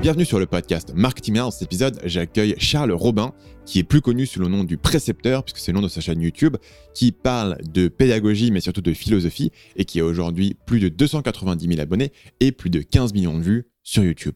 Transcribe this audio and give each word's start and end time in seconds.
Bienvenue 0.00 0.24
sur 0.24 0.38
le 0.38 0.46
podcast 0.46 0.94
Marketing 0.94 1.34
Dans 1.34 1.50
cet 1.50 1.60
épisode, 1.60 2.00
j'accueille 2.04 2.54
Charles 2.56 2.90
Robin, 2.90 3.34
qui 3.66 3.80
est 3.80 3.84
plus 3.84 4.00
connu 4.00 4.24
sous 4.24 4.40
le 4.40 4.48
nom 4.48 4.64
du 4.64 4.78
précepteur, 4.78 5.44
puisque 5.44 5.58
c'est 5.58 5.72
le 5.72 5.76
nom 5.76 5.82
de 5.82 5.90
sa 5.90 6.00
chaîne 6.00 6.22
YouTube, 6.22 6.56
qui 6.94 7.12
parle 7.12 7.58
de 7.70 7.88
pédagogie, 7.88 8.50
mais 8.50 8.60
surtout 8.60 8.80
de 8.80 8.94
philosophie, 8.94 9.52
et 9.76 9.84
qui 9.84 10.00
a 10.00 10.06
aujourd'hui 10.06 10.56
plus 10.64 10.80
de 10.80 10.88
290 10.88 11.68
000 11.68 11.80
abonnés 11.82 12.12
et 12.40 12.50
plus 12.50 12.70
de 12.70 12.80
15 12.80 13.12
millions 13.12 13.36
de 13.36 13.42
vues 13.42 13.66
sur 13.82 14.02
YouTube. 14.02 14.32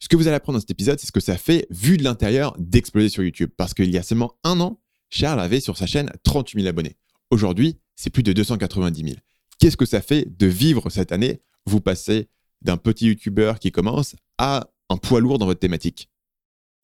Ce 0.00 0.08
que 0.08 0.16
vous 0.16 0.26
allez 0.26 0.34
apprendre 0.34 0.56
dans 0.56 0.62
cet 0.62 0.72
épisode, 0.72 0.98
c'est 0.98 1.06
ce 1.06 1.12
que 1.12 1.20
ça 1.20 1.38
fait, 1.38 1.68
vu 1.70 1.96
de 1.96 2.02
l'intérieur, 2.02 2.56
d'exploser 2.58 3.08
sur 3.08 3.22
YouTube. 3.22 3.50
Parce 3.56 3.74
qu'il 3.74 3.90
y 3.92 3.98
a 3.98 4.02
seulement 4.02 4.34
un 4.42 4.58
an, 4.58 4.80
Charles 5.10 5.38
avait 5.38 5.60
sur 5.60 5.76
sa 5.76 5.86
chaîne 5.86 6.10
38 6.24 6.62
000 6.62 6.68
abonnés. 6.68 6.96
Aujourd'hui, 7.30 7.78
c'est 7.94 8.10
plus 8.10 8.24
de 8.24 8.32
290 8.32 9.00
000. 9.00 9.14
Qu'est-ce 9.60 9.76
que 9.76 9.86
ça 9.86 10.00
fait 10.00 10.26
de 10.36 10.48
vivre 10.48 10.90
cette 10.90 11.12
année? 11.12 11.40
Vous 11.66 11.80
passez 11.80 12.28
d'un 12.62 12.76
petit 12.76 13.06
YouTuber 13.06 13.54
qui 13.60 13.70
commence 13.70 14.16
à 14.38 14.68
un 14.88 14.96
poids 14.96 15.20
lourd 15.20 15.38
dans 15.38 15.46
votre 15.46 15.60
thématique. 15.60 16.10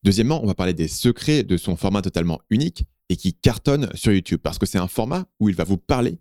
Deuxièmement, 0.02 0.42
on 0.42 0.46
va 0.46 0.54
parler 0.54 0.74
des 0.74 0.88
secrets 0.88 1.42
de 1.42 1.56
son 1.56 1.76
format 1.76 2.02
totalement 2.02 2.40
unique 2.50 2.84
et 3.08 3.16
qui 3.16 3.34
cartonne 3.34 3.88
sur 3.94 4.12
YouTube 4.12 4.40
parce 4.42 4.58
que 4.58 4.66
c'est 4.66 4.78
un 4.78 4.88
format 4.88 5.26
où 5.40 5.48
il 5.48 5.54
va 5.54 5.64
vous 5.64 5.78
parler 5.78 6.18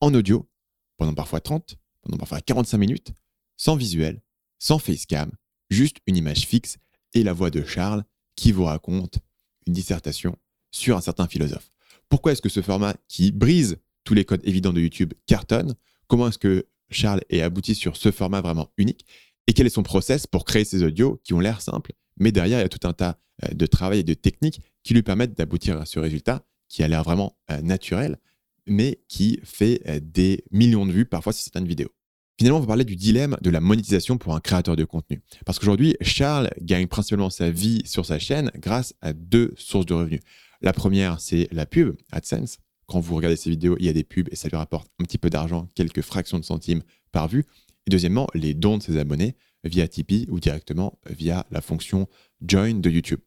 en 0.00 0.12
audio 0.14 0.48
pendant 0.96 1.14
parfois 1.14 1.40
30, 1.40 1.76
pendant 2.02 2.18
parfois 2.18 2.40
45 2.40 2.78
minutes, 2.78 3.12
sans 3.56 3.76
visuel, 3.76 4.20
sans 4.58 4.78
facecam, 4.78 5.30
juste 5.70 5.98
une 6.06 6.16
image 6.16 6.46
fixe 6.46 6.78
et 7.14 7.22
la 7.22 7.32
voix 7.32 7.50
de 7.50 7.64
Charles 7.64 8.04
qui 8.36 8.52
vous 8.52 8.64
raconte 8.64 9.18
une 9.66 9.72
dissertation 9.72 10.36
sur 10.70 10.96
un 10.96 11.00
certain 11.00 11.26
philosophe. 11.26 11.70
Pourquoi 12.08 12.32
est-ce 12.32 12.42
que 12.42 12.48
ce 12.48 12.62
format 12.62 12.94
qui 13.08 13.32
brise 13.32 13.78
tous 14.04 14.14
les 14.14 14.24
codes 14.24 14.42
évidents 14.44 14.72
de 14.72 14.80
YouTube 14.80 15.14
cartonne? 15.26 15.74
Comment 16.06 16.28
est-ce 16.28 16.38
que 16.38 16.66
Charles 16.90 17.22
est 17.28 17.42
abouti 17.42 17.74
sur 17.74 17.96
ce 17.96 18.10
format 18.10 18.40
vraiment 18.40 18.72
unique? 18.76 19.06
Et 19.50 19.52
quel 19.52 19.66
est 19.66 19.70
son 19.70 19.82
process 19.82 20.28
pour 20.28 20.44
créer 20.44 20.64
ces 20.64 20.84
audios 20.84 21.20
qui 21.24 21.34
ont 21.34 21.40
l'air 21.40 21.60
simples, 21.60 21.90
mais 22.20 22.30
derrière, 22.30 22.60
il 22.60 22.62
y 22.62 22.64
a 22.64 22.68
tout 22.68 22.86
un 22.86 22.92
tas 22.92 23.18
euh, 23.42 23.52
de 23.52 23.66
travail 23.66 23.98
et 23.98 24.04
de 24.04 24.14
techniques 24.14 24.60
qui 24.84 24.94
lui 24.94 25.02
permettent 25.02 25.36
d'aboutir 25.36 25.80
à 25.80 25.86
ce 25.86 25.98
résultat 25.98 26.44
qui 26.68 26.84
a 26.84 26.88
l'air 26.88 27.02
vraiment 27.02 27.36
euh, 27.50 27.60
naturel, 27.60 28.18
mais 28.68 29.00
qui 29.08 29.40
fait 29.42 29.82
euh, 29.88 29.98
des 30.00 30.44
millions 30.52 30.86
de 30.86 30.92
vues 30.92 31.04
parfois 31.04 31.32
sur 31.32 31.42
certaines 31.42 31.66
vidéos. 31.66 31.90
Finalement, 32.38 32.58
on 32.58 32.60
va 32.60 32.68
parler 32.68 32.84
du 32.84 32.94
dilemme 32.94 33.36
de 33.40 33.50
la 33.50 33.60
monétisation 33.60 34.18
pour 34.18 34.36
un 34.36 34.40
créateur 34.40 34.76
de 34.76 34.84
contenu. 34.84 35.20
Parce 35.44 35.58
qu'aujourd'hui, 35.58 35.96
Charles 36.00 36.50
gagne 36.60 36.86
principalement 36.86 37.28
sa 37.28 37.50
vie 37.50 37.82
sur 37.86 38.06
sa 38.06 38.20
chaîne 38.20 38.52
grâce 38.54 38.94
à 39.00 39.12
deux 39.12 39.52
sources 39.56 39.86
de 39.86 39.94
revenus. 39.94 40.20
La 40.60 40.72
première, 40.72 41.18
c'est 41.20 41.48
la 41.50 41.66
pub, 41.66 41.96
AdSense. 42.12 42.58
Quand 42.86 43.00
vous 43.00 43.16
regardez 43.16 43.36
ses 43.36 43.50
vidéos, 43.50 43.74
il 43.80 43.86
y 43.86 43.88
a 43.88 43.92
des 43.92 44.04
pubs 44.04 44.28
et 44.30 44.36
ça 44.36 44.48
lui 44.48 44.56
rapporte 44.56 44.88
un 45.00 45.04
petit 45.04 45.18
peu 45.18 45.28
d'argent, 45.28 45.66
quelques 45.74 46.02
fractions 46.02 46.38
de 46.38 46.44
centimes 46.44 46.82
par 47.10 47.26
vue. 47.26 47.46
Et 47.86 47.90
deuxièmement, 47.90 48.26
les 48.34 48.54
dons 48.54 48.78
de 48.78 48.82
ses 48.82 48.98
abonnés 48.98 49.36
via 49.64 49.88
Tipeee 49.88 50.26
ou 50.30 50.40
directement 50.40 50.98
via 51.08 51.46
la 51.50 51.60
fonction 51.60 52.08
Join 52.46 52.80
de 52.80 52.90
YouTube. 52.90 53.20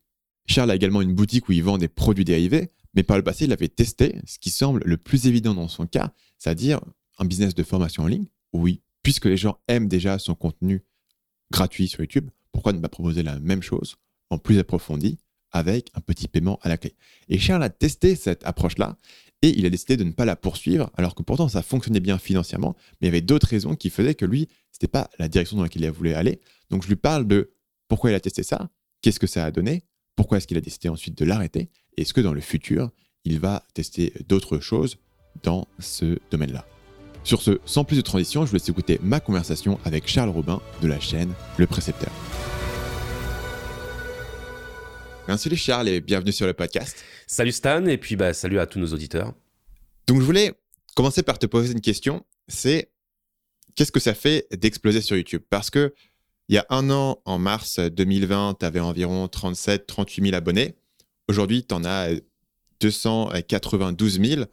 Charles 0.45 0.71
a 0.71 0.75
également 0.75 1.01
une 1.01 1.13
boutique 1.13 1.47
où 1.49 1.51
il 1.51 1.63
vend 1.63 1.77
des 1.77 1.87
produits 1.87 2.25
dérivés, 2.25 2.71
mais 2.95 3.03
par 3.03 3.17
le 3.17 3.23
passé, 3.23 3.45
il 3.45 3.53
avait 3.53 3.69
testé 3.69 4.15
ce 4.25 4.39
qui 4.39 4.49
semble 4.49 4.81
le 4.85 4.97
plus 4.97 5.27
évident 5.27 5.53
dans 5.53 5.67
son 5.67 5.87
cas, 5.87 6.13
c'est-à-dire 6.37 6.81
un 7.17 7.25
business 7.25 7.55
de 7.55 7.63
formation 7.63 8.03
en 8.03 8.07
ligne. 8.07 8.27
Oui, 8.51 8.81
puisque 9.01 9.25
les 9.25 9.37
gens 9.37 9.57
aiment 9.67 9.87
déjà 9.87 10.19
son 10.19 10.35
contenu 10.35 10.83
gratuit 11.51 11.87
sur 11.87 12.01
YouTube, 12.01 12.29
pourquoi 12.51 12.73
ne 12.73 12.79
pas 12.79 12.89
proposer 12.89 13.23
la 13.23 13.39
même 13.39 13.61
chose 13.61 13.95
en 14.29 14.37
plus 14.37 14.59
approfondi 14.59 15.17
avec 15.51 15.89
un 15.93 16.01
petit 16.01 16.27
paiement 16.27 16.59
à 16.61 16.69
la 16.69 16.77
clé? 16.77 16.95
Et 17.29 17.39
Charles 17.39 17.63
a 17.63 17.69
testé 17.69 18.15
cette 18.15 18.45
approche-là 18.45 18.97
et 19.43 19.59
il 19.59 19.65
a 19.65 19.69
décidé 19.69 19.97
de 19.97 20.05
ne 20.05 20.11
pas 20.11 20.25
la 20.25 20.35
poursuivre, 20.35 20.89
alors 20.95 21.13
que 21.13 21.21
pourtant 21.21 21.49
ça 21.49 21.61
fonctionnait 21.61 21.99
bien 21.99 22.17
financièrement, 22.17 22.75
mais 22.93 22.97
il 23.01 23.05
y 23.05 23.09
avait 23.09 23.21
d'autres 23.21 23.47
raisons 23.47 23.75
qui 23.75 23.89
faisaient 23.89 24.15
que 24.15 24.25
lui, 24.25 24.47
ce 24.71 24.77
n'était 24.77 24.87
pas 24.87 25.09
la 25.19 25.27
direction 25.27 25.57
dans 25.57 25.63
laquelle 25.63 25.83
il 25.83 25.91
voulu 25.91 26.13
aller. 26.13 26.39
Donc 26.69 26.81
je 26.81 26.87
lui 26.87 26.95
parle 26.95 27.27
de 27.27 27.51
pourquoi 27.89 28.09
il 28.09 28.15
a 28.15 28.21
testé 28.21 28.41
ça, 28.41 28.69
qu'est-ce 29.01 29.19
que 29.19 29.27
ça 29.27 29.45
a 29.45 29.51
donné, 29.51 29.83
pourquoi 30.15 30.37
est-ce 30.37 30.47
qu'il 30.47 30.57
a 30.57 30.61
décidé 30.61 30.87
ensuite 30.87 31.17
de 31.17 31.25
l'arrêter, 31.25 31.69
et 31.97 32.01
est-ce 32.01 32.13
que 32.13 32.21
dans 32.21 32.33
le 32.33 32.41
futur, 32.41 32.89
il 33.25 33.39
va 33.39 33.63
tester 33.73 34.13
d'autres 34.27 34.59
choses 34.59 34.97
dans 35.43 35.67
ce 35.77 36.19
domaine-là. 36.31 36.65
Sur 37.25 37.41
ce, 37.41 37.59
sans 37.65 37.83
plus 37.83 37.97
de 37.97 38.01
transition, 38.01 38.45
je 38.45 38.51
vous 38.51 38.55
laisse 38.55 38.69
écouter 38.69 38.99
ma 39.01 39.19
conversation 39.19 39.77
avec 39.83 40.07
Charles 40.07 40.29
Robin 40.29 40.61
de 40.81 40.87
la 40.87 40.99
chaîne 40.99 41.33
Le 41.57 41.67
Précepteur. 41.67 42.11
Salut 45.27 45.55
Charles 45.55 45.89
et 45.89 46.01
bienvenue 46.01 46.31
sur 46.31 46.45
le 46.45 46.53
podcast. 46.53 47.03
Salut 47.25 47.53
Stan 47.53 47.85
et 47.85 47.97
puis 47.97 48.15
bah, 48.15 48.33
salut 48.33 48.59
à 48.59 48.67
tous 48.67 48.77
nos 48.77 48.87
auditeurs. 48.87 49.33
Donc 50.05 50.19
je 50.19 50.25
voulais 50.25 50.53
commencer 50.95 51.23
par 51.23 51.39
te 51.39 51.47
poser 51.47 51.71
une 51.71 51.81
question, 51.81 52.23
c'est 52.47 52.91
qu'est-ce 53.73 53.91
que 53.91 53.99
ça 53.99 54.13
fait 54.13 54.45
d'exploser 54.51 55.01
sur 55.01 55.15
YouTube? 55.15 55.41
Parce 55.49 55.69
que 55.69 55.93
il 56.49 56.55
y 56.55 56.57
a 56.59 56.65
un 56.69 56.89
an, 56.91 57.19
en 57.25 57.39
mars 57.39 57.79
2020, 57.79 58.57
tu 58.59 58.65
avais 58.65 58.81
environ 58.81 59.25
37-38 59.25 60.23
000 60.25 60.35
abonnés. 60.35 60.75
Aujourd'hui, 61.27 61.65
tu 61.65 61.73
en 61.73 61.83
as 61.85 62.09
292 62.81 64.21
000. 64.21 64.43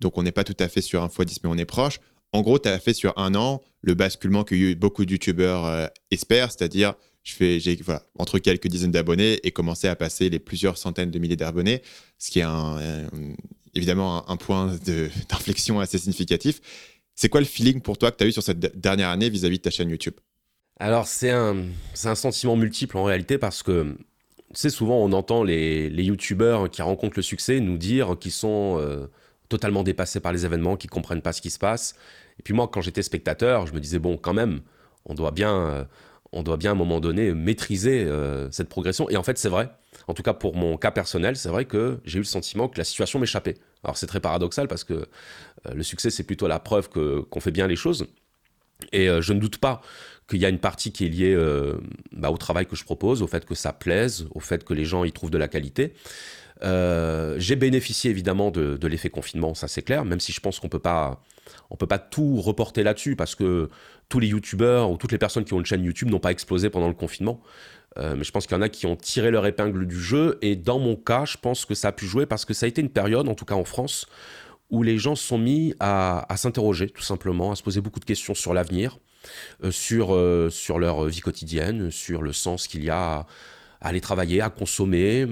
Donc 0.00 0.16
on 0.16 0.22
n'est 0.22 0.32
pas 0.32 0.44
tout 0.44 0.56
à 0.58 0.68
fait 0.68 0.80
sur 0.80 1.02
un 1.02 1.08
x10, 1.08 1.40
mais 1.42 1.50
on 1.50 1.58
est 1.58 1.66
proche. 1.66 1.98
En 2.32 2.40
gros, 2.40 2.58
tu 2.58 2.68
as 2.68 2.78
fait 2.78 2.94
sur 2.94 3.12
un 3.18 3.34
an 3.34 3.60
le 3.82 3.94
basculement 3.94 4.44
que 4.44 4.74
beaucoup 4.74 5.04
de 5.04 5.10
YouTubeurs 5.10 5.66
euh, 5.66 5.86
espèrent, 6.10 6.52
c'est-à-dire 6.52 6.94
je 7.22 7.34
fais 7.34 7.60
j'ai 7.60 7.78
entre 8.18 8.38
quelques 8.38 8.68
dizaines 8.68 8.90
d'abonnés 8.90 9.40
et 9.46 9.50
commencer 9.50 9.88
à 9.88 9.96
passer 9.96 10.30
les 10.30 10.38
plusieurs 10.38 10.78
centaines 10.78 11.10
de 11.10 11.18
milliers 11.18 11.36
d'abonnés, 11.36 11.82
ce 12.18 12.30
qui 12.30 12.40
est 12.40 12.46
évidemment 13.74 14.28
un, 14.28 14.36
point 14.36 14.76
d'inflexion 15.28 15.80
assez 15.80 15.98
significatif. 15.98 16.60
C'est 17.14 17.28
quoi 17.28 17.40
le 17.40 17.46
feeling 17.46 17.80
pour 17.80 17.98
toi 17.98 18.10
que 18.10 18.16
tu 18.16 18.24
as 18.24 18.26
eu 18.26 18.32
sur 18.32 18.42
cette 18.42 18.58
dernière 18.80 19.10
année 19.10 19.28
vis-à-vis 19.28 19.58
de 19.58 19.62
ta 19.62 19.70
chaîne 19.70 19.90
YouTube? 19.90 20.14
Alors, 20.78 21.06
c'est 21.06 21.30
un, 21.30 21.66
un 22.04 22.14
sentiment 22.14 22.56
multiple 22.56 22.96
en 22.96 23.04
réalité 23.04 23.36
parce 23.36 23.62
que 23.62 23.94
c'est 24.52 24.70
souvent 24.70 24.96
on 24.96 25.12
entend 25.12 25.44
les, 25.44 25.90
les 25.90 26.04
YouTubeurs 26.04 26.70
qui 26.70 26.82
rencontrent 26.82 27.16
le 27.16 27.22
succès 27.22 27.60
nous 27.60 27.76
dire 27.76 28.16
qu'ils 28.18 28.32
sont 28.32 28.78
euh, 28.80 29.06
totalement 29.48 29.82
dépassés 29.82 30.20
par 30.20 30.32
les 30.32 30.44
événements, 30.46 30.76
qu'ils 30.76 30.90
comprennent 30.90 31.22
pas 31.22 31.32
ce 31.32 31.42
qui 31.42 31.50
se 31.50 31.58
passe. 31.58 31.94
Et 32.38 32.42
puis 32.42 32.54
moi, 32.54 32.68
quand 32.68 32.80
j'étais 32.80 33.02
spectateur, 33.02 33.66
je 33.66 33.74
me 33.74 33.80
disais, 33.80 33.98
bon, 33.98 34.16
quand 34.16 34.32
même, 34.32 34.60
on 35.04 35.14
doit 35.14 35.30
bien, 35.30 35.54
euh, 35.54 35.84
on 36.32 36.42
doit 36.42 36.56
bien 36.56 36.70
à 36.70 36.74
un 36.74 36.76
moment 36.76 37.00
donné 37.00 37.34
maîtriser 37.34 38.04
euh, 38.04 38.50
cette 38.50 38.68
progression. 38.68 39.08
Et 39.10 39.16
en 39.16 39.22
fait, 39.22 39.38
c'est 39.38 39.48
vrai. 39.48 39.70
En 40.06 40.14
tout 40.14 40.22
cas, 40.22 40.32
pour 40.32 40.54
mon 40.54 40.76
cas 40.76 40.90
personnel, 40.90 41.36
c'est 41.36 41.48
vrai 41.48 41.64
que 41.64 41.98
j'ai 42.04 42.18
eu 42.18 42.22
le 42.22 42.26
sentiment 42.26 42.68
que 42.68 42.78
la 42.78 42.84
situation 42.84 43.18
m'échappait. 43.18 43.56
Alors, 43.82 43.96
c'est 43.96 44.06
très 44.06 44.20
paradoxal 44.20 44.68
parce 44.68 44.84
que 44.84 44.94
euh, 44.94 45.74
le 45.74 45.82
succès, 45.82 46.10
c'est 46.10 46.22
plutôt 46.22 46.46
la 46.46 46.60
preuve 46.60 46.88
que, 46.88 47.20
qu'on 47.20 47.40
fait 47.40 47.50
bien 47.50 47.66
les 47.66 47.76
choses. 47.76 48.06
Et 48.92 49.08
euh, 49.08 49.20
je 49.20 49.32
ne 49.32 49.40
doute 49.40 49.58
pas 49.58 49.82
qu'il 50.28 50.38
y 50.38 50.46
a 50.46 50.48
une 50.48 50.60
partie 50.60 50.92
qui 50.92 51.06
est 51.06 51.08
liée 51.08 51.36
bah, 52.12 52.30
au 52.30 52.36
travail 52.36 52.64
que 52.64 52.76
je 52.76 52.84
propose, 52.84 53.20
au 53.20 53.26
fait 53.26 53.44
que 53.44 53.56
ça 53.56 53.72
plaise, 53.72 54.28
au 54.32 54.38
fait 54.38 54.62
que 54.62 54.72
les 54.72 54.84
gens 54.84 55.02
y 55.02 55.10
trouvent 55.10 55.30
de 55.32 55.38
la 55.38 55.48
qualité. 55.48 55.92
j'ai 56.62 57.56
bénéficié 57.56 58.12
évidemment 58.12 58.52
de, 58.52 58.76
de 58.76 58.86
l'effet 58.86 59.10
confinement, 59.10 59.54
ça 59.54 59.66
c'est 59.66 59.82
clair, 59.82 60.04
même 60.04 60.20
si 60.20 60.30
je 60.30 60.38
pense 60.38 60.60
qu'on 60.60 60.68
peut 60.68 60.78
pas 60.78 61.20
on 61.70 61.76
peut 61.76 61.86
pas 61.86 61.98
tout 61.98 62.40
reporter 62.40 62.82
là-dessus 62.82 63.16
parce 63.16 63.34
que 63.34 63.68
tous 64.08 64.18
les 64.18 64.28
youtubeurs 64.28 64.90
ou 64.90 64.96
toutes 64.96 65.12
les 65.12 65.18
personnes 65.18 65.44
qui 65.44 65.54
ont 65.54 65.58
une 65.58 65.66
chaîne 65.66 65.84
YouTube 65.84 66.10
n'ont 66.10 66.18
pas 66.18 66.32
explosé 66.32 66.68
pendant 66.68 66.88
le 66.88 66.94
confinement. 66.94 67.40
Euh, 67.98 68.14
mais 68.16 68.24
je 68.24 68.30
pense 68.30 68.46
qu'il 68.46 68.56
y 68.56 68.58
en 68.58 68.62
a 68.62 68.68
qui 68.68 68.86
ont 68.86 68.96
tiré 68.96 69.30
leur 69.30 69.46
épingle 69.46 69.86
du 69.86 69.98
jeu. 69.98 70.38
Et 70.42 70.56
dans 70.56 70.78
mon 70.78 70.96
cas, 70.96 71.24
je 71.24 71.36
pense 71.36 71.64
que 71.64 71.74
ça 71.74 71.88
a 71.88 71.92
pu 71.92 72.06
jouer 72.06 72.26
parce 72.26 72.44
que 72.44 72.54
ça 72.54 72.66
a 72.66 72.68
été 72.68 72.80
une 72.80 72.90
période, 72.90 73.28
en 73.28 73.34
tout 73.34 73.44
cas 73.44 73.54
en 73.54 73.64
France, 73.64 74.06
où 74.70 74.82
les 74.82 74.98
gens 74.98 75.14
se 75.14 75.26
sont 75.26 75.38
mis 75.38 75.74
à, 75.80 76.26
s'interroger 76.36 76.88
tout 76.88 77.02
simplement, 77.02 77.52
à 77.52 77.56
se 77.56 77.62
poser 77.62 77.80
beaucoup 77.80 78.00
de 78.00 78.04
questions 78.04 78.34
sur 78.34 78.54
l'avenir, 78.54 78.98
euh, 79.64 79.70
sur, 79.70 80.14
euh, 80.14 80.50
sur 80.50 80.78
leur 80.78 81.04
vie 81.06 81.20
quotidienne, 81.20 81.90
sur 81.90 82.22
le 82.22 82.32
sens 82.32 82.68
qu'il 82.68 82.84
y 82.84 82.90
a 82.90 83.20
à, 83.20 83.26
aller 83.80 84.00
travailler, 84.00 84.40
à 84.40 84.50
consommer, 84.50 85.26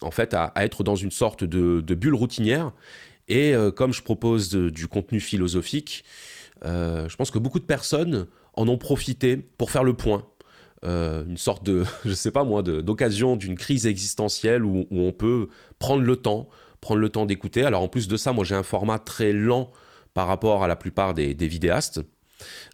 en 0.00 0.10
fait 0.10 0.34
à, 0.34 0.52
être 0.56 0.82
dans 0.82 0.96
une 0.96 1.10
sorte 1.10 1.44
de 1.44 1.94
bulle 1.94 2.14
routinière 2.14 2.72
et 3.28 3.54
euh, 3.54 3.70
comme 3.70 3.92
je 3.92 4.02
propose 4.02 4.50
du 4.50 4.88
contenu 4.88 5.20
philosophique, 5.20 6.04
euh, 6.64 7.08
je 7.08 7.16
pense 7.16 7.30
que 7.30 7.38
beaucoup 7.38 7.58
de 7.58 7.64
personnes 7.64 8.26
en 8.54 8.68
ont 8.68 8.78
profité 8.78 9.36
pour 9.36 9.70
faire 9.70 9.84
le 9.84 9.94
point. 9.94 10.26
Euh, 10.84 11.24
une 11.26 11.38
sorte 11.38 11.64
de, 11.64 11.84
je 12.04 12.12
sais 12.12 12.30
pas 12.30 12.44
moi, 12.44 12.62
d'occasion 12.62 13.36
d'une 13.36 13.56
crise 13.56 13.86
existentielle 13.86 14.64
où, 14.64 14.86
on 14.90 15.12
peut 15.12 15.48
prendre 15.78 16.02
le 16.02 16.16
temps, 16.16 16.48
prendre 16.80 17.00
le 17.00 17.08
temps 17.08 17.26
d'écouter. 17.26 17.64
Alors 17.64 17.82
en 17.82 17.88
plus 17.88 18.08
de 18.08 18.16
ça, 18.16 18.32
moi 18.32 18.44
j'ai 18.44 18.54
un 18.54 18.62
format 18.62 18.98
très 18.98 19.32
lent 19.32 19.72
par 20.12 20.26
rapport 20.28 20.62
à 20.62 20.68
la 20.68 20.76
plupart 20.76 21.14
des 21.14 21.34
vidéastes. 21.34 22.00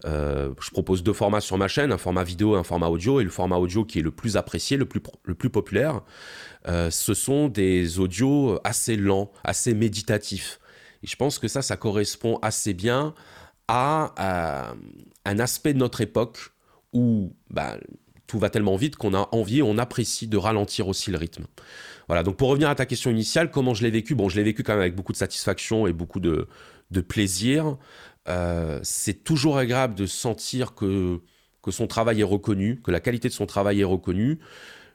Euh, 0.04 0.52
je 0.60 0.70
propose 0.70 1.02
deux 1.02 1.12
formats 1.12 1.40
sur 1.40 1.58
ma 1.58 1.68
chaîne, 1.68 1.92
un 1.92 1.98
format 1.98 2.24
vidéo 2.24 2.56
et 2.56 2.58
un 2.58 2.64
format 2.64 2.88
audio. 2.88 3.20
Et 3.20 3.24
le 3.24 3.30
format 3.30 3.56
audio 3.56 3.84
qui 3.84 3.98
est 3.98 4.02
le 4.02 4.10
plus 4.10 4.36
apprécié, 4.36 4.76
le 4.76 4.86
plus, 4.86 5.00
le 5.24 5.34
plus 5.34 5.50
populaire, 5.50 6.02
euh, 6.68 6.90
ce 6.90 7.14
sont 7.14 7.48
des 7.48 7.98
audios 7.98 8.58
assez 8.64 8.96
lents, 8.96 9.30
assez 9.44 9.74
méditatifs. 9.74 10.60
Et 11.02 11.06
je 11.06 11.16
pense 11.16 11.38
que 11.38 11.48
ça, 11.48 11.62
ça 11.62 11.76
correspond 11.76 12.38
assez 12.42 12.74
bien 12.74 13.14
à, 13.68 14.74
un 15.24 15.38
aspect 15.38 15.72
de 15.72 15.78
notre 15.78 16.00
époque 16.00 16.38
où 16.92 17.32
bah, 17.50 17.76
tout 18.26 18.38
va 18.38 18.50
tellement 18.50 18.76
vite 18.76 18.96
qu'on 18.96 19.14
a 19.14 19.28
envie, 19.32 19.62
on 19.62 19.78
apprécie 19.78 20.26
de 20.26 20.36
ralentir 20.36 20.88
aussi 20.88 21.10
le 21.10 21.18
rythme. 21.18 21.44
Voilà, 22.08 22.24
donc 22.24 22.36
pour 22.36 22.48
revenir 22.48 22.68
à 22.68 22.74
ta 22.74 22.86
question 22.86 23.10
initiale, 23.10 23.50
comment 23.50 23.72
je 23.72 23.84
l'ai 23.84 23.90
vécu? 23.90 24.16
Bon, 24.16 24.28
je 24.28 24.36
l'ai 24.36 24.42
vécu 24.42 24.64
quand 24.64 24.72
même 24.72 24.80
avec 24.80 24.96
beaucoup 24.96 25.12
de 25.12 25.16
satisfaction 25.16 25.86
et 25.86 25.92
beaucoup 25.92 26.18
de, 26.18 26.48
de 26.90 27.00
plaisir. 27.00 27.76
Euh, 28.28 28.80
c'est 28.82 29.24
toujours 29.24 29.58
agréable 29.58 29.94
de 29.94 30.06
sentir 30.06 30.74
que 30.74 31.20
que 31.62 31.70
son 31.70 31.86
travail 31.86 32.20
est 32.20 32.24
reconnu, 32.24 32.80
que 32.80 32.90
la 32.90 33.00
qualité 33.00 33.28
de 33.28 33.34
son 33.34 33.46
travail 33.46 33.80
est 33.80 33.84
reconnue. 33.84 34.38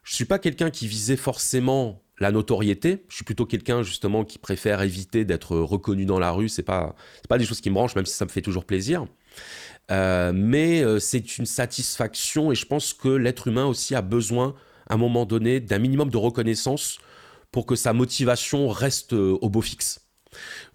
Je 0.03 0.11
ne 0.13 0.15
suis 0.15 0.25
pas 0.25 0.39
quelqu'un 0.39 0.71
qui 0.71 0.87
visait 0.87 1.15
forcément 1.15 2.01
la 2.19 2.31
notoriété. 2.31 3.05
Je 3.09 3.15
suis 3.15 3.23
plutôt 3.25 3.45
quelqu'un 3.45 3.83
justement 3.83 4.23
qui 4.23 4.37
préfère 4.39 4.81
éviter 4.81 5.25
d'être 5.25 5.57
reconnu 5.57 6.05
dans 6.05 6.19
la 6.19 6.31
rue. 6.31 6.49
C'est 6.49 6.63
pas 6.63 6.95
pas 7.29 7.37
des 7.37 7.45
choses 7.45 7.61
qui 7.61 7.69
me 7.69 7.75
branchent, 7.75 7.95
même 7.95 8.05
si 8.05 8.15
ça 8.15 8.25
me 8.25 8.29
fait 8.29 8.41
toujours 8.41 8.65
plaisir. 8.65 9.05
Euh, 9.91 10.31
mais 10.33 10.81
euh, 10.83 10.99
c'est 10.99 11.37
une 11.37 11.45
satisfaction 11.45 12.51
et 12.51 12.55
je 12.55 12.65
pense 12.65 12.93
que 12.93 13.09
l'être 13.09 13.47
humain 13.47 13.65
aussi 13.65 13.93
a 13.93 14.01
besoin 14.01 14.55
à 14.89 14.95
un 14.95 14.97
moment 14.97 15.25
donné 15.25 15.59
d'un 15.59 15.79
minimum 15.79 16.09
de 16.09 16.17
reconnaissance 16.17 16.97
pour 17.51 17.65
que 17.65 17.75
sa 17.75 17.93
motivation 17.93 18.67
reste 18.69 19.13
au 19.13 19.49
beau 19.49 19.61
fixe. 19.61 20.04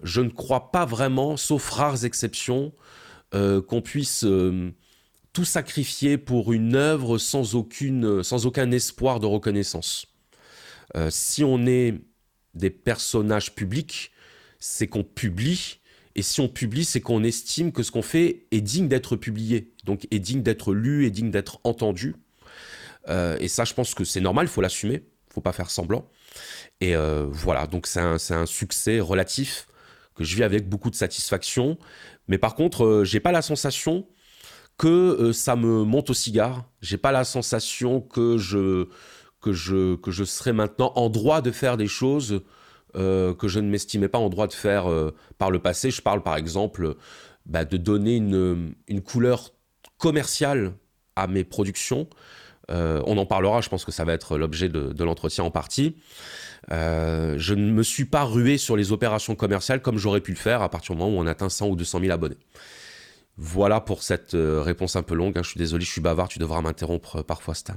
Je 0.03 0.21
ne 0.21 0.31
crois 0.31 0.71
pas 0.71 0.85
vraiment, 0.85 1.37
sauf 1.37 1.71
rares 1.71 2.05
exceptions, 2.05 2.73
qu'on 3.33 3.83
puisse 3.83 4.25
tout 5.33 5.45
sacrifier 5.45 6.19
pour 6.19 6.53
une 6.53 6.75
œuvre 6.75 7.19
sans, 7.19 7.55
aucune, 7.55 8.23
sans 8.23 8.47
aucun 8.47 8.71
espoir 8.73 9.21
de 9.21 9.27
reconnaissance. 9.27 10.07
Euh, 10.97 11.09
si 11.11 11.45
on 11.45 11.67
est 11.67 11.95
des 12.55 12.71
personnages 12.71 13.55
publics, 13.55 14.11
c'est 14.59 14.89
qu'on 14.89 15.05
publie. 15.05 15.79
Et 16.17 16.23
si 16.23 16.41
on 16.41 16.49
publie, 16.49 16.85
c'est 16.85 17.01
qu'on 17.01 17.23
estime 17.23 17.71
que 17.71 17.83
ce 17.83 17.93
qu'on 17.93 18.03
fait 18.03 18.47
est 18.51 18.61
digne 18.61 18.89
d'être 18.89 19.17
publié. 19.17 19.73
Donc 19.85 20.07
est 20.11 20.19
digne 20.19 20.43
d'être 20.43 20.75
lu, 20.75 21.07
est 21.07 21.11
digne 21.11 21.31
d'être 21.31 21.61
entendu. 21.63 22.17
Euh, 23.09 23.37
et 23.41 23.49
ça, 23.49 23.65
je 23.65 23.75
pense 23.75 23.95
que 23.95 24.05
c'est 24.05 24.21
normal, 24.21 24.47
il 24.47 24.51
faut 24.51 24.61
l'assumer. 24.61 25.05
Faut 25.33 25.41
pas 25.41 25.53
faire 25.53 25.71
semblant. 25.71 26.09
Et 26.81 26.97
euh, 26.97 27.27
voilà, 27.31 27.67
donc 27.67 27.87
c'est 27.87 28.01
un, 28.01 28.47
succès 28.47 29.01
relatif 29.01 29.67
que 30.15 30.25
je 30.25 30.37
vis 30.37 30.43
avec 30.43 30.69
beaucoup 30.69 30.91
de 30.91 30.97
satisfaction. 30.97 31.79
Mais 32.29 32.39
par 32.39 32.55
contre, 32.55 33.03
j'ai 33.05 33.21
pas 33.21 33.33
la 33.33 33.43
sensation 33.43 34.07
que 34.77 35.33
ça 35.33 35.57
me 35.57 35.85
monte 35.85 36.11
au 36.11 36.15
cigare. 36.15 36.65
J'ai 36.81 36.97
pas 36.97 37.13
la 37.13 37.25
sensation 37.25 38.01
que 38.01 38.39
je 38.39 38.89
que 39.41 39.53
je, 39.53 39.97
que 39.97 40.11
je 40.11 40.25
serais 40.25 40.53
maintenant 40.53 40.93
en 40.97 41.09
droit 41.09 41.41
de 41.41 41.51
faire 41.51 41.77
des 41.77 41.87
choses 41.87 42.43
euh, 42.97 43.35
que 43.35 43.49
je 43.49 43.61
ne 43.61 43.69
m'estimais 43.69 44.09
pas 44.09 44.19
en 44.19 44.29
droit 44.29 44.47
de 44.47 44.53
faire 44.53 44.91
euh, 44.91 45.15
par 45.39 45.51
le 45.51 45.61
passé. 45.61 45.91
Je 45.91 46.03
parle 46.03 46.23
par 46.23 46.37
exemple 46.37 46.97
bah, 47.47 47.65
de 47.65 47.77
donner 47.77 48.17
une, 48.17 48.75
une, 48.89 49.01
couleur 49.01 49.53
commerciale 49.97 50.75
à 51.17 51.27
mes 51.27 51.45
productions. 51.45 52.09
Euh, 52.71 53.03
on 53.07 53.17
en 53.19 53.27
parlera, 53.27 53.61
je 53.61 53.69
pense 53.69 53.85
que 53.85 53.93
ça 53.93 54.05
va 54.05 54.13
être 54.13 54.37
l'objet 54.39 54.69
de, 54.69 55.05
l'entretien 55.05 55.45
en 55.45 55.51
partie. 55.51 55.97
je 56.71 57.55
ne 57.55 57.73
me 57.73 57.83
suis 57.83 58.05
pas 58.05 58.25
rué 58.25 58.59
sur 58.59 58.77
les 58.77 58.93
opérations 58.93 59.35
commerciales 59.35 59.83
comme 59.83 59.99
j'aurais 59.99 60.21
pu 60.21 60.33
le 60.33 60.39
faire 60.39 60.63
à 60.63 60.69
partir 60.69 60.95
du 60.95 61.01
moment 61.01 61.17
où 61.17 61.21
on 61.21 61.27
atteint 61.27 61.49
100 61.49 61.69
ou 61.69 61.77
200 61.77 62.01
000 62.01 62.13
abonnés. 62.13 62.39
Voilà 63.37 63.81
pour 63.81 64.03
cette 64.03 64.33
réponse 64.35 64.97
un 64.97 65.03
peu 65.03 65.15
longue. 65.15 65.37
Hein. 65.39 65.43
Je 65.43 65.49
suis 65.51 65.59
désolé, 65.59 65.85
je 65.85 65.91
suis 65.91 66.01
bavard, 66.01 66.29
tu 66.29 66.39
devras 66.39 66.61
m'interrompre 66.61 67.23
parfois, 67.23 67.55
Stan. 67.55 67.75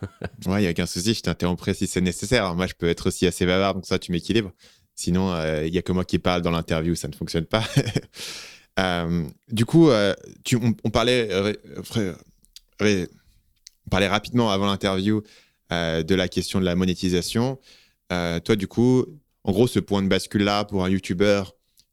ouais, 0.46 0.58
il 0.58 0.60
n'y 0.60 0.66
a 0.66 0.70
aucun 0.70 0.86
souci, 0.86 1.14
je 1.14 1.22
t'interromprai 1.22 1.74
si 1.74 1.86
c'est 1.86 2.00
nécessaire. 2.00 2.54
Moi, 2.54 2.66
je 2.66 2.74
peux 2.74 2.88
être 2.88 3.08
aussi 3.08 3.26
assez 3.26 3.44
bavard, 3.44 3.74
donc 3.74 3.86
ça, 3.86 3.98
tu 3.98 4.12
m'équilibres. 4.12 4.52
Sinon, 4.94 5.34
il 5.62 5.68
y 5.68 5.72
n'y 5.72 5.78
a 5.78 5.82
que 5.82 5.92
moi 5.92 6.04
qui 6.04 6.18
parle 6.18 6.42
dans 6.42 6.50
l'interview, 6.50 6.94
ça 6.94 7.08
ne 7.08 7.14
fonctionne 7.14 7.46
pas. 7.46 7.64
Euh, 8.78 9.24
du 9.48 9.66
coup, 9.66 9.90
euh, 9.90 10.14
tu, 10.44 10.56
on, 10.56 10.74
on 10.84 10.90
parlait 10.90 11.28
rapidement 13.92 14.50
avant 14.50 14.66
l'interview 14.66 15.22
euh, 15.72 16.02
de 16.02 16.14
la 16.14 16.28
question 16.28 16.60
de 16.60 16.64
la 16.64 16.76
monétisation. 16.76 17.58
toi, 18.08 18.56
du 18.56 18.66
coup, 18.66 19.06
en 19.44 19.52
gros, 19.52 19.66
ce 19.66 19.78
point 19.78 20.02
de 20.02 20.08
bascule-là 20.08 20.64
pour 20.64 20.84
un 20.84 20.90
YouTuber 20.90 21.42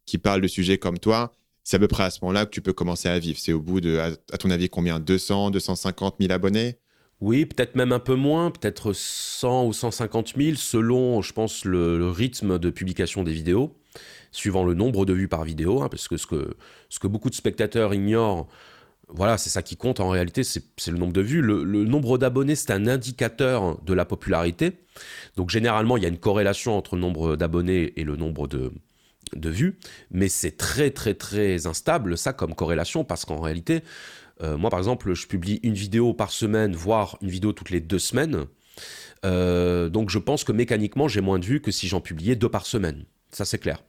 qui 0.05 0.17
parle 0.17 0.41
de 0.41 0.47
sujets 0.47 0.77
comme 0.77 0.99
toi, 0.99 1.31
c'est 1.63 1.75
à 1.75 1.79
peu 1.79 1.87
près 1.87 2.03
à 2.03 2.09
ce 2.09 2.19
moment-là 2.21 2.45
que 2.45 2.51
tu 2.51 2.61
peux 2.61 2.73
commencer 2.73 3.09
à 3.09 3.19
vivre. 3.19 3.37
C'est 3.39 3.53
au 3.53 3.61
bout 3.61 3.81
de, 3.81 3.97
à 3.97 4.37
ton 4.37 4.49
avis, 4.49 4.69
combien? 4.69 4.99
200, 4.99 5.51
250 5.51 6.15
000 6.19 6.31
abonnés? 6.31 6.77
Oui, 7.19 7.45
peut-être 7.45 7.75
même 7.75 7.91
un 7.91 7.99
peu 7.99 8.15
moins, 8.15 8.51
peut-être 8.51 8.93
100 8.93 9.65
ou 9.65 9.73
150 9.73 10.35
000, 10.37 10.55
selon, 10.55 11.21
je 11.21 11.33
pense, 11.33 11.65
le, 11.65 12.09
rythme 12.09 12.59
de 12.59 12.69
publication 12.69 13.23
des 13.23 13.33
vidéos, 13.33 13.75
suivant 14.31 14.63
le 14.63 14.75
nombre 14.75 15.05
de 15.05 15.13
vues 15.13 15.27
par 15.27 15.43
vidéo, 15.43 15.81
hein, 15.81 15.89
parce 15.89 16.07
que 16.07 16.15
ce, 16.15 16.27
que 16.27 16.55
ce 16.89 16.99
que 16.99 17.07
beaucoup 17.07 17.29
de 17.29 17.35
spectateurs 17.35 17.93
ignorent, 17.93 18.47
voilà, 19.09 19.37
c'est 19.37 19.49
ça 19.49 19.61
qui 19.61 19.77
compte 19.77 19.99
en 19.99 20.09
réalité, 20.09 20.43
c'est 20.43 20.91
le 20.91 20.97
nombre 20.97 21.13
de 21.13 21.21
vues. 21.21 21.41
Le, 21.41 21.63
nombre 21.85 22.17
d'abonnés, 22.17 22.55
c'est 22.55 22.71
un 22.71 22.87
indicateur 22.87 23.81
de 23.81 23.93
la 23.93 24.05
popularité. 24.05 24.73
Donc 25.37 25.49
généralement, 25.49 25.95
il 25.95 26.03
y 26.03 26.05
a 26.05 26.09
une 26.09 26.17
corrélation 26.17 26.77
entre 26.77 26.95
le 26.95 27.01
nombre 27.01 27.35
d'abonnés 27.37 27.93
et 27.95 28.03
le 28.03 28.17
nombre 28.17 28.47
de, 28.47 28.71
vues, 29.33 29.77
mais 30.11 30.27
c'est 30.27 30.57
très 30.57 30.91
très 30.91 31.13
très 31.13 31.67
instable 31.67 32.17
ça 32.17 32.33
comme 32.33 32.55
corrélation 32.55 33.03
parce 33.03 33.23
qu'en 33.25 33.39
réalité, 33.39 33.81
euh, 34.41 34.57
moi, 34.57 34.69
par 34.69 34.79
exemple, 34.79 35.13
je 35.13 35.27
publie 35.27 35.59
une 35.63 35.73
vidéo 35.73 36.13
par 36.13 36.31
semaine, 36.31 36.75
voire 36.75 37.17
une 37.21 37.29
vidéo 37.29 37.53
toutes 37.53 37.69
les 37.69 37.81
deux 37.81 37.99
semaines. 37.99 38.45
Euh, 39.25 39.89
donc, 39.89 40.09
je 40.09 40.19
pense 40.19 40.43
que 40.43 40.51
mécaniquement, 40.51 41.07
j'ai 41.07 41.21
moins 41.21 41.39
de 41.39 41.45
vues 41.45 41.61
que 41.61 41.71
si 41.71 41.87
j'en 41.87 42.01
publiais 42.01 42.35
deux 42.35 42.49
par 42.49 42.65
semaine. 42.65 43.05
Ça, 43.31 43.45
c'est 43.45 43.57
clair. 43.57 43.81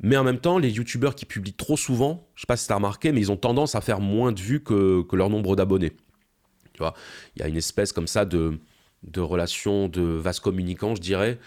Mais 0.00 0.16
en 0.16 0.24
même 0.24 0.38
temps, 0.38 0.58
les 0.58 0.70
youtubeurs 0.70 1.14
qui 1.14 1.24
publient 1.24 1.54
trop 1.54 1.76
souvent, 1.76 2.26
je 2.34 2.42
sais 2.42 2.46
pas 2.46 2.56
si 2.56 2.66
tu 2.66 2.72
as 2.72 2.76
remarqué, 2.76 3.12
mais 3.12 3.20
ils 3.20 3.32
ont 3.32 3.36
tendance 3.36 3.74
à 3.74 3.80
faire 3.80 4.00
moins 4.00 4.32
de 4.32 4.40
vues 4.40 4.62
que, 4.62 5.04
leur 5.12 5.28
nombre 5.30 5.56
d'abonnés. 5.56 5.92
Tu 6.72 6.78
vois, 6.78 6.94
il 7.34 7.40
y 7.40 7.42
a 7.42 7.48
une 7.48 7.56
espèce 7.56 7.92
comme 7.92 8.06
ça 8.06 8.24
de, 8.24 8.58
relation 9.16 9.88
de 9.88 10.02
vase 10.02 10.38
communicant, 10.38 10.94
je 10.94 11.00
dirais. 11.00 11.38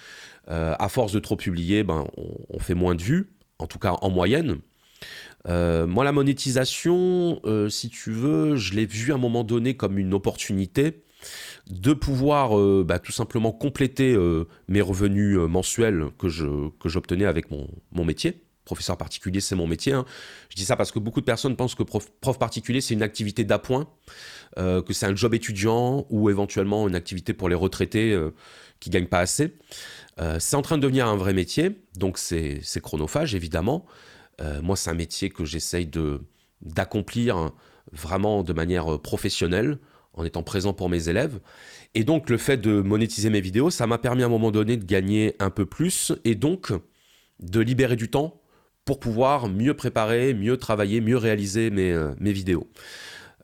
Euh, 0.50 0.76
à 0.80 0.90
force 0.90 1.14
de 1.14 1.20
trop 1.20 1.38
publier, 1.38 1.84
ben, 1.84 2.06
on, 2.50 2.60
fait 2.60 2.74
moins 2.74 2.96
de 2.96 3.02
vues, 3.02 3.30
en 3.60 3.68
tout 3.68 3.80
cas 3.80 3.96
en 4.02 4.10
moyenne. 4.10 4.58
Euh, 5.48 5.88
moi, 5.88 6.04
la 6.04 6.12
monétisation, 6.12 7.40
euh, 7.46 7.70
si 7.70 7.90
tu 7.90 8.12
veux, 8.12 8.58
je 8.58 8.74
l'ai 8.74 8.86
vu 8.86 9.12
à 9.12 9.16
un 9.16 9.18
moment 9.20 9.44
donné 9.44 9.76
comme 9.76 9.98
une 9.98 10.14
opportunité 10.14 11.04
de 11.70 11.94
pouvoir 11.94 12.58
euh, 12.58 12.84
bah, 12.86 13.00
tout 13.00 13.12
simplement 13.12 13.52
compléter 13.52 14.18
mes 14.68 14.82
revenus 14.82 15.38
mensuels 15.38 16.08
que 16.18 16.28
j'obtenais 16.30 17.26
avec 17.26 17.52
mon, 17.52 18.06
métier. 18.06 18.44
Professeur 18.66 18.96
particulier, 18.96 19.42
c'est 19.42 19.56
mon 19.56 19.68
métier. 19.68 19.94
Hein. 19.94 20.06
Je 20.50 20.56
dis 20.56 20.66
ça 20.66 20.76
parce 20.76 20.92
que 20.92 21.00
beaucoup 21.00 21.20
de 21.20 21.26
personnes 21.26 21.56
pensent 21.56 21.76
que 21.76 21.84
prof, 21.84 22.10
particulier, 22.40 22.80
c'est 22.80 22.94
une 22.94 23.04
activité 23.04 23.44
d'appoint, 23.44 23.88
que 24.58 24.94
c'est 24.94 25.06
un 25.06 25.16
job 25.16 25.34
étudiant 25.34 26.06
ou 26.10 26.30
éventuellement 26.30 26.88
une 26.88 26.96
activité 26.96 27.34
pour 27.34 27.50
les 27.50 27.56
retraités 27.56 28.18
qui 28.80 28.90
gagnent 28.90 29.08
pas 29.08 29.20
assez. 29.20 29.56
c'est 30.40 30.56
en 30.56 30.62
train 30.62 30.78
de 30.78 30.84
devenir 30.84 31.08
un 31.08 31.16
vrai 31.16 31.34
métier, 31.34 31.82
donc 31.98 32.18
c'est 32.18 32.82
chronophage 32.82 33.36
évidemment. 33.36 33.86
Euh, 34.42 34.62
moi, 34.62 34.76
c'est 34.76 34.90
un 34.90 34.96
métier 34.96 35.30
que 35.30 35.46
j'essaye 35.46 35.90
d'accomplir 36.62 37.52
vraiment 37.92 38.44
de 38.44 38.54
manière 38.54 39.00
professionnelle, 39.00 39.78
en 40.14 40.24
étant 40.24 40.44
présent 40.44 40.74
pour 40.74 40.90
mes 40.90 41.10
élèves. 41.10 41.40
Et 41.94 42.04
donc, 42.04 42.30
le 42.30 42.38
fait 42.38 42.58
de 42.58 42.82
monétiser 42.82 43.30
mes 43.30 43.42
vidéos, 43.42 43.70
ça 43.70 43.88
m'a 43.88 43.98
permis 43.98 44.24
à 44.24 44.26
un 44.26 44.30
moment 44.30 44.52
donné 44.52 44.78
de 44.78 44.86
gagner 44.86 45.36
un 45.40 45.50
peu 45.50 45.66
plus 45.66 46.14
et 46.24 46.36
donc 46.36 46.72
de 47.40 47.60
libérer 47.60 47.96
du 47.96 48.10
temps 48.10 48.42
pour 48.86 49.00
pouvoir 49.00 49.48
mieux 49.48 49.74
préparer, 49.74 50.34
mieux 50.34 50.58
travailler, 50.58 51.02
mieux 51.02 51.18
réaliser 51.18 51.70
mes, 51.70 51.92
euh, 51.92 52.14
mes 52.20 52.34
vidéos. 52.34 52.68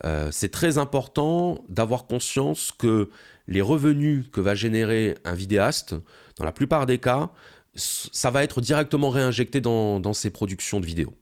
Euh, 0.06 0.30
c'est 0.32 0.50
très 0.50 0.78
important 0.78 1.64
d'avoir 1.70 2.06
conscience 2.06 2.72
que 2.78 3.10
les 3.48 3.62
revenus 3.62 4.26
que 4.32 4.42
va 4.42 4.56
générer 4.56 5.16
un 5.24 5.34
vidéaste, 5.34 5.96
dans 6.38 6.46
la 6.46 6.52
plupart 6.52 6.86
des 6.86 6.98
cas, 6.98 7.30
ça 7.76 8.32
va 8.32 8.44
être 8.44 8.62
directement 8.62 9.10
réinjecté 9.10 9.62
dans, 9.62 10.14
ses 10.14 10.30
productions 10.30 10.80
de 10.80 10.86
vidéos. 10.86 11.14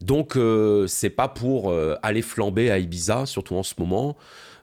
Donc, 0.00 0.36
euh, 0.36 0.86
c'est 0.86 1.10
pas 1.10 1.28
pour 1.28 1.70
euh, 1.70 1.96
aller 2.02 2.22
flamber 2.22 2.70
à 2.70 2.78
Ibiza, 2.78 3.26
surtout 3.26 3.54
en 3.54 3.62
ce 3.62 3.74
moment. 3.78 4.16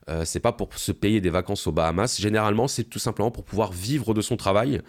Euh, 0.09 0.25
c'est 0.25 0.39
pas 0.39 0.51
pour 0.51 0.73
se 0.77 0.91
payer 0.91 1.21
des 1.21 1.29
vacances 1.29 1.67
aux 1.67 1.71
Bahamas. 1.71 2.19
Généralement, 2.19 2.67
c'est 2.67 2.83
tout 2.83 2.99
simplement 2.99 3.31
pour 3.31 3.43
pouvoir 3.43 3.71
vivre 3.71 4.13
de 4.13 4.21
son 4.21 4.37
travail. 4.37 4.81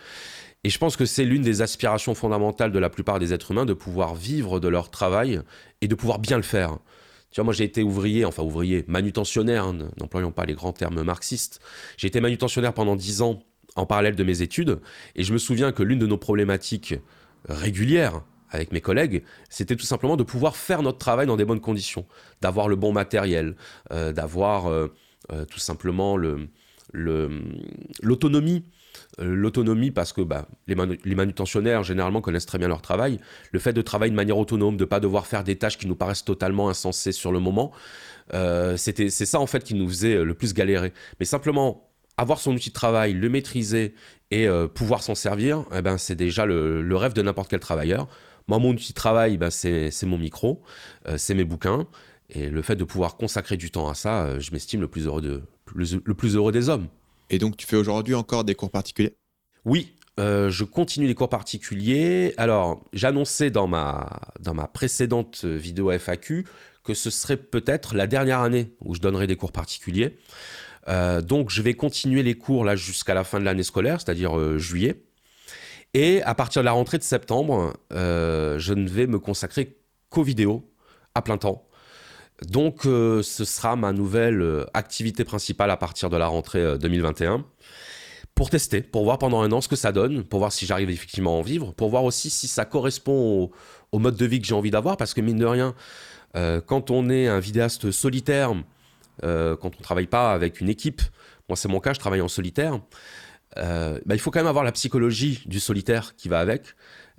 Et 0.64 0.70
je 0.70 0.78
pense 0.78 0.96
que 0.96 1.04
c'est 1.04 1.24
l'une 1.24 1.42
des 1.42 1.62
aspirations 1.62 2.14
fondamentales 2.14 2.72
de 2.72 2.78
la 2.78 2.90
plupart 2.90 3.18
des 3.18 3.32
êtres 3.32 3.50
humains 3.50 3.64
de 3.64 3.74
pouvoir 3.74 4.14
vivre 4.14 4.60
de 4.60 4.68
leur 4.68 4.90
travail 4.90 5.40
et 5.80 5.88
de 5.88 5.94
pouvoir 5.94 6.18
bien 6.18 6.36
le 6.36 6.42
faire. 6.42 6.78
Tu 7.30 7.36
vois, 7.36 7.44
moi 7.44 7.54
j'ai 7.54 7.64
été 7.64 7.82
ouvrier, 7.82 8.24
enfin 8.24 8.42
ouvrier, 8.42 8.84
manutentionnaire, 8.88 9.64
hein, 9.64 9.78
n'employons 10.00 10.32
pas 10.32 10.44
les 10.44 10.54
grands 10.54 10.72
termes 10.72 11.02
marxistes. 11.02 11.60
J'ai 11.96 12.08
été 12.08 12.20
manutentionnaire 12.20 12.74
pendant 12.74 12.96
10 12.96 13.22
ans 13.22 13.42
en 13.76 13.86
parallèle 13.86 14.16
de 14.16 14.24
mes 14.24 14.42
études. 14.42 14.80
Et 15.14 15.22
je 15.22 15.32
me 15.32 15.38
souviens 15.38 15.72
que 15.72 15.82
l'une 15.82 15.98
de 15.98 16.06
nos 16.06 16.18
problématiques 16.18 16.94
régulières 17.48 18.22
avec 18.50 18.72
mes 18.72 18.80
collègues, 18.80 19.22
c'était 19.48 19.76
tout 19.76 19.86
simplement 19.86 20.16
de 20.16 20.24
pouvoir 20.24 20.56
faire 20.56 20.82
notre 20.82 20.98
travail 20.98 21.26
dans 21.26 21.36
des 21.36 21.44
bonnes 21.44 21.60
conditions, 21.60 22.04
d'avoir 22.40 22.68
le 22.68 22.76
bon 22.76 22.92
matériel, 22.92 23.56
euh, 23.92 24.12
d'avoir 24.12 24.66
euh, 24.66 24.92
tout 25.50 25.58
simplement 25.58 26.16
l'autonomie. 28.02 28.64
L'autonomie 29.18 29.90
parce 29.90 30.12
que 30.12 30.20
bah, 30.20 30.48
les, 30.66 31.14
manutentionnaires 31.14 31.82
généralement 31.82 32.20
connaissent 32.20 32.46
très 32.46 32.58
bien 32.58 32.68
leur 32.68 32.82
travail. 32.82 33.20
Le 33.52 33.58
fait 33.58 33.72
de 33.72 33.82
travailler 33.82 34.10
de 34.10 34.16
manière 34.16 34.38
autonome, 34.38 34.76
de 34.76 34.84
ne 34.84 34.88
pas 34.88 35.00
devoir 35.00 35.26
faire 35.26 35.44
des 35.44 35.56
tâches 35.56 35.78
qui 35.78 35.86
nous 35.86 35.94
paraissent 35.94 36.24
totalement 36.24 36.68
insensées 36.68 37.12
sur 37.12 37.32
le 37.32 37.40
moment, 37.40 37.72
c'est 38.32 39.10
ça 39.10 39.40
en 39.40 39.46
fait 39.46 39.62
qui 39.64 39.74
nous 39.74 39.88
faisait 39.88 40.24
le 40.24 40.34
plus 40.34 40.54
galérer. 40.54 40.92
Mais 41.18 41.26
simplement 41.26 41.90
avoir 42.20 42.38
son 42.38 42.52
outil 42.52 42.68
de 42.68 42.74
travail, 42.74 43.14
le 43.14 43.28
maîtriser 43.28 43.94
et 44.30 44.46
euh, 44.46 44.68
pouvoir 44.68 45.02
s'en 45.02 45.14
servir, 45.14 45.64
eh 45.74 45.80
ben, 45.80 45.96
c'est 45.96 46.14
déjà 46.14 46.44
le, 46.44 46.94
rêve 46.94 47.14
de 47.14 47.22
n'importe 47.22 47.48
quel 47.48 47.60
travailleur. 47.60 48.08
Moi, 48.46 48.58
mon 48.58 48.70
outil 48.70 48.92
de 48.92 48.94
travail, 48.94 49.38
ben, 49.38 49.50
c'est 49.50 49.90
mon 50.04 50.18
micro, 50.18 50.62
euh, 51.08 51.16
c'est 51.16 51.34
mes 51.34 51.44
bouquins. 51.44 51.86
Et 52.30 52.48
le 52.48 52.62
fait 52.62 52.76
de 52.76 52.84
pouvoir 52.84 53.16
consacrer 53.16 53.56
du 53.56 53.70
temps 53.70 53.88
à 53.88 53.94
ça, 53.94 54.22
euh, 54.22 54.40
je 54.40 54.52
m'estime 54.52 54.80
le 54.80 54.88
plus 54.88 55.06
heureux 55.06 55.22
de 55.22 55.42
le 55.74 56.14
plus 56.14 56.36
heureux 56.36 56.52
des 56.52 56.68
hommes. 56.68 56.88
Et 57.28 57.38
donc 57.38 57.56
tu 57.56 57.66
fais 57.66 57.76
aujourd'hui 57.76 58.14
encore 58.14 58.44
des 58.44 58.54
cours 58.54 58.70
particuliers? 58.70 59.14
Oui, 59.64 59.94
euh, 60.18 60.50
je 60.50 60.64
continue 60.64 61.06
les 61.06 61.14
cours 61.14 61.28
particuliers. 61.28 62.34
Alors, 62.36 62.84
j'annonçais 62.92 63.50
dans 63.50 63.66
ma, 63.66 64.20
dans 64.40 64.54
ma 64.54 64.66
précédente 64.66 65.44
vidéo 65.44 65.90
FAQ 65.92 66.46
que 66.82 66.94
ce 66.94 67.10
serait 67.10 67.36
peut-être 67.36 67.94
la 67.94 68.06
dernière 68.06 68.40
année 68.40 68.74
où 68.80 68.94
je 68.94 69.00
donnerai 69.00 69.26
des 69.26 69.36
cours 69.36 69.52
particuliers. 69.52 70.18
Euh, 70.88 71.20
donc, 71.20 71.50
je 71.50 71.62
vais 71.62 71.74
continuer 71.74 72.22
les 72.22 72.34
cours 72.34 72.64
là 72.64 72.74
jusqu'à 72.76 73.14
la 73.14 73.24
fin 73.24 73.38
de 73.38 73.44
l'année 73.44 73.62
scolaire, 73.62 74.00
c'est-à-dire 74.00 74.36
euh, 74.36 74.58
juillet. 74.58 75.02
Et 75.94 76.22
à 76.22 76.34
partir 76.34 76.62
de 76.62 76.66
la 76.66 76.72
rentrée 76.72 76.98
de 76.98 77.02
septembre, 77.02 77.74
je 77.90 78.72
ne 78.72 78.88
vais 78.88 79.08
me 79.08 79.18
consacrer 79.18 79.76
qu'aux 80.08 80.22
vidéos 80.22 80.70
à 81.16 81.22
plein 81.22 81.36
temps. 81.36 81.66
Donc, 82.48 82.82
ce 82.84 83.44
sera 83.44 83.76
ma 83.76 83.92
nouvelle 83.92 84.66
activité 84.72 85.24
principale 85.24 85.70
à 85.70 85.76
partir 85.76 86.08
de 86.08 86.16
la 86.16 86.26
rentrée 86.26 86.78
2021 86.78 87.44
pour 88.40 88.48
tester, 88.48 88.80
pour 88.80 89.04
voir 89.04 89.18
pendant 89.18 89.42
un 89.42 89.52
an 89.52 89.60
ce 89.60 89.68
que 89.68 89.76
ça 89.76 89.92
donne, 89.92 90.24
pour 90.24 90.38
voir 90.38 90.50
si 90.50 90.64
j'arrive 90.64 90.88
effectivement 90.88 91.36
à 91.36 91.38
en 91.38 91.42
vivre, 91.42 91.74
pour 91.74 91.90
voir 91.90 92.04
aussi 92.04 92.30
si 92.30 92.48
ça 92.48 92.64
correspond 92.64 93.50
au, 93.92 93.98
mode 93.98 94.16
de 94.16 94.24
vie 94.24 94.40
que 94.40 94.46
j'ai 94.46 94.54
envie 94.54 94.70
d'avoir, 94.70 94.96
parce 94.96 95.12
que 95.12 95.20
mine 95.20 95.36
de 95.36 95.44
rien, 95.44 95.74
euh, 96.36 96.62
quand 96.62 96.90
on 96.90 97.10
est 97.10 97.26
un 97.26 97.38
vidéaste 97.38 97.90
solitaire, 97.90 98.54
euh, 99.24 99.56
quand 99.56 99.72
on 99.78 99.82
travaille 99.82 100.06
pas 100.06 100.32
avec 100.32 100.62
une 100.62 100.70
équipe, 100.70 101.02
moi 101.50 101.56
c'est 101.56 101.68
mon 101.68 101.80
cas, 101.80 101.92
je 101.92 101.98
travaille 101.98 102.22
en 102.22 102.28
solitaire, 102.28 102.80
euh, 103.58 104.00
bah, 104.06 104.14
il 104.14 104.20
faut 104.20 104.30
quand 104.30 104.38
même 104.38 104.46
avoir 104.46 104.64
la 104.64 104.72
psychologie 104.72 105.42
du 105.44 105.60
solitaire 105.60 106.16
qui 106.16 106.30
va 106.30 106.40
avec, 106.40 106.62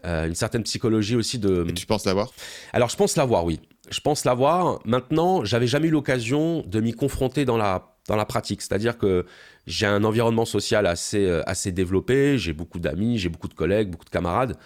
une 0.03 0.33
certaine 0.33 0.63
psychologie 0.63 1.15
aussi 1.15 1.37
de... 1.37 1.63
Et 1.69 1.73
tu 1.75 1.85
penses 1.85 2.07
l'avoir? 2.07 2.31
Alors 2.73 2.89
je 2.89 2.97
pense 2.97 3.15
l'avoir, 3.15 3.45
oui. 3.45 3.59
Je 3.91 3.99
pense 3.99 4.25
l'avoir. 4.25 4.79
Maintenant, 4.85 5.43
j'avais 5.43 5.67
jamais 5.67 5.89
eu 5.89 5.91
l'occasion 5.91 6.63
de 6.65 6.79
m'y 6.79 6.93
confronter 6.93 7.43
dans 7.45 7.57
la, 7.57 7.97
dans 8.07 8.15
la 8.15 8.25
pratique. 8.25 8.61
C'est-à-dire 8.61 8.97
que 8.97 9.25
j'ai 9.67 9.85
un 9.85 10.03
environnement 10.03 10.45
social 10.45 10.87
assez, 10.87 11.25
euh, 11.25 11.43
assez 11.45 11.71
développé, 11.71 12.37
j'ai 12.37 12.53
beaucoup 12.53 12.79
d'amis, 12.79 13.17
j'ai 13.17 13.29
beaucoup 13.29 13.49
de 13.49 13.53
collègues, 13.53 13.89
beaucoup 13.89 14.05
de 14.05 14.09
camarades. 14.09 14.57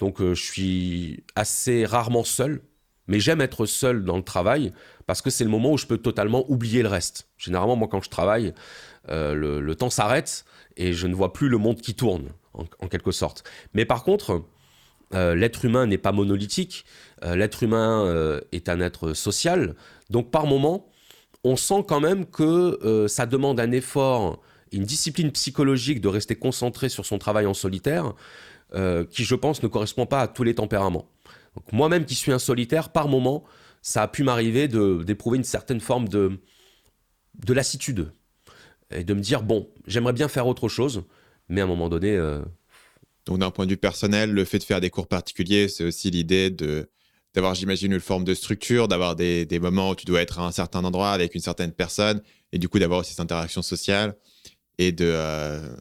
Donc 0.00 0.20
euh, 0.20 0.34
je 0.34 0.42
suis 0.42 1.24
assez 1.36 1.86
rarement 1.86 2.24
seul, 2.24 2.62
mais 3.06 3.20
j'aime 3.20 3.40
être 3.40 3.64
seul 3.66 4.04
dans 4.04 4.16
le 4.16 4.22
travail 4.22 4.72
parce 5.06 5.22
que 5.22 5.30
c'est 5.30 5.44
le 5.44 5.50
moment 5.50 5.72
où 5.72 5.78
je 5.78 5.86
peux 5.86 5.98
totalement 5.98 6.44
oublier 6.50 6.82
le 6.82 6.88
reste. 6.88 7.28
Généralement, 7.38 7.76
moi, 7.76 7.88
quand 7.88 8.02
je 8.02 8.10
travaille, 8.10 8.54
euh, 9.08 9.34
le, 9.34 9.74
temps 9.76 9.90
s'arrête 9.90 10.44
et 10.76 10.92
je 10.92 11.06
ne 11.06 11.14
vois 11.14 11.32
plus 11.32 11.48
le 11.48 11.58
monde 11.58 11.80
qui 11.80 11.94
tourne, 11.94 12.30
en, 12.54 12.88
quelque 12.88 13.12
sorte. 13.12 13.44
Mais 13.74 13.84
par 13.84 14.02
contre, 14.02 14.44
l'être 15.12 15.64
humain 15.64 15.86
n'est 15.86 15.98
pas 15.98 16.12
monolithique, 16.12 16.84
l'être 17.22 17.62
humain 17.62 18.40
est 18.52 18.68
un 18.68 18.80
être 18.80 19.12
social, 19.12 19.74
donc 20.10 20.30
par 20.30 20.46
moment, 20.46 20.90
on 21.44 21.56
sent 21.56 21.84
quand 21.86 22.00
même 22.00 22.26
que 22.26 22.78
euh, 22.84 23.06
ça 23.06 23.26
demande 23.26 23.60
un 23.60 23.70
effort, 23.70 24.42
une 24.72 24.84
discipline 24.84 25.30
psychologique 25.30 26.00
de 26.00 26.08
rester 26.08 26.34
concentré 26.34 26.88
sur 26.88 27.06
son 27.06 27.18
travail 27.18 27.46
en 27.46 27.54
solitaire, 27.54 28.14
euh, 28.74 29.04
qui 29.04 29.24
je 29.24 29.34
pense 29.34 29.62
ne 29.62 29.68
correspond 29.68 30.06
pas 30.06 30.22
à 30.22 30.28
tous 30.28 30.42
les 30.42 30.54
tempéraments. 30.54 31.08
Moi-même 31.70 32.06
qui 32.06 32.14
suis 32.14 32.32
un 32.32 32.38
solitaire, 32.38 32.88
par 32.90 33.08
moment, 33.08 33.44
ça 33.82 34.02
a 34.02 34.08
pu 34.08 34.24
m'arriver 34.24 34.66
d'éprouver 34.66 35.36
une 35.36 35.44
certaine 35.44 35.80
forme 35.80 36.08
de, 36.08 36.40
de 37.44 37.52
lassitude 37.52 38.10
et 38.90 39.04
de 39.04 39.14
me 39.14 39.20
dire 39.20 39.42
bon, 39.42 39.68
j'aimerais 39.86 40.14
bien 40.14 40.28
faire 40.28 40.46
autre 40.46 40.68
chose, 40.68 41.04
mais 41.48 41.60
à 41.60 41.64
un 41.64 41.68
moment 41.68 41.88
donné. 41.88 42.18
Donc 43.26 43.38
d'un 43.38 43.50
point 43.50 43.66
de 43.66 43.70
vue 43.70 43.76
personnel, 43.76 44.32
le 44.32 44.44
fait 44.44 44.58
de 44.58 44.64
faire 44.64 44.80
des 44.80 44.90
cours 44.90 45.06
particuliers, 45.06 45.68
c'est 45.68 45.84
aussi 45.84 46.10
l'idée 46.10 46.50
de 46.50 46.88
d'avoir, 47.34 47.54
j'imagine, 47.54 47.92
une 47.92 48.00
forme 48.00 48.24
de 48.24 48.32
structure, 48.32 48.86
d'avoir 48.86 49.16
des, 49.16 49.44
des, 49.44 49.58
moments 49.58 49.90
où 49.90 49.94
tu 49.96 50.04
dois 50.04 50.22
être 50.22 50.38
à 50.38 50.46
un 50.46 50.52
certain 50.52 50.84
endroit 50.84 51.10
avec 51.10 51.34
une 51.34 51.40
certaine 51.40 51.72
personne, 51.72 52.22
et 52.52 52.58
du 52.58 52.68
coup 52.68 52.78
d'avoir 52.78 53.00
aussi 53.00 53.10
cette 53.10 53.20
interaction 53.20 53.60
sociale. 53.60 54.14
Et 54.78 54.92
de. 54.92 55.04
Euh, 55.04 55.76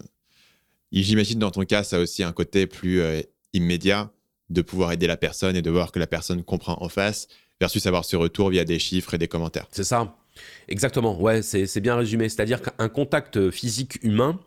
j'imagine, 0.91 1.39
dans 1.39 1.51
ton 1.51 1.63
cas, 1.63 1.83
ça 1.83 1.97
a 1.97 1.99
aussi 1.99 2.23
un 2.23 2.31
côté 2.31 2.67
plus 2.67 3.01
euh, 3.01 3.21
immédiat 3.53 4.11
de 4.49 4.61
pouvoir 4.61 4.91
aider 4.91 5.07
la 5.07 5.17
personne 5.17 5.55
et 5.55 5.61
de 5.61 5.69
voir 5.69 5.91
que 5.91 5.99
la 5.99 6.07
personne 6.07 6.43
comprend 6.43 6.77
en 6.81 6.89
face, 6.89 7.27
versus 7.59 7.85
avoir 7.85 8.03
ce 8.03 8.15
retour 8.15 8.49
via 8.49 8.65
des 8.65 8.79
chiffres 8.79 9.13
et 9.13 9.17
des 9.17 9.27
commentaires. 9.27 9.67
C'est 9.71 9.83
ça. 9.83 10.15
Exactement. 10.67 11.19
Ouais, 11.21 11.43
c'est 11.43 11.79
bien 11.79 11.95
résumé. 11.95 12.29
C'est-à-dire 12.29 12.61
qu'un 12.61 12.89
contact 12.89 13.51
physique 13.51 14.03
humain 14.03 14.39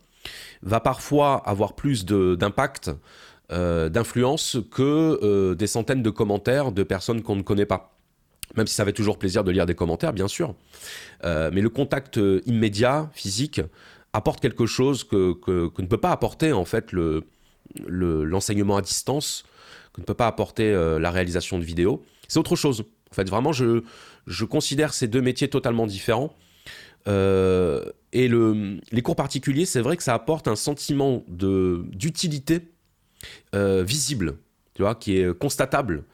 va 0.62 0.80
parfois 0.80 1.36
avoir 1.46 1.74
plus 1.74 2.04
d'impact 2.04 2.90
euh, 3.52 3.88
d'influence 3.88 4.56
que 4.72 5.20
euh, 5.22 5.54
des 5.54 5.68
centaines 5.68 6.02
de 6.02 6.10
commentaires 6.10 6.72
de 6.72 6.82
personnes 6.82 7.22
qu'on 7.22 7.36
ne 7.36 7.42
connaît 7.42 7.66
pas. 7.66 7.96
Même 8.56 8.66
si 8.66 8.74
ça 8.74 8.84
fait 8.84 8.92
toujours 8.92 9.18
plaisir 9.20 9.44
de 9.44 9.52
lire 9.52 9.66
des 9.66 9.76
commentaires, 9.76 10.12
bien 10.12 10.26
sûr. 10.26 10.56
Euh, 11.24 11.50
mais 11.52 11.60
le 11.60 11.68
contact 11.68 12.18
immédiat, 12.46 13.08
physique, 13.12 13.60
apporte 14.12 14.40
quelque 14.40 14.66
chose 14.66 15.04
que, 15.04 15.32
que, 15.34 15.70
ne 15.80 15.86
peut 15.86 15.96
pas 15.96 16.10
apporter 16.10 16.52
en 16.52 16.64
fait 16.64 16.90
le, 16.90 17.22
l'enseignement 17.86 18.78
à 18.78 18.82
distance, 18.82 19.44
que 19.92 20.00
ne 20.00 20.06
peut 20.06 20.14
pas 20.14 20.26
apporter 20.26 20.72
la 20.98 21.10
réalisation 21.12 21.58
de 21.58 21.64
vidéos. 21.64 22.04
C'est 22.26 22.40
autre 22.40 22.56
chose. 22.56 22.84
En 23.12 23.14
fait, 23.14 23.28
vraiment, 23.28 23.52
je, 23.52 23.82
je 24.26 24.44
considère 24.44 24.92
ces 24.92 25.06
deux 25.06 25.22
métiers 25.22 25.48
totalement 25.48 25.86
différents. 25.86 26.34
Et 27.06 28.28
le, 28.28 28.80
les 28.90 29.02
cours 29.02 29.16
particuliers, 29.16 29.66
c'est 29.66 29.80
vrai 29.80 29.96
que 29.96 30.02
ça 30.02 30.14
apporte 30.14 30.48
un 30.48 30.56
sentiment 30.56 31.24
d'utilité 31.28 32.62
euh, 33.54 33.82
visible, 33.82 34.38
tu 34.74 34.82
vois, 34.82 34.94
qui 34.94 35.18
est 35.18 35.38
constatable. 35.38 36.04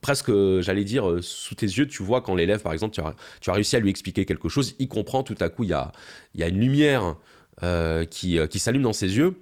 Presque, 0.00 0.30
j'allais 0.60 0.84
dire, 0.84 1.08
euh, 1.08 1.20
sous 1.20 1.54
tes 1.54 1.66
yeux, 1.66 1.86
tu 1.86 2.02
vois 2.02 2.22
quand 2.22 2.34
l'élève, 2.34 2.62
par 2.62 2.72
exemple, 2.72 2.94
tu 2.94 3.00
as, 3.50 3.52
réussi 3.52 3.76
à 3.76 3.80
lui 3.80 3.90
expliquer 3.90 4.24
quelque 4.24 4.48
chose, 4.48 4.74
il 4.78 4.88
comprend 4.88 5.22
tout 5.22 5.36
à 5.40 5.48
coup, 5.48 5.64
il 5.64 5.70
y 5.70 5.74
a, 5.74 5.92
il 6.34 6.40
y 6.40 6.44
a 6.44 6.48
une 6.48 6.58
lumière 6.58 7.16
euh, 7.62 8.04
qui, 8.04 8.38
qui 8.48 8.58
s'allume 8.58 8.82
dans 8.82 8.92
ses 8.92 9.16
yeux. 9.16 9.34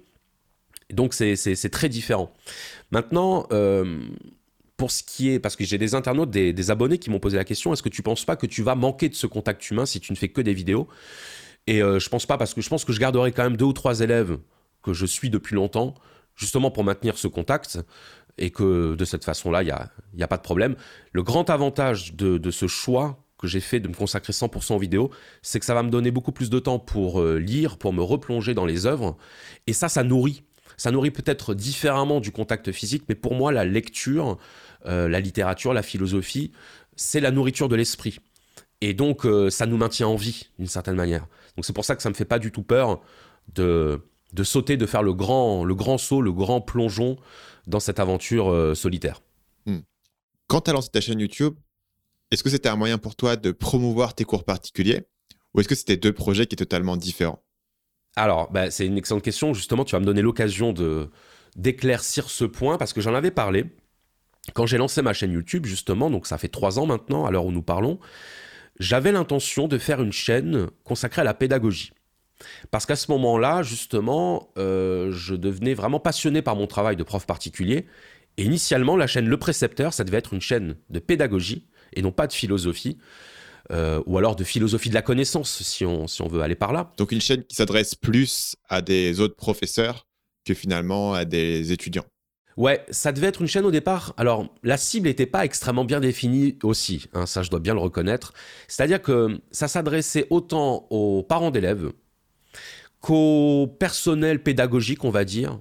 Donc 0.91 1.13
c'est 1.13 1.69
très 1.71 1.87
différent. 1.87 2.33
Maintenant, 2.91 3.47
pour 4.79 4.89
ce 4.89 5.03
qui 5.03 5.29
est, 5.29 5.39
parce 5.39 5.55
que 5.55 5.63
j'ai 5.63 5.77
des 5.77 5.93
internautes, 5.93 6.31
des, 6.31 6.71
abonnés 6.71 6.97
qui 6.97 7.11
m'ont 7.11 7.19
posé 7.19 7.37
la 7.37 7.43
question, 7.43 7.71
est-ce 7.71 7.83
que 7.83 7.89
tu 7.89 8.01
penses 8.01 8.25
pas 8.25 8.35
que 8.35 8.47
tu 8.47 8.63
vas 8.63 8.73
manquer 8.73 9.09
de 9.09 9.13
ce 9.13 9.27
contact 9.27 9.69
humain 9.69 9.85
si 9.85 9.99
tu 9.99 10.11
ne 10.11 10.17
fais 10.17 10.29
que 10.29 10.41
des 10.41 10.53
vidéos? 10.53 10.87
Et 11.67 11.81
je 11.81 12.09
pense 12.09 12.25
pas, 12.25 12.37
parce 12.37 12.55
que 12.55 12.61
je 12.61 12.69
pense 12.69 12.85
que 12.85 12.93
je 12.93 12.99
garderai 12.99 13.31
quand 13.31 13.43
même 13.43 13.57
deux 13.57 13.65
ou 13.65 13.73
trois 13.73 13.99
élèves 13.99 14.39
que 14.81 14.93
je 14.93 15.05
suis 15.05 15.29
depuis 15.29 15.53
longtemps, 15.53 15.93
justement 16.35 16.71
pour 16.71 16.83
maintenir 16.83 17.17
ce 17.17 17.27
contact 17.27 17.79
et 18.39 18.49
que 18.49 18.95
de 18.95 19.05
cette 19.05 19.25
façon-là, 19.25 19.61
il 19.63 19.73
n'y 20.15 20.23
a, 20.23 20.27
pas 20.27 20.37
de 20.37 20.41
problème. 20.41 20.75
Le 21.11 21.21
grand 21.21 21.49
avantage 21.49 22.15
de, 22.15 22.51
ce 22.51 22.67
choix 22.67 23.23
que 23.37 23.47
j'ai 23.47 23.59
fait 23.59 23.79
de 23.79 23.87
me 23.87 23.93
consacrer 23.93 24.33
100% 24.33 24.75
aux 24.75 24.79
vidéos, 24.79 25.11
c'est 25.41 25.59
que 25.59 25.65
ça 25.65 25.73
va 25.73 25.83
me 25.83 25.89
donner 25.89 26.11
beaucoup 26.11 26.31
plus 26.31 26.49
de 26.49 26.59
temps 26.59 26.79
pour 26.79 27.21
euh, 27.21 27.37
lire, 27.37 27.77
pour 27.77 27.93
me 27.93 28.01
replonger 28.01 28.53
dans 28.53 28.65
les 28.65 28.85
œuvres. 28.85 29.17
Et 29.67 29.73
ça, 29.73 29.87
ça 29.87 30.03
nourrit. 30.03 30.43
Ça 30.77 30.91
nourrit 30.91 31.11
peut-être 31.11 31.53
différemment 31.53 32.19
du 32.19 32.31
contact 32.31 32.71
physique, 32.71 33.03
mais 33.09 33.15
pour 33.15 33.35
moi, 33.35 33.51
la 33.51 33.65
lecture, 33.65 34.37
euh, 34.85 35.09
la 35.09 35.19
littérature, 35.19 35.73
la 35.73 35.83
philosophie, 35.83 36.51
c'est 36.95 37.19
la 37.19 37.31
nourriture 37.31 37.69
de 37.69 37.75
l'esprit. 37.75 38.19
Et 38.81 38.93
donc, 38.93 39.25
euh, 39.25 39.49
ça 39.49 39.65
nous 39.65 39.77
maintient 39.77 40.07
en 40.07 40.15
vie, 40.15 40.49
d'une 40.57 40.67
certaine 40.67 40.95
manière. 40.95 41.27
Donc 41.55 41.65
c'est 41.65 41.73
pour 41.73 41.85
ça 41.85 41.95
que 41.95 42.01
ça 42.01 42.09
ne 42.09 42.13
me 42.13 42.17
fait 42.17 42.25
pas 42.25 42.39
du 42.39 42.51
tout 42.51 42.63
peur 42.63 43.01
de, 43.53 44.01
de 44.33 44.43
sauter, 44.43 44.77
de 44.77 44.85
faire 44.85 45.03
le 45.03 45.13
grand, 45.13 45.65
le 45.65 45.75
grand 45.75 45.97
saut, 45.97 46.21
le 46.21 46.31
grand 46.31 46.61
plongeon 46.61 47.17
dans 47.67 47.79
cette 47.79 47.99
aventure 47.99 48.49
euh, 48.49 48.75
solitaire. 48.75 49.21
Hmm. 49.65 49.79
Quand 50.47 50.61
tu 50.61 50.69
as 50.69 50.73
lancé 50.73 50.89
ta 50.89 51.01
chaîne 51.01 51.19
YouTube, 51.19 51.55
est-ce 52.31 52.43
que 52.43 52.49
c'était 52.49 52.69
un 52.69 52.75
moyen 52.75 52.97
pour 52.97 53.15
toi 53.15 53.35
de 53.35 53.51
promouvoir 53.51 54.13
tes 54.13 54.23
cours 54.23 54.43
particuliers 54.43 55.03
ou 55.53 55.59
est-ce 55.59 55.67
que 55.67 55.75
c'était 55.75 55.97
deux 55.97 56.13
projets 56.13 56.45
qui 56.45 56.55
étaient 56.55 56.65
totalement 56.65 56.95
différents? 56.95 57.43
Alors, 58.15 58.51
bah, 58.51 58.71
c'est 58.71 58.85
une 58.85 58.97
excellente 58.97 59.23
question. 59.23 59.53
Justement, 59.53 59.85
tu 59.85 59.95
vas 59.95 59.99
me 59.99 60.05
donner 60.05 60.21
l'occasion 60.21 60.73
de 60.73 61.09
d'éclaircir 61.55 62.29
ce 62.29 62.45
point 62.45 62.77
parce 62.77 62.93
que 62.93 63.01
j'en 63.01 63.15
avais 63.15 63.31
parlé 63.31 63.65
quand 64.53 64.65
j'ai 64.65 64.77
lancé 64.77 65.01
ma 65.01 65.13
chaîne 65.13 65.31
YouTube, 65.31 65.65
justement. 65.65 66.09
Donc, 66.09 66.27
ça 66.27 66.37
fait 66.37 66.47
trois 66.47 66.79
ans 66.79 66.85
maintenant, 66.85 67.25
à 67.25 67.31
l'heure 67.31 67.45
où 67.45 67.51
nous 67.51 67.61
parlons. 67.61 67.99
J'avais 68.79 69.11
l'intention 69.11 69.67
de 69.67 69.77
faire 69.77 70.01
une 70.01 70.13
chaîne 70.13 70.67
consacrée 70.83 71.21
à 71.21 71.25
la 71.25 71.33
pédagogie. 71.33 71.91
Parce 72.71 72.85
qu'à 72.85 72.95
ce 72.95 73.11
moment-là, 73.11 73.63
justement, 73.63 74.49
euh, 74.57 75.11
je 75.11 75.35
devenais 75.35 75.73
vraiment 75.73 75.99
passionné 75.99 76.41
par 76.41 76.55
mon 76.55 76.67
travail 76.67 76.95
de 76.95 77.03
prof 77.03 77.25
particulier. 77.25 77.85
Et 78.37 78.43
initialement, 78.43 78.95
la 78.95 79.07
chaîne 79.07 79.27
Le 79.27 79.37
Précepteur, 79.37 79.93
ça 79.93 80.05
devait 80.05 80.17
être 80.17 80.33
une 80.33 80.41
chaîne 80.41 80.77
de 80.89 80.99
pédagogie 80.99 81.67
et 81.93 82.01
non 82.01 82.11
pas 82.11 82.27
de 82.27 82.33
philosophie. 82.33 82.97
Euh, 83.71 84.01
ou 84.07 84.17
alors 84.17 84.35
de 84.35 84.43
philosophie 84.43 84.89
de 84.89 84.95
la 84.95 85.03
connaissance, 85.03 85.61
si 85.61 85.85
on, 85.85 86.07
si 86.07 86.23
on 86.23 86.27
veut 86.27 86.41
aller 86.41 86.55
par 86.55 86.73
là. 86.73 86.91
Donc 86.97 87.11
une 87.11 87.21
chaîne 87.21 87.43
qui 87.43 87.55
s'adresse 87.55 87.93
plus 87.93 88.55
à 88.67 88.81
des 88.81 89.19
autres 89.19 89.35
professeurs 89.35 90.07
que 90.43 90.55
finalement 90.55 91.13
à 91.13 91.23
des 91.23 91.71
étudiants. 91.71 92.05
Ouais, 92.57 92.83
ça 92.89 93.11
devait 93.11 93.27
être 93.27 93.41
une 93.41 93.47
chaîne 93.47 93.65
au 93.65 93.71
départ. 93.71 94.13
Alors, 94.17 94.49
la 94.63 94.75
cible 94.75 95.07
n'était 95.07 95.25
pas 95.25 95.45
extrêmement 95.45 95.85
bien 95.85 95.99
définie 95.99 96.57
aussi, 96.63 97.05
hein, 97.13 97.25
ça 97.25 97.41
je 97.41 97.49
dois 97.49 97.59
bien 97.59 97.73
le 97.73 97.79
reconnaître. 97.79 98.33
C'est-à-dire 98.67 99.01
que 99.01 99.39
ça 99.51 99.67
s'adressait 99.67 100.27
autant 100.29 100.87
aux 100.89 101.23
parents 101.23 101.51
d'élèves, 101.51 101.91
qu'au 102.99 103.67
personnel 103.79 104.43
pédagogique, 104.43 105.05
on 105.05 105.09
va 105.09 105.23
dire, 105.23 105.59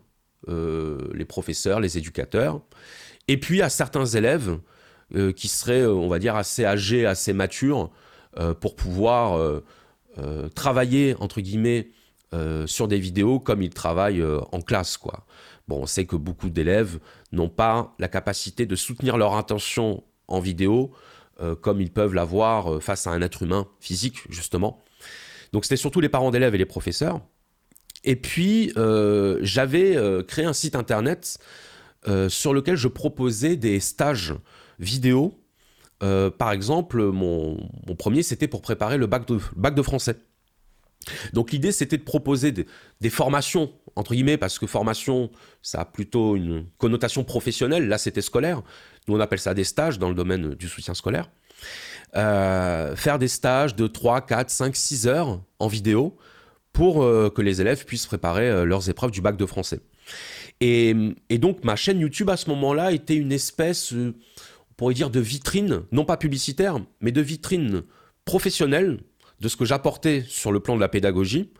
euh, 0.48 1.08
les 1.14 1.24
professeurs, 1.24 1.78
les 1.78 1.98
éducateurs, 1.98 2.62
et 3.28 3.38
puis 3.38 3.62
à 3.62 3.68
certains 3.68 4.06
élèves 4.06 4.58
qui 5.36 5.48
seraient, 5.48 5.86
on 5.86 6.08
va 6.08 6.18
dire, 6.18 6.36
assez 6.36 6.64
âgés, 6.64 7.06
assez 7.06 7.32
matures 7.32 7.90
pour 8.60 8.76
pouvoir 8.76 9.62
travailler, 10.54 11.16
entre 11.18 11.40
guillemets, 11.40 11.90
sur 12.66 12.88
des 12.88 12.98
vidéos 12.98 13.40
comme 13.40 13.62
ils 13.62 13.70
travaillent 13.70 14.24
en 14.52 14.60
classe, 14.60 14.98
quoi. 14.98 15.24
Bon, 15.66 15.82
on 15.82 15.86
sait 15.86 16.06
que 16.06 16.16
beaucoup 16.16 16.48
d'élèves 16.50 16.98
n'ont 17.32 17.48
pas 17.48 17.94
la 17.98 18.08
capacité 18.08 18.66
de 18.66 18.76
soutenir 18.76 19.18
leur 19.18 19.34
intention 19.34 20.02
en 20.26 20.40
vidéo 20.40 20.92
euh, 21.40 21.54
comme 21.54 21.80
ils 21.80 21.92
peuvent 21.92 22.14
l'avoir 22.14 22.72
euh, 22.72 22.80
face 22.80 23.06
à 23.06 23.10
un 23.10 23.22
être 23.22 23.44
humain 23.44 23.68
physique, 23.78 24.24
justement. 24.28 24.82
Donc 25.52 25.64
c'était 25.64 25.76
surtout 25.76 26.00
les 26.00 26.08
parents 26.08 26.32
d'élèves 26.32 26.56
et 26.56 26.58
les 26.58 26.66
professeurs. 26.66 27.20
Et 28.02 28.16
puis, 28.16 28.72
euh, 28.76 29.38
j'avais 29.42 29.96
créé 30.26 30.44
un 30.44 30.52
site 30.52 30.76
internet 30.76 31.38
sur 32.28 32.54
lequel 32.54 32.76
je 32.76 32.88
proposais 32.88 33.56
des 33.56 33.80
stages 33.80 34.34
vidéo. 34.78 35.38
par 36.00 36.52
exemple, 36.52 37.02
mon, 37.02 37.56
premier, 37.98 38.22
c'était 38.22 38.48
pour 38.48 38.62
préparer 38.62 38.98
le 38.98 39.06
bac 39.06 39.26
de, 39.26 39.82
français. 39.82 40.16
Donc 41.32 41.52
l'idée, 41.52 41.72
c'était 41.72 41.96
de 41.96 42.02
proposer 42.02 42.52
des, 42.52 43.10
formations, 43.10 43.72
entre 43.96 44.14
guillemets, 44.14 44.36
parce 44.36 44.58
que 44.58 44.66
formation, 44.66 45.30
ça 45.62 45.80
a 45.80 45.84
plutôt 45.84 46.36
une 46.36 46.66
connotation 46.78 47.24
professionnelle. 47.24 47.88
Là, 47.88 47.98
c'était 47.98 48.22
scolaire. 48.22 48.62
Nous, 49.06 49.16
on 49.16 49.20
appelle 49.20 49.38
ça 49.38 49.54
des 49.54 49.64
stages 49.64 49.98
dans 49.98 50.08
le 50.08 50.14
domaine 50.14 50.54
du 50.54 50.68
soutien 50.68 50.94
scolaire. 50.94 51.30
Euh, 52.16 52.96
faire 52.96 53.18
des 53.18 53.28
stages 53.28 53.76
de 53.76 53.86
3, 53.86 54.22
4, 54.22 54.48
5, 54.50 54.74
6 54.74 55.06
heures 55.08 55.42
en 55.58 55.68
vidéo 55.68 56.16
pour 56.72 57.02
euh, 57.02 57.28
que 57.28 57.42
les 57.42 57.60
élèves 57.60 57.84
puissent 57.84 58.06
préparer 58.06 58.48
euh, 58.48 58.64
leurs 58.64 58.88
épreuves 58.88 59.10
du 59.10 59.20
bac 59.20 59.36
de 59.36 59.44
français. 59.44 59.80
Et, 60.60 60.94
donc, 61.38 61.64
ma 61.64 61.76
chaîne 61.76 62.00
YouTube, 62.00 62.30
à 62.30 62.36
ce 62.36 62.48
moment-là, 62.50 62.92
était 62.92 63.14
une 63.14 63.30
espèce, 63.30 63.94
pourrait 64.78 64.94
dire, 64.94 65.10
de 65.10 65.20
vitrine, 65.20 65.82
non 65.92 66.06
pas 66.06 66.16
publicitaire, 66.16 66.78
mais 67.00 67.12
de 67.12 67.20
vitrine 67.20 67.82
professionnelle 68.24 69.00
de 69.40 69.48
ce 69.48 69.56
que 69.56 69.64
j'apportais 69.64 70.24
sur 70.26 70.52
le 70.52 70.60
plan 70.60 70.76
de 70.76 70.80
la 70.80 70.88
pédagogie, 70.88 71.50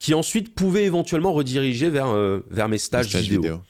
qui 0.00 0.12
ensuite 0.12 0.54
pouvait 0.54 0.84
éventuellement 0.84 1.32
rediriger 1.32 1.88
vers, 1.88 2.08
euh, 2.08 2.40
vers 2.50 2.68
mes 2.68 2.78
stages, 2.78 3.14
vidéo. 3.14 3.60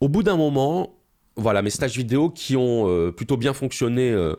Au 0.00 0.08
bout 0.08 0.22
d'un 0.22 0.36
moment, 0.36 1.00
voilà, 1.34 1.62
mes 1.62 1.70
stages 1.70 1.96
vidéo 1.96 2.30
qui 2.30 2.56
ont 2.56 2.88
euh, 2.88 3.10
plutôt 3.10 3.36
bien 3.36 3.52
fonctionné 3.52 4.12
euh, 4.12 4.36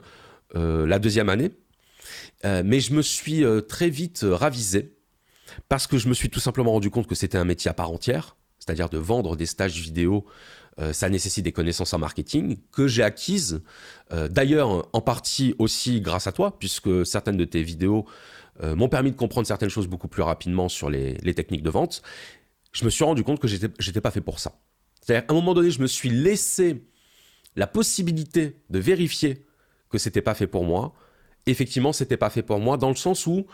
la 0.55 0.97
deuxième 0.97 1.27
année, 1.27 1.51
mais 2.45 2.79
je 2.79 2.93
me 2.93 3.01
suis 3.01 3.43
très 3.67 3.89
vite 3.89 4.23
ravisé 4.23 4.93
parce 5.67 5.87
que 5.87 5.97
je 5.97 6.07
me 6.07 6.13
suis 6.13 6.29
tout 6.29 6.39
simplement 6.39 6.71
rendu 6.71 6.89
compte 6.89 7.07
que 7.07 7.15
c'était 7.15 7.37
un 7.37 7.43
métier 7.43 7.69
à 7.69 7.73
part 7.73 7.91
entière, 7.91 8.37
c'est-à-dire 8.59 8.87
de 8.87 8.97
vendre 8.97 9.35
des 9.35 9.45
stages 9.45 9.77
vidéo 9.81 10.25
euh, 10.79 10.93
ça 10.93 11.09
nécessite 11.09 11.43
des 11.43 11.51
connaissances 11.51 11.93
en 11.93 11.97
marketing 11.97 12.57
que 12.71 12.87
j'ai 12.87 13.01
acquises, 13.01 13.61
euh, 14.13 14.27
d'ailleurs 14.27 14.87
en 14.93 15.01
partie 15.01 15.55
aussi 15.57 16.01
grâce 16.01 16.27
à 16.27 16.31
toi, 16.31 16.57
puisque 16.59 17.03
certaines 17.05 17.37
de 17.37 17.45
tes 17.45 17.63
vidéos 17.63 18.05
euh, 18.61 18.75
m'ont 18.75 18.89
permis 18.89 19.11
de 19.11 19.15
comprendre 19.15 19.47
certaines 19.47 19.69
choses 19.69 19.87
beaucoup 19.87 20.07
plus 20.07 20.21
rapidement 20.21 20.69
sur 20.69 20.91
les, 20.91 21.15
techniques 21.33 21.63
de 21.63 21.71
vente. 21.71 22.03
Je 22.73 22.85
me 22.85 22.91
suis 22.91 23.03
rendu 23.03 23.23
compte 23.23 23.39
que 23.39 23.47
j'étais, 23.47 23.69
n'étais 23.85 24.01
pas 24.01 24.11
fait 24.11 24.21
pour 24.21 24.39
ça. 24.39 24.59
C'est-à-dire, 25.01 25.27
à 25.27 25.31
un 25.31 25.35
moment 25.35 25.55
donné, 25.55 25.71
je 25.71 25.81
me 25.81 25.87
suis 25.87 26.09
laissé 26.09 26.85
la 27.55 27.65
possibilité 27.65 28.57
de 28.69 28.77
vérifier 28.77 29.45
que 29.89 29.97
c'était 29.97 30.21
pas 30.21 30.35
fait 30.35 30.47
pour 30.47 30.63
moi. 30.63 30.93
Effectivement, 31.47 31.91
c'était 31.91 32.17
pas 32.17 32.29
fait 32.29 32.43
pour 32.43 32.59
moi 32.59 32.77
dans 32.77 32.89
le 32.89 32.95
sens 32.95 33.25
où 33.25 33.47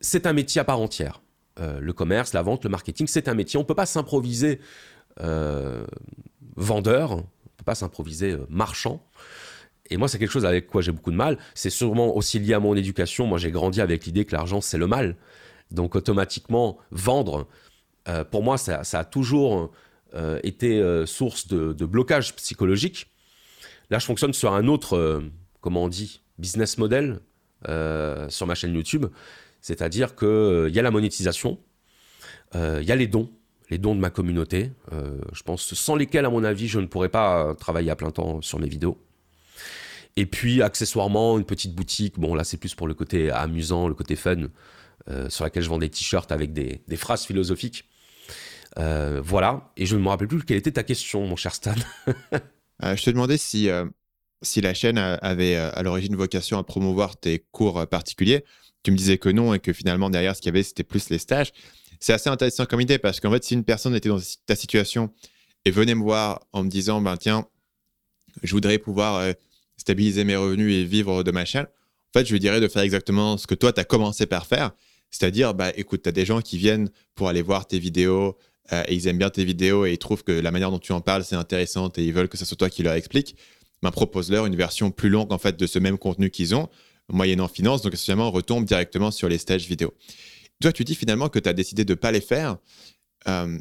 c'est 0.00 0.26
un 0.26 0.32
métier 0.32 0.60
à 0.60 0.64
part 0.64 0.80
entière. 0.80 1.22
le 1.58 1.92
commerce, 1.92 2.34
la 2.34 2.42
vente, 2.42 2.64
le 2.64 2.70
marketing, 2.70 3.06
c'est 3.06 3.26
un 3.28 3.34
métier. 3.34 3.58
On 3.58 3.62
ne 3.62 3.66
peut 3.66 3.74
pas 3.74 3.86
s'improviser 3.86 4.60
vendeur, 6.58 7.12
on 7.12 7.16
ne 7.16 7.22
peut 7.56 7.64
pas 7.64 7.74
s'improviser 7.74 8.32
euh, 8.32 8.46
marchand. 8.48 9.02
Et 9.90 9.96
moi, 9.96 10.08
c'est 10.08 10.18
quelque 10.18 10.32
chose 10.32 10.44
avec 10.44 10.66
quoi 10.66 10.82
j'ai 10.82 10.92
beaucoup 10.92 11.10
de 11.10 11.16
mal. 11.16 11.38
C'est 11.54 11.70
sûrement 11.70 12.14
aussi 12.14 12.38
lié 12.38 12.52
à 12.52 12.60
mon 12.60 12.74
éducation. 12.74 13.26
Moi, 13.26 13.38
j'ai 13.38 13.50
grandi 13.50 13.80
avec 13.80 14.04
l'idée 14.04 14.26
que 14.26 14.34
l'argent, 14.34 14.60
c'est 14.60 14.76
le 14.76 14.86
mal. 14.86 15.16
Donc, 15.70 15.94
automatiquement, 15.94 16.78
vendre, 16.90 17.46
euh, 18.08 18.24
pour 18.24 18.42
moi, 18.42 18.58
ça, 18.58 18.82
a 18.92 19.04
toujours 19.04 19.72
été 20.42 20.82
source 21.06 21.48
de, 21.48 21.84
blocage 21.84 22.34
psychologique. 22.36 23.08
Là, 23.90 23.98
je 23.98 24.06
fonctionne 24.06 24.32
sur 24.32 24.54
un 24.54 24.66
autre, 24.66 25.22
comment 25.60 25.84
on 25.84 25.88
dit, 25.88 26.22
business 26.38 26.78
model 26.78 27.20
sur 27.66 28.46
ma 28.46 28.54
chaîne 28.54 28.74
YouTube. 28.74 29.06
C'est-à-dire 29.60 30.16
qu'il 30.16 30.70
y 30.70 30.78
a 30.78 30.82
la 30.82 30.90
monétisation, 30.90 31.58
il 32.54 32.84
y 32.84 32.92
a 32.92 32.96
les 32.96 33.06
dons, 33.06 33.30
les 33.70 33.78
dons 33.78 33.94
de 33.94 34.00
ma 34.00 34.10
communauté, 34.10 34.72
euh, 34.92 35.18
je 35.32 35.42
pense, 35.42 35.74
sans 35.74 35.94
lesquels, 35.94 36.24
à 36.24 36.30
mon 36.30 36.44
avis, 36.44 36.68
je 36.68 36.80
ne 36.80 36.86
pourrais 36.86 37.08
pas 37.08 37.54
travailler 37.54 37.90
à 37.90 37.96
plein 37.96 38.10
temps 38.10 38.40
sur 38.40 38.58
mes 38.58 38.68
vidéos. 38.68 38.98
Et 40.16 40.26
puis, 40.26 40.62
accessoirement, 40.62 41.38
une 41.38 41.44
petite 41.44 41.74
boutique. 41.74 42.18
Bon, 42.18 42.34
là, 42.34 42.44
c'est 42.44 42.56
plus 42.56 42.74
pour 42.74 42.88
le 42.88 42.94
côté 42.94 43.30
amusant, 43.30 43.86
le 43.86 43.94
côté 43.94 44.16
fun, 44.16 44.48
euh, 45.10 45.28
sur 45.28 45.44
laquelle 45.44 45.62
je 45.62 45.68
vends 45.68 45.78
des 45.78 45.90
t-shirts 45.90 46.32
avec 46.32 46.52
des, 46.52 46.80
phrases 46.96 47.24
philosophiques. 47.24 47.84
Euh, 48.78 49.20
voilà. 49.22 49.70
Et 49.76 49.86
je 49.86 49.96
ne 49.96 50.02
me 50.02 50.08
rappelle 50.08 50.28
plus 50.28 50.42
quelle 50.42 50.56
était 50.56 50.72
ta 50.72 50.82
question, 50.82 51.26
mon 51.26 51.36
cher 51.36 51.54
Stan. 51.54 51.74
je 52.82 53.02
te 53.02 53.10
demandais 53.10 53.38
si, 53.38 53.68
si 54.42 54.60
la 54.60 54.74
chaîne 54.74 54.98
avait 54.98 55.56
à 55.56 55.82
l'origine 55.82 56.16
vocation 56.16 56.58
à 56.58 56.64
promouvoir 56.64 57.16
tes 57.16 57.44
cours 57.52 57.86
particuliers. 57.86 58.44
Tu 58.82 58.92
me 58.92 58.96
disais 58.96 59.18
que 59.18 59.28
non 59.28 59.54
et 59.54 59.60
que 59.60 59.72
finalement, 59.72 60.08
derrière, 60.10 60.34
ce 60.34 60.40
qu'il 60.40 60.48
y 60.48 60.54
avait, 60.54 60.62
c'était 60.62 60.84
plus 60.84 61.10
les 61.10 61.18
stages 61.18 61.52
c'est 62.00 62.12
assez 62.12 62.30
intéressant 62.30 62.66
comme 62.66 62.80
idée 62.80 62.98
parce 62.98 63.20
qu'en 63.20 63.30
fait, 63.30 63.44
si 63.44 63.54
une 63.54 63.64
personne 63.64 63.94
était 63.94 64.08
dans 64.08 64.20
ta 64.46 64.56
situation 64.56 65.10
et 65.64 65.70
venait 65.70 65.94
me 65.94 66.02
voir 66.02 66.46
en 66.52 66.64
me 66.64 66.68
disant, 66.68 67.00
ben 67.00 67.16
tiens, 67.16 67.46
je 68.42 68.52
voudrais 68.52 68.78
pouvoir 68.78 69.16
euh, 69.16 69.32
stabiliser 69.76 70.24
mes 70.24 70.36
revenus 70.36 70.74
et 70.74 70.84
vivre 70.84 71.22
de 71.22 71.30
ma 71.30 71.44
chaîne, 71.44 71.66
en 71.66 72.18
fait, 72.18 72.26
je 72.26 72.32
lui 72.32 72.40
dirais 72.40 72.60
de 72.60 72.68
faire 72.68 72.82
exactement 72.82 73.36
ce 73.36 73.46
que 73.46 73.54
toi, 73.54 73.72
tu 73.72 73.80
as 73.80 73.84
commencé 73.84 74.26
par 74.26 74.46
faire. 74.46 74.70
C'est-à-dire, 75.10 75.54
bah, 75.54 75.72
écoute, 75.76 76.02
tu 76.02 76.08
as 76.08 76.12
des 76.12 76.24
gens 76.24 76.40
qui 76.40 76.56
viennent 76.58 76.90
pour 77.14 77.28
aller 77.28 77.42
voir 77.42 77.66
tes 77.66 77.78
vidéos 77.78 78.38
euh, 78.72 78.82
et 78.88 78.94
ils 78.94 79.08
aiment 79.08 79.18
bien 79.18 79.30
tes 79.30 79.44
vidéos 79.44 79.86
et 79.86 79.92
ils 79.92 79.98
trouvent 79.98 80.24
que 80.24 80.32
la 80.32 80.50
manière 80.50 80.70
dont 80.70 80.78
tu 80.78 80.92
en 80.92 81.00
parles, 81.00 81.24
c'est 81.24 81.36
intéressante 81.36 81.98
et 81.98 82.04
ils 82.04 82.12
veulent 82.12 82.28
que 82.28 82.36
ce 82.36 82.44
soit 82.44 82.56
toi 82.56 82.70
qui 82.70 82.82
leur 82.82 82.94
explique. 82.94 83.36
Ben, 83.82 83.90
propose-leur 83.90 84.46
une 84.46 84.56
version 84.56 84.90
plus 84.90 85.08
longue 85.08 85.32
en 85.32 85.38
fait 85.38 85.56
de 85.56 85.66
ce 85.66 85.78
même 85.78 85.98
contenu 85.98 86.30
qu'ils 86.30 86.54
ont, 86.54 86.68
moyennant 87.10 87.48
finance. 87.48 87.82
Donc, 87.82 87.94
essentiellement, 87.94 88.30
retombe 88.30 88.64
directement 88.64 89.10
sur 89.10 89.28
les 89.28 89.38
stages 89.38 89.66
vidéo. 89.66 89.94
Toi, 90.60 90.72
tu 90.72 90.84
dis 90.84 90.94
finalement 90.94 91.28
que 91.28 91.38
tu 91.38 91.48
as 91.48 91.52
décidé 91.52 91.84
de 91.84 91.92
ne 91.92 91.98
pas 91.98 92.12
les 92.12 92.20
faire. 92.20 92.58
Euh, 93.28 93.58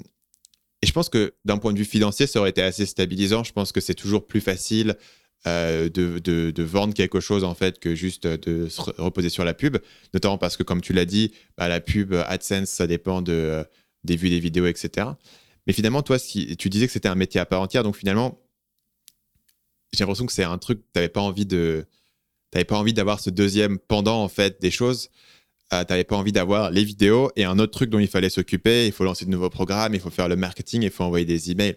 et 0.81 0.87
je 0.87 0.91
pense 0.91 1.09
que 1.09 1.33
d'un 1.45 1.57
point 1.57 1.73
de 1.73 1.77
vue 1.77 1.85
financier, 1.85 2.27
ça 2.27 2.39
aurait 2.39 2.51
été 2.51 2.61
assez 2.61 2.85
stabilisant. 2.85 3.43
Je 3.43 3.53
pense 3.53 3.71
que 3.71 3.81
c'est 3.81 3.95
toujours 3.95 4.27
plus 4.27 4.41
facile 4.41 4.95
euh, 5.45 5.89
de, 5.89 6.63
vendre 6.63 6.93
quelque 6.93 7.19
chose 7.19 7.43
en 7.43 7.53
fait 7.53 7.79
que 7.79 7.95
juste 7.95 8.27
de 8.27 8.67
se 8.67 8.81
reposer 8.81 9.29
sur 9.29 9.45
la 9.45 9.53
pub, 9.53 9.77
notamment 10.13 10.37
parce 10.37 10.57
que 10.57 10.63
comme 10.63 10.81
tu 10.81 10.93
l'as 10.93 11.05
dit, 11.05 11.31
bah, 11.57 11.67
la 11.67 11.79
pub 11.79 12.13
AdSense, 12.13 12.69
ça 12.69 12.87
dépend 12.87 13.21
de, 13.21 13.63
des 14.03 14.15
vues 14.15 14.29
des 14.29 14.39
vidéos, 14.39 14.65
etc. 14.65 15.07
Mais 15.65 15.73
finalement, 15.73 16.01
toi, 16.01 16.17
tu 16.19 16.69
disais 16.69 16.87
que 16.87 16.93
c'était 16.93 17.09
un 17.09 17.15
métier 17.15 17.39
à 17.39 17.45
part 17.45 17.61
entière, 17.61 17.83
donc 17.83 17.95
finalement, 17.95 18.41
j'ai 19.93 19.99
l'impression 19.99 20.25
que 20.25 20.33
c'est 20.33 20.43
un 20.43 20.57
truc, 20.57 20.79
tu 20.79 20.85
n'avais 20.95 21.09
pas 21.09 21.21
envie 21.21 21.45
de, 21.45 21.85
pas 22.51 22.77
envie 22.77 22.93
d'avoir 22.93 23.19
ce 23.19 23.29
deuxième 23.29 23.77
pendant 23.77 24.23
en 24.23 24.29
fait 24.29 24.61
des 24.61 24.71
choses 24.71 25.09
euh, 25.73 25.83
tu 25.83 25.91
n'avais 25.91 26.03
pas 26.03 26.15
envie 26.15 26.31
d'avoir 26.31 26.71
les 26.71 26.83
vidéos 26.83 27.31
et 27.35 27.43
un 27.43 27.59
autre 27.59 27.73
truc 27.73 27.89
dont 27.89 27.99
il 27.99 28.07
fallait 28.07 28.29
s'occuper. 28.29 28.87
Il 28.87 28.93
faut 28.93 29.03
lancer 29.03 29.25
de 29.25 29.31
nouveaux 29.31 29.49
programmes, 29.49 29.93
il 29.93 29.99
faut 29.99 30.09
faire 30.09 30.29
le 30.29 30.35
marketing, 30.35 30.83
il 30.83 30.91
faut 30.91 31.03
envoyer 31.03 31.25
des 31.25 31.51
emails. 31.51 31.75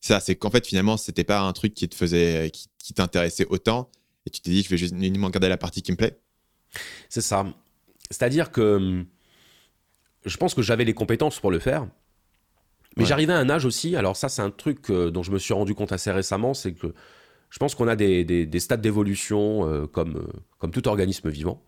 Ça, 0.00 0.20
c'est 0.20 0.36
qu'en 0.36 0.50
fait, 0.50 0.66
finalement, 0.66 0.96
c'était 0.96 1.24
pas 1.24 1.40
un 1.40 1.52
truc 1.52 1.74
qui 1.74 1.88
te 1.88 1.94
faisait, 1.94 2.50
qui, 2.52 2.94
t'intéressait 2.94 3.46
autant. 3.48 3.90
Et 4.26 4.30
tu 4.30 4.40
t'es 4.40 4.50
dit, 4.50 4.62
je 4.62 4.68
vais 4.68 4.76
juste 4.76 4.94
uniquement 4.94 5.30
garder 5.30 5.48
la 5.48 5.56
partie 5.56 5.82
qui 5.82 5.92
me 5.92 5.96
plaît. 5.96 6.18
C'est 7.08 7.20
ça. 7.20 7.46
C'est-à-dire 8.10 8.50
que 8.50 8.76
hum, 8.76 9.06
je 10.24 10.36
pense 10.36 10.54
que 10.54 10.62
j'avais 10.62 10.84
les 10.84 10.94
compétences 10.94 11.40
pour 11.40 11.50
le 11.50 11.58
faire. 11.58 11.86
Mais 12.96 13.04
j'arrivais 13.04 13.34
à 13.34 13.38
un 13.38 13.50
âge 13.50 13.66
aussi, 13.66 13.94
alors 13.94 14.16
ça 14.16 14.30
c'est 14.30 14.40
un 14.40 14.50
truc 14.50 14.90
euh, 14.90 15.10
dont 15.10 15.22
je 15.22 15.30
me 15.30 15.38
suis 15.38 15.52
rendu 15.52 15.74
compte 15.74 15.92
assez 15.92 16.10
récemment, 16.10 16.54
c'est 16.54 16.72
que 16.72 16.94
je 17.50 17.58
pense 17.58 17.74
qu'on 17.74 17.88
a 17.88 17.94
des, 17.94 18.24
des, 18.24 18.60
stades 18.60 18.80
d'évolution 18.80 19.68
euh, 19.68 19.86
comme, 19.86 20.26
comme 20.58 20.70
tout 20.70 20.88
organisme 20.88 21.28
vivant. 21.28 21.62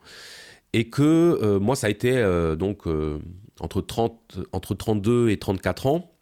Et 0.72 0.90
que 0.90 1.02
euh, 1.02 1.58
moi, 1.58 1.76
ça 1.76 1.86
a 1.86 1.90
été 1.90 2.16
euh, 2.16 2.56
donc 2.56 2.86
euh, 2.86 3.20
entre, 3.60 3.80
30, 3.80 4.38
entre 4.52 4.74
32 4.74 5.30
et 5.30 5.38
34 5.38 5.86
ans 5.86 6.14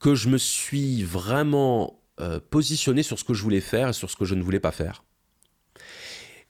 que 0.00 0.14
je 0.14 0.28
me 0.28 0.38
suis 0.38 1.02
vraiment 1.02 2.00
positionné 2.50 3.04
sur 3.04 3.16
ce 3.16 3.22
que 3.22 3.32
je 3.32 3.44
voulais 3.44 3.60
faire 3.60 3.90
et 3.90 3.92
sur 3.92 4.10
ce 4.10 4.16
que 4.16 4.24
je 4.24 4.34
ne 4.34 4.42
voulais 4.42 4.58
pas 4.58 4.72
faire. 4.72 5.04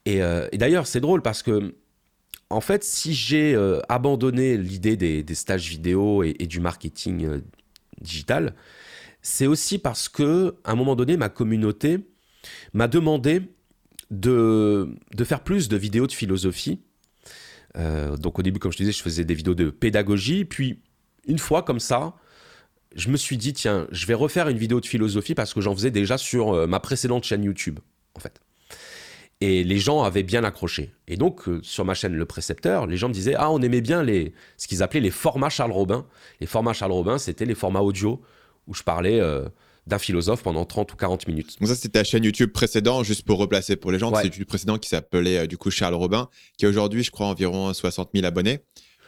Et, 0.07 0.20
d'ailleurs, 0.54 0.87
c'est 0.87 1.00
drôle 1.00 1.20
parce 1.20 1.42
que, 1.42 1.74
en 2.48 2.62
fait, 2.62 2.85
si 2.85 3.12
j'ai 3.12 3.54
abandonné 3.90 4.57
l'idée 4.57 4.96
des, 4.96 5.35
stages 5.35 5.68
vidéo 5.68 6.22
et, 6.22 6.37
et 6.38 6.46
du 6.46 6.61
marketing 6.61 7.42
digital, 8.00 8.54
c'est 9.20 9.46
aussi 9.46 9.78
parce 9.78 10.09
que, 10.09 10.57
à 10.64 10.72
un 10.72 10.74
moment 10.74 10.96
donné, 10.96 11.18
ma 11.18 11.28
communauté 11.28 11.98
m'a 12.72 12.88
demandé 12.88 13.42
de, 14.11 14.88
de 15.14 15.25
faire 15.25 15.42
plus 15.42 15.68
de 15.68 15.77
vidéos 15.77 16.07
de 16.07 16.12
philosophie. 16.12 16.81
Euh, 17.77 18.16
donc 18.16 18.38
au 18.38 18.42
début, 18.42 18.59
comme 18.59 18.73
je 18.73 18.79
te 18.79 18.83
disais, 18.83 18.97
je 18.97 19.03
faisais 19.03 19.25
des 19.25 19.35
vidéos 19.35 19.55
de 19.55 19.71
pédagogie. 19.71 20.44
Puis 20.44 20.81
une 21.27 21.38
fois 21.38 21.62
comme 21.62 21.81
ça, 21.81 22.14
je 22.97 23.11
me 23.11 23.16
suis 23.16 23.37
dit, 23.37 23.53
tiens, 23.53 23.87
je 23.90 24.07
vais 24.07 24.14
refaire 24.14 24.49
une 24.49 24.59
vidéo 24.59 24.81
de 24.81 24.87
philosophie 24.87 25.35
parce 25.35 25.53
que 25.53 25.61
j'en 25.61 25.75
faisais 25.75 25.90
déjà 25.90 26.18
sur 26.18 26.53
euh, 26.53 26.66
ma 26.66 26.81
précédente 26.81 27.25
chaîne 27.25 27.44
YouTube, 27.44 27.79
en 28.14 28.21
fait. 28.21 28.40
Et 29.40 29.62
les 29.62 29.79
gens 29.79 30.03
avaient 30.03 30.25
bien 30.25 30.42
accroché. 30.42 30.92
Et 31.07 31.16
donc, 31.16 31.49
euh, 31.49 31.61
sur 31.62 31.85
ma 31.85 31.94
chaîne 31.94 32.14
Le 32.14 32.25
Précepteur, 32.25 32.87
les 32.87 32.97
gens 32.97 33.09
me 33.09 33.14
disaient, 33.14 33.35
ah, 33.37 33.51
on 33.51 33.61
aimait 33.61 33.83
bien 33.83 34.03
les, 34.03 34.33
ce 34.57 34.66
qu'ils 34.66 34.83
appelaient 34.83 35.01
les 35.01 35.11
formats 35.11 35.51
Charles 35.51 35.71
Robin. 35.71 36.07
Les 36.40 36.47
formats 36.47 36.73
Charles 36.73 36.92
Robin, 36.92 37.18
c'était 37.18 37.44
les 37.44 37.55
formats 37.55 37.83
audio 37.83 38.21
où 38.66 38.75
je 38.75 38.83
parlais 38.83 39.21
d'un 39.88 39.98
philosophe 39.98 40.42
pendant 40.42 40.64
30 40.64 40.92
ou 40.92 40.96
40 40.96 41.27
minutes. 41.27 41.57
Donc 41.61 41.68
ça, 41.68 41.74
c'était 41.74 41.98
ta 41.98 42.05
chaîne 42.05 42.22
YouTube 42.22 42.53
précédente, 42.53 43.05
juste 43.05 43.22
pour 43.22 43.38
replacer 43.38 43.77
pour 43.77 43.90
les 43.90 43.98
gens. 43.98 44.14
C'est 44.14 44.24
YouTube 44.24 44.46
précédent 44.46 44.79
qui 44.79 44.88
s'appelait 44.88 45.46
du 45.46 45.57
coup 45.57 45.70
Charles 45.70 45.94
Robin, 45.94 46.29
qui 46.57 46.66
a 46.66 46.68
aujourd'hui, 46.68 47.03
je 47.03 47.11
crois, 47.11 47.27
environ 47.27 47.72
60 47.72 48.11
000 48.14 48.27
abonnés, 48.27 48.61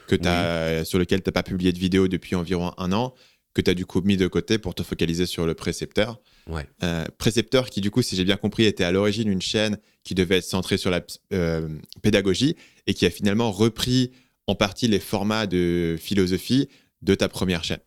que 0.08 0.16
as, 0.26 0.84
sur 0.84 0.98
lequel 0.98 1.22
tu 1.22 1.28
n'as 1.28 1.32
pas 1.32 1.42
publié 1.42 1.72
de 1.72 1.78
vidéo 1.78 2.08
depuis 2.08 2.34
environ 2.34 2.72
un 2.78 2.92
an 2.92 3.14
que 3.54 3.60
tu 3.60 3.70
as 3.70 3.74
du 3.74 3.86
coup 3.86 4.00
mis 4.02 4.16
de 4.16 4.26
côté 4.26 4.58
pour 4.58 4.74
te 4.74 4.82
focaliser 4.82 5.26
sur 5.26 5.46
le 5.46 5.54
précepteur. 5.54 6.20
Ouais. 6.46 6.66
Euh, 6.82 7.04
précepteur 7.18 7.68
qui, 7.68 7.80
du 7.80 7.90
coup, 7.90 8.02
si 8.02 8.16
j'ai 8.16 8.24
bien 8.24 8.36
compris, 8.36 8.64
était 8.64 8.84
à 8.84 8.92
l'origine 8.92 9.28
une 9.28 9.42
chaîne 9.42 9.78
qui 10.04 10.14
devait 10.14 10.38
être 10.38 10.44
centrée 10.44 10.76
sur 10.76 10.90
la 10.90 11.00
euh, 11.32 11.68
pédagogie 12.02 12.56
et 12.86 12.94
qui 12.94 13.06
a 13.06 13.10
finalement 13.10 13.50
repris 13.50 14.12
en 14.46 14.54
partie 14.54 14.88
les 14.88 15.00
formats 15.00 15.46
de 15.46 15.96
philosophie 15.98 16.68
de 17.02 17.14
ta 17.14 17.28
première 17.28 17.64
chaîne. 17.64 17.80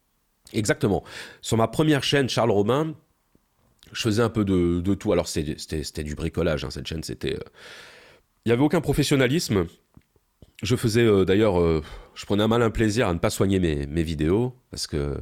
Exactement. 0.54 1.04
Sur 1.42 1.58
ma 1.58 1.68
première 1.68 2.04
chaîne, 2.04 2.30
Charles 2.30 2.52
Robin, 2.52 2.96
je 3.92 4.02
faisais 4.02 4.22
un 4.22 4.30
peu 4.30 4.46
de, 4.46 4.94
tout. 4.94 5.12
Alors, 5.12 5.28
c'était 5.28 6.04
du 6.04 6.16
bricolage, 6.16 6.64
hein, 6.64 6.70
cette 6.70 6.88
chaîne. 6.88 7.04
C'était. 7.04 7.36
Euh, 7.36 7.44
il 8.46 8.50
n'y 8.50 8.54
avait 8.54 8.64
aucun 8.64 8.82
professionnalisme. 8.82 9.66
Je 10.62 10.76
faisais 10.76 11.26
d'ailleurs, 11.26 11.56
je 12.14 12.26
prenais 12.26 12.44
un 12.44 12.48
malin 12.48 12.70
plaisir 12.70 13.08
à 13.08 13.14
ne 13.14 13.20
pas 13.20 13.30
soigner 13.30 13.60
mes, 13.60 13.86
mes 13.86 14.04
vidéos 14.04 14.54
parce 14.70 14.88
que 14.88 15.18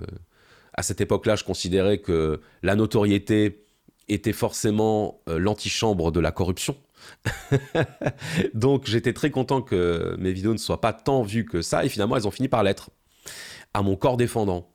à 0.73 0.83
cette 0.83 1.01
époque-là, 1.01 1.35
je 1.35 1.43
considérais 1.43 1.99
que 1.99 2.41
la 2.63 2.75
notoriété 2.75 3.65
était 4.07 4.33
forcément 4.33 5.21
euh, 5.29 5.37
l'antichambre 5.39 6.11
de 6.11 6.19
la 6.19 6.31
corruption. 6.31 6.75
Donc 8.53 8.85
j'étais 8.85 9.13
très 9.13 9.31
content 9.31 9.61
que 9.61 10.15
mes 10.19 10.31
vidéos 10.31 10.53
ne 10.53 10.57
soient 10.57 10.81
pas 10.81 10.93
tant 10.93 11.23
vues 11.23 11.45
que 11.45 11.61
ça, 11.61 11.85
et 11.85 11.89
finalement 11.89 12.15
elles 12.15 12.27
ont 12.27 12.31
fini 12.31 12.47
par 12.47 12.63
l'être, 12.63 12.91
à 13.73 13.81
mon 13.81 13.95
corps 13.95 14.17
défendant. 14.17 14.70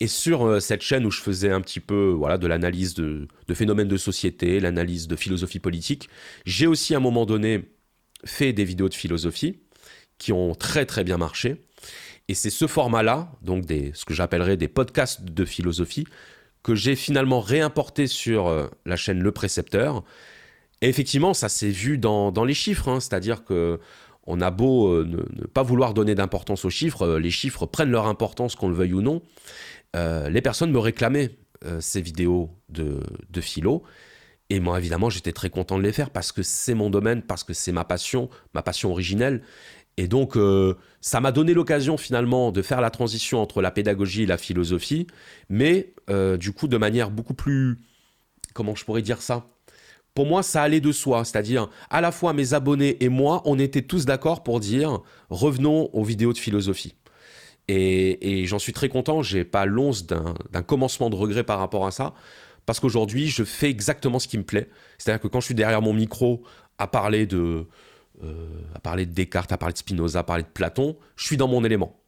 Et 0.00 0.06
sur 0.08 0.46
euh, 0.46 0.60
cette 0.60 0.82
chaîne 0.82 1.06
où 1.06 1.10
je 1.10 1.20
faisais 1.20 1.50
un 1.50 1.60
petit 1.60 1.80
peu 1.80 2.10
voilà, 2.10 2.36
de 2.38 2.46
l'analyse 2.46 2.94
de, 2.94 3.28
phénomènes 3.52 3.88
de 3.88 3.96
société, 3.96 4.60
l'analyse 4.60 5.06
de 5.06 5.16
philosophie 5.16 5.60
politique, 5.60 6.08
j'ai 6.46 6.66
aussi 6.66 6.94
à 6.94 6.98
un 6.98 7.00
moment 7.00 7.26
donné 7.26 7.70
fait 8.24 8.52
des 8.52 8.64
vidéos 8.64 8.88
de 8.88 8.94
philosophie 8.94 9.60
qui 10.18 10.32
ont 10.32 10.54
très 10.54 10.86
très 10.86 11.04
bien 11.04 11.16
marché. 11.16 11.64
Et 12.28 12.34
c'est 12.34 12.50
ce 12.50 12.66
format-là, 12.66 13.30
donc 13.42 13.64
ce 13.68 14.04
que 14.04 14.14
j'appellerais 14.14 14.56
des 14.56 14.68
podcasts 14.68 15.22
de 15.22 15.44
philosophie, 15.44 16.06
que 16.62 16.74
j'ai 16.74 16.96
finalement 16.96 17.40
réimporté 17.40 18.06
sur 18.06 18.48
euh, 18.48 18.66
la 18.86 18.96
chaîne 18.96 19.22
Le 19.22 19.30
Précepteur. 19.30 20.02
Et 20.80 20.88
effectivement, 20.88 21.34
ça 21.34 21.48
s'est 21.48 21.70
vu 21.70 21.98
dans, 21.98 22.32
les 22.44 22.54
chiffres, 22.54 22.88
hein. 22.88 23.00
c'est-à-dire 23.00 23.44
que 23.44 23.78
on 24.26 24.40
a 24.40 24.50
beau 24.50 24.88
euh, 24.88 25.04
ne, 25.04 25.46
pas 25.46 25.62
vouloir 25.62 25.92
donner 25.92 26.14
d'importance 26.14 26.64
aux 26.64 26.70
chiffres, 26.70 27.18
les 27.18 27.30
chiffres 27.30 27.66
prennent 27.66 27.90
leur 27.90 28.06
importance, 28.06 28.56
qu'on 28.56 28.68
le 28.68 28.74
veuille 28.74 28.94
ou 28.94 29.02
non. 29.02 29.22
Les 29.94 30.42
personnes 30.42 30.70
me 30.70 30.78
réclamaient 30.78 31.30
ces 31.80 32.02
vidéos 32.02 32.50
de, 32.68 33.00
de 33.30 33.40
philo. 33.40 33.82
Et 34.50 34.60
moi, 34.60 34.78
évidemment, 34.78 35.08
j'étais 35.08 35.32
très 35.32 35.48
content 35.48 35.78
de 35.78 35.82
les 35.82 35.92
faire 35.92 36.10
parce 36.10 36.30
que 36.30 36.42
c'est 36.42 36.74
mon 36.74 36.90
domaine, 36.90 37.22
parce 37.22 37.44
que 37.44 37.54
c'est 37.54 37.72
ma 37.72 37.84
passion, 37.84 38.28
ma 38.52 38.62
passion 38.62 38.90
originelle. 38.90 39.42
Et 39.96 40.08
donc, 40.08 40.36
euh, 40.36 40.74
ça 41.00 41.20
m'a 41.20 41.32
donné 41.32 41.54
l'occasion 41.54 41.96
finalement 41.96 42.52
de 42.52 42.60
faire 42.60 42.80
la 42.80 42.90
transition 42.90 43.40
entre 43.40 43.62
la 43.62 43.70
pédagogie 43.70 44.24
et 44.24 44.26
la 44.26 44.36
philosophie, 44.36 45.06
mais 45.48 45.94
euh, 46.10 46.36
du 46.36 46.52
coup 46.52 46.68
de 46.68 46.76
manière 46.76 47.10
beaucoup 47.10 47.34
plus... 47.34 47.78
Comment 48.52 48.74
je 48.74 48.84
pourrais 48.84 49.02
dire 49.02 49.22
ça? 49.22 49.46
Pour 50.14 50.26
moi, 50.26 50.42
ça 50.42 50.62
allait 50.62 50.80
de 50.80 50.92
soi, 50.92 51.24
c'est-à-dire 51.24 51.68
à 51.90 52.00
la 52.00 52.12
fois 52.12 52.32
mes 52.32 52.54
abonnés 52.54 53.02
et 53.02 53.08
moi, 53.08 53.40
on 53.46 53.58
était 53.58 53.82
tous 53.82 54.04
d'accord 54.04 54.42
pour 54.42 54.60
dire 54.60 55.00
revenons 55.30 55.90
aux 55.92 56.04
vidéos 56.04 56.32
de 56.32 56.38
philosophie. 56.38 56.94
Et, 57.68 58.44
j'en 58.46 58.58
suis 58.58 58.72
très 58.72 58.88
content, 58.88 59.22
j'ai 59.22 59.44
pas 59.44 59.64
l'once 59.64 60.06
d'un 60.06 60.62
commencement 60.62 61.10
de 61.10 61.16
regret 61.16 61.44
par 61.44 61.58
rapport 61.58 61.86
à 61.86 61.90
ça, 61.90 62.14
parce 62.66 62.80
qu'aujourd'hui, 62.80 63.28
je 63.28 63.44
fais 63.44 63.70
exactement 63.70 64.18
ce 64.18 64.28
qui 64.28 64.38
me 64.38 64.44
plaît. 64.44 64.68
C'est-à-dire 64.98 65.20
que 65.20 65.28
quand 65.28 65.40
je 65.40 65.46
suis 65.46 65.54
derrière 65.54 65.82
mon 65.82 65.92
micro 65.92 66.42
à 66.78 66.86
parler 66.86 67.26
de 67.26 67.66
euh, 68.22 68.48
à 68.74 68.78
parler 68.78 69.06
de 69.06 69.12
Descartes, 69.12 69.50
à 69.50 69.58
parler 69.58 69.72
de 69.72 69.78
Spinoza, 69.78 70.20
à 70.20 70.22
parler 70.22 70.44
de 70.44 70.48
Platon, 70.48 70.96
je 71.16 71.26
suis 71.26 71.36
dans 71.36 71.48
mon 71.48 71.64
élément. 71.64 72.00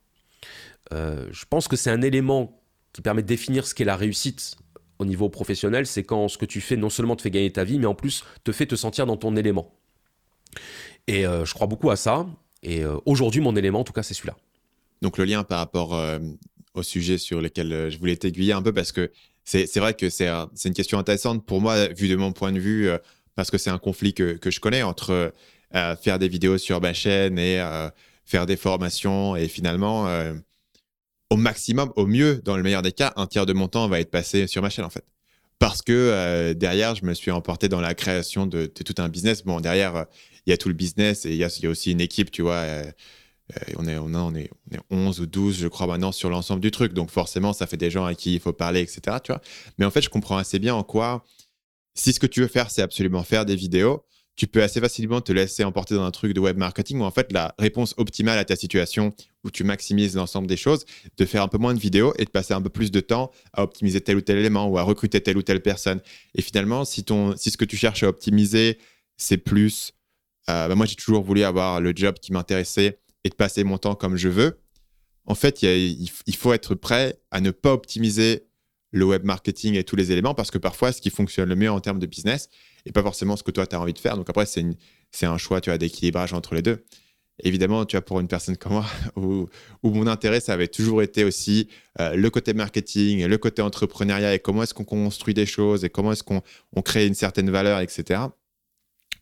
Euh, 0.93 1.27
je 1.33 1.45
pense 1.47 1.67
que 1.67 1.75
c'est 1.75 1.91
un 1.91 2.01
élément 2.01 2.63
qui 2.93 3.03
permet 3.03 3.23
de 3.23 3.27
définir 3.27 3.67
ce 3.67 3.75
qu'est 3.75 3.85
la 3.85 3.97
réussite 3.97 4.57
au 4.99 5.05
niveau 5.05 5.29
professionnel, 5.29 5.87
c'est 5.87 6.05
quand 6.05 6.29
ce 6.29 6.39
que 6.39 6.47
tu 6.47 6.61
fais 6.61 6.77
non 6.77 6.91
seulement 6.91 7.17
te 7.17 7.23
fait 7.23 7.31
gagner 7.31 7.53
ta 7.53 7.65
vie, 7.65 7.79
mais 7.79 7.87
en 7.87 7.95
plus 7.95 8.25
te 8.45 8.53
fait 8.53 8.67
te 8.67 8.77
sentir 8.77 9.05
dans 9.05 9.17
ton 9.17 9.37
élément. 9.37 9.75
Et 11.07 11.27
euh, 11.27 11.45
je 11.45 11.53
crois 11.55 11.67
beaucoup 11.67 11.91
à 11.91 11.97
ça. 11.97 12.27
Et 12.63 12.83
aujourd'hui, 13.05 13.41
mon 13.41 13.55
élément, 13.55 13.81
en 13.81 13.85
tout 13.85 13.93
cas, 13.93 14.03
c'est 14.03 14.15
celui-là. 14.15 14.37
Donc 15.03 15.19
le 15.19 15.25
lien 15.25 15.45
par 15.45 15.59
rapport 15.59 15.99
au 16.75 16.83
sujet 16.83 17.19
sur 17.19 17.41
lequel 17.41 17.91
je 17.91 17.99
voulais 17.99 18.17
t'aiguiller 18.17 18.53
un 18.53 18.63
peu, 18.63 18.73
parce 18.73 18.93
que 18.93 19.11
c'est 19.45 19.77
vrai 19.77 19.95
que 19.95 20.09
c'est 20.09 20.29
une 20.65 20.75
question 20.75 20.99
intéressante 20.99 21.45
pour 21.45 21.61
moi, 21.61 21.89
vu 21.89 22.09
de 22.09 22.17
mon 22.17 22.33
point 22.33 22.53
de 22.53 22.59
vue, 22.59 22.89
parce 23.35 23.51
que 23.51 23.59
c'est 23.59 23.71
un 23.71 23.79
conflit 23.79 24.15
que, 24.15 24.33
que, 24.33 24.51
je 24.51 24.61
connais 24.61 24.83
entre 24.83 25.33
faire 26.01 26.19
des 26.19 26.29
vidéos 26.29 26.59
sur 26.59 26.81
ma 26.81 26.95
chaîne 26.95 27.39
et 27.39 27.61
faire 28.27 28.45
des 28.45 28.57
formations. 28.57 29.37
Et 29.37 29.49
finalement, 29.49 30.09
euh, 30.09 30.35
au 31.31 31.37
maximum, 31.37 31.93
au 31.97 32.07
mieux, 32.07 32.43
dans 32.45 32.57
le 32.57 32.63
meilleur 32.63 32.83
des 32.83 32.93
cas, 32.93 33.15
un 33.17 33.27
tiers 33.27 33.47
de 33.47 33.53
mon 33.53 33.69
temps 33.69 33.89
va 33.89 34.01
être 34.01 34.11
passé 34.11 34.47
sur 34.47 34.61
ma 34.61 34.69
chaîne 34.69 34.85
en 34.85 34.91
fait. 34.91 35.05
Parce 35.59 35.81
que 35.81 35.93
euh, 35.93 36.53
derrière, 36.53 36.95
je 36.95 37.07
me 37.07 37.15
suis 37.15 37.31
emporté 37.31 37.69
dans 37.69 37.81
la 37.81 37.95
création 37.95 38.47
de, 38.47 38.67
tout 38.67 38.95
un 38.99 39.09
business. 39.09 39.43
Bon, 39.43 39.61
derrière, 39.61 40.05
il 40.45 40.51
y 40.51 40.53
a 40.53 40.59
tout 40.59 40.69
le 40.69 40.75
business 40.75 41.25
et 41.25 41.31
il 41.31 41.37
y, 41.37 41.45
a, 41.45 41.71
aussi 41.71 41.93
une 41.93 42.03
équipe, 42.03 42.31
tu 42.31 42.43
vois. 42.43 42.63
Euh, 43.55 43.73
on, 43.77 43.87
est, 43.87 43.97
on, 43.99 44.09
est, 44.09 44.17
on 44.17 44.35
est 44.35 44.81
11 44.91 45.21
ou 45.21 45.27
12, 45.27 45.59
je 45.59 45.69
crois, 45.69 45.87
maintenant 45.87 46.13
sur 46.13 46.31
l'ensemble 46.31 46.61
du 46.61 46.71
truc. 46.71 46.93
Donc 46.93 47.11
forcément, 47.11 47.53
ça 47.53 47.67
fait 47.67 47.77
des 47.77 47.91
gens 47.91 48.05
à 48.05 48.15
qui 48.15 48.35
il 48.35 48.41
faut 48.41 48.53
parler, 48.53 48.81
etc. 48.81 49.19
Tu 49.23 49.33
vois. 49.33 49.41
Mais 49.79 49.85
en 49.85 49.91
fait, 49.91 50.03
je 50.03 50.11
comprends 50.11 50.37
assez 50.37 50.59
bien 50.59 50.75
en 50.75 50.83
quoi, 50.83 51.25
si 51.95 52.13
ce 52.13 52.21
que 52.21 52.27
tu 52.27 52.41
veux 52.41 52.49
faire, 52.49 52.71
c'est 52.71 52.83
absolument 52.83 53.23
faire 53.23 53.47
des 53.47 53.57
vidéos, 53.57 54.05
tu 54.37 54.47
peux 54.47 54.63
assez 54.63 54.81
facilement 54.81 55.23
te 55.23 55.33
laisser 55.33 55.65
emporter 55.65 55.95
dans 55.95 56.05
un 56.05 56.11
truc 56.11 56.35
de 56.35 56.41
web 56.41 56.59
marketing 56.59 57.01
où 57.01 57.05
en 57.05 57.11
fait 57.11 57.33
la 57.33 57.55
réponse 57.59 57.95
optimale 57.97 58.39
à 58.39 58.45
ta 58.45 58.55
situation 58.55 59.15
où 59.45 59.51
tu 59.51 59.65
maximises 59.65 60.15
l'ensemble 60.15 60.47
des 60.47 60.59
choses, 60.59 60.85
de 61.17 61.25
faire 61.25 61.43
un 61.43 61.49
peu 61.49 61.57
moins 61.57 61.73
de 61.73 61.81
vidéos 61.81 62.13
et 62.19 62.27
de 62.27 62.31
passer 62.31 62.53
un 62.53 62.61
peu 62.61 62.69
plus 62.69 62.91
de 62.91 63.01
temps 63.01 63.31
à 63.55 63.63
optimiser 63.63 64.03
tel 64.03 64.17
ou 64.17 64.21
tel 64.21 64.37
élément 64.37 64.69
ou 64.69 64.77
à 64.77 64.83
recruter 64.83 65.23
telle 65.23 65.39
ou 65.39 65.43
telle 65.43 65.63
personne. 65.63 66.01
Et 66.35 66.43
finalement, 66.43 66.85
si, 66.85 67.03
ton, 67.03 67.35
si 67.37 67.51
ce 67.51 67.57
que 67.57 67.65
tu 67.65 67.79
cherches 67.79 68.03
à 68.03 68.09
optimiser, 68.09 68.79
c'est 69.17 69.39
plus... 69.39 69.93
Euh, 70.51 70.69
bah, 70.69 70.75
moi, 70.75 70.87
j'ai 70.87 70.95
toujours 70.95 71.25
voulu 71.25 71.43
avoir 71.43 71.81
le 71.81 71.93
job 71.97 72.17
qui 72.21 72.33
m'intéressait 72.33 73.01
et 73.27 73.29
de 73.29 73.35
passer 73.35 73.65
mon 73.65 73.77
temps 73.77 73.97
comme 73.97 74.17
je 74.17 74.29
veux. 74.29 74.61
En 75.27 75.35
fait, 75.35 75.63
il 75.63 76.37
faut 76.37 76.53
être 76.53 76.75
prêt 76.77 77.19
à 77.33 77.41
ne 77.41 77.51
pas 77.51 77.73
optimiser 77.73 78.47
le 78.93 79.05
web 79.05 79.25
marketing 79.25 79.75
et 79.75 79.83
tous 79.83 79.97
les 79.97 80.13
éléments 80.13 80.35
parce 80.35 80.53
que 80.53 80.59
parfois, 80.59 80.93
ce 80.93 81.01
qui 81.01 81.11
fonctionne 81.11 81.49
le 81.49 81.57
mieux 81.57 81.71
en 81.71 81.81
termes 81.81 81.99
de 81.99 82.07
business, 82.07 82.49
et 82.87 82.93
pas 82.93 83.03
forcément 83.03 83.37
ce 83.37 83.43
que 83.43 83.51
toi, 83.51 83.67
tu 83.67 83.75
as 83.75 83.81
envie 83.81 83.93
de 83.93 83.99
faire. 83.99 84.17
Donc 84.17 84.31
après, 84.31 84.47
c'est 84.47 85.27
un 85.27 85.39
choix 85.39 85.61
tu 85.61 85.71
vois, 85.71 85.79
d'équilibrage 85.79 86.33
entre 86.33 86.55
les 86.55 86.63
deux. 86.63 86.85
Évidemment, 87.43 87.85
tu 87.85 87.97
vois, 87.97 88.05
pour 88.05 88.21
une 88.21 88.29
personne 88.29 88.57
comme 88.57 88.75
moi, 88.75 88.87
où, 89.17 89.49
mon 89.83 90.07
intérêt, 90.07 90.39
ça 90.41 90.53
avait 90.53 90.69
toujours 90.69 91.03
été 91.03 91.25
aussi 91.25 91.69
euh, 92.01 92.15
le 92.15 92.31
côté 92.31 92.55
marketing, 92.55 93.27
le 93.27 93.39
côté 93.39 93.61
entrepreneuriat 93.61 94.35
et 94.35 94.39
comment 94.39 94.63
est-ce 94.63 94.73
qu'on 94.73 94.85
construit 94.85 95.35
des 95.35 95.45
choses 95.45 95.85
et 95.85 95.91
comment 95.91 96.13
est-ce 96.13 96.23
qu'on 96.23 96.41
on 96.75 96.83
crée 96.83 97.07
une 97.07 97.15
certaine 97.15 97.51
valeur, 97.51 97.81
etc. 97.81 98.21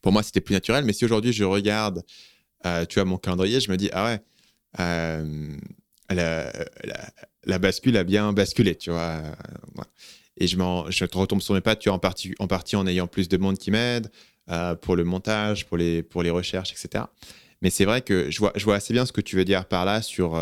Pour 0.03 0.13
moi, 0.13 0.23
c'était 0.23 0.43
plus 0.43 0.53
naturel. 0.53 0.85
Mais 0.85 0.93
si 0.93 1.07
aujourd'hui, 1.07 1.33
je 1.33 1.45
regarde, 1.45 2.05
euh, 2.67 2.85
tu 2.87 2.95
vois, 2.95 3.05
mon 3.05 3.19
calendrier, 3.19 3.61
je 3.61 3.71
me 3.71 3.77
dis, 3.77 3.91
ah 3.93 4.07
ouais, 4.07 4.21
euh, 4.81 5.57
la, 6.11 7.59
bascule 7.59 7.97
a 7.97 8.05
bien 8.05 8.33
basculé, 8.33 8.75
tu 8.77 8.91
vois 8.91 9.23
et 10.37 10.49
je, 10.49 10.57
je 10.57 11.05
retombe 11.17 11.41
sur 11.41 11.55
mes 11.55 11.61
pattes, 11.61 11.79
tu 11.79 11.91
en 11.91 12.01
partie, 12.01 12.35
en 12.41 12.49
partie 12.49 12.75
en 12.75 12.89
ayant 12.89 13.07
plus 13.07 13.29
de 13.29 13.37
monde 13.37 13.57
qui 13.57 13.71
m'aide 13.71 14.11
euh, 14.51 14.75
pour 14.75 14.97
le 14.97 15.05
montage, 15.05 15.65
pour 15.67 15.77
les, 15.77 16.03
pour 16.03 16.25
les 16.25 16.31
recherches, 16.31 16.73
etc. 16.73 17.05
Mais 17.63 17.71
c'est 17.71 17.85
vrai 17.85 18.03
que 18.03 18.31
je 18.33 18.39
vois, 18.41 18.53
je 18.57 18.65
vois 18.65 18.75
assez 18.75 18.93
bien 18.93 19.07
ce 19.07 19.13
que 19.13 19.21
tu 19.21 19.37
veux 19.37 19.45
dire 19.45 19.67
par 19.67 19.85
là 19.85 20.03
sur, 20.03 20.37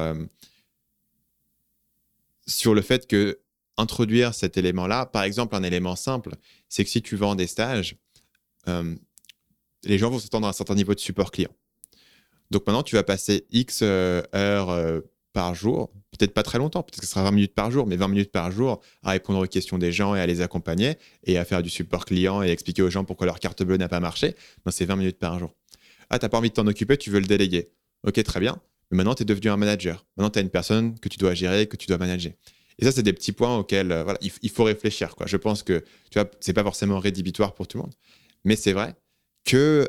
sur 2.46 2.74
le 2.74 2.80
fait 2.80 3.06
que 3.06 3.38
introduire 3.76 4.34
cet 4.34 4.56
élément-là, 4.56 5.06
par 5.06 5.24
exemple, 5.24 5.54
un 5.54 5.62
élément 5.62 5.94
simple, 5.94 6.36
c'est 6.70 6.84
que 6.84 6.90
si 6.90 7.02
tu 7.02 7.16
vends 7.16 7.34
des 7.34 7.46
stages, 7.46 7.96
les 8.66 9.98
gens 9.98 10.10
vont 10.10 10.18
s'attendre 10.18 10.46
à 10.46 10.50
un 10.50 10.54
certain 10.54 10.74
niveau 10.74 10.94
de 10.94 11.00
support 11.00 11.30
client. 11.30 11.52
Donc 12.52 12.66
maintenant, 12.66 12.82
tu 12.82 12.96
vas 12.96 13.02
passer 13.02 13.46
X 13.50 13.82
heures 13.82 15.02
par 15.32 15.54
jour, 15.54 15.90
peut-être 16.10 16.34
pas 16.34 16.42
très 16.42 16.58
longtemps, 16.58 16.82
peut-être 16.82 17.00
que 17.00 17.06
ce 17.06 17.12
sera 17.12 17.24
20 17.24 17.30
minutes 17.30 17.54
par 17.54 17.70
jour, 17.70 17.86
mais 17.86 17.96
20 17.96 18.08
minutes 18.08 18.30
par 18.30 18.52
jour 18.52 18.82
à 19.02 19.12
répondre 19.12 19.42
aux 19.42 19.46
questions 19.46 19.78
des 19.78 19.90
gens 19.90 20.14
et 20.14 20.20
à 20.20 20.26
les 20.26 20.42
accompagner 20.42 20.96
et 21.24 21.38
à 21.38 21.46
faire 21.46 21.62
du 21.62 21.70
support 21.70 22.04
client 22.04 22.42
et 22.42 22.50
expliquer 22.50 22.82
aux 22.82 22.90
gens 22.90 23.04
pourquoi 23.04 23.26
leur 23.26 23.40
carte 23.40 23.62
bleue 23.62 23.78
n'a 23.78 23.88
pas 23.88 24.00
marché. 24.00 24.36
c'est 24.70 24.84
20 24.84 24.96
minutes 24.96 25.18
par 25.18 25.38
jour. 25.38 25.54
Ah, 26.10 26.18
t'as 26.18 26.28
pas 26.28 26.36
envie 26.36 26.50
de 26.50 26.54
t'en 26.54 26.66
occuper, 26.66 26.98
tu 26.98 27.08
veux 27.08 27.20
le 27.20 27.26
déléguer. 27.26 27.70
Ok, 28.06 28.22
très 28.22 28.40
bien. 28.40 28.60
Mais 28.90 28.98
maintenant, 28.98 29.14
tu 29.14 29.22
es 29.22 29.26
devenu 29.26 29.48
un 29.48 29.56
manager. 29.56 30.04
Maintenant, 30.18 30.28
tu 30.28 30.38
as 30.38 30.42
une 30.42 30.50
personne 30.50 30.98
que 31.00 31.08
tu 31.08 31.16
dois 31.16 31.32
gérer, 31.32 31.66
que 31.66 31.76
tu 31.76 31.86
dois 31.86 31.96
manager. 31.96 32.32
Et 32.78 32.84
ça, 32.84 32.92
c'est 32.92 33.02
des 33.02 33.14
petits 33.14 33.32
points 33.32 33.56
auxquels 33.56 33.88
voilà, 34.04 34.18
il, 34.20 34.50
faut 34.50 34.64
réfléchir. 34.64 35.16
Quoi. 35.16 35.26
Je 35.26 35.38
pense 35.38 35.62
que 35.62 35.82
tu 36.10 36.18
vois, 36.18 36.30
c'est 36.40 36.52
pas 36.52 36.62
forcément 36.62 36.98
rédhibitoire 36.98 37.54
pour 37.54 37.66
tout 37.66 37.78
le 37.78 37.84
monde, 37.84 37.94
mais 38.44 38.56
c'est 38.56 38.74
vrai 38.74 38.94
qu'il 39.44 39.88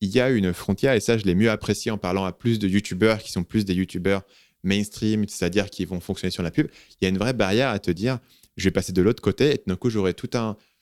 il 0.00 0.08
y 0.08 0.20
a 0.20 0.30
une 0.30 0.52
frontière, 0.52 0.94
et 0.94 1.00
ça, 1.00 1.18
je 1.18 1.24
l'ai 1.24 1.34
mieux 1.34 1.50
apprécié 1.50 1.90
en 1.90 1.98
parlant 1.98 2.24
à 2.24 2.32
plus 2.32 2.58
de 2.58 2.68
YouTubeurs 2.68 3.18
qui 3.18 3.30
sont 3.30 3.44
plus 3.44 3.64
des 3.64 3.74
YouTubeurs 3.74 4.22
mainstream, 4.62 5.26
c'est-à-dire 5.28 5.70
qui 5.70 5.84
vont 5.84 6.00
fonctionner 6.00 6.30
sur 6.30 6.42
la 6.42 6.50
pub. 6.50 6.68
Il 7.00 7.04
y 7.04 7.06
a 7.06 7.08
une 7.10 7.18
vraie 7.18 7.34
barrière 7.34 7.68
à 7.68 7.78
te 7.78 7.90
dire, 7.90 8.18
je 8.56 8.64
vais 8.64 8.70
passer 8.70 8.92
de 8.92 9.02
l'autre 9.02 9.22
côté, 9.22 9.54
et 9.54 9.62
d'un 9.66 9.76
coup, 9.76 9.90
j'aurai 9.90 10.14
tout 10.14 10.28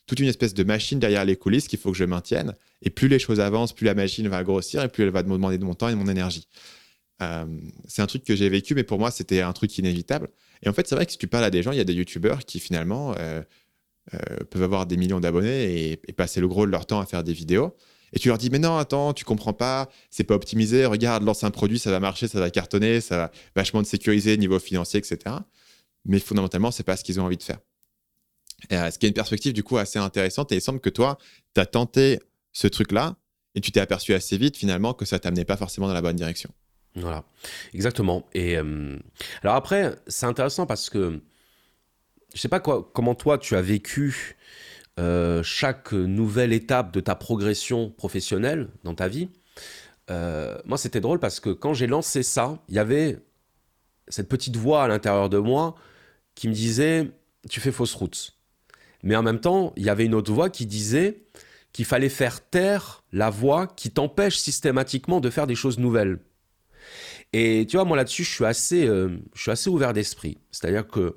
toute 0.07 0.21
une 0.21 0.29
espèce 0.29 0.55
de 0.55 0.65
machine 0.65 0.99
derrière 0.99 1.25
les 1.25 1.37
coulisses 1.37 1.69
qu'il 1.69 1.79
faut 1.79 1.93
que 1.93 1.99
je 1.99 2.05
maintienne. 2.05 2.55
Et 2.83 2.91
plus 2.91 3.09
les 3.09 3.19
choses 3.19 3.41
avancent, 3.41 3.73
plus 3.73 3.87
la 3.87 3.95
machine 3.95 4.27
va 4.29 4.43
grossir 4.43 4.83
et 4.83 4.89
plus 4.89 5.05
elle 5.05 5.11
va 5.11 5.23
me 5.23 5.33
demander 5.33 5.59
de 5.59 5.65
mon 5.65 5.75
temps 5.75 5.89
et 5.89 5.93
de 5.93 5.97
mon 5.97 6.09
énergie. 6.09 6.49
Euh, 7.23 7.47
c'est 7.87 8.03
un 8.03 8.07
truc 8.07 8.25
que 8.25 8.35
j'ai 8.35 8.49
vécu, 8.49 8.75
mais 8.75 8.83
pour 8.83 8.99
moi, 8.99 9.11
c'était 9.11 9.43
un 9.43 9.53
truc 9.53 9.79
inévitable. 9.79 10.29
Et 10.63 10.69
en 10.69 10.73
fait, 10.73 10.89
c'est 10.89 10.97
vrai 10.97 11.07
que 11.07 11.13
si 11.13 11.19
tu 11.19 11.29
parles 11.29 11.45
à 11.45 11.51
des 11.51 11.63
gens, 11.63 11.71
il 11.71 11.79
y 11.79 11.81
a 11.81 11.85
des 11.85 11.95
youtubeurs 11.95 12.45
qui 12.45 12.59
finalement 12.59 13.15
euh, 13.19 13.43
euh, 14.15 14.19
peuvent 14.51 14.63
avoir 14.63 14.87
des 14.87 14.97
millions 14.97 15.21
d'abonnés 15.21 15.93
et, 15.93 16.13
passer 16.13 16.41
le 16.41 16.49
gros 16.49 16.67
de 16.67 16.71
leur 16.71 16.87
temps 16.87 17.01
à 17.01 17.07
faire 17.07 17.23
des 17.23 17.33
vidéos. 17.33 17.77
Et 18.13 18.19
tu 18.19 18.29
leur 18.29 18.37
dis, 18.37 18.51
mais 18.51 18.59
non, 18.59 18.77
attends, 18.77 19.15
tu 19.15 19.25
comprends 19.25 19.55
pas, 19.55 19.89
c'est 20.11 20.25
pas 20.25 20.35
optimisé, 20.35 20.85
regarde, 20.85 21.23
lance 21.23 21.45
un 21.45 21.51
produit, 21.51 21.79
ça 21.79 21.91
va 21.91 22.01
marcher, 22.01 22.29
ça 22.29 22.41
va 22.41 22.51
cartonner, 22.51 23.01
ça 23.01 23.17
va 23.17 23.31
vachement 23.57 23.83
te 23.83 23.89
sécuriser 23.89 24.37
niveau 24.37 24.59
financier, 24.59 24.99
etc. 24.99 25.37
Mais 26.05 26.19
fondamentalement, 26.19 26.71
c'est 26.71 26.83
pas 26.83 26.97
ce 26.97 27.05
qu'ils 27.05 27.21
ont 27.21 27.25
envie 27.25 27.39
de 27.39 27.43
faire. 27.43 27.59
Euh, 28.71 28.91
ce 28.91 28.99
qui 28.99 29.07
est 29.07 29.09
une 29.09 29.15
perspective 29.15 29.53
du 29.53 29.63
coup 29.63 29.79
assez 29.79 29.99
intéressante 29.99 30.53
et 30.53 30.57
il 30.57 30.61
semble 30.61 30.81
que 30.81 30.91
toi, 30.91 31.19
tu 31.55 31.61
as 31.61 31.67
tenté 31.67 32.21
ce 32.53 32.67
truc-là 32.67 33.17
et 33.55 33.61
tu 33.61 33.73
t'es 33.73 33.81
aperçu 33.81 34.15
assez 34.15 34.37
vite 34.37 34.57
finalement 34.57 34.95
que 34.95 35.05
ça 35.05 35.19
t'amenait 35.19 35.45
pas 35.45 35.57
forcément 35.57 35.89
dans 35.89 35.95
la 35.95 36.03
bonne 36.03 36.17
direction. 36.17 36.51
Voilà, 36.95 37.25
exactement. 37.73 38.29
Et 38.35 38.57
euh, 38.57 38.99
alors 39.43 39.57
après, 39.57 39.97
c'est 40.07 40.27
intéressant 40.27 40.67
parce 40.67 40.91
que 40.91 41.23
je 42.35 42.41
sais 42.41 42.49
pas 42.49 42.61
quoi, 42.61 42.91
comment 42.95 43.15
toi 43.15 43.39
tu 43.39 43.57
as 43.57 43.63
vécu 43.63 44.37
euh, 44.99 45.43
chaque 45.43 45.93
nouvelle 45.93 46.53
étape 46.53 46.93
de 46.93 47.01
ta 47.01 47.15
progression 47.15 47.91
professionnelle 47.91 48.69
dans 48.85 48.95
ta 48.95 49.09
vie. 49.09 49.29
moi, 50.09 50.77
c'était 50.77 51.01
drôle 51.01 51.19
parce 51.19 51.41
que 51.41 51.51
quand 51.51 51.73
j'ai 51.75 51.87
lancé 51.87 52.23
ça, 52.23 52.59
il 52.69 52.75
y 52.75 52.79
avait 52.79 53.19
cette 54.09 54.29
petite 54.29 54.57
voix 54.57 54.85
à 54.85 54.89
l'intérieur 54.89 55.29
de 55.29 55.39
moi 55.39 55.75
qui 56.35 56.49
me 56.49 56.53
disait 56.53 57.11
Tu 57.49 57.61
fais 57.61 57.73
fausse 57.73 57.95
route. 57.95 58.37
Mais 59.03 59.17
en 59.17 59.23
même 59.23 59.41
temps, 59.41 59.73
il 59.77 59.85
y 59.85 59.91
avait 59.91 60.05
une 60.05 60.15
autre 60.15 60.33
voix 60.33 60.51
qui 60.51 60.67
disait 60.67 61.23
qu'il 61.73 61.85
fallait 61.85 62.09
faire 62.09 62.49
taire 62.49 63.03
la 63.13 63.31
voix 63.31 63.67
qui 63.67 63.91
t'empêche 63.91 64.37
systématiquement 64.37 65.21
de 65.21 65.31
faire 65.31 65.47
des 65.47 65.55
choses 65.55 65.79
nouvelles. 65.79 66.19
Et 67.33 67.67
tu 67.69 67.77
vois, 67.77 67.85
moi 67.85 67.97
là-dessus, 67.97 68.25
je 68.25 68.31
suis 68.31 68.45
assez, 68.45 68.87
euh, 68.87 69.17
je 69.35 69.43
suis 69.43 69.51
assez 69.51 69.71
ouvert 69.71 69.93
d'esprit. 69.93 70.39
C'est-à-dire 70.51 70.87
que 70.87 71.17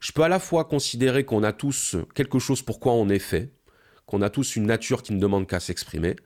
je 0.00 0.12
peux 0.12 0.22
à 0.22 0.28
la 0.28 0.38
fois 0.38 0.64
considérer 0.64 1.24
qu'on 1.24 1.42
a 1.42 1.52
tous 1.52 1.96
quelque 2.14 2.38
chose 2.38 2.62
pour 2.62 2.80
quoi 2.80 2.92
on 2.92 3.08
est 3.08 3.18
fait, 3.18 3.52
qu'on 4.06 4.22
a 4.22 4.30
tous 4.30 4.56
une 4.56 4.66
nature 4.66 5.02
qui 5.02 5.12
ne 5.12 5.18
demande 5.18 5.46
qu'à 5.46 5.60
s'exprimer. 5.60 6.16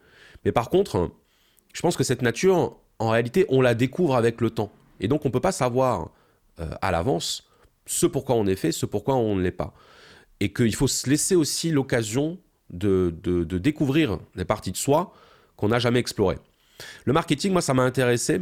Mais 0.44 0.52
par 0.52 0.70
contre, 0.70 1.10
je 1.72 1.80
pense 1.80 1.96
que 1.96 2.04
cette 2.04 2.22
nature, 2.22 2.76
en 2.98 3.10
réalité, 3.10 3.46
on 3.48 3.60
la 3.60 3.74
découvre 3.74 4.16
avec 4.16 4.40
le 4.40 4.50
temps. 4.50 4.72
Et 5.00 5.08
donc, 5.08 5.24
on 5.24 5.28
ne 5.28 5.32
peut 5.32 5.40
pas 5.40 5.52
savoir 5.52 6.10
euh, 6.60 6.70
à 6.80 6.90
l'avance 6.90 7.48
ce 7.86 8.06
pourquoi 8.06 8.36
on 8.36 8.46
est 8.46 8.56
fait, 8.56 8.72
ce 8.72 8.86
pourquoi 8.86 9.16
on 9.16 9.36
ne 9.36 9.42
l'est 9.42 9.50
pas 9.50 9.74
et 10.42 10.52
qu'il 10.52 10.74
faut 10.74 10.88
se 10.88 11.08
laisser 11.08 11.36
aussi 11.36 11.70
l'occasion 11.70 12.36
de, 12.70 13.14
de, 13.22 13.58
découvrir 13.58 14.18
des 14.34 14.44
parties 14.44 14.72
de 14.72 14.76
soi 14.76 15.14
qu'on 15.54 15.68
n'a 15.68 15.78
jamais 15.78 16.00
explorées. 16.00 16.38
Le 17.04 17.12
marketing, 17.12 17.52
moi, 17.52 17.62
ça 17.62 17.74
m'a 17.74 17.84
intéressé 17.84 18.40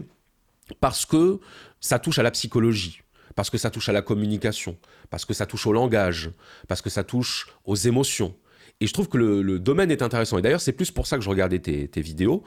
parce 0.80 1.04
que 1.04 1.40
ça 1.78 1.98
touche 1.98 2.18
à 2.18 2.22
la 2.22 2.30
psychologie, 2.30 3.02
parce 3.40 3.48
que 3.48 3.56
ça 3.56 3.70
touche 3.70 3.88
à 3.88 3.92
la 3.92 4.02
communication, 4.02 4.76
parce 5.08 5.24
que 5.24 5.32
ça 5.32 5.46
touche 5.46 5.66
au 5.66 5.72
langage, 5.72 6.30
parce 6.68 6.82
que 6.82 6.90
ça 6.90 7.04
touche 7.04 7.48
aux 7.64 7.74
émotions. 7.74 8.36
Et 8.82 8.86
je 8.86 8.92
trouve 8.92 9.08
que 9.08 9.16
le, 9.16 9.58
domaine 9.58 9.90
est 9.90 10.02
intéressant. 10.02 10.36
Et 10.36 10.42
d'ailleurs, 10.42 10.60
c'est 10.60 10.74
plus 10.74 10.90
pour 10.90 11.06
ça 11.06 11.16
que 11.16 11.24
je 11.24 11.30
regardais 11.30 11.58
tes, 11.58 11.88
tes 11.88 12.02
vidéos, 12.02 12.44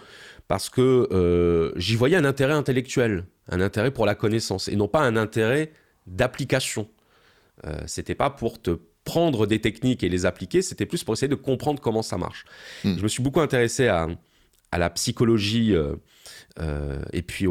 parce 0.48 0.70
que 0.70 1.08
euh, 1.12 1.72
j'y 1.78 1.96
voyais 1.96 2.16
un 2.16 2.26
intérêt 2.26 2.54
intellectuel, 2.54 3.26
un 3.50 3.60
intérêt 3.60 3.90
pour 3.90 4.06
la 4.06 4.14
connaissance, 4.14 4.68
et 4.68 4.76
non 4.76 4.88
pas 4.88 5.02
un 5.02 5.18
intérêt 5.18 5.72
d'application. 6.06 6.88
Euh, 7.66 7.82
C'était 7.88 8.14
pas 8.14 8.30
pour 8.30 8.62
te 8.62 8.78
prendre 9.04 9.48
des 9.48 9.62
techniques 9.62 10.04
et 10.04 10.10
les 10.10 10.28
appliquer, 10.28 10.62
c'était 10.62 10.86
plus 10.86 11.04
pour 11.04 11.16
essayer 11.16 11.28
de 11.28 11.34
comprendre 11.34 11.82
comment 11.82 12.04
ça 12.04 12.20
marche. 12.20 12.46
Hmm. 12.84 12.98
Je 13.00 13.02
me 13.02 13.08
suis 13.08 13.24
beaucoup 13.24 13.42
intéressé 13.42 13.88
à, 13.88 14.10
à 14.72 14.78
la 14.78 14.92
psychologie 14.92 15.74
euh, 15.74 15.96
et 16.60 17.22
puis 17.22 17.48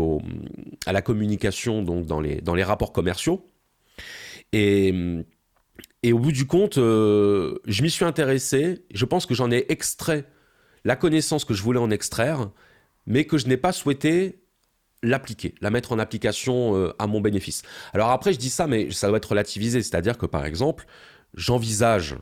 à 0.86 0.92
la 0.92 1.02
communication 1.02 1.82
donc 1.82 2.06
dans 2.06 2.20
les, 2.20 2.40
dans 2.40 2.54
les 2.54 2.62
rapports 2.62 2.92
commerciaux. 2.92 3.46
Et, 4.52 4.94
et 6.02 6.12
au 6.12 6.18
bout 6.18 6.32
du 6.32 6.46
compte, 6.46 6.78
euh, 6.78 7.58
je 7.66 7.82
m'y 7.82 7.90
suis 7.90 8.04
intéressé. 8.04 8.84
Je 8.92 9.04
pense 9.04 9.26
que 9.26 9.34
j'en 9.34 9.50
ai 9.50 9.66
extrait 9.68 10.24
la 10.84 10.96
connaissance 10.96 11.44
que 11.44 11.54
je 11.54 11.62
voulais 11.62 11.78
en 11.78 11.90
extraire, 11.90 12.50
mais 13.06 13.24
que 13.24 13.38
je 13.38 13.46
n'ai 13.46 13.56
pas 13.56 13.72
souhaité 13.72 14.42
l'appliquer, 15.02 15.54
la 15.60 15.70
mettre 15.70 15.92
en 15.92 15.98
application 15.98 16.92
à 16.98 17.06
mon 17.06 17.20
bénéfice. 17.20 17.62
Alors 17.92 18.10
après, 18.10 18.32
je 18.32 18.38
dis 18.38 18.50
ça, 18.50 18.66
mais 18.66 18.90
ça 18.90 19.08
doit 19.08 19.16
être 19.16 19.30
relativisé. 19.30 19.82
C'est-à-dire 19.82 20.16
que 20.18 20.26
par 20.26 20.44
exemple, 20.44 20.86
j'envisage 21.34 22.16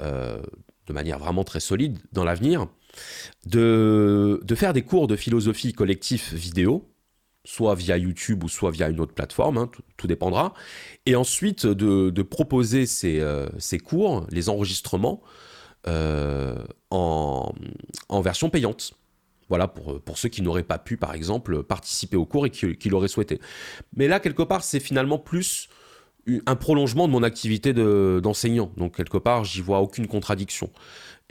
euh, 0.00 0.40
de 0.86 0.92
manière 0.92 1.18
vraiment 1.18 1.44
très 1.44 1.60
solide 1.60 1.98
dans 2.12 2.24
l'avenir 2.24 2.66
de, 3.46 4.40
de, 4.42 4.54
faire 4.54 4.72
des 4.72 4.82
cours 4.82 5.06
de 5.06 5.16
philosophie 5.16 5.72
collectif 5.72 6.32
vidéo, 6.32 6.88
soit 7.44 7.74
via 7.74 7.96
YouTube 7.96 8.44
ou 8.44 8.48
soit 8.48 8.70
via 8.70 8.88
une 8.88 9.00
autre 9.00 9.14
plateforme, 9.14 9.58
hein, 9.58 9.70
tout, 9.96 10.06
dépendra, 10.06 10.54
et 11.06 11.16
ensuite 11.16 11.66
de, 11.66 12.10
de 12.10 12.22
proposer 12.22 12.86
ces, 12.86 13.20
euh, 13.20 13.48
ces, 13.58 13.78
cours, 13.78 14.26
les 14.30 14.48
enregistrements, 14.48 15.22
euh, 15.88 16.56
en, 16.90 17.52
en, 18.08 18.20
version 18.20 18.50
payante. 18.50 18.92
Voilà, 19.48 19.66
pour, 19.68 20.00
pour 20.00 20.16
ceux 20.16 20.28
qui 20.28 20.40
n'auraient 20.40 20.62
pas 20.62 20.78
pu, 20.78 20.96
par 20.96 21.14
exemple, 21.14 21.62
participer 21.64 22.16
au 22.16 22.24
cours 22.24 22.46
et 22.46 22.50
qui, 22.50 22.76
qui 22.76 22.88
l'auraient 22.88 23.08
souhaité. 23.08 23.40
Mais 23.96 24.06
là, 24.08 24.20
quelque 24.20 24.42
part, 24.42 24.62
c'est 24.62 24.80
finalement 24.80 25.18
plus 25.18 25.68
un 26.46 26.56
prolongement 26.56 27.08
de 27.08 27.12
mon 27.12 27.22
activité 27.22 27.72
d'enseignant. 27.72 28.72
Donc 28.76 28.96
quelque 28.96 29.18
part, 29.18 29.44
j'y 29.44 29.60
vois 29.60 29.80
aucune 29.80 30.06
contradiction. 30.06 30.70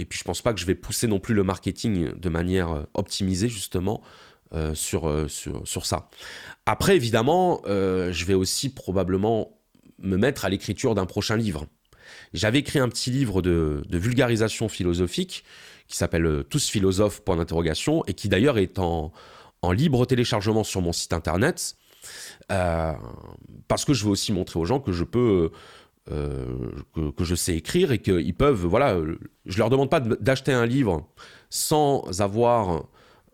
Et 0.02 0.06
puis 0.06 0.18
je 0.18 0.24
pense 0.24 0.42
pas 0.42 0.52
que 0.52 0.60
je 0.60 0.66
vais 0.66 0.74
pousser 0.74 1.08
non 1.08 1.20
plus 1.20 1.36
le 1.36 1.44
marketing 1.44 2.12
de 2.16 2.30
manière 2.30 2.72
euh, 2.72 2.84
optimisée 2.96 3.50
justement 3.50 4.02
euh, 4.52 4.74
sur, 4.74 5.08
euh, 5.08 5.28
sur, 5.28 5.66
sur, 5.68 5.86
ça. 5.86 6.10
Après, 6.66 6.96
évidemment, 6.96 7.62
je 7.66 8.26
vais 8.26 8.34
aussi 8.34 8.74
probablement 8.74 9.60
me 10.00 10.18
mettre 10.18 10.44
à 10.44 10.50
l'écriture 10.50 10.96
d'un 10.96 11.06
prochain 11.06 11.38
livre. 11.38 11.68
J'avais 12.34 12.60
écrit 12.60 12.80
un 12.80 12.90
petit 12.90 13.12
livre 13.12 13.42
de, 13.42 13.84
vulgarisation 13.90 14.68
philosophique 14.68 15.44
qui 15.88 15.98
s'appelle 15.98 16.44
Tous 16.50 16.68
philosophes, 16.68 17.22
point 17.22 17.38
d'interrogation, 17.38 18.04
et 18.08 18.14
qui 18.14 18.28
d'ailleurs 18.28 18.58
est 18.58 18.80
en, 18.80 19.12
en 19.62 19.72
libre 19.72 20.06
téléchargement 20.06 20.64
sur 20.64 20.82
mon 20.82 20.94
site 20.94 21.14
internet. 21.14 21.76
Parce 22.48 23.86
que 23.86 23.94
je 23.94 24.04
veux 24.04 24.12
aussi 24.12 24.34
montrer 24.34 24.60
aux 24.60 24.66
gens 24.66 24.80
que 24.80 24.92
je 24.92 25.04
peux, 25.04 25.52
euh, 26.10 26.72
que, 27.16 27.24
je 27.24 27.36
sais 27.36 27.56
écrire 27.56 27.92
et 27.92 28.00
qu'ils 28.00 28.34
peuvent, 28.34 28.66
voilà, 28.66 28.98
je 29.46 29.58
leur 29.60 29.70
demande 29.70 29.90
pas 29.92 30.00
d'acheter 30.00 30.52
un 30.52 30.66
livre 30.66 31.08
sans 31.52 32.22
avoir, 32.22 32.86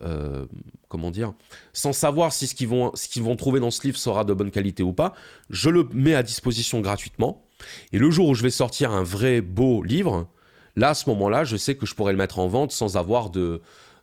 euh, 0.02 0.46
comment 0.90 1.10
dire, 1.10 1.34
sans 1.72 1.94
savoir 1.94 2.34
si 2.34 2.46
ce 2.46 2.56
qu'ils 2.56 2.68
vont, 2.68 2.92
ce 2.94 3.20
vont 3.22 3.38
trouver 3.38 3.62
dans 3.62 3.72
ce 3.72 3.84
livre 3.84 3.98
sera 3.98 4.26
de 4.26 4.34
bonne 4.34 4.52
qualité 4.52 4.84
ou 4.84 4.92
pas. 4.92 5.14
Je 5.50 5.70
le 5.70 5.88
mets 5.94 6.14
à 6.14 6.24
disposition 6.24 6.82
gratuitement. 6.82 7.48
Et 7.94 8.00
le 8.00 8.12
jour 8.12 8.28
où 8.28 8.36
je 8.36 8.44
vais 8.44 8.50
sortir 8.50 8.92
un 8.92 9.04
vrai 9.04 9.40
beau 9.40 9.82
livre, 9.82 10.28
là, 10.76 10.90
à 10.90 10.94
ce 10.94 11.10
moment-là, 11.10 11.46
je 11.46 11.56
sais 11.56 11.76
que 11.76 11.86
je 11.86 11.96
pourrais 11.96 12.12
le 12.12 12.18
mettre 12.18 12.38
en 12.38 12.48
vente 12.48 12.74
sans 12.74 12.98
avoir 12.98 13.30
de, 13.30 13.62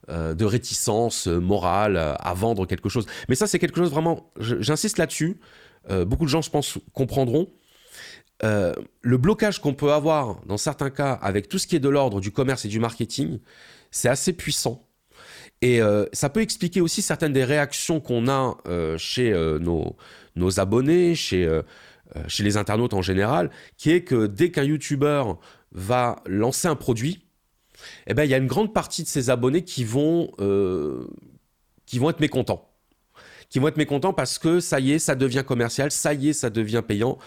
euh, 0.09 0.33
de 0.33 0.45
réticence 0.47 1.27
morale 1.27 1.99
à 1.99 2.33
vendre 2.33 2.67
quelque 2.67 2.89
chose. 2.89 3.05
Mais 3.29 3.35
ça, 3.35 3.47
c'est 3.47 3.59
quelque 3.59 3.77
chose 3.77 3.91
vraiment, 3.91 4.33
j'insiste 4.41 4.97
là-dessus, 4.97 5.39
beaucoup 6.07 6.25
de 6.25 6.31
gens, 6.31 6.41
je 6.41 6.49
pense, 6.49 6.79
comprendront. 6.95 7.51
Euh, 8.43 8.75
le 9.01 9.17
blocage 9.17 9.61
qu'on 9.61 9.75
peut 9.75 9.93
avoir 9.93 10.45
dans 10.47 10.57
certains 10.57 10.91
cas 10.91 11.13
avec 11.13 11.49
tout 11.49 11.59
ce 11.59 11.67
qui 11.67 11.77
est 11.77 11.81
de 11.81 11.89
l'ordre 11.89 12.21
du 12.21 12.33
commerce 12.33 12.65
et 12.65 12.69
du 12.69 12.81
marketing, 12.81 13.39
c'est 13.91 14.09
assez 14.09 14.33
puissant. 14.33 14.89
Et 15.63 15.81
ça 16.13 16.29
peut 16.29 16.43
expliquer 16.43 16.83
aussi 16.83 17.01
certaines 17.01 17.33
des 17.33 17.45
réactions 17.45 17.99
qu'on 17.99 18.29
a 18.29 18.55
chez 18.99 19.33
nos, 19.61 20.61
abonnés, 20.61 21.15
chez, 21.15 21.49
les 22.41 22.57
internautes 22.59 22.93
en 22.93 23.01
général, 23.01 23.51
qui 23.79 23.93
est 23.93 24.03
que 24.03 24.27
dès 24.27 24.51
qu'un 24.51 24.65
YouTuber 24.65 25.25
va 25.73 26.17
lancer 26.27 26.69
un 26.69 26.77
produit, 26.77 27.25
eh 28.07 28.15
ben, 28.15 28.25
il 28.25 28.31
y 28.31 28.35
a 28.35 28.39
une 28.39 28.47
grande 28.47 28.73
partie 28.73 29.03
de 29.03 29.09
ces 29.09 29.31
abonnés 29.31 29.65
euh, 30.41 31.07
qui 31.87 31.99
vont 31.99 32.11
être 32.11 32.21
mécontents. 32.21 32.71
Qui 33.51 33.59
vont 33.59 33.69
être 33.69 33.77
mécontents 33.77 34.13
parce 34.13 34.39
que 34.39 34.61
ça 34.61 34.81
y 34.81 34.93
est, 34.93 34.99
ça 34.99 35.15
devient 35.15 35.45
commercial, 35.47 35.91
ça 35.91 36.15
y 36.15 36.31
est, 36.31 36.33
ça 36.33 36.51
devient 36.51 36.83
payant. 36.87 37.19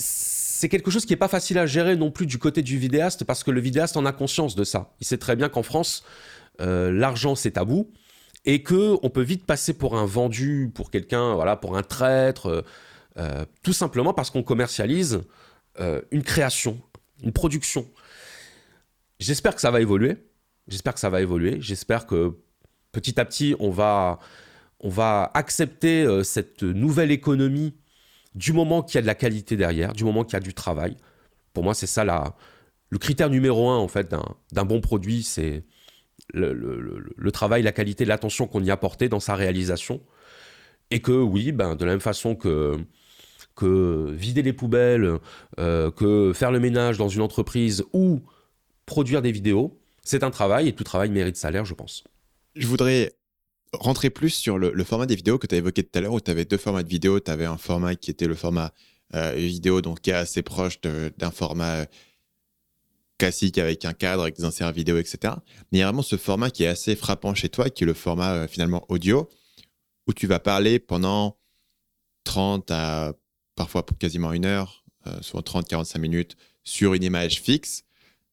C'est 0.00 0.68
quelque 0.70 0.90
chose 0.90 1.04
qui 1.04 1.12
n'est 1.12 1.18
pas 1.18 1.28
facile 1.28 1.58
à 1.58 1.66
gérer 1.66 1.94
non 1.94 2.10
plus 2.10 2.26
du 2.26 2.38
côté 2.38 2.62
du 2.62 2.78
vidéaste 2.78 3.24
parce 3.24 3.44
que 3.44 3.50
le 3.50 3.60
vidéaste 3.60 3.96
en 3.96 4.06
a 4.06 4.12
conscience 4.12 4.54
de 4.54 4.64
ça. 4.64 4.94
Il 5.00 5.06
sait 5.06 5.18
très 5.18 5.36
bien 5.36 5.48
qu'en 5.48 5.62
France, 5.62 6.04
euh, 6.60 6.90
l'argent 6.90 7.34
c'est 7.34 7.52
tabou 7.52 7.90
et 8.46 8.62
que 8.62 8.96
on 9.02 9.10
peut 9.10 9.22
vite 9.22 9.44
passer 9.44 9.74
pour 9.74 9.98
un 9.98 10.06
vendu, 10.06 10.70
pour 10.74 10.90
quelqu'un, 10.90 11.34
voilà, 11.34 11.56
pour 11.56 11.76
un 11.76 11.82
traître. 11.82 12.64
tout 13.62 13.74
simplement 13.74 14.14
parce 14.14 14.30
qu'on 14.30 14.42
commercialise 14.42 15.20
une 16.10 16.22
création, 16.22 16.80
une 17.22 17.32
production. 17.32 17.86
J'espère 19.18 19.54
que 19.54 19.60
ça 19.60 19.70
va 19.70 19.82
évoluer. 19.82 20.16
J'espère 20.68 20.94
que 20.94 21.00
ça 21.00 21.10
va 21.10 21.20
évoluer. 21.20 21.58
J'espère 21.60 22.06
que 22.06 22.38
petit 22.92 23.20
à 23.20 23.26
petit, 23.26 23.54
on 23.60 23.70
va, 23.70 24.18
on 24.80 24.88
va 24.88 25.30
accepter 25.34 26.06
cette 26.24 26.62
nouvelle 26.62 27.10
économie 27.10 27.74
du 28.34 28.52
moment 28.52 28.82
qu'il 28.82 28.96
y 28.96 28.98
a 28.98 29.02
de 29.02 29.06
la 29.06 29.14
qualité 29.14 29.56
derrière, 29.56 29.92
du 29.92 30.04
moment 30.04 30.24
qu'il 30.24 30.34
y 30.34 30.36
a 30.36 30.40
du 30.40 30.54
travail. 30.54 30.96
Pour 31.52 31.64
moi, 31.64 31.74
c'est 31.74 31.86
ça 31.86 32.04
la, 32.04 32.36
le 32.90 32.98
critère 32.98 33.30
numéro 33.30 33.68
un 33.68 33.78
en 33.78 33.88
fait 33.88 34.14
d'un 34.52 34.64
bon 34.64 34.80
produit, 34.80 35.22
c'est 35.22 35.64
le, 36.32 37.30
travail, 37.32 37.62
la 37.62 37.72
qualité, 37.72 38.04
l'attention 38.04 38.46
qu'on 38.46 38.62
y 38.62 38.70
a 38.70 38.76
porté 38.76 39.08
dans 39.08 39.20
sa 39.20 39.34
réalisation. 39.34 40.00
Et 40.90 41.00
que 41.00 41.12
oui, 41.12 41.52
ben, 41.52 41.76
de 41.76 41.84
la 41.84 41.92
même 41.92 42.00
façon 42.00 42.34
que, 42.34 42.76
que 43.54 44.10
vider 44.10 44.42
les 44.42 44.52
poubelles, 44.52 45.18
euh, 45.60 45.90
que 45.92 46.32
faire 46.34 46.50
le 46.50 46.58
ménage 46.58 46.98
dans 46.98 47.08
une 47.08 47.20
entreprise 47.20 47.84
ou 47.92 48.20
produire 48.86 49.22
des 49.22 49.30
vidéos, 49.30 49.78
c'est 50.02 50.24
un 50.24 50.30
travail 50.30 50.66
et 50.66 50.72
tout 50.72 50.82
travail 50.82 51.10
mérite 51.10 51.36
salaire, 51.36 51.64
je 51.64 51.74
pense. 51.74 52.02
Je 52.56 52.66
voudrais 52.66 53.12
rentrer 53.72 54.10
plus 54.10 54.30
sur 54.30 54.58
le, 54.58 54.84
format 54.84 55.06
des 55.06 55.16
vidéos 55.16 55.38
que 55.38 55.46
tu 55.46 55.54
as 55.54 55.58
évoqué 55.58 55.82
tout 55.82 55.98
à 55.98 56.00
l'heure, 56.00 56.12
où 56.12 56.20
tu 56.20 56.30
avais 56.30 56.44
deux 56.44 56.56
formats 56.56 56.82
de 56.82 56.88
vidéos. 56.88 57.20
Tu 57.20 57.30
avais 57.30 57.44
un 57.46 57.58
format 57.58 57.94
qui 57.94 58.10
était 58.10 58.26
le 58.26 58.34
format 58.34 58.72
euh, 59.14 59.32
vidéo, 59.32 59.80
donc 59.80 60.00
qui 60.00 60.10
est 60.10 60.14
assez 60.14 60.42
proche 60.42 60.80
d'un 60.80 61.30
format 61.30 61.86
classique 63.18 63.58
avec 63.58 63.84
un 63.84 63.92
cadre, 63.92 64.22
avec 64.22 64.36
des 64.36 64.44
inserts 64.44 64.72
vidéo, 64.72 64.96
etc. 64.98 65.34
Mais 65.70 65.78
il 65.78 65.80
y 65.80 65.82
a 65.82 65.86
vraiment 65.86 66.02
ce 66.02 66.16
format 66.16 66.50
qui 66.50 66.64
est 66.64 66.68
assez 66.68 66.96
frappant 66.96 67.34
chez 67.34 67.50
toi, 67.50 67.68
qui 67.70 67.84
est 67.84 67.86
le 67.86 67.94
format 67.94 68.32
euh, 68.32 68.48
finalement 68.48 68.84
audio, 68.88 69.28
où 70.06 70.12
tu 70.12 70.26
vas 70.26 70.40
parler 70.40 70.78
pendant 70.78 71.36
30 72.24 72.70
à 72.70 73.12
parfois 73.54 73.84
pour 73.84 73.98
quasiment 73.98 74.32
une 74.32 74.46
heure, 74.46 74.84
euh, 75.06 75.18
soit 75.20 75.42
30-45 75.42 75.98
minutes, 75.98 76.36
sur 76.64 76.94
une 76.94 77.02
image 77.02 77.42
fixe, 77.42 77.84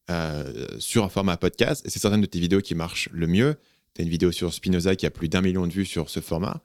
euh, 0.09 0.65
sur 0.79 1.03
un 1.03 1.09
format 1.09 1.35
podcast. 1.35 1.85
Et 1.85 1.89
c'est 1.89 1.99
certaines 1.99 2.21
de 2.21 2.25
tes 2.25 2.39
vidéos 2.39 2.61
qui 2.61 2.75
marchent 2.75 3.09
le 3.11 3.27
mieux. 3.27 3.57
Tu 3.97 4.03
une 4.03 4.09
vidéo 4.09 4.31
sur 4.31 4.53
Spinoza 4.53 4.95
qui 4.95 5.05
a 5.05 5.09
plus 5.09 5.27
d'un 5.27 5.41
million 5.41 5.65
de 5.65 5.73
vues 5.73 5.85
sur 5.85 6.09
ce 6.09 6.19
format, 6.19 6.61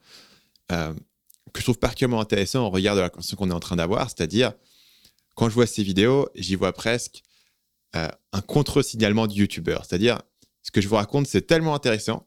que 1.52 1.58
je 1.58 1.62
trouve 1.62 1.78
particulièrement 1.78 2.20
intéressant 2.20 2.66
au 2.66 2.70
regard 2.70 2.96
de 2.96 3.00
la 3.00 3.10
conversation 3.10 3.36
qu'on 3.36 3.50
est 3.50 3.54
en 3.54 3.60
train 3.60 3.76
d'avoir, 3.76 4.08
c'est-à-dire, 4.08 4.52
quand 5.34 5.48
je 5.48 5.54
vois 5.54 5.66
ces 5.66 5.82
vidéos, 5.82 6.28
j'y 6.34 6.54
vois 6.54 6.72
presque 6.72 7.22
euh, 7.96 8.08
un 8.32 8.40
contre-signalement 8.40 9.26
du 9.26 9.40
youtubeur. 9.40 9.84
C'est-à-dire, 9.84 10.22
ce 10.62 10.70
que 10.70 10.80
je 10.80 10.88
vous 10.88 10.96
raconte, 10.96 11.26
c'est 11.26 11.46
tellement 11.46 11.74
intéressant 11.74 12.26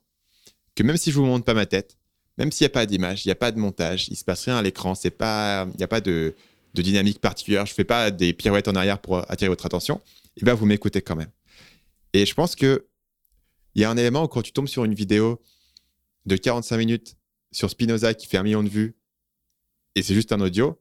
que 0.75 0.83
même 0.83 0.97
si 0.97 1.11
je 1.11 1.17
vous 1.17 1.25
montre 1.25 1.45
pas 1.45 1.53
ma 1.53 1.65
tête, 1.65 1.97
même 2.37 2.51
s'il 2.51 2.65
n'y 2.65 2.71
a 2.71 2.73
pas 2.73 2.85
d'image, 2.85 3.25
il 3.25 3.29
n'y 3.29 3.31
a 3.31 3.35
pas 3.35 3.51
de 3.51 3.59
montage, 3.59 4.09
il 4.09 4.15
se 4.15 4.23
passe 4.23 4.45
rien 4.45 4.57
à 4.57 4.61
l'écran, 4.61 4.93
il 5.03 5.07
n'y 5.07 5.83
a 5.83 5.87
pas 5.87 6.01
de, 6.01 6.35
dynamique 6.73 7.21
particulière, 7.21 7.65
je 7.65 7.73
fais 7.73 7.85
pas 7.85 8.11
des 8.11 8.33
pirouettes 8.33 8.67
en 8.67 8.75
arrière 8.75 8.99
pour 8.99 9.19
attirer 9.31 9.49
votre 9.49 9.65
attention, 9.65 10.01
et 10.35 10.41
eh 10.41 10.45
bien 10.45 10.53
vous 10.53 10.65
m'écoutez 10.65 11.01
quand 11.01 11.15
même. 11.15 11.31
Et 12.13 12.25
je 12.25 12.33
pense 12.33 12.55
que 12.55 12.85
il 13.75 13.81
y 13.81 13.85
a 13.85 13.89
un 13.89 13.97
élément 13.97 14.23
où 14.23 14.27
quand 14.27 14.41
tu 14.41 14.51
tombes 14.51 14.67
sur 14.67 14.85
une 14.85 14.93
vidéo 14.93 15.41
de 16.25 16.35
45 16.35 16.77
minutes 16.77 17.17
sur 17.51 17.69
Spinoza 17.69 18.13
qui 18.13 18.27
fait 18.27 18.37
un 18.37 18.43
million 18.43 18.63
de 18.63 18.69
vues 18.69 18.95
et 19.95 20.01
c'est 20.01 20.13
juste 20.13 20.31
un 20.31 20.41
audio, 20.41 20.79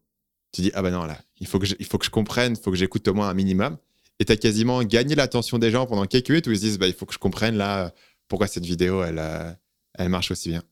tu 0.53 0.63
dis 0.63 0.71
ah 0.75 0.83
ben 0.83 0.91
non 0.91 1.05
là, 1.05 1.21
il 1.39 1.47
faut 1.47 1.59
que 1.59 1.67
je, 1.67 2.11
comprenne, 2.11 2.55
il 2.59 2.63
faut 2.63 2.71
que 2.71 2.77
j'écoute 2.77 3.07
au 3.09 3.15
moins 3.15 3.29
un 3.29 3.35
minimum 3.35 3.77
et 4.19 4.25
tu 4.25 4.33
as 4.33 4.37
quasiment 4.37 4.83
gagné 4.83 5.15
l'attention 5.15 5.59
des 5.59 5.71
gens 5.71 5.87
pendant 5.87 6.07
quelques 6.07 6.31
minutes 6.31 6.47
où 6.47 6.53
ils 6.53 6.57
se 6.59 6.63
disent 6.63 6.79
bah, 6.79 6.87
il 6.87 6.95
faut 6.95 7.07
que 7.07 7.15
je 7.15 7.19
comprenne 7.19 7.57
là 7.57 7.93
pourquoi 8.29 8.47
cette 8.47 8.65
vidéo 8.65 9.03
elle, 9.03 9.19
euh, 9.19 10.09
marche 10.09 10.31
aussi 10.31 10.49
bien. 10.49 10.63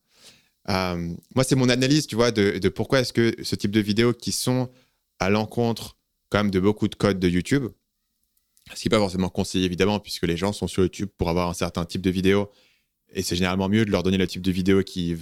Euh, 0.69 1.15
moi, 1.35 1.45
c'est 1.45 1.57
mon 1.57 1.69
analyse, 1.69 2.07
tu 2.07 2.15
vois, 2.15 2.31
de, 2.31 2.69
pourquoi 2.69 3.01
est-ce 3.01 3.13
que 3.13 3.35
ce 3.43 3.57
type 3.57 3.73
de 3.73 3.81
vidéos 3.81 4.13
qui 4.13 4.33
sont 4.33 4.71
à 5.19 5.29
l'encontre 5.29 5.97
quand 6.31 6.49
de 6.49 6.61
beaucoup 6.61 6.89
de 6.89 6.95
codes 6.95 7.19
de 7.19 7.29
YouTube, 7.29 7.67
ce 8.75 8.81
qui 8.81 8.89
n'est 8.89 8.91
pas 8.91 8.99
forcément 8.99 9.29
conseillé 9.29 9.65
évidemment, 9.65 10.01
puisque 10.01 10.25
les 10.25 10.37
gens 10.37 10.53
sont 10.53 10.67
sur 10.67 10.83
YouTube 10.83 11.09
pour 11.19 11.29
avoir 11.29 11.49
un 11.49 11.55
certain 11.55 11.85
type 11.85 12.01
de 12.01 12.11
vidéo, 12.11 12.51
et 13.15 13.23
c'est 13.23 13.37
généralement 13.37 13.69
mieux 13.69 13.85
de 13.85 13.91
leur 13.91 14.03
donner 14.03 14.19
le 14.19 14.27
type 14.27 14.43
de 14.43 14.51
vidéo 14.51 14.83
qu'ils 14.83 15.19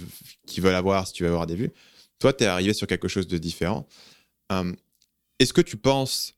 veulent 0.57 0.75
avoir 0.75 1.07
si 1.07 1.13
tu 1.13 1.23
veux 1.23 1.29
avoir 1.29 1.47
des 1.47 1.55
vues. 1.55 1.71
Toi, 2.19 2.33
tu 2.33 2.43
es 2.43 2.47
arrivé 2.47 2.73
sur 2.73 2.87
quelque 2.87 3.07
chose 3.07 3.27
de 3.27 3.37
différent. 3.37 3.87
Euh, 4.51 4.71
est-ce 5.39 5.53
que 5.53 5.61
tu 5.61 5.75
penses 5.75 6.35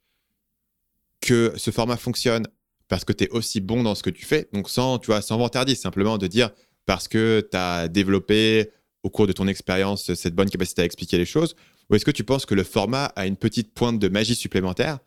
que 1.21 1.53
ce 1.57 1.71
format 1.71 1.97
fonctionne 1.97 2.47
parce 2.87 3.05
que 3.05 3.13
tu 3.13 3.25
es 3.25 3.29
aussi 3.29 3.59
bon 3.59 3.83
dans 3.83 3.95
ce 3.95 4.03
que 4.03 4.09
tu 4.09 4.25
fais, 4.25 4.49
donc 4.53 4.69
sans, 4.69 4.99
tu 4.99 5.07
vois, 5.07 5.21
sans 5.21 5.37
vantardier, 5.37 5.75
simplement 5.75 6.17
de 6.17 6.27
dire 6.27 6.51
parce 6.85 7.07
que 7.07 7.47
tu 7.49 7.57
as 7.57 7.87
développé 7.87 8.71
au 9.03 9.09
cours 9.09 9.27
de 9.27 9.33
ton 9.33 9.47
expérience 9.47 10.13
cette 10.13 10.35
bonne 10.35 10.49
capacité 10.49 10.81
à 10.81 10.85
expliquer 10.85 11.17
les 11.17 11.25
choses, 11.25 11.55
ou 11.89 11.95
est-ce 11.95 12.05
que 12.05 12.11
tu 12.11 12.23
penses 12.23 12.45
que 12.45 12.55
le 12.55 12.63
format 12.63 13.05
a 13.05 13.25
une 13.25 13.37
petite 13.37 13.73
pointe 13.73 13.99
de 13.99 14.07
magie 14.07 14.35
supplémentaire 14.35 14.99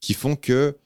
qui 0.00 0.14
font 0.14 0.36
que 0.36 0.76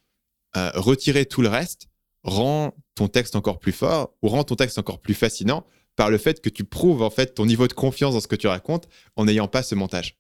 euh, 0.57 0.71
retirer 0.75 1.27
tout 1.27 1.43
le 1.43 1.49
reste 1.49 1.89
rend 2.25 2.75
ton 2.95 3.09
texte 3.09 3.37
encore 3.37 3.59
plus 3.59 3.73
fort 3.73 4.15
ou 4.23 4.29
rend 4.29 4.45
ton 4.45 4.57
texte 4.57 4.79
encore 4.79 5.01
plus 5.01 5.15
fascinant 5.15 5.65
par 5.97 6.11
le 6.11 6.19
fait 6.19 6.41
que 6.41 6.49
tu 6.49 6.65
prouves 6.65 7.03
en 7.03 7.11
fait 7.11 7.35
ton 7.35 7.47
niveau 7.47 7.69
de 7.69 7.73
confiance 7.73 8.15
dans 8.15 8.21
ce 8.21 8.29
que 8.29 8.37
tu 8.37 8.47
racontes 8.47 8.89
en 9.17 9.25
n'ayant 9.25 9.49
pas 9.49 9.63
ce 9.63 9.75
montage 9.75 10.19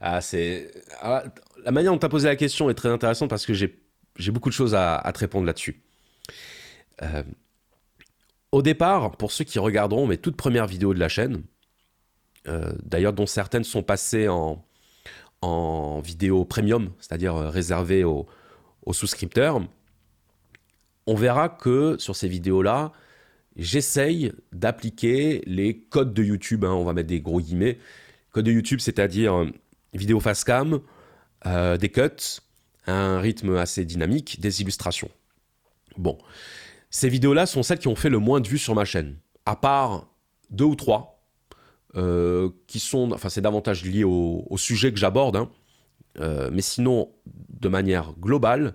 ah, 0.00 0.20
c'est. 0.20 0.70
Ah, 1.00 1.24
la 1.64 1.70
manière 1.70 1.92
dont 1.92 1.98
tu 1.98 2.06
as 2.06 2.08
posé 2.08 2.28
la 2.28 2.36
question 2.36 2.70
est 2.70 2.74
très 2.74 2.88
intéressante 2.88 3.28
parce 3.30 3.46
que 3.46 3.52
j'ai 3.52 4.30
beaucoup 4.30 4.48
de 4.48 4.54
choses 4.54 4.74
à, 4.74 5.10
te 5.12 5.18
répondre 5.18 5.46
là-dessus. 5.46 5.82
Euh, 7.02 7.22
au 8.52 8.62
départ, 8.62 9.16
pour 9.16 9.32
ceux 9.32 9.44
qui 9.44 9.58
regarderont 9.58 10.06
mes 10.06 10.16
toutes 10.16 10.36
premières 10.36 10.66
vidéos 10.66 10.94
de 10.94 10.98
la 10.98 11.08
chaîne, 11.08 11.42
euh, 12.46 12.72
d'ailleurs 12.82 13.12
dont 13.12 13.26
certaines 13.26 13.64
sont 13.64 13.82
passées 13.82 14.28
en, 14.28 14.64
en 15.42 16.00
vidéo 16.00 16.44
premium, 16.44 16.92
c'est-à-dire 16.98 17.34
réservées 17.34 18.04
aux, 18.04 18.26
souscripteurs, 18.92 19.60
on 21.06 21.14
verra 21.14 21.48
que 21.48 21.96
sur 21.98 22.16
ces 22.16 22.28
vidéos-là, 22.28 22.92
j'essaye 23.56 24.32
d'appliquer 24.52 25.42
les 25.46 25.78
codes 25.78 26.14
de 26.14 26.22
YouTube, 26.22 26.64
hein, 26.64 26.72
on 26.72 26.84
va 26.84 26.92
mettre 26.92 27.08
des 27.08 27.20
gros 27.20 27.40
guillemets, 27.40 27.78
code 28.32 28.44
de 28.44 28.52
YouTube, 28.52 28.80
c'est-à-dire 28.80 29.46
vidéo 29.94 30.20
face 30.20 30.44
cam, 30.44 30.80
euh, 31.46 31.76
des 31.76 31.88
cuts, 31.88 32.40
un 32.86 33.20
rythme 33.20 33.56
assez 33.56 33.84
dynamique, 33.84 34.40
des 34.40 34.60
illustrations. 34.60 35.10
Bon, 35.96 36.18
ces 36.90 37.08
vidéos-là 37.08 37.46
sont 37.46 37.62
celles 37.62 37.78
qui 37.78 37.88
ont 37.88 37.96
fait 37.96 38.08
le 38.08 38.18
moins 38.18 38.40
de 38.40 38.48
vues 38.48 38.58
sur 38.58 38.74
ma 38.74 38.84
chaîne, 38.84 39.16
à 39.46 39.56
part 39.56 40.08
deux 40.50 40.64
ou 40.64 40.74
trois, 40.74 41.22
euh, 41.96 42.50
qui 42.66 42.80
sont, 42.80 43.12
enfin 43.12 43.28
c'est 43.28 43.40
davantage 43.40 43.84
lié 43.84 44.04
au, 44.04 44.44
sujet 44.56 44.92
que 44.92 44.98
j'aborde, 44.98 45.36
hein. 45.36 45.50
Euh, 46.20 46.50
mais 46.52 46.62
sinon, 46.62 47.10
de 47.60 47.68
manière 47.68 48.12
globale, 48.20 48.74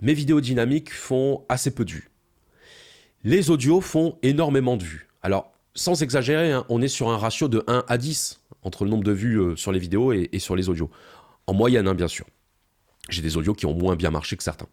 mes 0.00 0.14
vidéos 0.14 0.40
dynamiques 0.40 0.92
font 0.92 1.44
assez 1.48 1.74
peu 1.74 1.84
de 1.84 1.92
vues. 1.92 2.10
Les 3.24 3.50
audios 3.50 3.80
font 3.80 4.18
énormément 4.22 4.76
de 4.76 4.84
vues. 4.84 5.08
Alors, 5.22 5.52
sans 5.74 6.02
exagérer, 6.02 6.52
hein, 6.52 6.64
on 6.68 6.80
est 6.82 6.88
sur 6.88 7.08
un 7.08 7.18
ratio 7.18 7.48
de 7.48 7.62
1 7.66 7.84
à 7.88 7.98
10 7.98 8.40
entre 8.62 8.84
le 8.84 8.90
nombre 8.90 9.04
de 9.04 9.12
vues 9.12 9.40
euh, 9.40 9.56
sur 9.56 9.72
les 9.72 9.78
vidéos 9.78 10.12
et, 10.12 10.38
sur 10.38 10.56
les 10.56 10.68
audios. 10.68 10.90
En 11.46 11.54
moyenne, 11.54 11.86
hein, 11.86 11.94
bien 11.94 12.08
sûr. 12.08 12.26
J'ai 13.08 13.22
des 13.22 13.36
audios 13.36 13.54
qui 13.54 13.66
ont 13.66 13.74
moins 13.74 13.94
bien 13.94 14.10
marché 14.10 14.36
que 14.36 14.42
certains. 14.42 14.66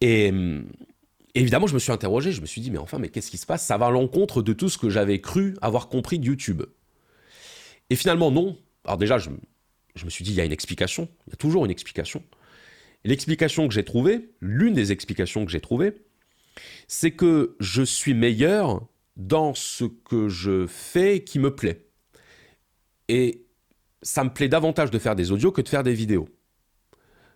Et 0.00 0.30
hum, 0.30 0.66
évidemment, 1.34 1.66
je 1.66 1.74
me 1.74 1.78
suis 1.78 1.92
interrogé, 1.92 2.32
je 2.32 2.40
me 2.40 2.46
suis 2.46 2.60
dit, 2.60 2.70
mais 2.70 2.78
enfin, 2.78 2.98
mais 2.98 3.08
qu'est-ce 3.08 3.30
qui 3.30 3.38
se 3.38 3.46
passe? 3.46 3.64
Ça 3.64 3.78
va 3.78 3.86
à 3.86 3.90
l'encontre 3.90 4.42
de 4.42 4.52
tout 4.52 4.68
ce 4.68 4.78
que 4.78 4.90
j'avais 4.90 5.20
cru 5.20 5.56
avoir 5.62 5.88
compris 5.88 6.18
de 6.18 6.26
YouTube. 6.26 6.62
Et 7.90 7.96
finalement, 7.96 8.30
non. 8.30 8.56
Alors 8.84 8.98
déjà, 8.98 9.18
je, 9.18 9.30
je 9.94 10.04
me 10.04 10.10
suis 10.10 10.24
dit, 10.24 10.32
il 10.32 10.36
y 10.36 10.40
a 10.40 10.44
une 10.44 10.52
explication, 10.52 11.08
il 11.26 11.30
y 11.30 11.32
a 11.34 11.36
toujours 11.36 11.64
une 11.64 11.70
explication. 11.70 12.22
L'explication 13.04 13.68
que 13.68 13.74
j'ai 13.74 13.84
trouvée, 13.84 14.30
l'une 14.40 14.74
des 14.74 14.92
explications 14.92 15.44
que 15.44 15.50
j'ai 15.50 15.60
trouvées, 15.60 15.94
c'est 16.88 17.12
que 17.12 17.56
je 17.60 17.82
suis 17.82 18.14
meilleur 18.14 18.86
dans 19.16 19.54
ce 19.54 19.84
que 19.84 20.28
je 20.28 20.66
fais 20.66 21.22
qui 21.22 21.38
me 21.38 21.54
plaît. 21.54 21.86
Et 23.08 23.46
ça 24.02 24.24
me 24.24 24.30
plaît 24.30 24.48
davantage 24.48 24.90
de 24.90 24.98
faire 24.98 25.14
des 25.14 25.32
audios 25.32 25.52
que 25.52 25.60
de 25.60 25.68
faire 25.68 25.82
des 25.82 25.94
vidéos. 25.94 26.28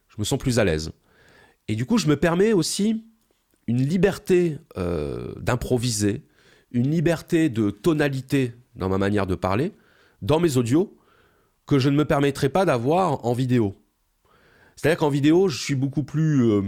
Je 0.08 0.16
me 0.18 0.24
sens 0.24 0.38
plus 0.38 0.58
à 0.58 0.64
l'aise. 0.64 0.90
Et 1.68 1.76
du 1.76 1.84
coup, 1.84 1.98
je 1.98 2.08
me 2.08 2.16
permets 2.16 2.52
aussi 2.52 3.04
une 3.66 3.86
liberté 3.86 4.58
euh, 4.78 5.34
d'improviser, 5.36 6.22
une 6.72 6.90
liberté 6.90 7.50
de 7.50 7.70
tonalité 7.70 8.54
dans 8.74 8.88
ma 8.88 8.98
manière 8.98 9.26
de 9.26 9.34
parler, 9.34 9.72
dans 10.22 10.40
mes 10.40 10.56
audios, 10.56 10.97
que 11.68 11.78
je 11.78 11.88
ne 11.88 11.96
me 11.96 12.04
permettrai 12.04 12.48
pas 12.48 12.64
d'avoir 12.64 13.24
en 13.24 13.32
vidéo. 13.32 13.76
C'est-à-dire 14.74 14.98
qu'en 14.98 15.10
vidéo, 15.10 15.48
je 15.48 15.62
suis 15.62 15.76
beaucoup 15.76 16.02
plus... 16.02 16.50
Euh, 16.50 16.62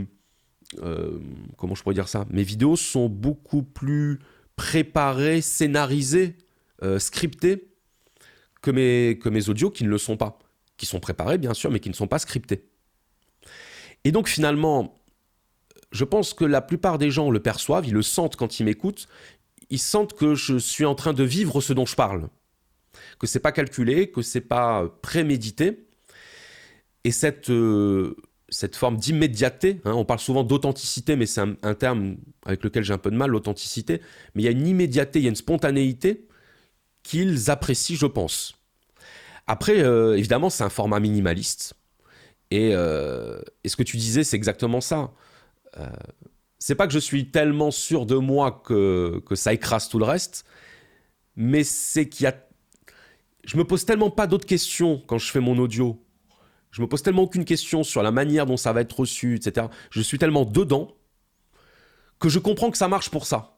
euh, 0.82 1.18
comment 1.56 1.74
je 1.74 1.82
pourrais 1.82 1.96
dire 1.96 2.08
ça? 2.08 2.26
Mes 2.30 2.44
vidéos 2.44 2.76
sont 2.76 3.08
beaucoup 3.08 3.64
plus 3.64 4.20
préparées, 4.54 5.40
scénarisées, 5.40 6.36
scriptées, 6.98 7.70
que 8.62 8.70
mes, 8.70 9.18
que 9.18 9.28
mes 9.28 9.48
audios 9.48 9.70
qui 9.70 9.84
ne 9.84 9.88
le 9.88 9.98
sont 9.98 10.16
pas, 10.16 10.38
qui 10.76 10.86
sont 10.86 11.00
préparés 11.00 11.38
bien 11.38 11.54
sûr, 11.54 11.70
mais 11.70 11.80
qui 11.80 11.88
ne 11.88 11.94
sont 11.94 12.06
pas 12.06 12.18
scriptés. 12.18 12.68
Et 14.04 14.12
donc 14.12 14.28
finalement, 14.28 14.94
je 15.92 16.04
pense 16.04 16.34
que 16.34 16.44
la 16.44 16.60
plupart 16.60 16.98
des 16.98 17.10
gens 17.10 17.30
le 17.30 17.40
perçoivent, 17.40 17.86
ils 17.86 17.94
le 17.94 18.02
sentent 18.02 18.36
quand 18.36 18.60
ils 18.60 18.64
m'écoutent, 18.64 19.08
ils 19.70 19.78
sentent 19.78 20.14
que 20.14 20.34
je 20.34 20.58
suis 20.58 20.84
en 20.84 20.94
train 20.94 21.12
de 21.12 21.24
vivre 21.24 21.60
ce 21.60 21.72
dont 21.72 21.86
je 21.86 21.96
parle. 21.96 22.28
Que 23.18 23.26
c'est 23.26 23.40
pas 23.40 23.52
calculé, 23.52 24.10
que 24.10 24.22
c'est 24.22 24.40
pas 24.40 24.88
prémédité. 25.02 25.86
Et 27.04 27.12
cette, 27.12 27.50
euh, 27.50 28.16
cette 28.48 28.76
forme 28.76 28.96
d'immédiateté, 28.96 29.80
hein, 29.84 29.92
on 29.92 30.04
parle 30.04 30.20
souvent 30.20 30.44
d'authenticité, 30.44 31.16
mais 31.16 31.26
c'est 31.26 31.40
un, 31.40 31.74
terme 31.74 32.16
avec 32.44 32.62
lequel 32.62 32.84
j'ai 32.84 32.92
un 32.92 32.98
peu 32.98 33.10
de 33.10 33.16
mal, 33.16 33.30
l'authenticité, 33.30 34.00
mais 34.34 34.42
il 34.42 34.44
y 34.44 34.48
a 34.48 34.52
une 34.52 34.66
immédiateté, 34.66 35.20
il 35.20 35.22
y 35.22 35.26
a 35.26 35.30
une 35.30 35.36
spontanéité 35.36 36.26
qu'ils 37.02 37.50
apprécient, 37.50 37.96
je 37.96 38.06
pense. 38.06 38.56
Après, 39.46 39.82
euh, 39.82 40.16
évidemment, 40.16 40.50
c'est 40.50 40.64
un 40.64 40.68
format 40.68 41.00
minimaliste. 41.00 41.74
Et, 42.50 42.70
euh, 42.74 43.40
et, 43.64 43.68
ce 43.68 43.76
que 43.76 43.82
tu 43.82 43.96
disais, 43.96 44.24
c'est 44.24 44.36
exactement 44.36 44.80
ça. 44.80 45.12
c'est 46.58 46.74
pas 46.74 46.86
que 46.86 46.92
je 46.92 46.98
suis 46.98 47.30
tellement 47.30 47.70
sûr 47.70 48.04
de 48.04 48.16
moi 48.16 48.62
que, 48.66 49.22
que 49.24 49.34
ça 49.34 49.52
écrase 49.54 49.88
tout 49.88 49.98
le 49.98 50.04
reste, 50.04 50.44
mais 51.36 51.64
c'est 51.64 52.08
qu'il 52.08 52.24
y 52.24 52.26
a 52.26 52.34
je 53.44 53.56
me 53.56 53.64
pose 53.64 53.84
tellement 53.84 54.10
pas 54.10 54.26
d'autres 54.26 54.46
questions 54.46 55.02
quand 55.06 55.18
je 55.18 55.30
fais 55.30 55.40
mon 55.40 55.58
audio. 55.58 56.02
Je 56.70 56.82
me 56.82 56.86
pose 56.86 57.02
tellement 57.02 57.22
aucune 57.22 57.44
question 57.44 57.82
sur 57.82 58.02
la 58.02 58.12
manière 58.12 58.46
dont 58.46 58.56
ça 58.56 58.72
va 58.72 58.80
être 58.82 58.98
reçu, 58.98 59.34
etc. 59.34 59.66
Je 59.90 60.00
suis 60.02 60.18
tellement 60.18 60.44
dedans 60.44 60.94
que 62.20 62.28
je 62.28 62.38
comprends 62.38 62.70
que 62.70 62.78
ça 62.78 62.88
marche 62.88 63.10
pour 63.10 63.26
ça. 63.26 63.56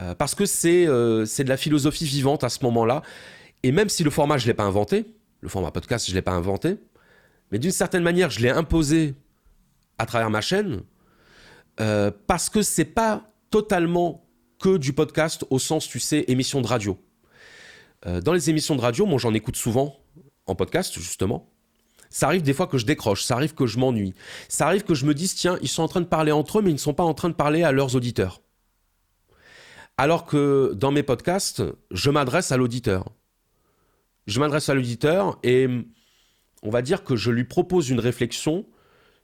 Euh, 0.00 0.14
parce 0.14 0.34
que 0.34 0.44
euh, 0.66 1.24
c'est 1.24 1.44
de 1.44 1.48
la 1.48 1.56
philosophie 1.56 2.04
vivante 2.04 2.44
à 2.44 2.48
ce 2.48 2.62
moment-là. 2.64 3.02
Et 3.62 3.72
même 3.72 3.88
si 3.88 4.04
le 4.04 4.10
format, 4.10 4.38
je 4.38 4.44
ne 4.44 4.48
l'ai 4.48 4.54
pas 4.54 4.64
inventé, 4.64 5.06
le 5.40 5.48
format 5.48 5.70
podcast, 5.70 6.06
je 6.06 6.12
ne 6.12 6.16
l'ai 6.16 6.22
pas 6.22 6.32
inventé, 6.32 6.76
mais 7.50 7.58
d'une 7.58 7.70
certaine 7.70 8.02
manière, 8.02 8.30
je 8.30 8.40
l'ai 8.40 8.50
imposé 8.50 9.14
à 9.98 10.06
travers 10.06 10.28
ma 10.28 10.40
chaîne, 10.40 10.82
euh, 11.80 12.10
parce 12.26 12.50
que 12.50 12.62
c'est 12.62 12.84
pas 12.84 13.30
totalement 13.50 14.26
que 14.60 14.76
du 14.76 14.92
podcast 14.92 15.44
au 15.50 15.58
sens, 15.58 15.88
tu 15.88 16.00
sais, 16.00 16.24
émission 16.28 16.60
de 16.60 16.66
radio. 16.66 16.98
Euh, 18.04 18.20
dans 18.20 18.32
les 18.32 18.50
émissions 18.50 18.76
de 18.76 18.80
radio, 18.80 19.06
moi 19.06 19.18
j'en 19.18 19.32
écoute 19.34 19.56
souvent 19.56 19.96
en 20.46 20.54
podcast 20.54 20.94
justement. 20.98 21.50
Ça 22.10 22.26
arrive 22.26 22.42
des 22.42 22.52
fois 22.52 22.66
que 22.66 22.78
je 22.78 22.86
décroche, 22.86 23.24
ça 23.24 23.34
arrive 23.34 23.54
que 23.54 23.66
je 23.66 23.78
m'ennuie, 23.78 24.14
ça 24.48 24.66
arrive 24.66 24.84
que 24.84 24.94
je 24.94 25.06
me 25.06 25.14
dise 25.14 25.34
tiens, 25.34 25.58
ils 25.62 25.68
sont 25.68 25.82
en 25.82 25.88
train 25.88 26.00
de 26.00 26.06
parler 26.06 26.32
entre 26.32 26.58
eux, 26.58 26.62
mais 26.62 26.70
ils 26.70 26.74
ne 26.74 26.78
sont 26.78 26.94
pas 26.94 27.02
en 27.02 27.14
train 27.14 27.28
de 27.28 27.34
parler 27.34 27.62
à 27.62 27.72
leurs 27.72 27.96
auditeurs. 27.96 28.42
Alors 29.98 30.26
que 30.26 30.72
dans 30.74 30.92
mes 30.92 31.02
podcasts, 31.02 31.62
je 31.90 32.10
m'adresse 32.10 32.52
à 32.52 32.56
l'auditeur. 32.56 33.06
Je 34.26 34.40
m'adresse 34.40 34.68
à 34.68 34.74
l'auditeur 34.74 35.38
et 35.42 35.68
on 36.62 36.70
va 36.70 36.82
dire 36.82 37.02
que 37.02 37.16
je 37.16 37.30
lui 37.30 37.44
propose 37.44 37.88
une 37.88 38.00
réflexion 38.00 38.66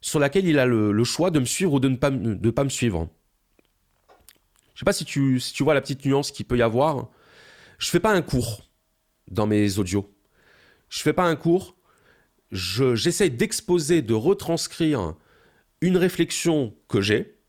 sur 0.01 0.19
laquelle 0.19 0.47
il 0.47 0.59
a 0.59 0.67
le, 0.67 1.05
choix 1.05 1.31
de 1.31 1.41
me 1.41 1.45
suivre 1.45 1.75
ou 1.75 1.81
de 1.81 1.89
ne 1.89 1.97
pas, 1.97 2.11
de 2.11 2.51
pas 2.51 2.65
me 2.65 2.69
suivre. 2.69 3.09
Je 4.75 4.77
ne 4.77 4.79
sais 4.79 4.85
pas 4.85 4.93
si 4.93 5.05
tu, 5.05 5.41
si 5.41 5.53
tu 5.53 5.63
vois 5.63 5.75
la 5.75 5.81
petite 5.81 6.05
nuance 6.05 6.31
qu'il 6.31 6.47
peut 6.47 6.57
y 6.57 6.63
avoir. 6.63 7.09
Je 7.83 7.91
fais 7.91 7.99
pas 7.99 8.13
un 8.13 8.23
cours 8.23 8.71
dans 9.29 9.49
mes 9.49 9.81
audios. 9.81 10.15
Je 10.89 11.01
fais 11.01 11.13
pas 11.13 11.25
un 11.25 11.35
cours. 11.35 11.75
J'essaie 12.53 13.29
d'exposer, 13.29 14.03
de 14.03 14.15
retranscrire 14.15 15.17
une 15.81 15.97
réflexion 15.97 16.77
que 16.87 17.01
j'ai. 17.01 17.41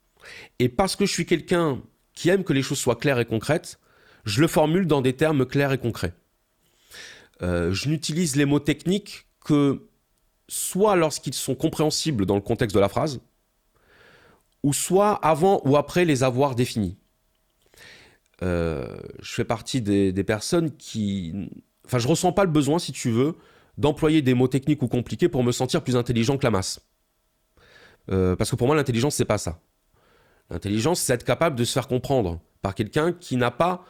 Et 0.58 0.70
parce 0.70 0.96
que 0.96 1.06
je 1.06 1.12
suis 1.12 1.28
quelqu'un 1.28 1.84
qui 2.16 2.30
aime 2.30 2.44
que 2.44 2.52
les 2.52 2.64
choses 2.64 2.80
soient 2.80 2.96
claires 2.96 3.20
et 3.20 3.26
concrètes, 3.26 3.80
je 4.26 4.42
le 4.42 4.48
formule 4.48 4.88
dans 4.88 5.02
des 5.02 5.14
termes 5.14 5.46
clairs 5.46 5.72
et 5.72 5.78
concrets. 5.78 6.16
Euh, 7.44 7.72
je 7.72 7.88
n'utilise 7.90 8.36
les 8.36 8.46
mots 8.46 8.60
techniques 8.60 9.28
que 9.46 9.88
soit 10.48 10.96
lorsqu'ils 10.96 11.36
sont 11.36 11.54
compréhensibles 11.54 12.26
dans 12.26 12.36
le 12.36 12.42
contexte 12.42 12.74
de 12.74 12.82
la 12.82 12.90
phrase, 12.90 13.22
ou 14.64 14.74
soit 14.74 15.14
avant 15.14 15.62
ou 15.64 15.78
après 15.78 16.06
les 16.06 16.24
avoir 16.24 16.56
définis. 16.56 16.98
Euh, 18.44 18.98
je 19.22 19.34
fais 19.34 19.46
partie 19.46 19.82
des, 19.82 20.24
personnes 20.24 20.76
qui... 20.76 21.50
Enfin, 21.86 21.98
je 21.98 22.08
ressens 22.08 22.34
pas 22.34 22.44
le 22.44 22.52
besoin, 22.52 22.78
si 22.78 22.92
tu 22.92 23.10
veux, 23.10 23.36
d'employer 23.78 24.22
des 24.22 24.34
mots 24.34 24.48
techniques 24.48 24.82
ou 24.82 24.88
compliqués 24.88 25.30
pour 25.30 25.44
me 25.44 25.52
sentir 25.52 25.82
plus 25.84 25.96
intelligent 25.96 26.38
que 26.38 26.44
la 26.44 26.52
masse. 26.52 26.82
Euh, 28.12 28.36
parce 28.36 28.52
que 28.52 28.56
pour 28.56 28.68
moi, 28.68 28.76
l'intelligence, 28.76 29.16
c'est 29.16 29.26
pas 29.26 29.38
ça. 29.38 29.62
L'intelligence, 30.50 31.00
c'est 31.00 31.14
être 31.14 31.24
capable 31.24 31.56
de 31.56 31.64
se 31.64 31.72
faire 31.72 31.88
comprendre 31.88 32.42
par 32.62 32.76
quelqu'un 32.76 33.14
qui 33.14 33.38
n'a 33.38 33.52
pas 33.52 33.86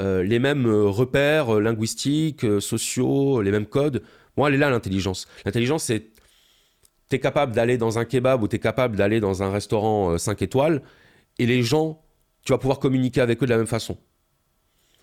euh, 0.00 0.22
les 0.22 0.38
mêmes 0.38 0.66
repères 0.66 1.60
linguistiques, 1.60 2.46
sociaux, 2.60 3.42
les 3.42 3.50
mêmes 3.50 3.66
codes. 3.66 4.02
Moi, 4.36 4.48
elle 4.48 4.54
est 4.54 4.58
là, 4.58 4.70
l'intelligence. 4.70 5.28
L'intelligence, 5.44 5.84
c'est 5.84 6.08
tu 7.10 7.16
es 7.16 7.20
capable 7.20 7.54
d'aller 7.54 7.76
dans 7.76 7.98
un 7.98 8.06
kebab 8.06 8.42
ou 8.42 8.48
tu 8.48 8.56
es 8.56 8.58
capable 8.58 8.96
d'aller 8.96 9.20
dans 9.20 9.42
un 9.42 9.52
restaurant 9.52 10.16
5 10.16 10.40
étoiles 10.40 10.80
et 11.38 11.44
les 11.44 11.62
gens 11.62 12.01
tu 12.44 12.52
vas 12.52 12.58
pouvoir 12.58 12.78
communiquer 12.78 13.20
avec 13.20 13.42
eux 13.42 13.46
de 13.46 13.50
la 13.50 13.58
même 13.58 13.66
façon. 13.66 13.98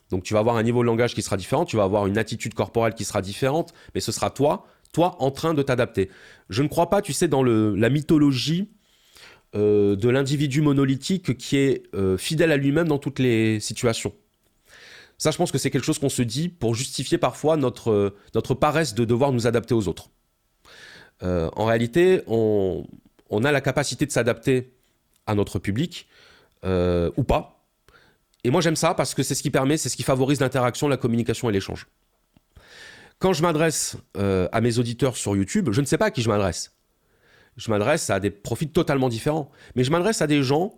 Donc 0.09 0.23
tu 0.23 0.33
vas 0.33 0.39
avoir 0.39 0.57
un 0.57 0.63
niveau 0.63 0.81
de 0.81 0.87
langage 0.87 1.13
qui 1.13 1.21
sera 1.21 1.37
différent, 1.37 1.65
tu 1.65 1.77
vas 1.77 1.83
avoir 1.83 2.07
une 2.07 2.17
attitude 2.17 2.53
corporelle 2.53 2.93
qui 2.93 3.05
sera 3.05 3.21
différente, 3.21 3.73
mais 3.93 4.01
ce 4.01 4.11
sera 4.11 4.29
toi, 4.29 4.65
toi 4.91 5.15
en 5.19 5.31
train 5.31 5.53
de 5.53 5.61
t'adapter. 5.61 6.09
Je 6.49 6.63
ne 6.63 6.67
crois 6.67 6.89
pas, 6.89 7.01
tu 7.01 7.13
sais, 7.13 7.27
dans 7.27 7.43
le, 7.43 7.75
la 7.75 7.89
mythologie 7.89 8.69
euh, 9.55 9.95
de 9.95 10.09
l'individu 10.09 10.61
monolithique 10.61 11.37
qui 11.37 11.57
est 11.57 11.83
euh, 11.95 12.17
fidèle 12.17 12.51
à 12.51 12.57
lui-même 12.57 12.87
dans 12.87 12.99
toutes 12.99 13.19
les 13.19 13.59
situations. 13.59 14.13
Ça, 15.17 15.31
je 15.31 15.37
pense 15.37 15.51
que 15.51 15.57
c'est 15.57 15.69
quelque 15.69 15.83
chose 15.85 15.99
qu'on 15.99 16.09
se 16.09 16.21
dit 16.21 16.49
pour 16.49 16.75
justifier 16.75 17.17
parfois 17.17 17.57
notre, 17.57 18.15
notre 18.33 18.53
paresse 18.55 18.95
de 18.95 19.05
devoir 19.05 19.31
nous 19.31 19.47
adapter 19.47 19.73
aux 19.73 19.87
autres. 19.87 20.09
Euh, 21.23 21.49
en 21.55 21.65
réalité, 21.65 22.21
on, 22.27 22.85
on 23.29 23.43
a 23.43 23.51
la 23.51 23.59
capacité 23.61 24.05
de 24.05 24.11
s'adapter 24.11 24.71
à 25.27 25.35
notre 25.35 25.59
public, 25.59 26.07
euh, 26.65 27.11
ou 27.17 27.23
pas. 27.23 27.65
Et 28.43 28.51
moi 28.51 28.61
j'aime 28.61 28.75
ça 28.75 28.93
parce 28.93 29.13
que 29.13 29.23
c'est 29.23 29.35
ce 29.35 29.41
qui 29.41 29.49
permet, 29.49 29.77
c'est 29.77 29.89
ce 29.89 29.97
qui 29.97 30.03
favorise 30.03 30.39
l'interaction, 30.39 30.87
la 30.87 30.97
communication 30.97 31.49
et 31.49 31.53
l'échange. 31.53 31.87
Quand 33.19 33.33
je 33.33 33.41
m'adresse 33.41 33.97
euh, 34.17 34.47
à 34.51 34.61
mes 34.61 34.79
auditeurs 34.79 35.17
sur 35.17 35.35
YouTube, 35.35 35.69
je 35.71 35.81
ne 35.81 35.85
sais 35.85 35.97
pas 35.97 36.05
à 36.05 36.11
qui 36.11 36.21
je 36.21 36.29
m'adresse. 36.29 36.73
Je 37.57 37.69
m'adresse 37.69 38.09
à 38.09 38.21
des 38.21 38.31
profils 38.31 38.71
totalement 38.71 39.09
différents. 39.09 39.51
Mais 39.75 39.83
je 39.83 39.91
m'adresse 39.91 40.21
à 40.21 40.27
des 40.27 40.41
gens 40.41 40.73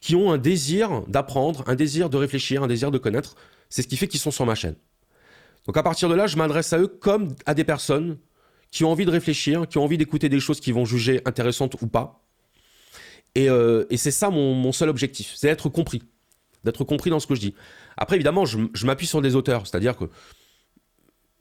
qui 0.00 0.14
ont 0.14 0.30
un 0.30 0.38
désir 0.38 1.02
d'apprendre, 1.08 1.64
un 1.66 1.74
désir 1.74 2.08
de 2.08 2.16
réfléchir, 2.16 2.62
un 2.62 2.68
désir 2.68 2.92
de 2.92 2.98
connaître. 2.98 3.34
C'est 3.68 3.82
ce 3.82 3.88
qui 3.88 3.96
fait 3.96 4.06
qu'ils 4.06 4.20
sont 4.20 4.30
sur 4.30 4.46
ma 4.46 4.54
chaîne. 4.54 4.76
Donc 5.66 5.76
à 5.76 5.82
partir 5.82 6.08
de 6.08 6.14
là, 6.14 6.28
je 6.28 6.36
m'adresse 6.36 6.72
à 6.72 6.78
eux 6.78 6.86
comme 6.86 7.34
à 7.46 7.54
des 7.54 7.64
personnes 7.64 8.18
qui 8.70 8.84
ont 8.84 8.90
envie 8.90 9.04
de 9.04 9.10
réfléchir, 9.10 9.66
qui 9.68 9.78
ont 9.78 9.84
envie 9.84 9.98
d'écouter 9.98 10.28
des 10.28 10.40
choses 10.40 10.60
qu'ils 10.60 10.74
vont 10.74 10.84
juger 10.84 11.20
intéressantes 11.24 11.80
ou 11.82 11.86
pas, 11.86 12.24
euh, 13.38 13.86
et, 13.90 13.96
c'est 13.96 14.10
ça 14.10 14.30
mon, 14.30 14.72
seul 14.72 14.88
objectif, 14.88 15.32
c'est 15.36 15.48
d'être 15.48 15.68
compris. 15.68 16.02
D'être 16.64 16.84
compris 16.84 17.10
dans 17.10 17.20
ce 17.20 17.26
que 17.26 17.34
je 17.34 17.40
dis. 17.40 17.54
Après, 17.96 18.16
évidemment, 18.16 18.44
je, 18.44 18.86
m'appuie 18.86 19.06
sur 19.06 19.22
des 19.22 19.34
auteurs, 19.34 19.66
c'est-à-dire 19.66 19.96
que 19.96 20.04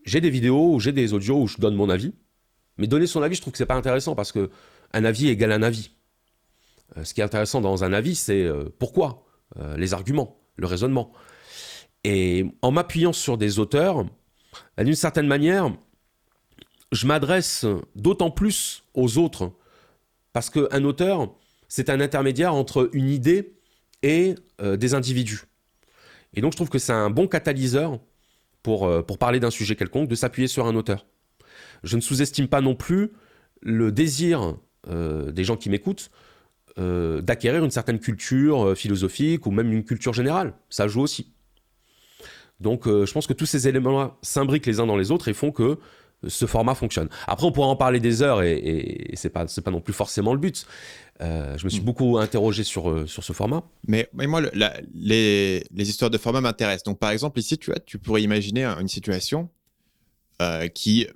j'ai 0.04 0.20
des 0.20 0.30
vidéos 0.30 0.80
j'ai 0.80 0.92
des 0.92 1.14
audios 1.14 1.42
où 1.44 1.48
je 1.48 1.58
donne 1.58 1.76
mon 1.76 1.90
avis. 1.90 2.14
Mais 2.78 2.88
donner 2.88 3.06
son 3.06 3.22
avis, 3.22 3.36
je 3.36 3.42
trouve 3.42 3.52
que 3.52 3.58
c'est 3.58 3.66
pas 3.66 3.76
intéressant 3.76 4.16
parce 4.16 4.32
que 4.32 4.50
un 4.94 5.06
avis 5.06 5.28
égale 5.28 5.52
un 5.52 5.62
avis. 5.62 5.92
Euh, 6.98 7.04
ce 7.04 7.14
qui 7.14 7.22
est 7.22 7.24
intéressant 7.24 7.62
dans 7.62 7.84
un 7.84 7.94
avis, 7.94 8.16
c'est 8.16 8.44
euh, 8.44 8.66
pourquoi, 8.80 9.26
les 9.76 9.94
arguments, 9.94 10.40
le 10.56 10.66
raisonnement. 10.66 11.12
Et 12.06 12.46
en 12.62 12.72
m'appuyant 12.72 13.12
sur 13.12 13.38
des 13.38 13.60
auteurs, 13.60 14.06
d'une 14.78 14.96
certaine 14.96 15.28
manière, 15.28 15.76
je 16.94 17.06
m'adresse 17.06 17.66
d'autant 17.96 18.32
plus 18.32 18.84
aux 18.94 19.18
autres 19.18 19.52
parce 20.34 20.50
qu'un 20.50 20.84
auteur, 20.84 21.36
c'est 21.72 21.90
un 21.90 22.02
intermédiaire 22.02 22.54
entre 22.54 22.90
une 22.92 23.08
idée 23.08 23.54
et 24.04 24.36
euh, 24.62 24.76
des 24.76 24.94
individus. 24.94 25.44
Et 26.34 26.42
donc 26.42 26.52
je 26.52 26.58
trouve 26.58 26.68
que 26.68 26.80
c'est 26.80 26.92
un 26.92 27.10
bon 27.10 27.28
catalyseur 27.28 27.98
pour, 28.62 28.86
euh, 28.86 29.02
pour 29.02 29.18
parler 29.18 29.40
d'un 29.40 29.52
sujet 29.52 29.78
quelconque, 29.78 30.10
de 30.10 30.16
s'appuyer 30.16 30.50
sur 30.50 30.68
un 30.68 30.76
auteur. 30.76 31.06
Je 31.84 31.96
ne 31.96 32.02
sous-estime 32.02 32.50
pas 32.50 32.60
non 32.60 32.76
plus 32.76 33.14
le 33.62 33.94
désir 33.94 34.58
euh, 34.90 35.32
des 35.32 35.46
gens 35.46 35.56
qui 35.56 35.70
m'écoutent 35.70 36.12
d'acquérir 36.78 37.64
une 37.64 37.72
certaine 37.72 38.00
culture 38.00 38.76
philosophique 38.78 39.46
ou 39.46 39.52
même 39.52 39.72
une 39.72 39.84
culture 39.84 40.14
générale. 40.14 40.54
Ça 40.70 40.88
joue 40.88 41.02
aussi. 41.02 41.32
Donc 42.60 42.88
je 42.88 43.12
pense 43.12 43.28
que 43.28 43.34
tous 43.34 43.46
ces 43.46 43.68
éléments-là 43.68 44.18
s'imbriquent 44.22 44.66
les 44.66 44.80
uns 44.80 44.88
dans 44.88 44.96
les 44.96 45.12
autres 45.12 45.28
et 45.28 45.34
font 45.34 45.52
que 45.52 45.78
ce 46.28 46.46
format 46.46 46.76
fonctionne. 46.76 47.10
Après, 47.28 47.46
on 47.46 47.52
pourra 47.52 47.68
en 47.68 47.76
parler 47.76 48.00
des 48.00 48.22
heures 48.22 48.44
et, 48.44 48.54
et, 48.54 49.16
c'est 49.16 49.30
pas 49.30 49.48
c'est 49.48 49.62
pas 49.62 49.72
non 49.72 49.82
plus 49.82 49.94
forcément 49.94 50.34
le 50.34 50.40
but. 50.40 50.66
Euh, 51.22 51.58
je 51.58 51.66
me 51.66 51.70
suis 51.70 51.82
mm. 51.82 51.86
beaucoup 51.86 52.18
interrogé 52.18 52.64
sur 52.64 52.90
euh, 52.90 53.08
sur 53.08 53.24
ce 53.24 53.34
format. 53.34 53.64
Mais, 53.88 54.10
mais 54.14 54.28
moi, 54.28 54.42
les, 54.94 55.64
les 55.72 55.90
histoires 55.90 56.10
de 56.10 56.18
format 56.18 56.42
m'intéressent. 56.42 56.84
Donc, 56.84 57.00
par 57.00 57.12
exemple, 57.12 57.40
ici, 57.40 57.58
tu 57.58 57.72
vois, 57.72 57.80
tu 57.80 57.98
pourrais 57.98 58.22
imaginer 58.22 58.66
une 58.66 58.88
situation 58.88 59.50
euh, 60.42 60.68
qui, 60.68 61.08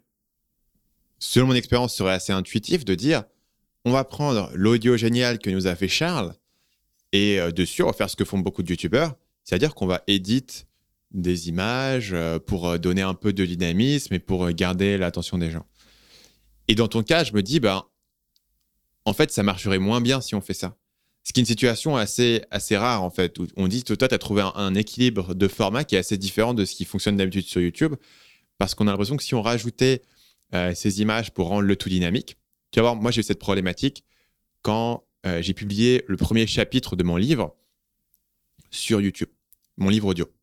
selon 1.20 1.48
mon 1.48 1.56
expérience, 1.56 1.96
serait 1.96 2.14
assez 2.14 2.34
intuitive 2.34 2.84
de 2.86 2.96
dire, 2.96 3.24
on 3.84 3.92
va 3.92 4.04
prendre 4.04 4.50
l'audio 4.54 4.98
génial 4.98 5.40
que 5.40 5.50
nous 5.50 5.68
a 5.68 5.76
fait 5.76 5.88
Charles 5.88 6.34
et 7.12 7.40
dessus, 7.54 7.82
on 7.84 7.88
va 7.88 7.94
faire 7.94 8.10
ce 8.10 8.16
que 8.16 8.26
font 8.26 8.40
beaucoup 8.40 8.62
de 8.62 8.70
youtubeurs, 8.70 9.16
c'est-à-dire 9.44 9.74
qu'on 9.74 9.86
va 9.86 10.04
éditer 10.08 10.66
des 11.16 11.50
images 11.50 12.12
euh, 12.14 12.40
pour 12.40 12.68
euh, 12.68 12.78
donner 12.78 13.02
un 13.02 13.14
peu 13.14 13.34
de 13.34 13.46
dynamisme 13.46 14.14
et 14.14 14.20
pour 14.20 14.46
euh, 14.46 14.52
garder 14.52 14.98
l'attention 14.98 15.38
des 15.38 15.50
gens. 15.50 15.66
Et 16.68 16.76
dans 16.76 16.88
ton 16.88 17.04
cas, 17.04 17.24
je 17.24 17.34
me 17.34 17.42
dis, 17.42 17.60
ben, 17.60 17.84
en 19.06 19.14
fait, 19.14 19.32
ça 19.32 19.44
marcherait 19.44 19.80
moins 19.80 20.02
bien 20.02 20.22
si 20.22 20.36
on 20.36 20.42
fait 20.42 20.54
ça. 20.54 20.78
Ce 21.24 21.34
qui 21.34 21.40
est 21.40 21.44
une 21.44 21.48
situation 21.48 21.96
assez, 21.96 22.44
assez 22.52 22.78
rare, 22.78 23.04
en 23.04 23.10
fait, 23.10 23.40
où 23.40 23.48
on 23.56 23.68
dit 23.68 23.84
toi, 23.84 23.98
tu 23.98 24.06
as 24.06 24.18
trouvé 24.18 24.44
un, 24.54 24.76
équilibre 24.76 25.34
de 25.34 25.48
format 25.48 25.84
qui 25.84 25.96
est 25.96 26.00
assez 26.00 26.18
différent 26.18 26.54
de 26.54 26.66
ce 26.66 26.76
qui 26.76 26.86
fonctionne 26.86 27.18
d'habitude 27.18 27.46
sur 27.46 27.62
YouTube, 27.62 27.96
parce 28.60 28.76
qu'on 28.76 28.88
a 28.88 28.92
l'impression 28.92 29.18
que 29.18 29.24
si 29.24 29.34
on 29.34 29.42
rajoutait 29.42 30.04
ces 30.76 31.02
images 31.02 31.34
pour 31.34 31.48
rendre 31.48 31.64
le 31.64 31.76
tout 31.76 31.90
dynamique, 31.90 32.38
tu 32.72 32.80
vas 32.80 32.84
voir, 32.84 32.96
moi, 32.96 33.10
j'ai 33.10 33.22
eu 33.22 33.24
cette 33.24 33.40
problématique 33.40 34.04
quand 34.62 35.04
j'ai 35.40 35.56
publié 35.56 36.04
le 36.08 36.16
premier 36.16 36.46
chapitre 36.46 36.96
de 36.96 37.04
mon 37.04 37.18
livre 37.18 37.56
sur 38.70 39.02
YouTube, 39.02 39.30
mon 39.78 39.90
livre 39.90 40.08
audio. 40.08 40.35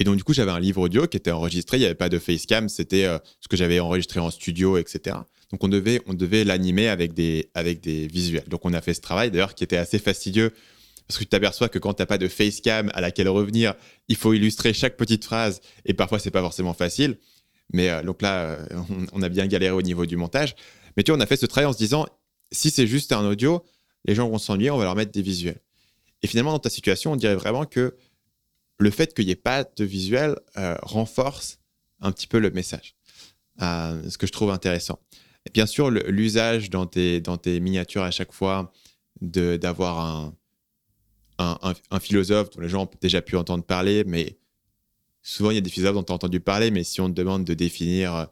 Et 0.00 0.04
donc, 0.04 0.16
du 0.16 0.24
coup, 0.24 0.32
j'avais 0.32 0.50
un 0.50 0.58
livre 0.58 0.80
audio 0.80 1.06
qui 1.06 1.18
était 1.18 1.30
enregistré, 1.30 1.76
il 1.76 1.80
n'y 1.80 1.86
avait 1.86 1.94
pas 1.94 2.08
de 2.08 2.18
facecam, 2.18 2.68
c'était 2.70 3.04
euh, 3.04 3.18
ce 3.38 3.48
que 3.48 3.56
j'avais 3.56 3.78
enregistré 3.80 4.18
en 4.18 4.30
studio, 4.30 4.78
etc. 4.78 5.18
Donc 5.52 5.62
on 5.62 5.68
devait, 5.68 6.00
on 6.06 6.14
devait 6.14 6.44
l'animer 6.44 6.88
avec 6.88 7.12
des, 7.12 7.50
avec 7.54 7.80
des 7.80 8.06
visuels. 8.06 8.48
Donc 8.48 8.64
on 8.64 8.72
a 8.72 8.80
fait 8.80 8.94
ce 8.94 9.00
travail 9.00 9.30
d'ailleurs 9.30 9.54
qui 9.54 9.62
était 9.62 9.76
assez 9.76 9.98
fastidieux 9.98 10.52
parce 11.06 11.18
que 11.18 11.24
tu 11.24 11.28
t'aperçois 11.28 11.68
que 11.68 11.78
quand 11.78 11.94
tu 11.94 12.02
n'as 12.02 12.06
pas 12.06 12.18
de 12.18 12.28
facecam 12.28 12.90
à 12.94 13.00
laquelle 13.00 13.28
revenir, 13.28 13.74
il 14.08 14.16
faut 14.16 14.32
illustrer 14.32 14.72
chaque 14.72 14.96
petite 14.96 15.24
phrase 15.24 15.60
et 15.84 15.92
parfois 15.92 16.18
c'est 16.18 16.30
pas 16.30 16.40
forcément 16.40 16.72
facile. 16.72 17.18
Mais 17.72 17.90
euh, 17.90 18.02
donc 18.02 18.22
là, 18.22 18.42
euh, 18.42 18.66
on, 19.12 19.20
a 19.20 19.28
bien 19.28 19.46
galéré 19.46 19.74
au 19.74 19.82
niveau 19.82 20.06
du 20.06 20.16
montage. 20.16 20.54
Mais 20.96 21.02
tu 21.02 21.10
vois, 21.10 21.18
on 21.18 21.20
a 21.20 21.26
fait 21.26 21.36
ce 21.36 21.46
travail 21.46 21.66
en 21.66 21.72
se 21.72 21.78
disant 21.78 22.06
si 22.52 22.70
c'est 22.70 22.86
juste 22.86 23.12
un 23.12 23.24
audio, 23.26 23.64
les 24.04 24.14
gens 24.14 24.28
vont 24.28 24.38
s'ennuyer, 24.38 24.70
on 24.70 24.78
va 24.78 24.84
leur 24.84 24.96
mettre 24.96 25.12
des 25.12 25.22
visuels. 25.22 25.60
Et 26.22 26.26
finalement, 26.26 26.52
dans 26.52 26.58
ta 26.58 26.70
situation, 26.70 27.12
on 27.12 27.16
dirait 27.16 27.34
vraiment 27.34 27.64
que 27.64 27.96
le 28.80 28.90
fait 28.90 29.14
qu'il 29.14 29.26
n'y 29.26 29.32
ait 29.32 29.36
pas 29.36 29.64
de 29.64 29.84
visuel 29.84 30.36
euh, 30.56 30.76
renforce 30.82 31.60
un 32.00 32.10
petit 32.12 32.26
peu 32.26 32.38
le 32.38 32.50
message. 32.50 32.96
ce 33.60 34.16
que 34.18 34.26
je 34.26 34.32
trouve 34.32 34.50
intéressant 34.50 34.98
bien 35.54 35.66
sûr, 35.66 35.90
l'usage 35.90 36.70
dans 36.70 36.86
tes, 36.86 37.20
dans 37.20 37.38
tes 37.38 37.60
miniatures 37.60 38.02
à 38.02 38.10
chaque 38.10 38.32
fois 38.32 38.72
d'avoir 39.20 40.34
un, 41.38 41.74
un, 41.90 42.00
philosophe 42.00 42.50
dont 42.50 42.60
les 42.60 42.68
gens 42.68 42.84
ont 42.84 42.90
déjà 43.00 43.22
pu 43.22 43.36
entendre 43.36 43.64
parler, 43.64 44.04
mais 44.06 44.38
souvent 45.22 45.50
il 45.50 45.54
y 45.54 45.58
a 45.58 45.62
des 45.62 45.70
philosophes 45.70 45.94
dont 45.94 46.02
tu 46.02 46.12
as 46.12 46.14
entendu 46.14 46.40
parler, 46.40 46.70
mais 46.70 46.84
si 46.84 47.00
on 47.00 47.08
te 47.08 47.14
demande 47.14 47.44
de 47.44 47.54
définir 47.54 48.14
euh, 48.14 48.24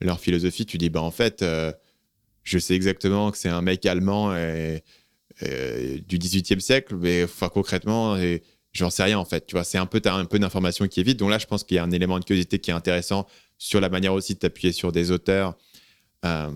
leur 0.00 0.20
philosophie, 0.20 0.66
tu 0.66 0.78
dis 0.78 0.90
bah 0.90 1.02
en 1.02 1.10
fait, 1.10 1.42
euh, 1.42 1.72
je 2.42 2.58
sais 2.58 2.74
exactement 2.74 3.30
que 3.30 3.38
c'est 3.38 3.48
un 3.48 3.62
mec 3.62 3.86
allemand 3.86 4.34
et, 4.36 4.82
du 5.40 6.18
18e 6.18 6.58
siècle, 6.58 6.96
mais 6.96 7.24
concrètement, 7.52 8.16
j'en 8.72 8.90
sais 8.90 9.02
rien 9.02 9.18
en 9.18 9.24
fait. 9.24 9.46
Tu 9.46 9.54
vois, 9.54 9.64
c'est 9.64 9.78
un 9.78 9.86
peu, 9.86 10.00
un 10.04 10.24
peu 10.24 10.38
d'information 10.38 10.86
qui 10.88 11.00
est 11.00 11.02
vide. 11.02 11.18
Donc 11.18 11.30
là, 11.30 11.38
je 11.38 11.46
pense 11.46 11.64
qu'il 11.64 11.76
y 11.76 11.78
a 11.78 11.84
un 11.84 11.90
élément 11.90 12.18
de 12.18 12.24
curiosité 12.24 12.58
qui 12.58 12.70
est 12.70 12.74
intéressant 12.74 13.26
sur 13.58 13.80
la 13.80 13.88
manière 13.88 14.12
aussi 14.12 14.34
de 14.34 14.38
t'appuyer 14.38 14.72
sur 14.72 14.92
des 14.92 15.10
auteurs 15.10 15.56
euh, 16.24 16.50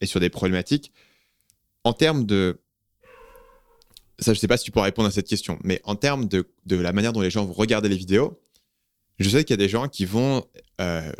et 0.00 0.06
sur 0.06 0.20
des 0.20 0.30
problématiques. 0.30 0.92
En 1.84 1.92
termes 1.92 2.26
de... 2.26 2.60
Ça, 4.18 4.32
je 4.32 4.38
ne 4.38 4.40
sais 4.40 4.48
pas 4.48 4.56
si 4.56 4.64
tu 4.64 4.70
pourras 4.70 4.84
répondre 4.84 5.08
à 5.08 5.10
cette 5.10 5.26
question, 5.26 5.58
mais 5.64 5.80
en 5.84 5.96
termes 5.96 6.28
de, 6.28 6.48
de 6.66 6.76
la 6.76 6.92
manière 6.92 7.12
dont 7.12 7.22
les 7.22 7.30
gens 7.30 7.44
vont 7.44 7.54
regarder 7.54 7.88
les 7.88 7.96
vidéos, 7.96 8.40
je 9.18 9.28
sais 9.28 9.42
qu'il 9.44 9.54
y 9.54 9.58
a 9.60 9.64
des 9.64 9.68
gens 9.68 9.88
qui 9.88 10.04
vont 10.04 10.44
euh, 10.80 11.12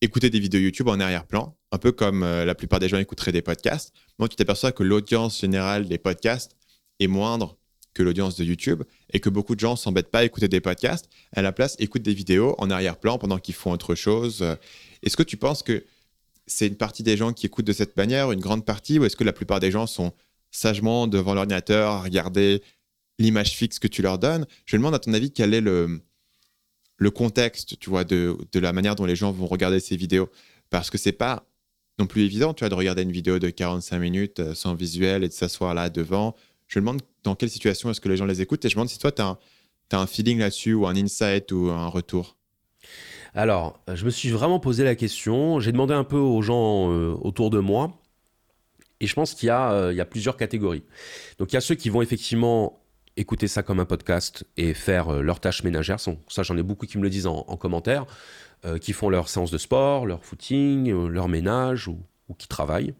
écouter 0.00 0.30
des 0.30 0.38
vidéos 0.38 0.60
YouTube 0.60 0.88
en 0.88 0.98
arrière-plan, 0.98 1.56
un 1.72 1.78
peu 1.78 1.92
comme 1.92 2.22
euh, 2.22 2.44
la 2.44 2.54
plupart 2.54 2.78
des 2.78 2.88
gens 2.88 2.98
écouteraient 2.98 3.32
des 3.32 3.42
podcasts. 3.42 3.92
Moi, 4.18 4.28
tu 4.28 4.36
t'aperçois 4.36 4.72
que 4.72 4.82
l'audience 4.82 5.40
générale 5.40 5.88
des 5.88 5.98
podcasts 5.98 6.56
est 7.00 7.06
moindre 7.06 7.58
que 7.96 8.02
l'audience 8.02 8.36
de 8.36 8.44
YouTube 8.44 8.82
et 9.10 9.20
que 9.20 9.30
beaucoup 9.30 9.54
de 9.54 9.60
gens 9.60 9.74
s'embêtent 9.74 10.10
pas 10.10 10.18
à 10.18 10.24
écouter 10.24 10.48
des 10.48 10.60
podcasts. 10.60 11.08
À 11.34 11.40
la 11.40 11.50
place, 11.50 11.76
écoutent 11.78 12.02
des 12.02 12.12
vidéos 12.12 12.54
en 12.58 12.70
arrière-plan 12.70 13.16
pendant 13.16 13.38
qu'ils 13.38 13.54
font 13.54 13.72
autre 13.72 13.94
chose. 13.94 14.44
Est-ce 15.02 15.16
que 15.16 15.22
tu 15.22 15.38
penses 15.38 15.62
que 15.62 15.82
c'est 16.46 16.66
une 16.66 16.76
partie 16.76 17.02
des 17.02 17.16
gens 17.16 17.32
qui 17.32 17.46
écoutent 17.46 17.66
de 17.66 17.72
cette 17.72 17.96
manière, 17.96 18.32
une 18.32 18.40
grande 18.40 18.66
partie, 18.66 18.98
ou 18.98 19.06
est-ce 19.06 19.16
que 19.16 19.24
la 19.24 19.32
plupart 19.32 19.60
des 19.60 19.70
gens 19.70 19.86
sont 19.86 20.12
sagement 20.50 21.06
devant 21.06 21.32
l'ordinateur 21.32 21.90
à 21.90 22.02
regarder 22.02 22.62
l'image 23.18 23.56
fixe 23.56 23.78
que 23.78 23.88
tu 23.88 24.02
leur 24.02 24.18
donnes? 24.18 24.46
Je 24.66 24.76
demande 24.76 24.94
à 24.94 24.98
ton 24.98 25.14
avis 25.14 25.32
quel 25.32 25.54
est 25.54 25.62
le, 25.62 26.02
le 26.98 27.10
contexte, 27.10 27.78
tu 27.78 27.88
vois, 27.88 28.04
de, 28.04 28.36
de 28.52 28.60
la 28.60 28.74
manière 28.74 28.94
dont 28.94 29.06
les 29.06 29.16
gens 29.16 29.32
vont 29.32 29.46
regarder 29.46 29.80
ces 29.80 29.96
vidéos? 29.96 30.28
Parce 30.68 30.90
que 30.90 30.98
c'est 30.98 31.12
pas 31.12 31.46
non 31.98 32.06
plus 32.06 32.24
évident, 32.24 32.52
tu 32.52 32.60
vois, 32.60 32.68
de 32.68 32.74
regarder 32.74 33.02
une 33.02 33.12
vidéo 33.12 33.38
de 33.38 33.48
45 33.48 33.98
minutes 33.98 34.40
euh, 34.40 34.54
sans 34.54 34.74
visuel 34.74 35.24
et 35.24 35.28
de 35.28 35.32
s'asseoir 35.32 35.72
là 35.72 35.88
devant. 35.88 36.36
Je 36.66 36.78
me 36.78 36.82
demande 36.82 37.02
dans 37.22 37.34
quelle 37.34 37.50
situation 37.50 37.90
est-ce 37.90 38.00
que 38.00 38.08
les 38.08 38.16
gens 38.16 38.26
les 38.26 38.40
écoutent 38.40 38.64
et 38.64 38.68
je 38.68 38.74
me 38.74 38.80
demande 38.80 38.88
si 38.88 38.98
toi, 38.98 39.12
tu 39.12 39.22
as, 39.22 39.38
un 39.92 40.06
feeling 40.06 40.38
là-dessus 40.38 40.74
ou 40.74 40.86
un 40.86 40.96
insight 40.96 41.52
ou 41.52 41.70
un 41.70 41.86
retour. 41.86 42.36
Alors, 43.34 43.78
je 43.92 44.04
me 44.06 44.10
suis 44.10 44.30
vraiment 44.30 44.58
posé 44.58 44.82
la 44.82 44.94
question. 44.94 45.60
J'ai 45.60 45.70
demandé 45.70 45.92
un 45.92 46.04
peu 46.04 46.16
aux 46.16 46.40
gens 46.40 46.90
euh, 46.90 47.14
autour 47.20 47.50
de 47.50 47.58
moi. 47.58 47.92
Et 48.98 49.06
je 49.06 49.14
pense 49.14 49.34
qu'il 49.34 49.48
y, 49.48 49.52
euh, 49.52 49.92
y, 49.92 50.00
a 50.00 50.06
plusieurs 50.06 50.38
catégories. 50.38 50.82
Donc, 51.38 51.52
il 51.52 51.54
y 51.54 51.58
a 51.58 51.60
ceux 51.60 51.74
qui 51.74 51.90
vont 51.90 52.00
effectivement 52.00 52.82
écouter 53.18 53.46
ça 53.46 53.62
comme 53.62 53.78
un 53.78 53.84
podcast 53.84 54.44
et 54.56 54.72
faire 54.72 55.10
euh, 55.10 55.20
leurs 55.20 55.40
tâches 55.40 55.64
ménagères. 55.64 56.00
Ça, 56.00 56.42
j'en 56.42 56.56
ai 56.56 56.62
beaucoup 56.62 56.86
qui 56.86 56.96
me 56.96 57.02
le 57.02 57.10
disent 57.10 57.26
en, 57.26 57.42
commentaire. 57.56 58.06
qui 58.80 58.94
font 58.94 59.10
leur 59.10 59.28
séance 59.28 59.50
de 59.50 59.58
sport, 59.58 60.06
leur 60.06 60.24
footing, 60.24 60.90
leur 61.08 61.28
ménage 61.28 61.88
ou, 61.88 61.98
qui 62.38 62.48
travaillent 62.48 62.94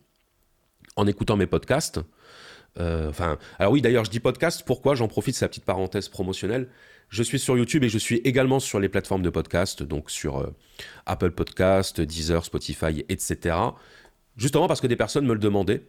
en 0.96 1.06
écoutant 1.06 1.36
mes 1.36 1.46
podcasts. 1.46 1.98
Enfin, 2.78 3.38
alors 3.58 3.72
oui, 3.72 3.80
d'ailleurs, 3.80 4.04
je 4.04 4.10
dis 4.10 4.20
podcast. 4.20 4.62
Pourquoi 4.66 4.94
J'en 4.94 5.08
profite, 5.08 5.34
c'est 5.34 5.44
la 5.44 5.48
petite 5.48 5.64
parenthèse 5.64 6.08
promotionnelle. 6.08 6.68
Je 7.08 7.22
suis 7.22 7.38
sur 7.38 7.56
YouTube 7.56 7.84
et 7.84 7.88
je 7.88 7.98
suis 7.98 8.16
également 8.18 8.60
sur 8.60 8.80
les 8.80 8.88
plateformes 8.88 9.22
de 9.22 9.30
podcast, 9.30 9.82
donc 9.82 10.10
sur 10.10 10.38
euh, 10.38 10.54
Apple 11.06 11.30
Podcast, 11.30 12.00
Deezer, 12.00 12.44
Spotify, 12.44 13.04
etc. 13.08 13.56
Justement 14.36 14.66
parce 14.66 14.80
que 14.80 14.86
des 14.86 14.96
personnes 14.96 15.26
me 15.26 15.34
le 15.34 15.38
demandaient. 15.38 15.82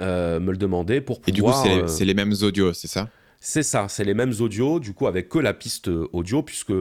Euh, 0.00 0.38
me 0.40 0.50
le 0.50 0.58
demandaient 0.58 1.00
pour 1.00 1.22
pouvoir... 1.22 1.28
Et 1.28 1.32
du 1.32 1.42
coup, 1.42 1.88
c'est 1.88 2.04
les, 2.04 2.12
mêmes 2.12 2.34
audios, 2.42 2.74
c'est 2.74 2.86
ça? 2.86 3.08
C'est 3.40 3.62
ça, 3.62 3.88
c'est 3.88 4.04
les 4.04 4.12
mêmes 4.12 4.34
audios, 4.40 4.78
du 4.78 4.92
coup, 4.92 5.06
avec 5.06 5.30
que 5.30 5.38
la 5.38 5.54
piste 5.54 5.88
audio, 5.88 6.42
puisque 6.42 6.74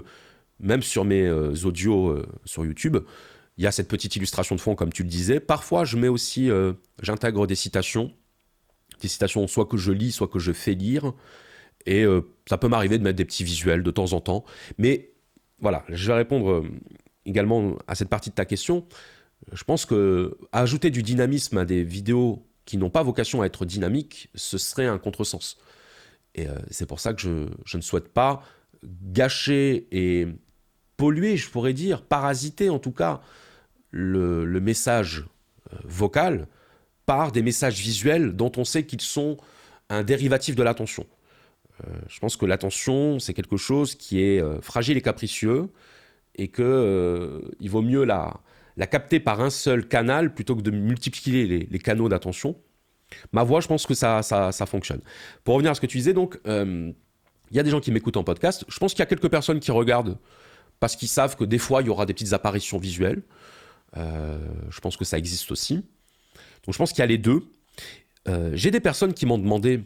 même 0.60 0.82
sur 0.82 1.06
mes 1.06 1.26
euh, 1.26 1.54
audios 1.64 2.22
sur 2.44 2.66
YouTube, 2.66 2.98
il 3.58 3.64
y 3.64 3.68
a 3.68 3.72
cette 3.72 3.88
petite 3.88 4.18
illustration 4.18 4.56
de 4.56 4.60
fond, 4.60 4.76
comme 4.76 4.92
tu 4.92 5.04
le 5.04 5.10
disais. 5.10 5.40
Parfois, 5.40 5.86
je 5.86 5.96
mets 5.96 6.10
aussi, 6.10 6.50
j'intègre 7.02 7.48
des 7.48 7.56
citations, 7.56 8.12
citations 9.08 9.48
soit 9.48 9.66
que 9.66 9.78
je 9.78 9.92
lis, 9.92 10.12
soit 10.12 10.28
que 10.28 10.40
je 10.40 10.52
fais 10.52 10.74
lire. 10.74 11.14
Et 11.86 12.04
euh, 12.04 12.22
ça 12.48 12.58
peut 12.58 12.68
m'arriver 12.68 12.98
de 12.98 13.04
mettre 13.04 13.18
des 13.18 13.26
petits 13.26 13.44
visuels 13.44 13.84
de 13.84 13.92
temps 13.92 14.14
en 14.14 14.22
temps. 14.22 14.44
Mais 14.78 15.12
voilà, 15.60 15.84
je 15.90 16.08
vais 16.08 16.14
répondre 16.14 16.50
euh, 16.50 16.64
également 17.26 17.76
à 17.88 17.96
cette 17.96 18.10
partie 18.10 18.30
de 18.30 18.36
ta 18.36 18.46
question. 18.46 18.88
Je 19.52 19.64
pense 19.64 19.86
que 19.86 20.38
ajouter 20.52 20.90
du 20.90 21.04
dynamisme 21.04 21.58
à 21.58 21.66
des 21.66 21.84
vidéos 21.84 22.46
qui 22.66 22.78
n'ont 22.78 22.90
pas 22.90 23.04
vocation 23.04 23.42
à 23.42 23.46
être 23.46 23.66
dynamiques, 23.66 24.30
ce 24.34 24.58
serait 24.58 24.88
un 24.88 24.98
contresens. 24.98 25.58
Et 26.34 26.48
euh, 26.48 26.56
c'est 26.72 26.88
pour 26.88 27.00
ça 27.00 27.14
que 27.14 27.22
je, 27.22 27.78
ne 27.78 27.82
souhaite 27.82 28.10
pas 28.10 28.44
gâcher 28.84 29.88
et 29.92 30.28
polluer, 30.98 31.38
je 31.38 31.50
pourrais 31.50 31.74
dire, 31.74 32.02
parasiter 32.04 32.70
en 32.70 32.80
tout 32.80 32.92
cas, 32.92 33.22
le 33.92 34.60
message 34.60 35.26
vocal 35.86 36.48
par 37.06 37.32
des 37.32 37.42
messages 37.42 37.80
visuels 37.80 38.36
dont 38.36 38.52
on 38.58 38.66
sait 38.66 38.86
qu'ils 38.86 39.02
sont 39.02 39.38
un 39.90 40.04
dérivatif 40.04 40.56
de 40.56 40.64
l'attention. 40.64 41.06
Euh, 41.84 41.94
je 42.08 42.20
pense 42.20 42.38
que 42.38 42.46
l'attention, 42.46 43.20
c'est 43.20 43.34
quelque 43.34 43.58
chose 43.58 43.96
qui 43.96 44.22
est 44.22 44.42
euh, 44.42 44.62
fragile 44.62 44.98
et 44.98 45.02
capricieux 45.02 45.70
et 46.36 46.48
qu'il 46.48 46.64
euh, 46.66 47.42
vaut 47.62 47.82
mieux 47.82 48.04
la, 48.04 48.40
la 48.78 48.88
capter 48.88 49.20
par 49.20 49.42
un 49.42 49.50
seul 49.50 49.88
canal 49.88 50.34
plutôt 50.34 50.56
que 50.56 50.62
de 50.62 50.72
multiplier 50.72 51.68
les, 51.70 51.80
canaux 51.80 52.10
d'attention. 52.10 52.56
Ma 53.32 53.44
voix, 53.44 53.62
je 53.62 53.68
pense 53.68 53.86
que 53.86 53.94
ça, 53.94 54.22
ça, 54.24 54.66
fonctionne. 54.66 55.02
Pour 55.44 55.56
revenir 55.56 55.72
à 55.72 55.76
ce 55.76 55.82
que 55.82 55.86
tu 55.86 55.98
disais, 55.98 56.14
donc, 56.14 56.40
il 56.46 56.94
y 57.52 57.60
a 57.60 57.64
des 57.64 57.70
gens 57.70 57.80
qui 57.80 57.92
m'écoutent 57.92 58.18
en 58.18 58.24
podcast. 58.24 58.66
Je 58.68 58.78
pense 58.80 58.94
qu'il 58.94 59.00
y 59.00 59.04
a 59.04 59.06
quelques 59.06 59.30
personnes 59.30 59.60
qui 59.60 59.72
regardent 59.72 60.18
parce 60.82 60.98
qu'ils 60.98 61.08
savent 61.08 61.38
que 61.38 61.46
des 61.46 61.60
fois, 61.60 61.82
il 61.82 61.88
y 61.88 61.90
aura 61.90 62.06
des 62.06 62.14
petites 62.14 62.34
apparitions 62.34 62.78
visuelles. 62.78 63.22
je 63.96 64.80
pense 64.82 64.98
que 64.98 65.06
ça 65.06 65.18
existe 65.18 65.52
aussi. 65.52 65.86
Donc, 66.66 66.74
je 66.74 66.78
pense 66.78 66.92
qu'il 66.92 67.00
y 67.00 67.04
a 67.04 67.08
les 67.08 67.18
deux. 67.18 67.44
J'ai 68.54 68.72
des 68.72 68.80
personnes 68.80 69.14
qui 69.14 69.28
m'ont 69.28 69.38
demandé 69.38 69.82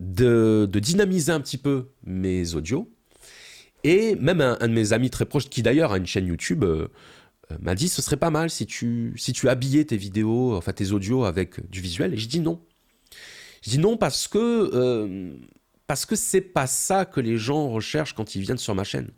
de, 0.00 0.68
dynamiser 0.80 1.32
un 1.32 1.40
petit 1.40 1.58
peu 1.58 1.88
mes 2.04 2.54
audios. 2.54 2.90
Et 3.84 4.16
même 4.16 4.40
un, 4.40 4.56
de 4.56 4.72
mes 4.72 4.92
amis 4.92 5.10
très 5.10 5.24
proches, 5.24 5.48
qui 5.48 5.62
d'ailleurs 5.62 5.92
a 5.92 5.98
une 5.98 6.06
chaîne 6.06 6.26
YouTube, 6.26 6.64
euh, 6.64 6.88
euh, 7.52 7.56
m'a 7.60 7.74
dit 7.74 7.88
ce 7.88 8.02
serait 8.02 8.16
pas 8.16 8.30
mal 8.30 8.50
si 8.50 8.66
tu, 8.66 9.14
si 9.16 9.32
tu 9.32 9.48
habillais 9.48 9.84
tes 9.84 9.96
vidéos, 9.96 10.56
enfin 10.56 10.72
tes 10.72 10.92
audios 10.92 11.24
avec 11.24 11.68
du 11.70 11.80
visuel. 11.80 12.14
Et 12.14 12.16
je 12.16 12.28
dis 12.28 12.40
non. 12.40 12.60
Je 13.62 13.70
dis 13.70 13.78
non 13.78 13.96
parce 13.96 14.28
que 14.28 14.38
euh, 14.38 15.32
parce 15.86 16.06
que 16.06 16.16
c'est 16.16 16.40
pas 16.40 16.66
ça 16.66 17.04
que 17.04 17.20
les 17.20 17.38
gens 17.38 17.70
recherchent 17.70 18.14
quand 18.14 18.34
ils 18.34 18.42
viennent 18.42 18.58
sur 18.58 18.74
ma 18.74 18.84
chaîne. 18.84 19.10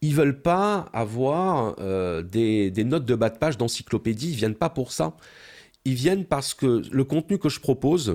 Ils 0.00 0.14
veulent 0.16 0.42
pas 0.42 0.90
avoir 0.92 1.76
des, 2.24 2.72
des, 2.72 2.82
notes 2.82 3.04
de 3.04 3.14
bas 3.14 3.30
de 3.30 3.38
page 3.38 3.56
d'encyclopédie. 3.56 4.30
Ils 4.30 4.36
viennent 4.36 4.56
pas 4.56 4.68
pour 4.68 4.90
ça. 4.90 5.16
Ils 5.84 5.94
viennent 5.94 6.24
parce 6.24 6.54
que 6.54 6.82
le 6.90 7.04
contenu 7.04 7.38
que 7.38 7.48
je 7.48 7.60
propose, 7.60 8.14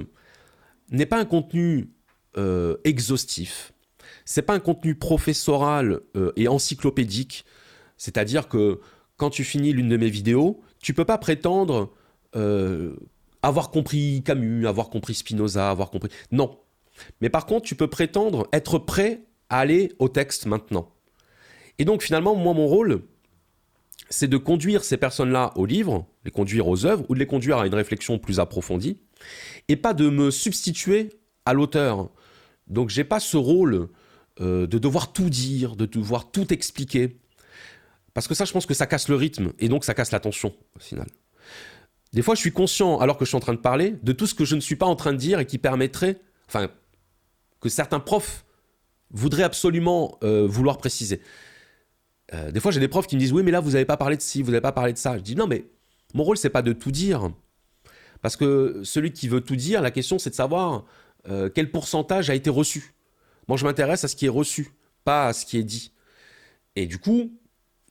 n'est 0.91 1.05
pas 1.05 1.19
un 1.19 1.25
contenu 1.25 1.91
euh, 2.37 2.77
exhaustif. 2.83 3.73
C'est 4.25 4.41
pas 4.41 4.53
un 4.53 4.59
contenu 4.59 4.95
professoral 4.95 6.01
euh, 6.15 6.31
et 6.35 6.47
encyclopédique. 6.47 7.45
C'est-à-dire 7.97 8.47
que 8.47 8.79
quand 9.17 9.29
tu 9.29 9.43
finis 9.43 9.73
l'une 9.73 9.89
de 9.89 9.97
mes 9.97 10.09
vidéos, 10.09 10.61
tu 10.81 10.93
peux 10.93 11.05
pas 11.05 11.17
prétendre 11.17 11.91
euh, 12.35 12.95
avoir 13.41 13.71
compris 13.71 14.21
Camus, 14.23 14.67
avoir 14.67 14.89
compris 14.89 15.15
Spinoza, 15.15 15.69
avoir 15.69 15.89
compris. 15.89 16.09
Non, 16.31 16.59
Mais 17.21 17.29
par 17.29 17.45
contre, 17.45 17.65
tu 17.65 17.75
peux 17.75 17.87
prétendre 17.87 18.47
être 18.53 18.79
prêt 18.79 19.23
à 19.49 19.59
aller 19.59 19.91
au 19.99 20.09
texte 20.09 20.45
maintenant. 20.45 20.93
Et 21.79 21.85
donc 21.85 22.01
finalement, 22.01 22.35
moi, 22.35 22.53
mon 22.53 22.67
rôle, 22.67 23.03
c'est 24.09 24.27
de 24.27 24.37
conduire 24.37 24.83
ces 24.83 24.97
personnes-là 24.97 25.51
au 25.55 25.65
livre, 25.65 26.05
les 26.25 26.31
conduire 26.31 26.67
aux 26.67 26.85
œuvres, 26.85 27.05
ou 27.09 27.13
de 27.13 27.19
les 27.19 27.25
conduire 27.25 27.57
à 27.57 27.67
une 27.67 27.73
réflexion 27.73 28.17
plus 28.19 28.39
approfondie, 28.39 29.01
et 29.67 29.75
pas 29.75 29.93
de 29.93 30.09
me 30.09 30.31
substituer 30.31 31.09
à 31.45 31.53
l'auteur. 31.53 32.09
Donc 32.67 32.89
j'ai 32.89 33.03
pas 33.03 33.19
ce 33.19 33.37
rôle 33.37 33.89
euh, 34.39 34.67
de 34.67 34.77
devoir 34.77 35.13
tout 35.13 35.29
dire, 35.29 35.75
de 35.75 35.85
devoir 35.85 36.31
tout 36.31 36.53
expliquer. 36.53 37.19
Parce 38.13 38.27
que 38.27 38.33
ça, 38.33 38.45
je 38.45 38.51
pense 38.51 38.65
que 38.65 38.73
ça 38.73 38.87
casse 38.87 39.09
le 39.09 39.15
rythme, 39.15 39.53
et 39.59 39.69
donc 39.69 39.83
ça 39.83 39.93
casse 39.93 40.11
l'attention, 40.11 40.53
au 40.75 40.79
final. 40.79 41.07
Des 42.13 42.21
fois, 42.21 42.35
je 42.35 42.39
suis 42.39 42.51
conscient, 42.51 42.99
alors 42.99 43.17
que 43.17 43.25
je 43.25 43.29
suis 43.29 43.37
en 43.37 43.41
train 43.41 43.53
de 43.53 43.59
parler, 43.59 43.95
de 44.01 44.11
tout 44.11 44.27
ce 44.27 44.33
que 44.33 44.45
je 44.45 44.55
ne 44.55 44.61
suis 44.61 44.75
pas 44.75 44.85
en 44.85 44.95
train 44.95 45.11
de 45.11 45.17
dire 45.17 45.39
et 45.39 45.45
qui 45.45 45.57
permettrait, 45.57 46.19
enfin, 46.47 46.69
que 47.59 47.69
certains 47.69 47.99
profs 47.99 48.45
voudraient 49.11 49.43
absolument 49.43 50.17
euh, 50.23 50.47
vouloir 50.47 50.77
préciser. 50.77 51.21
Euh, 52.33 52.51
des 52.51 52.59
fois, 52.59 52.71
j'ai 52.71 52.79
des 52.79 52.87
profs 52.87 53.07
qui 53.07 53.15
me 53.15 53.21
disent 53.21 53.31
Oui, 53.31 53.43
mais 53.43 53.51
là, 53.51 53.59
vous 53.59 53.71
n'avez 53.71 53.85
pas 53.85 53.97
parlé 53.97 54.17
de 54.17 54.21
ci, 54.21 54.41
vous 54.41 54.51
n'avez 54.51 54.61
pas 54.61 54.71
parlé 54.71 54.93
de 54.93 54.97
ça. 54.97 55.17
Je 55.17 55.23
dis 55.23 55.35
Non, 55.35 55.47
mais 55.47 55.65
mon 56.13 56.23
rôle, 56.23 56.37
c'est 56.37 56.49
pas 56.49 56.61
de 56.61 56.73
tout 56.73 56.91
dire. 56.91 57.31
Parce 58.21 58.35
que 58.35 58.81
celui 58.83 59.13
qui 59.13 59.27
veut 59.27 59.41
tout 59.41 59.55
dire, 59.55 59.81
la 59.81 59.91
question, 59.91 60.19
c'est 60.19 60.31
de 60.31 60.35
savoir 60.35 60.85
euh, 61.29 61.49
quel 61.53 61.71
pourcentage 61.71 62.29
a 62.29 62.35
été 62.35 62.49
reçu. 62.49 62.93
Moi, 63.47 63.57
je 63.57 63.65
m'intéresse 63.65 64.03
à 64.03 64.07
ce 64.07 64.15
qui 64.15 64.25
est 64.25 64.29
reçu, 64.29 64.71
pas 65.03 65.27
à 65.27 65.33
ce 65.33 65.45
qui 65.45 65.57
est 65.57 65.63
dit. 65.63 65.93
Et 66.75 66.85
du 66.85 66.97
coup, 66.97 67.31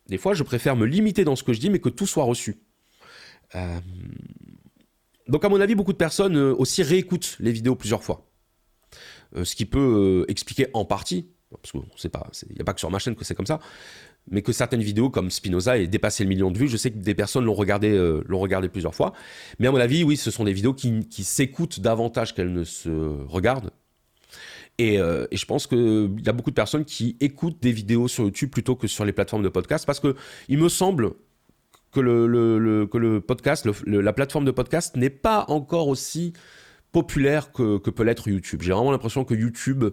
des 0.09 0.19
fois, 0.19 0.35
je 0.35 0.43
préfère 0.43 0.77
me 0.77 0.87
limiter 0.87 1.25
dans 1.25 1.37
ce 1.37 1.43
que 1.43 1.53
je 1.53 1.61
dis, 1.61 1.71
mais 1.71 1.79
que 1.79 1.89
tout 1.89 2.07
soit 2.07 2.25
reçu. 2.25 2.59
Euh, 3.55 3.81
donc, 5.29 5.45
à 5.45 5.49
mon 5.49 5.61
avis, 5.61 5.75
beaucoup 5.75 5.93
de 5.93 5.99
personnes 5.99 6.37
aussi 6.37 6.83
réécoutent 6.83 7.37
les 7.41 7.53
vidéos 7.53 7.75
plusieurs 7.75 8.05
fois. 8.05 8.29
ce 9.43 9.57
qui 9.57 9.65
peut 9.65 10.25
expliquer 10.29 10.69
en 10.73 10.85
partie, 10.85 11.29
parce 11.51 11.73
qu'il 11.73 11.81
n'y 12.55 12.61
a 12.61 12.65
pas 12.65 12.75
que 12.75 12.81
sur 12.81 12.91
ma 12.91 12.99
chaîne 12.99 13.17
que 13.17 13.25
c'est 13.25 13.35
comme 13.35 13.47
ça, 13.47 13.61
mais 14.31 14.43
que 14.43 14.53
certaines 14.53 14.83
vidéos 14.83 15.11
comme 15.11 15.31
Spinoza 15.31 15.79
aient 15.79 15.87
dépassé 15.87 16.25
le 16.25 16.29
million 16.29 16.51
de 16.51 16.59
vues. 16.59 16.69
Je 16.69 16.77
sais 16.77 16.91
que 16.91 16.99
des 16.99 17.15
personnes 17.15 17.45
l'ont 17.45 17.55
regardé, 17.55 17.91
euh, 17.91 18.23
l'ont 18.27 18.41
regardé 18.41 18.69
plusieurs 18.69 18.95
fois. 18.95 19.13
Mais 19.59 19.69
à 19.69 19.73
mon 19.73 19.79
avis, 19.79 20.05
oui, 20.05 20.17
ce 20.17 20.31
sont 20.31 20.45
des 20.45 20.53
vidéos 20.53 20.75
qui, 20.75 21.07
s'écoutent 21.25 21.81
davantage 21.81 22.35
qu'elles 22.35 22.53
ne 22.53 22.65
se 22.65 22.89
regardent. 23.27 23.71
Et, 24.79 24.99
euh, 24.99 25.27
je 25.33 25.45
pense 25.45 25.67
qu'il 25.67 26.21
y 26.25 26.29
a 26.29 26.33
beaucoup 26.33 26.51
de 26.51 26.57
personnes 26.57 26.85
qui 26.85 27.17
écoutent 27.21 27.63
des 27.63 27.73
vidéos 27.73 28.09
sur 28.09 28.25
YouTube 28.25 28.51
plutôt 28.51 28.77
que 28.77 28.87
sur 28.87 29.05
les 29.05 29.13
plateformes 29.13 29.43
de 29.43 29.49
podcast 29.49 29.87
parce 29.87 30.01
que 30.01 30.15
il 30.49 30.59
me 30.59 30.69
semble 30.69 31.13
que 31.93 32.01
le, 32.01 32.87
que 32.93 32.99
le 32.99 33.21
podcast, 33.23 33.67
la 33.87 34.13
plateforme 34.13 34.45
de 34.45 34.51
podcast 34.51 34.97
n'est 34.97 35.09
pas 35.09 35.47
encore 35.49 35.89
aussi 35.89 36.35
populaire 36.93 37.53
que, 37.53 37.79
peut 37.79 38.05
l'être 38.05 38.29
YouTube. 38.29 38.63
J'ai 38.63 38.73
vraiment 38.73 38.91
l'impression 38.91 39.25
que 39.25 39.35
YouTube. 39.35 39.85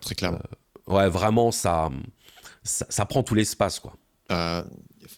très 0.00 0.14
clairement. 0.14 0.40
Euh, 0.88 0.94
ouais, 0.94 1.08
vraiment, 1.08 1.50
ça 1.50 1.90
ça, 2.62 3.06
prend 3.06 3.22
tout 3.22 3.34
l'espace, 3.34 3.80
quoi. 3.80 3.96
Euh, 4.30 4.62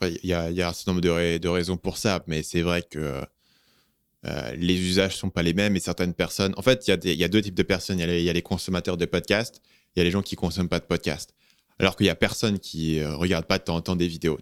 il 0.00 0.28
y, 0.28 0.32
a, 0.32 0.46
un 0.46 0.72
certain 0.72 0.92
nombre 0.92 1.02
de, 1.02 1.48
raisons 1.48 1.76
pour 1.76 1.98
ça, 1.98 2.24
mais 2.26 2.42
c'est 2.42 2.62
vrai 2.62 2.82
que 2.82 3.22
euh, 4.26 4.52
les 4.56 4.74
usages 4.74 5.16
sont 5.16 5.30
pas 5.30 5.42
les 5.42 5.52
mêmes 5.52 5.76
et 5.76 5.80
certaines 5.80 6.14
personnes. 6.14 6.54
En 6.56 6.62
fait, 6.62 6.88
il 6.88 7.14
y, 7.14 7.24
a 7.24 7.28
deux 7.28 7.42
types 7.42 7.54
de 7.54 7.62
personnes. 7.62 8.00
Il 8.00 8.20
y, 8.22 8.30
a 8.30 8.32
les 8.32 8.42
consommateurs 8.42 8.96
de 8.96 9.04
podcasts, 9.04 9.60
il 9.94 10.00
y 10.00 10.02
a 10.02 10.04
les 10.04 10.10
gens 10.10 10.22
qui 10.22 10.36
consomment 10.36 10.68
pas 10.68 10.80
de 10.80 10.86
podcasts. 10.86 11.34
Alors 11.78 11.96
qu'il 11.96 12.06
y 12.06 12.10
a 12.10 12.14
personne 12.14 12.58
qui 12.58 12.96
ne 12.96 13.04
euh, 13.04 13.16
regarde 13.16 13.46
pas 13.46 13.58
de 13.58 13.64
temps 13.64 13.76
en 13.76 13.80
temps 13.80 13.96
des 13.96 14.08
vidéos. 14.08 14.38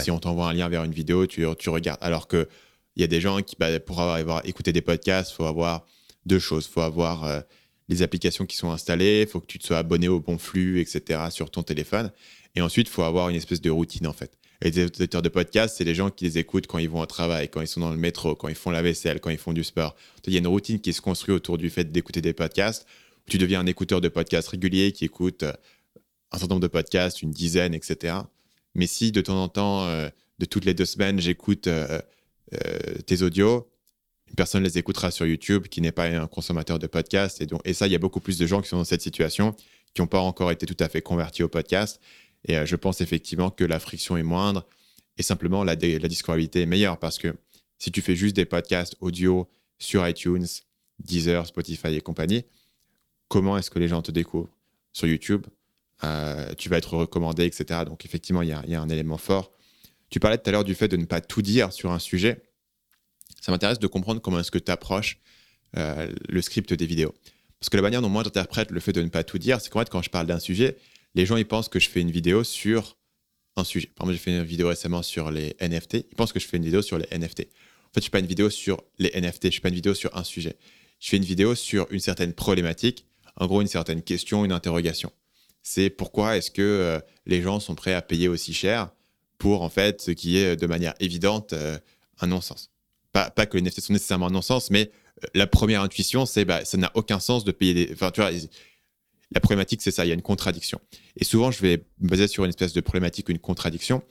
Si 0.00 0.10
on 0.10 0.18
t'envoie 0.18 0.48
un 0.48 0.52
lien 0.54 0.68
vers 0.68 0.84
une 0.84 0.92
vidéo, 0.92 1.26
tu, 1.26 1.46
regardes. 1.46 1.98
Alors 2.02 2.26
qu'il 2.26 2.46
y 2.96 3.04
a 3.04 3.06
des 3.06 3.20
gens 3.20 3.40
qui, 3.42 3.54
bah, 3.58 3.78
pour 3.80 4.00
avoir, 4.00 4.16
avoir, 4.16 4.46
écouté 4.46 4.72
des 4.72 4.82
podcasts, 4.82 5.30
il 5.32 5.34
faut 5.34 5.46
avoir 5.46 5.84
deux 6.26 6.38
choses. 6.38 6.66
Il 6.66 6.72
faut 6.72 6.80
avoir 6.80 7.44
les 7.88 8.02
applications 8.02 8.46
qui 8.46 8.56
sont 8.56 8.70
installées, 8.70 9.22
il 9.22 9.26
faut 9.26 9.40
que 9.40 9.46
tu 9.46 9.58
te 9.58 9.66
sois 9.66 9.78
abonné 9.78 10.08
au 10.08 10.20
bon 10.20 10.38
flux, 10.38 10.80
etc. 10.80 11.20
sur 11.30 11.50
ton 11.50 11.62
téléphone. 11.62 12.10
Et 12.54 12.60
ensuite, 12.60 12.88
il 12.88 12.90
faut 12.90 13.02
avoir 13.02 13.28
une 13.28 13.36
espèce 13.36 13.60
de 13.60 13.70
routine 13.70 14.06
en 14.06 14.12
fait. 14.12 14.38
Les 14.62 14.84
auditeurs 14.84 15.20
de 15.20 15.28
podcast, 15.28 15.74
c'est 15.76 15.84
les 15.84 15.94
gens 15.94 16.10
qui 16.10 16.24
les 16.24 16.38
écoutent 16.38 16.66
quand 16.66 16.78
ils 16.78 16.88
vont 16.88 17.00
au 17.00 17.06
travail, 17.06 17.48
quand 17.48 17.60
ils 17.60 17.66
sont 17.66 17.80
dans 17.80 17.90
le 17.90 17.96
métro, 17.96 18.34
quand 18.34 18.48
ils 18.48 18.54
font 18.54 18.70
la 18.70 18.80
vaisselle, 18.80 19.20
quand 19.20 19.30
ils 19.30 19.38
font 19.38 19.52
du 19.52 19.64
sport. 19.64 19.94
Il 20.26 20.32
y 20.32 20.36
a 20.36 20.38
une 20.38 20.46
routine 20.46 20.80
qui 20.80 20.92
se 20.92 21.02
construit 21.02 21.34
autour 21.34 21.58
du 21.58 21.68
fait 21.68 21.90
d'écouter 21.90 22.22
des 22.22 22.32
podcasts. 22.32 22.86
Tu 23.28 23.36
deviens 23.36 23.60
un 23.60 23.66
écouteur 23.66 24.00
de 24.00 24.08
podcasts 24.08 24.48
régulier 24.48 24.92
qui 24.92 25.04
écoute 25.04 25.42
euh, 25.42 25.52
un 26.30 26.38
certain 26.38 26.54
nombre 26.54 26.62
de 26.62 26.68
podcasts, 26.68 27.20
une 27.22 27.30
dizaine, 27.30 27.74
etc. 27.74 28.16
Mais 28.74 28.86
si 28.86 29.12
de 29.12 29.20
temps 29.20 29.42
en 29.42 29.48
temps, 29.48 29.84
euh, 29.86 30.08
de 30.38 30.46
toutes 30.46 30.64
les 30.64 30.74
deux 30.74 30.86
semaines, 30.86 31.20
j'écoute 31.20 31.66
euh, 31.66 32.00
tes 33.06 33.22
audios, 33.22 33.68
personne 34.34 34.62
les 34.62 34.78
écoutera 34.78 35.10
sur 35.10 35.26
YouTube 35.26 35.68
qui 35.68 35.80
n'est 35.80 35.92
pas 35.92 36.06
un 36.06 36.26
consommateur 36.26 36.78
de 36.78 36.86
podcast. 36.86 37.40
Et, 37.40 37.46
donc, 37.46 37.60
et 37.64 37.74
ça, 37.74 37.86
il 37.86 37.92
y 37.92 37.96
a 37.96 37.98
beaucoup 37.98 38.20
plus 38.20 38.38
de 38.38 38.46
gens 38.46 38.62
qui 38.62 38.68
sont 38.68 38.76
dans 38.76 38.84
cette 38.84 39.02
situation, 39.02 39.54
qui 39.92 40.00
n'ont 40.00 40.06
pas 40.06 40.20
encore 40.20 40.50
été 40.50 40.66
tout 40.66 40.76
à 40.82 40.88
fait 40.88 41.02
convertis 41.02 41.42
au 41.42 41.48
podcast. 41.48 42.00
Et 42.46 42.56
euh, 42.56 42.66
je 42.66 42.76
pense 42.76 43.00
effectivement 43.00 43.50
que 43.50 43.64
la 43.64 43.78
friction 43.78 44.16
est 44.16 44.22
moindre 44.22 44.66
et 45.16 45.22
simplement 45.22 45.64
la, 45.64 45.74
la 45.74 45.80
est 45.80 46.66
meilleure 46.66 46.98
parce 46.98 47.18
que 47.18 47.34
si 47.78 47.92
tu 47.92 48.02
fais 48.02 48.16
juste 48.16 48.36
des 48.36 48.44
podcasts 48.44 48.96
audio 49.00 49.48
sur 49.78 50.06
iTunes, 50.06 50.46
Deezer, 50.98 51.46
Spotify 51.46 51.94
et 51.94 52.00
compagnie, 52.00 52.44
comment 53.28 53.58
est-ce 53.58 53.70
que 53.70 53.78
les 53.78 53.88
gens 53.88 54.02
te 54.02 54.10
découvrent? 54.10 54.50
Sur 54.92 55.08
YouTube, 55.08 55.46
euh, 56.04 56.54
tu 56.54 56.68
vas 56.68 56.78
être 56.78 56.96
recommandé, 56.96 57.44
etc. 57.44 57.80
Donc 57.84 58.04
effectivement, 58.04 58.42
il 58.42 58.48
y, 58.48 58.70
y, 58.70 58.74
a 58.74 58.80
un 58.80 58.88
élément 58.88 59.18
fort. 59.18 59.52
Tu 60.08 60.20
parlais 60.20 60.38
tout 60.38 60.48
à 60.48 60.52
l'heure 60.52 60.64
du 60.64 60.74
fait 60.74 60.88
de 60.88 60.96
ne 60.96 61.04
pas 61.04 61.20
tout 61.20 61.42
dire 61.42 61.72
sur 61.72 61.90
un 61.90 61.98
sujet 61.98 62.43
ça 63.44 63.52
m'intéresse 63.52 63.78
de 63.78 63.86
comprendre 63.86 64.22
comment 64.22 64.40
est-ce 64.40 64.50
que 64.50 64.58
tu 64.58 64.72
approches 64.72 65.18
euh, 65.76 66.10
le 66.30 66.40
script 66.40 66.72
des 66.72 66.86
vidéos. 66.86 67.14
Parce 67.60 67.68
que 67.68 67.76
la 67.76 67.82
manière 67.82 68.00
dont 68.00 68.08
moi 68.08 68.24
j'interprète 68.24 68.70
le 68.70 68.80
fait 68.80 68.94
de 68.94 69.02
ne 69.02 69.10
pas 69.10 69.22
tout 69.22 69.36
dire, 69.36 69.60
c'est 69.60 69.68
qu'en 69.68 69.80
fait, 69.80 69.90
quand 69.90 70.00
je 70.00 70.08
parle 70.08 70.26
d'un 70.26 70.38
sujet, 70.38 70.78
les 71.14 71.26
gens 71.26 71.36
ils 71.36 71.46
pensent 71.46 71.68
que 71.68 71.78
je 71.78 71.90
fais 71.90 72.00
une 72.00 72.10
vidéo 72.10 72.42
sur 72.42 72.96
un 73.56 73.64
sujet. 73.64 73.88
Par 73.88 74.06
exemple, 74.06 74.12
j'ai 74.14 74.24
fait 74.24 74.38
une 74.38 74.44
vidéo 74.44 74.68
récemment 74.68 75.02
sur 75.02 75.30
les 75.30 75.56
NFT. 75.60 76.06
Ils 76.10 76.16
pensent 76.16 76.32
que 76.32 76.40
je 76.40 76.46
fais 76.46 76.56
une 76.56 76.64
vidéo 76.64 76.80
sur 76.80 76.96
les 76.96 77.06
NFT. 77.12 77.40
En 77.40 77.92
fait, 77.92 77.96
je 77.96 77.98
ne 77.98 78.04
fais 78.04 78.10
pas 78.10 78.18
une 78.20 78.26
vidéo 78.26 78.48
sur 78.48 78.82
les 78.98 79.10
NFT, 79.14 79.42
je 79.42 79.48
ne 79.48 79.52
fais 79.52 79.60
pas 79.60 79.68
une 79.68 79.74
vidéo 79.74 79.92
sur 79.92 80.16
un 80.16 80.24
sujet. 80.24 80.56
Je 80.98 81.10
fais 81.10 81.18
une 81.18 81.24
vidéo 81.24 81.54
sur 81.54 81.86
une 81.90 82.00
certaine 82.00 82.32
problématique, 82.32 83.04
en 83.36 83.46
gros 83.46 83.60
une 83.60 83.68
certaine 83.68 84.00
question, 84.00 84.46
une 84.46 84.52
interrogation. 84.52 85.12
C'est 85.62 85.90
pourquoi 85.90 86.38
est-ce 86.38 86.50
que 86.50 86.62
euh, 86.62 86.98
les 87.26 87.42
gens 87.42 87.60
sont 87.60 87.74
prêts 87.74 87.92
à 87.92 88.00
payer 88.00 88.28
aussi 88.28 88.54
cher 88.54 88.88
pour 89.36 89.60
en 89.60 89.68
fait 89.68 90.00
ce 90.00 90.12
qui 90.12 90.38
est 90.38 90.56
de 90.56 90.66
manière 90.66 90.94
évidente 90.98 91.52
euh, 91.52 91.78
un 92.20 92.28
non-sens? 92.28 92.70
Pas, 93.14 93.46
que 93.46 93.56
les 93.56 93.62
NFT 93.62 93.80
sont 93.80 93.92
nécessairement 93.92 94.26
un 94.26 94.30
non-sens, 94.30 94.70
mais 94.70 94.90
euh, 95.22 95.26
la 95.34 95.46
première 95.46 95.80
intuition, 95.82 96.26
c'est 96.26 96.44
bah, 96.44 96.64
ça 96.64 96.76
n'a 96.76 96.90
aucun 96.94 97.20
sens 97.20 97.44
de 97.44 97.52
payer 97.52 97.74
des. 97.74 97.90
Enfin, 97.92 98.10
tu 98.10 98.20
vois, 98.20 98.30
la 99.32 99.40
problématique, 99.40 99.82
c'est 99.82 99.90
ça, 99.90 100.04
il 100.04 100.08
y 100.08 100.10
a 100.12 100.14
une 100.14 100.22
contradiction. 100.22 100.80
Et 101.16 101.24
souvent, 101.24 101.50
je 101.50 101.60
vais 101.60 101.84
me 102.00 102.08
baser 102.08 102.28
sur 102.28 102.44
une 102.44 102.50
espèce 102.50 102.72
de 102.72 102.80
problématique, 102.80 103.28
une 103.28 103.38
contradiction. 103.38 104.02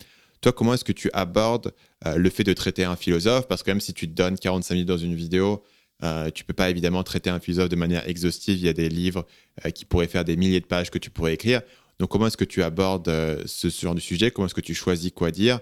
Toi, 0.41 0.51
comment 0.51 0.74
est-ce 0.74 0.84
que 0.84 0.91
tu 0.91 1.10
abordes 1.14 1.74
euh, 2.06 2.18
le 2.18 2.30
fait 2.30 2.43
de 2.43 2.51
traiter 2.54 2.84
un 2.84 2.97
philosophe? 2.97 3.47
Parce 3.47 3.64
que 3.64 3.72
même 3.72 3.80
si 3.80 3.93
tu 3.93 4.08
te 4.08 4.14
donnes 4.14 4.38
45 4.38 4.74
minutes 4.74 4.88
dans 4.89 4.97
une 4.97 5.16
vidéo, 5.16 5.64
euh, 6.04 6.30
tu 6.32 6.43
peux 6.43 6.54
pas 6.54 6.70
évidemment 6.70 7.04
traiter 7.04 7.30
un 7.30 7.39
philosophe 7.39 7.70
de 7.70 7.78
manière 7.78 8.08
exhaustive. 8.10 8.58
Il 8.58 8.66
y 8.66 8.70
a 8.70 8.74
des 8.74 8.89
livres 8.89 9.26
euh, 9.66 9.70
qui 9.70 9.86
pourraient 9.86 10.08
faire 10.08 10.26
des 10.26 10.36
milliers 10.36 10.60
de 10.60 10.66
pages 10.66 10.91
que 10.91 10.97
tu 10.97 11.10
pourrais 11.10 11.34
écrire. 11.34 11.62
Donc, 11.99 12.10
comment 12.10 12.28
est-ce 12.28 12.36
que 12.36 12.43
tu 12.43 12.62
abordes 12.62 13.08
ce, 13.45 13.70
ce, 13.70 13.82
genre 13.82 13.95
de 13.95 14.01
sujet? 14.01 14.32
Comment 14.32 14.47
est-ce 14.47 14.56
que 14.56 14.62
tu 14.62 14.74
choisis 14.74 15.12
quoi 15.12 15.32
dire? 15.32 15.62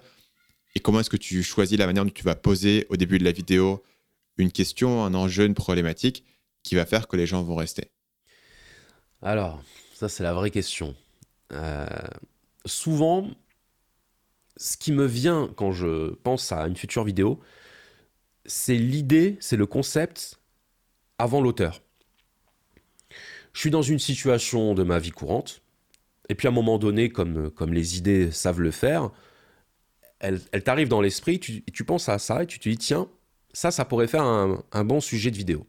Et 0.76 0.80
comment 0.80 0.99
est-ce 0.99 1.09
que 1.09 1.17
tu 1.17 1.43
choisis 1.43 1.78
la 1.78 1.86
manière 1.86 2.05
dont 2.05 2.11
tu 2.11 2.24
vas 2.24 2.36
poser 2.36 2.86
au 2.89 2.97
début 2.97 3.17
de 3.17 3.24
la 3.24 3.32
vidéo 3.32 3.84
une 4.38 4.51
question, 4.51 5.03
un 5.03 5.13
enjeu, 5.13 5.45
une 5.45 5.53
problématique 5.53 6.24
qui 6.63 6.76
va 6.76 6.86
faire 6.86 7.07
que 7.07 7.17
les 7.17 7.26
gens 7.26 7.43
vont 7.43 7.55
rester? 7.55 7.91
Alors, 9.22 9.61
ça 9.93 10.09
c'est 10.09 10.24
la 10.24 10.34
vraie 10.34 10.51
question. 10.51 10.95
Euh, 11.51 11.86
souvent, 12.65 13.30
ce 14.57 14.78
qui 14.78 14.91
me 14.91 15.05
vient 15.05 15.51
quand 15.55 15.72
je 15.72 16.13
pense 16.24 16.51
à 16.51 16.67
une 16.67 16.76
future 16.76 17.03
vidéo, 17.03 17.39
c'est 18.45 18.76
l'idée, 18.76 19.38
c'est 19.39 19.57
le 19.57 19.65
concept 19.65 20.39
avant 21.17 21.41
l'auteur. 21.41 21.82
Je 23.53 23.59
suis 23.59 23.69
dans 23.69 23.82
une 23.82 23.99
situation 23.99 24.74
de 24.74 24.84
ma 24.84 24.97
vie 24.97 25.11
courante, 25.11 25.61
et 26.30 26.36
puis 26.36 26.47
à 26.47 26.51
un 26.51 26.53
moment 26.53 26.80
donné, 26.80 27.09
comme, 27.09 27.51
comme 27.51 27.74
les 27.74 27.97
idées 27.97 28.32
savent 28.32 28.61
le 28.61 28.72
faire, 28.72 29.11
elle, 30.22 30.63
t'arrive 30.63 30.88
dans 30.88 31.01
l'esprit, 31.01 31.39
tu, 31.39 31.63
tu 31.63 31.84
penses 31.84 32.07
à 32.07 32.19
ça 32.19 32.43
et 32.43 32.47
tu 32.47 32.59
te 32.59 32.69
dis, 32.69 32.78
tiens, 32.78 33.07
ça, 33.53 33.72
ça 33.72 33.86
pourrait 33.86 34.07
faire 34.07 34.24
un, 34.24 34.84
bon 34.84 35.01
sujet 35.01 35.32
de 35.32 35.38
vidéo. 35.38 35.65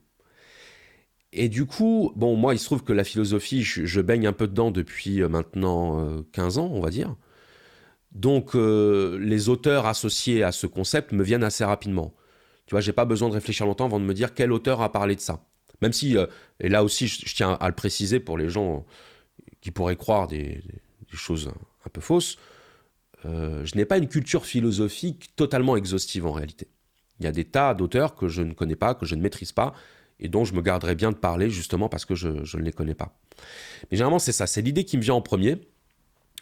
Et 1.32 1.48
du 1.48 1.64
coup, 1.64 2.12
bon, 2.14 2.36
moi, 2.36 2.54
il 2.54 2.58
se 2.58 2.66
trouve 2.66 2.84
que 2.84 2.92
la 2.92 3.04
philosophie, 3.04 3.62
je, 3.62 4.00
baigne 4.00 4.26
un 4.26 4.32
peu 4.32 4.46
dedans 4.46 4.70
depuis 4.70 5.22
euh, 5.22 5.28
maintenant 5.28 6.22
15 6.32 6.58
euh, 6.58 6.60
ans, 6.60 6.70
on 6.72 6.80
va 6.80 6.90
dire. 6.90 7.16
Donc, 8.12 8.54
euh, 8.54 9.18
les 9.18 9.48
auteurs 9.48 9.86
associés 9.86 10.42
à 10.42 10.52
ce 10.52 10.66
concept 10.66 11.12
me 11.12 11.24
viennent 11.24 11.44
assez 11.44 11.64
rapidement. 11.64 12.12
Tu 12.66 12.72
vois, 12.72 12.80
j'ai 12.80 12.92
pas 12.92 13.06
besoin 13.06 13.30
de 13.30 13.34
réfléchir 13.34 13.64
longtemps 13.64 13.86
avant 13.86 13.98
de 13.98 14.04
me 14.04 14.14
dire 14.14 14.34
quel 14.34 14.52
auteur 14.52 14.82
a 14.82 14.92
parlé 14.92 15.16
de 15.16 15.20
ça. 15.20 15.42
Même 15.80 15.94
si, 15.94 16.16
et 16.60 16.68
là 16.68 16.84
aussi, 16.84 17.08
je, 17.08 17.34
tiens 17.34 17.54
à 17.54 17.68
le 17.68 17.74
préciser 17.74 18.20
pour 18.20 18.36
les 18.36 18.50
gens 18.50 18.84
qui 19.62 19.70
pourraient 19.70 19.96
croire 19.96 20.28
des 20.28 20.62
choses 21.10 21.50
un 21.84 21.88
peu 21.88 22.00
fausses, 22.00 22.36
euh, 23.24 23.64
je 23.64 23.76
n'ai 23.76 23.84
pas 23.84 23.98
une 23.98 24.08
culture 24.08 24.46
philosophique 24.46 25.30
totalement 25.36 25.76
exhaustive 25.76 26.26
en 26.26 26.32
réalité. 26.32 26.68
Il 27.20 27.24
y 27.24 27.28
a 27.28 27.32
des 27.32 27.44
tas 27.44 27.74
d'auteurs 27.74 28.14
que 28.14 28.28
je 28.28 28.42
ne 28.42 28.52
connais 28.52 28.76
pas, 28.76 28.94
que 28.94 29.06
je 29.06 29.14
ne 29.14 29.22
maîtrise 29.22 29.52
pas, 29.52 29.74
et 30.18 30.28
dont 30.28 30.44
je 30.44 30.54
me 30.54 30.62
garderais 30.62 30.94
bien 30.94 31.10
de 31.10 31.16
parler 31.16 31.50
justement 31.50 31.88
parce 31.88 32.04
que 32.04 32.14
je, 32.14 32.28
ne 32.28 32.62
les 32.62 32.72
connais 32.72 32.94
pas. 32.94 33.16
Mais 33.90 33.96
généralement, 33.96 34.18
c'est 34.18 34.32
ça, 34.32 34.46
c'est 34.46 34.62
l'idée 34.62 34.84
qui 34.84 34.96
me 34.96 35.02
vient 35.02 35.14
en 35.14 35.22
premier. 35.22 35.58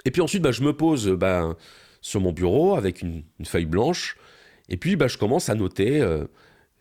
Et 0.05 0.11
puis 0.11 0.23
ensuite, 0.23 0.43
bah, 0.43 0.53
je 0.53 0.63
me 0.63 0.75
pose 0.75 1.09
bah, 1.09 1.57
sur 2.01 2.21
mon 2.21 2.33
bureau 2.33 2.77
avec 2.77 3.03
une, 3.03 3.25
feuille 3.45 3.67
blanche, 3.67 4.17
et 4.69 4.77
puis 4.77 4.97
bah, 4.97 5.09
je 5.09 5.19
commence 5.19 5.49
à 5.49 5.55
noter 5.55 6.01
euh, 6.01 6.25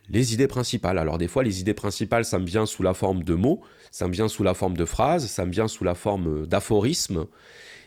les 0.10 0.34
idées 0.34 0.48
principales. 0.48 0.98
Alors 0.98 1.18
des 1.18 1.28
fois, 1.28 1.44
les 1.44 1.60
idées 1.60 1.74
principales, 1.74 2.26
ça 2.26 2.40
me 2.40 2.46
vient 2.46 2.66
sous 2.66 2.84
la 2.84 2.94
forme 2.94 3.24
de 3.24 3.34
mots, 3.34 3.62
ça 3.92 4.08
me 4.08 4.14
vient 4.14 4.28
sous 4.28 4.44
la 4.44 4.54
forme 4.54 4.78
de 4.78 4.86
phrases, 4.86 5.28
ça 5.28 5.46
me 5.46 5.52
vient 5.52 5.68
sous 5.68 5.84
la 5.84 5.96
forme 5.96 6.46
d'aphorismes. 6.46 7.26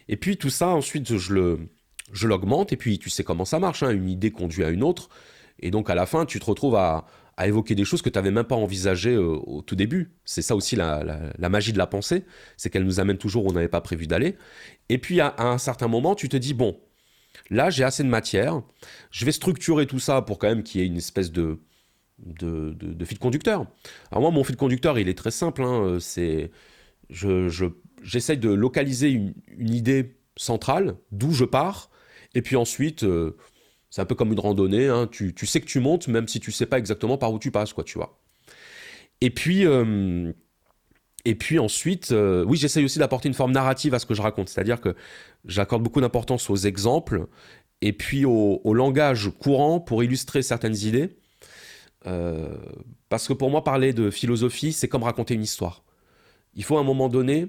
Et 0.08 0.16
puis 0.16 0.36
tout 0.36 0.50
ça, 0.50 0.68
ensuite, 0.68 1.16
je 1.16 1.32
le, 1.32 1.58
je 2.12 2.28
l'augmente, 2.28 2.72
et 2.72 2.76
puis 2.76 2.98
tu 2.98 3.10
sais 3.10 3.24
comment 3.24 3.44
ça 3.44 3.58
marche, 3.58 3.82
hein, 3.82 3.90
une 3.90 4.08
idée 4.08 4.30
conduit 4.30 4.64
à 4.64 4.70
une 4.70 4.82
autre, 4.82 5.08
et 5.60 5.70
donc 5.70 5.90
à 5.90 5.94
la 5.94 6.06
fin, 6.06 6.26
tu 6.26 6.38
te 6.38 6.44
retrouves 6.44 6.76
à, 6.76 7.06
évoquer 7.44 7.74
des 7.74 7.84
choses 7.84 8.02
que 8.02 8.08
tu 8.08 8.16
n'avais 8.16 8.30
même 8.30 8.44
pas 8.44 8.54
envisagées 8.54 9.14
euh, 9.14 9.36
au 9.44 9.62
tout 9.62 9.74
début. 9.74 10.12
C'est 10.24 10.42
ça 10.42 10.54
aussi 10.54 10.76
la, 10.76 11.02
magie 11.48 11.72
de 11.72 11.78
la 11.78 11.88
pensée, 11.88 12.24
c'est 12.56 12.70
qu'elle 12.70 12.84
nous 12.84 13.00
amène 13.00 13.18
toujours 13.18 13.44
où 13.44 13.48
on 13.48 13.52
n'avait 13.52 13.66
pas 13.66 13.80
prévu 13.80 14.06
d'aller. 14.06 14.36
Et 14.90 14.98
puis 14.98 15.20
à, 15.20 15.34
un 15.38 15.58
certain 15.58 15.88
moment, 15.88 16.14
tu 16.14 16.28
te 16.28 16.36
dis, 16.36 16.54
bon, 16.54 16.78
là 17.50 17.68
j'ai 17.68 17.82
assez 17.82 18.04
de 18.04 18.08
matière, 18.08 18.62
je 19.10 19.24
vais 19.24 19.32
structurer 19.32 19.86
tout 19.86 19.98
ça 19.98 20.22
pour 20.22 20.38
quand 20.38 20.46
même 20.46 20.62
qu'il 20.62 20.80
y 20.80 20.84
ait 20.84 20.86
une 20.86 20.98
espèce 20.98 21.32
de, 21.32 21.58
de, 22.18 22.76
de, 22.78 23.04
fil 23.04 23.18
conducteur. 23.18 23.66
Alors 24.12 24.22
moi, 24.22 24.30
mon 24.30 24.44
fil 24.44 24.56
conducteur, 24.56 24.98
il 24.98 25.08
est 25.08 25.18
très 25.18 25.32
simple, 25.32 25.62
hein, 25.62 25.82
euh, 25.82 25.98
c'est... 25.98 26.50
Je, 27.10 27.48
j'essaye 28.02 28.38
de 28.38 28.50
localiser 28.50 29.10
une, 29.10 29.34
idée 29.58 30.16
centrale, 30.36 30.96
d'où 31.10 31.32
je 31.32 31.44
pars, 31.44 31.90
et 32.34 32.42
puis 32.42 32.56
ensuite, 32.56 33.02
euh, 33.04 33.36
c'est 33.90 34.00
un 34.00 34.04
peu 34.04 34.14
comme 34.14 34.32
une 34.32 34.40
randonnée, 34.40 34.88
hein. 34.88 35.08
tu, 35.10 35.34
sais 35.46 35.60
que 35.60 35.66
tu 35.66 35.80
montes, 35.80 36.08
même 36.08 36.28
si 36.28 36.40
tu 36.40 36.52
sais 36.52 36.66
pas 36.66 36.78
exactement 36.78 37.18
par 37.18 37.32
où 37.32 37.38
tu 37.38 37.50
passes, 37.50 37.72
quoi, 37.72 37.84
tu 37.84 37.98
vois. 37.98 38.18
Et 39.20 39.30
puis, 39.30 39.66
euh, 39.66 40.32
et 41.24 41.34
puis 41.34 41.58
ensuite, 41.58 42.10
euh, 42.12 42.44
oui, 42.44 42.56
j'essaye 42.56 42.84
aussi 42.84 42.98
d'apporter 42.98 43.28
une 43.28 43.34
forme 43.34 43.52
narrative 43.52 43.94
à 43.94 43.98
ce 43.98 44.06
que 44.06 44.14
je 44.14 44.22
raconte, 44.22 44.48
c'est-à-dire 44.48 44.80
que 44.80 44.94
j'accorde 45.44 45.82
beaucoup 45.82 46.00
d'importance 46.00 46.48
aux 46.50 46.56
exemples 46.56 47.26
et 47.80 47.92
puis 47.92 48.24
au, 48.24 48.74
langage 48.74 49.30
courant 49.38 49.80
pour 49.80 50.02
illustrer 50.02 50.42
certaines 50.42 50.76
idées. 50.76 51.16
Parce 53.08 53.28
que 53.28 53.32
pour 53.32 53.50
moi, 53.50 53.62
parler 53.62 53.92
de 53.92 54.10
philosophie, 54.10 54.72
c'est 54.72 54.88
comme 54.88 55.02
raconter 55.02 55.34
une 55.34 55.42
histoire. 55.42 55.84
Il 56.54 56.64
faut 56.64 56.78
à 56.78 56.80
un 56.80 56.84
moment 56.84 57.08
donné, 57.08 57.48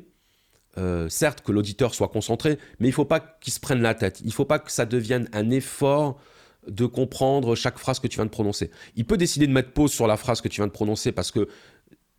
certes 1.08 1.42
que 1.42 1.52
l'auditeur 1.52 1.94
soit 1.94 2.08
concentré, 2.08 2.58
mais 2.80 2.88
il 2.88 2.92
ne 2.92 2.96
faut 2.96 3.06
pas 3.06 3.20
qu'il 3.20 3.54
se 3.54 3.60
prenne 3.60 3.82
la 3.82 3.94
tête. 3.94 4.22
Il 4.22 4.28
ne 4.28 4.32
faut 4.32 4.46
pas 4.46 4.60
que 4.60 4.72
ça 4.72 4.86
devienne 4.86 5.30
un 5.34 5.50
effort 5.52 6.20
de 6.68 6.86
comprendre 6.86 7.56
chaque 7.56 7.78
phrase 7.78 8.00
que 8.00 8.08
tu 8.08 8.16
viens 8.16 8.26
de 8.26 8.32
prononcer. 8.32 8.72
Il 8.96 9.06
peut 9.06 9.18
décider 9.18 9.48
de 9.48 9.52
mettre 9.52 9.72
pause 9.72 9.92
sur 9.92 10.08
la 10.08 10.18
phrase 10.18 10.42
que 10.42 10.48
tu 10.48 10.62
viens 10.62 10.68
de 10.68 10.72
prononcer 10.72 11.12
parce 11.12 11.32
que 11.32 11.48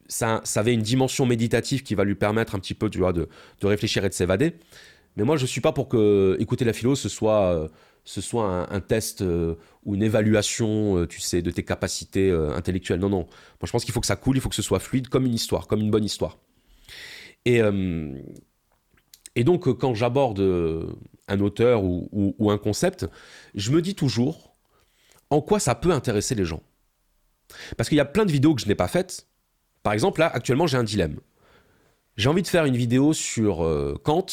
ça, 0.08 0.40
ça 0.44 0.60
avait 0.60 0.74
une 0.74 0.82
dimension 0.82 1.26
méditative 1.26 1.82
qui 1.82 1.94
va 1.94 2.04
lui 2.04 2.14
permettre 2.14 2.54
un 2.54 2.58
petit 2.58 2.74
peu 2.74 2.90
de, 2.90 3.28
réfléchir 3.62 4.04
et 4.04 4.08
de 4.08 4.14
s'évader. 4.14 4.54
Mais 5.16 5.24
moi, 5.24 5.36
je 5.36 5.42
ne 5.42 5.46
suis 5.46 5.60
pas 5.60 5.72
pour 5.72 5.88
que 5.88 6.36
écouter 6.40 6.64
la 6.64 6.72
philo, 6.72 6.94
ce 6.94 7.08
soit, 7.08 7.54
euh, 7.54 7.68
ce 8.04 8.20
soit 8.20 8.68
un, 8.70 8.80
test 8.80 9.22
euh, 9.22 9.54
ou 9.84 9.94
une 9.94 10.02
évaluation, 10.02 10.98
euh, 10.98 11.06
tu 11.06 11.20
sais, 11.20 11.40
de 11.40 11.50
tes 11.50 11.62
capacités 11.62 12.30
intellectuelles. 12.30 13.00
Non, 13.00 13.08
non. 13.08 13.18
Moi, 13.18 13.64
je 13.64 13.70
pense 13.70 13.84
qu'il 13.84 13.94
faut 13.94 14.00
que 14.00 14.06
ça 14.06 14.16
coule, 14.16 14.36
il 14.36 14.40
faut 14.40 14.48
que 14.48 14.54
ce 14.54 14.62
soit 14.62 14.80
fluide, 14.80 15.08
comme 15.08 15.24
une 15.24 15.34
histoire, 15.34 15.66
comme 15.66 15.80
une 15.80 15.90
bonne 15.90 16.04
histoire. 16.04 16.38
Et, 17.44 17.60
et 19.36 19.44
donc, 19.44 19.72
quand 19.78 19.94
j'aborde 19.94 20.40
un 21.28 21.40
auteur 21.40 21.82
ou, 21.84 22.50
un 22.50 22.58
concept, 22.58 23.06
je 23.54 23.70
me 23.70 23.82
dis 23.82 23.94
toujours 23.94 24.54
en 25.30 25.40
quoi 25.40 25.58
ça 25.58 25.74
peut 25.74 25.90
intéresser 25.90 26.34
les 26.34 26.44
gens. 26.44 26.62
Parce 27.76 27.88
qu'il 27.88 27.98
y 27.98 28.00
a 28.00 28.04
plein 28.04 28.24
de 28.24 28.32
vidéos 28.32 28.54
que 28.54 28.60
je 28.60 28.66
n'ai 28.66 28.74
pas 28.74 28.88
faites. 28.88 29.26
Par 29.82 29.92
exemple, 29.92 30.20
là, 30.20 30.30
actuellement, 30.32 30.66
j'ai 30.66 30.78
un 30.78 30.84
dilemme. 30.84 31.20
J'ai 32.16 32.28
envie 32.28 32.42
de 32.42 32.48
faire 32.48 32.64
une 32.64 32.76
vidéo 32.76 33.12
sur 33.12 33.64
euh, 33.64 34.00
Kant, 34.02 34.26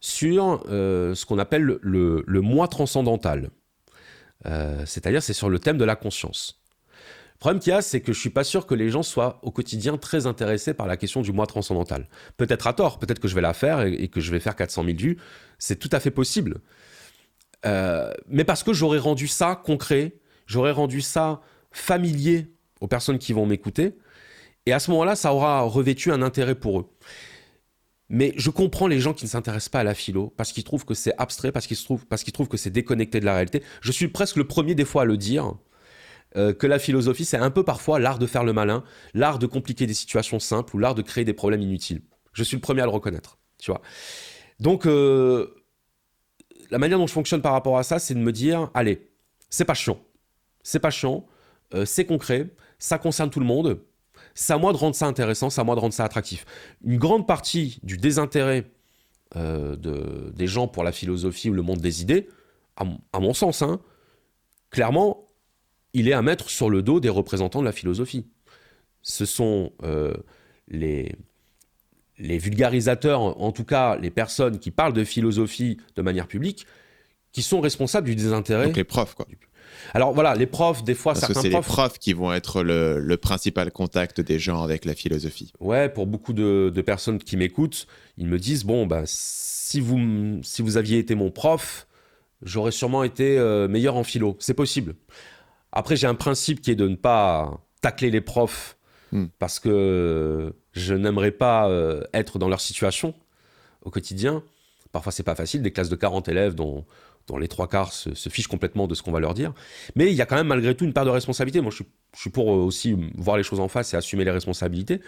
sur 0.00 0.64
euh, 0.68 1.14
ce 1.14 1.26
qu'on 1.26 1.38
appelle 1.38 1.78
le, 1.80 2.40
moi 2.40 2.68
transcendantal. 2.68 3.50
Euh, 4.46 4.84
c'est-à-dire, 4.86 5.22
c'est 5.22 5.32
sur 5.32 5.48
le 5.48 5.58
thème 5.58 5.78
de 5.78 5.84
la 5.84 5.96
conscience. 5.96 6.62
Le 7.36 7.38
problème 7.38 7.60
qu'il 7.60 7.70
y 7.70 7.76
a, 7.76 7.82
c'est 7.82 8.00
que 8.00 8.14
je 8.14 8.18
suis 8.18 8.30
pas 8.30 8.44
sûr 8.44 8.64
que 8.64 8.74
les 8.74 8.88
gens 8.88 9.02
soient 9.02 9.40
au 9.42 9.50
quotidien 9.50 9.98
très 9.98 10.26
intéressés 10.26 10.72
par 10.72 10.86
la 10.86 10.96
question 10.96 11.20
du 11.20 11.32
moi 11.32 11.46
transcendantal. 11.46 12.08
Peut-être 12.38 12.66
à 12.66 12.72
tort, 12.72 12.98
peut-être 12.98 13.20
que 13.20 13.28
je 13.28 13.34
vais 13.34 13.42
la 13.42 13.52
faire 13.52 13.82
et, 13.82 14.08
que 14.08 14.20
je 14.20 14.30
vais 14.30 14.40
faire 14.40 14.56
400 14.56 14.84
000 14.84 14.96
vues. 14.96 15.18
C'est 15.58 15.78
tout 15.78 15.90
à 15.92 16.00
fait 16.00 16.10
possible. 16.10 16.62
Euh, 17.66 18.10
mais 18.26 18.44
parce 18.44 18.62
que 18.62 18.72
j'aurais 18.72 18.98
rendu 18.98 19.28
ça 19.28 19.60
concret, 19.62 20.16
j'aurais 20.46 20.70
rendu 20.70 21.02
ça 21.02 21.42
familier 21.72 22.54
aux 22.80 22.88
personnes 22.88 23.18
qui 23.18 23.34
vont 23.34 23.44
m'écouter. 23.44 23.98
Et 24.64 24.72
à 24.72 24.78
ce 24.78 24.90
moment-là, 24.92 25.14
ça 25.14 25.34
aura 25.34 25.60
revêtu 25.60 26.12
un 26.12 26.22
intérêt 26.22 26.54
pour 26.54 26.80
eux. 26.80 26.90
Mais 28.08 28.32
je 28.38 28.48
comprends 28.48 28.86
les 28.86 28.98
gens 28.98 29.12
qui 29.12 29.26
ne 29.26 29.30
s'intéressent 29.30 29.68
pas 29.68 29.80
à 29.80 29.84
la 29.84 29.92
philo 29.92 30.32
parce 30.38 30.52
qu'ils 30.52 30.64
trouvent 30.64 30.86
que 30.86 30.94
c'est 30.94 31.12
abstrait, 31.18 31.52
parce 31.52 31.66
qu'ils 31.66 31.76
trouvent, 31.76 32.06
parce 32.06 32.24
qu'ils 32.24 32.32
trouvent 32.32 32.48
que 32.48 32.56
c'est 32.56 32.70
déconnecté 32.70 33.20
de 33.20 33.26
la 33.26 33.34
réalité. 33.34 33.62
Je 33.82 33.92
suis 33.92 34.08
presque 34.08 34.36
le 34.36 34.46
premier 34.46 34.74
des 34.74 34.86
fois 34.86 35.02
à 35.02 35.04
le 35.04 35.18
dire. 35.18 35.54
Euh, 36.36 36.52
que 36.52 36.66
la 36.66 36.78
philosophie, 36.78 37.24
c'est 37.24 37.38
un 37.38 37.50
peu 37.50 37.64
parfois 37.64 37.98
l'art 37.98 38.18
de 38.18 38.26
faire 38.26 38.44
le 38.44 38.52
malin, 38.52 38.84
l'art 39.14 39.38
de 39.38 39.46
compliquer 39.46 39.86
des 39.86 39.94
situations 39.94 40.38
simples 40.38 40.76
ou 40.76 40.78
l'art 40.78 40.94
de 40.94 41.02
créer 41.02 41.24
des 41.24 41.32
problèmes 41.32 41.62
inutiles. 41.62 42.02
Je 42.32 42.42
suis 42.42 42.56
le 42.56 42.60
premier 42.60 42.82
à 42.82 42.84
le 42.84 42.90
reconnaître, 42.90 43.38
tu 43.58 43.70
vois. 43.70 43.80
Donc, 44.60 44.86
euh, 44.86 45.54
la 46.70 46.78
manière 46.78 46.98
dont 46.98 47.06
je 47.06 47.12
fonctionne 47.12 47.40
par 47.40 47.52
rapport 47.52 47.78
à 47.78 47.82
ça, 47.82 47.98
c'est 47.98 48.14
de 48.14 48.18
me 48.18 48.32
dire, 48.32 48.70
allez, 48.74 49.08
c'est 49.48 49.64
pas 49.64 49.74
chiant, 49.74 49.98
c'est 50.62 50.80
pas 50.80 50.90
chiant, 50.90 51.26
euh, 51.74 51.86
c'est 51.86 52.04
concret, 52.04 52.50
ça 52.78 52.98
concerne 52.98 53.30
tout 53.30 53.40
le 53.40 53.46
monde, 53.46 53.80
c'est 54.34 54.52
à 54.52 54.58
moi 54.58 54.72
de 54.72 54.76
rendre 54.76 54.94
ça 54.94 55.06
intéressant, 55.06 55.48
c'est 55.48 55.60
à 55.62 55.64
moi 55.64 55.74
de 55.74 55.80
rendre 55.80 55.94
ça 55.94 56.04
attractif. 56.04 56.44
Une 56.84 56.98
grande 56.98 57.26
partie 57.26 57.78
du 57.82 57.96
désintérêt 57.96 58.70
de, 59.34 60.32
des 60.34 60.46
gens 60.46 60.68
pour 60.68 60.84
la 60.84 60.92
philosophie 60.92 61.50
ou 61.50 61.52
le 61.52 61.62
monde 61.62 61.80
des 61.80 62.00
idées, 62.00 62.28
à, 62.76 62.84
à 63.12 63.20
mon 63.20 63.34
sens, 63.34 63.60
hein, 63.62 63.80
clairement, 64.70 65.25
il 65.96 66.08
est 66.08 66.12
à 66.12 66.20
mettre 66.20 66.50
sur 66.50 66.68
le 66.68 66.82
dos 66.82 67.00
des 67.00 67.08
représentants 67.08 67.60
de 67.60 67.64
la 67.64 67.72
philosophie. 67.72 68.26
Ce 69.00 69.24
sont 69.24 69.72
euh, 69.82 70.12
les, 70.68 71.16
les 72.18 72.36
vulgarisateurs, 72.36 73.20
en 73.20 73.50
tout 73.50 73.64
cas 73.64 73.96
les 73.96 74.10
personnes 74.10 74.58
qui 74.58 74.70
parlent 74.70 74.92
de 74.92 75.04
philosophie 75.04 75.78
de 75.96 76.02
manière 76.02 76.26
publique, 76.26 76.66
qui 77.32 77.40
sont 77.40 77.60
responsables 77.60 78.06
du 78.06 78.14
désintérêt. 78.14 78.66
Donc 78.66 78.76
les 78.76 78.84
profs, 78.84 79.14
quoi. 79.14 79.26
Alors 79.94 80.12
voilà, 80.12 80.34
les 80.34 80.46
profs, 80.46 80.84
des 80.84 80.94
fois, 80.94 81.14
Parce 81.14 81.20
certains 81.20 81.42
que 81.42 81.48
profs. 81.48 81.64
C'est 81.64 81.70
les 81.70 81.74
profs 81.74 81.98
qui 81.98 82.12
vont 82.12 82.32
être 82.32 82.62
le, 82.62 83.16
principal 83.16 83.70
contact 83.70 84.20
des 84.20 84.38
gens 84.38 84.62
avec 84.62 84.84
la 84.84 84.94
philosophie. 84.94 85.52
Ouais, 85.60 85.88
pour 85.88 86.06
beaucoup 86.06 86.34
de, 86.34 86.82
personnes 86.84 87.18
qui 87.18 87.38
m'écoutent, 87.38 87.86
ils 88.18 88.26
me 88.26 88.38
disent 88.38 88.64
bon, 88.64 88.86
bah, 88.86 89.02
si, 89.06 89.80
vous, 89.80 90.40
si 90.42 90.60
vous 90.60 90.76
aviez 90.76 90.98
été 90.98 91.14
mon 91.14 91.30
prof, 91.30 91.86
j'aurais 92.42 92.70
sûrement 92.70 93.02
été 93.02 93.38
euh, 93.38 93.66
meilleur 93.66 93.96
en 93.96 94.04
philo. 94.04 94.36
C'est 94.40 94.54
possible. 94.54 94.94
Après, 95.76 95.94
j'ai 95.94 96.06
un 96.06 96.14
principe 96.14 96.62
qui 96.62 96.70
est 96.70 96.74
de 96.74 96.88
ne 96.88 96.96
pas 96.96 97.60
tacler 97.82 98.10
les 98.10 98.22
profs 98.22 98.78
hmm. 99.12 99.26
parce 99.38 99.60
que 99.60 100.54
je 100.72 100.94
n'aimerais 100.94 101.32
pas 101.32 101.68
euh, 101.68 102.02
être 102.14 102.38
dans 102.38 102.48
leur 102.48 102.62
situation 102.62 103.12
au 103.82 103.90
quotidien. 103.90 104.42
Parfois, 104.90 105.12
c'est 105.12 105.22
pas 105.22 105.34
facile, 105.34 105.60
des 105.60 105.72
classes 105.72 105.90
de 105.90 105.96
40 105.96 106.28
élèves 106.28 106.54
dont, 106.54 106.86
dont 107.26 107.36
les 107.36 107.46
trois 107.46 107.68
quarts 107.68 107.92
se, 107.92 108.08
fichent 108.30 108.48
complètement 108.48 108.86
de 108.86 108.94
ce 108.94 109.02
qu'on 109.02 109.12
va 109.12 109.20
leur 109.20 109.34
dire. 109.34 109.52
Mais 109.96 110.10
il 110.10 110.14
y 110.14 110.22
a 110.22 110.24
quand 110.24 110.36
même 110.36 110.46
malgré 110.46 110.74
tout 110.74 110.86
une 110.86 110.94
part 110.94 111.04
de 111.04 111.10
responsabilité. 111.10 111.60
Moi, 111.60 111.70
je 111.70 111.82
suis, 112.18 112.30
pour 112.30 112.54
euh, 112.54 112.56
aussi 112.56 112.96
voir 113.14 113.36
les 113.36 113.42
choses 113.42 113.60
en 113.60 113.68
face 113.68 113.92
et 113.92 113.98
assumer 113.98 114.24
les 114.24 114.30
responsabilités. 114.30 115.02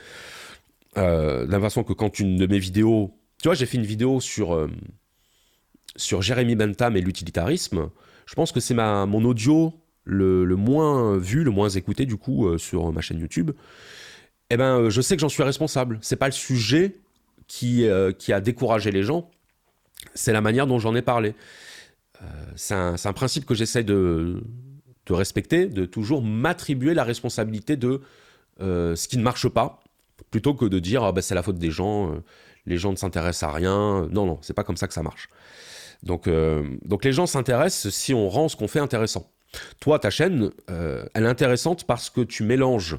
Euh, 0.99 1.47
de 1.47 1.51
la 1.51 1.61
façon 1.61 1.83
que 1.83 1.95
quand 1.95 2.21
une 2.21 2.37
de 2.37 2.47
mes 2.47 2.59
vidéos... 2.59 3.19
Tu 3.41 3.49
vois, 3.49 3.55
j'ai 3.55 3.65
fait 3.65 3.79
une 3.79 3.87
vidéo 3.87 4.21
sur, 4.21 4.69
sur 5.97 6.21
Jérémy 6.21 6.57
Bentham 6.57 6.95
et 6.95 7.01
l'utilitarisme. 7.01 7.89
Je 8.27 8.35
pense 8.35 8.53
que 8.53 8.61
c'est 8.61 8.75
mon 8.75 9.25
audio 9.25 9.73
le, 10.09 10.57
moins 10.57 11.19
vu, 11.19 11.45
le 11.45 11.51
moins 11.51 11.69
écouté 11.69 12.07
du 12.07 12.17
coup 12.17 12.49
euh, 12.49 12.59
sur 12.59 12.93
ma 12.93 13.01
chaîne 13.01 13.19
YouTube, 13.19 13.53
eh 14.51 14.57
ben, 14.57 14.81
euh, 14.81 14.91
je 14.91 15.01
sais 15.01 15.17
que 15.17 15.21
j'en 15.21 15.29
suis 15.29 15.43
responsable. 15.43 15.99
C'est 16.01 16.17
pas 16.17 16.27
le 16.27 16.33
sujet 16.33 16.97
qui, 17.47 17.87
euh, 17.87 18.13
qui 18.13 18.33
a 18.33 18.41
découragé 18.41 18.91
les 18.91 19.03
gens, 19.03 19.31
c'est 20.15 20.33
la 20.33 20.41
manière 20.41 20.67
dont 20.67 20.79
j'en 20.79 20.95
ai 20.95 21.03
parlé. 21.03 21.35
c'est 22.57 22.75
un, 22.75 23.13
principe 23.13 23.45
que 23.45 23.55
j'essaie 23.55 23.85
de, 23.85 24.43
de, 25.07 25.13
respecter, 25.13 25.67
de 25.67 25.85
toujours 25.85 26.23
m'attribuer 26.23 26.95
la 26.95 27.05
responsabilité 27.05 27.77
de 27.77 28.01
ce 28.61 29.09
qui 29.09 29.19
ne 29.19 29.23
marche 29.23 29.49
pas, 29.49 29.81
plutôt 30.31 30.55
que 30.55 30.65
de 30.65 30.79
dire 30.79 31.05
ah, 31.05 31.13
ben, 31.13 31.21
c'est 31.21 31.35
la 31.35 31.43
faute 31.43 31.59
des 31.59 31.71
gens, 31.71 32.15
les 32.67 32.77
gens 32.77 32.91
ne 32.91 32.97
s'intéressent 32.97 33.51
à 33.51 33.53
rien. 33.53 34.09
Non, 34.11 34.27
non, 34.27 34.39
c'est 34.41 34.55
pas 34.55 34.65
comme 34.65 34.77
ça 34.77 34.89
que 34.89 34.95
ça 34.95 35.03
marche. 35.03 35.29
Donc, 36.03 36.29
donc 36.85 37.05
les 37.05 37.13
gens 37.13 37.27
s'intéressent 37.27 37.93
si 37.95 38.15
on 38.15 38.29
rend 38.29 38.49
ce 38.49 38.57
qu'on 38.57 38.69
fait 38.69 38.81
intéressant. 38.81 39.31
Toi, 39.81 39.99
ta 39.99 40.11
chaîne, 40.11 40.51
euh, 40.71 41.07
elle 41.15 41.25
est 41.25 41.29
intéressante 41.29 41.85
parce 41.85 42.11
que 42.11 42.21
tu 42.21 42.43
mélanges 42.43 42.99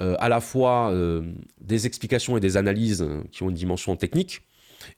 euh, 0.00 0.14
à 0.18 0.28
la 0.28 0.40
fois 0.40 0.90
euh, 0.90 1.22
des 1.60 1.86
explications 1.86 2.36
et 2.36 2.40
des 2.40 2.56
analyses 2.56 3.06
qui 3.32 3.42
ont 3.42 3.50
une 3.50 3.56
dimension 3.56 3.96
technique, 3.96 4.42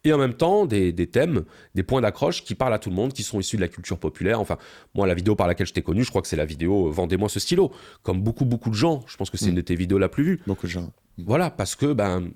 Et 0.05 0.13
en 0.13 0.19
même 0.19 0.35
temps, 0.35 0.67
des, 0.67 0.93
thèmes, 1.07 1.45
des 1.75 1.83
points 1.83 2.01
d'accroche 2.01 2.45
qui 2.45 2.55
parlent 2.55 2.75
à 2.75 2.79
tout 2.79 2.91
le 2.91 2.97
monde, 2.97 3.13
qui 3.13 3.23
sont 3.23 3.41
issus 3.41 3.57
de 3.57 3.61
la 3.61 3.69
culture 3.69 3.99
populaire. 3.99 4.41
Enfin, 4.41 4.59
moi, 4.95 5.07
la 5.07 5.15
vidéo 5.15 5.35
par 5.35 5.47
laquelle 5.47 5.67
je 5.67 5.73
t'ai 5.73 5.83
connu, 5.83 6.05
je 6.05 6.11
crois 6.11 6.21
que 6.23 6.29
c'est 6.29 6.37
la 6.37 6.45
vidéo 6.45 6.91
Vendez-moi 6.91 7.29
ce 7.29 7.41
stylo. 7.41 7.73
Comme 8.03 8.21
beaucoup, 8.23 8.45
beaucoup 8.45 8.71
de 8.71 8.75
gens. 8.75 9.05
Je 9.07 9.17
pense 9.17 9.31
que 9.31 9.37
c'est 9.39 9.47
mm. 9.47 9.51
une 9.51 9.55
de 9.55 9.61
tes 9.63 9.77
vidéos 9.77 9.99
la 9.99 10.09
plus 10.09 10.25
vue. 10.25 10.41
Beaucoup 10.47 10.67
de 10.67 10.73
gens. 10.73 10.93
Voilà, 11.17 11.51
parce 11.51 11.75
que 11.75 11.93
ben, 11.93 12.31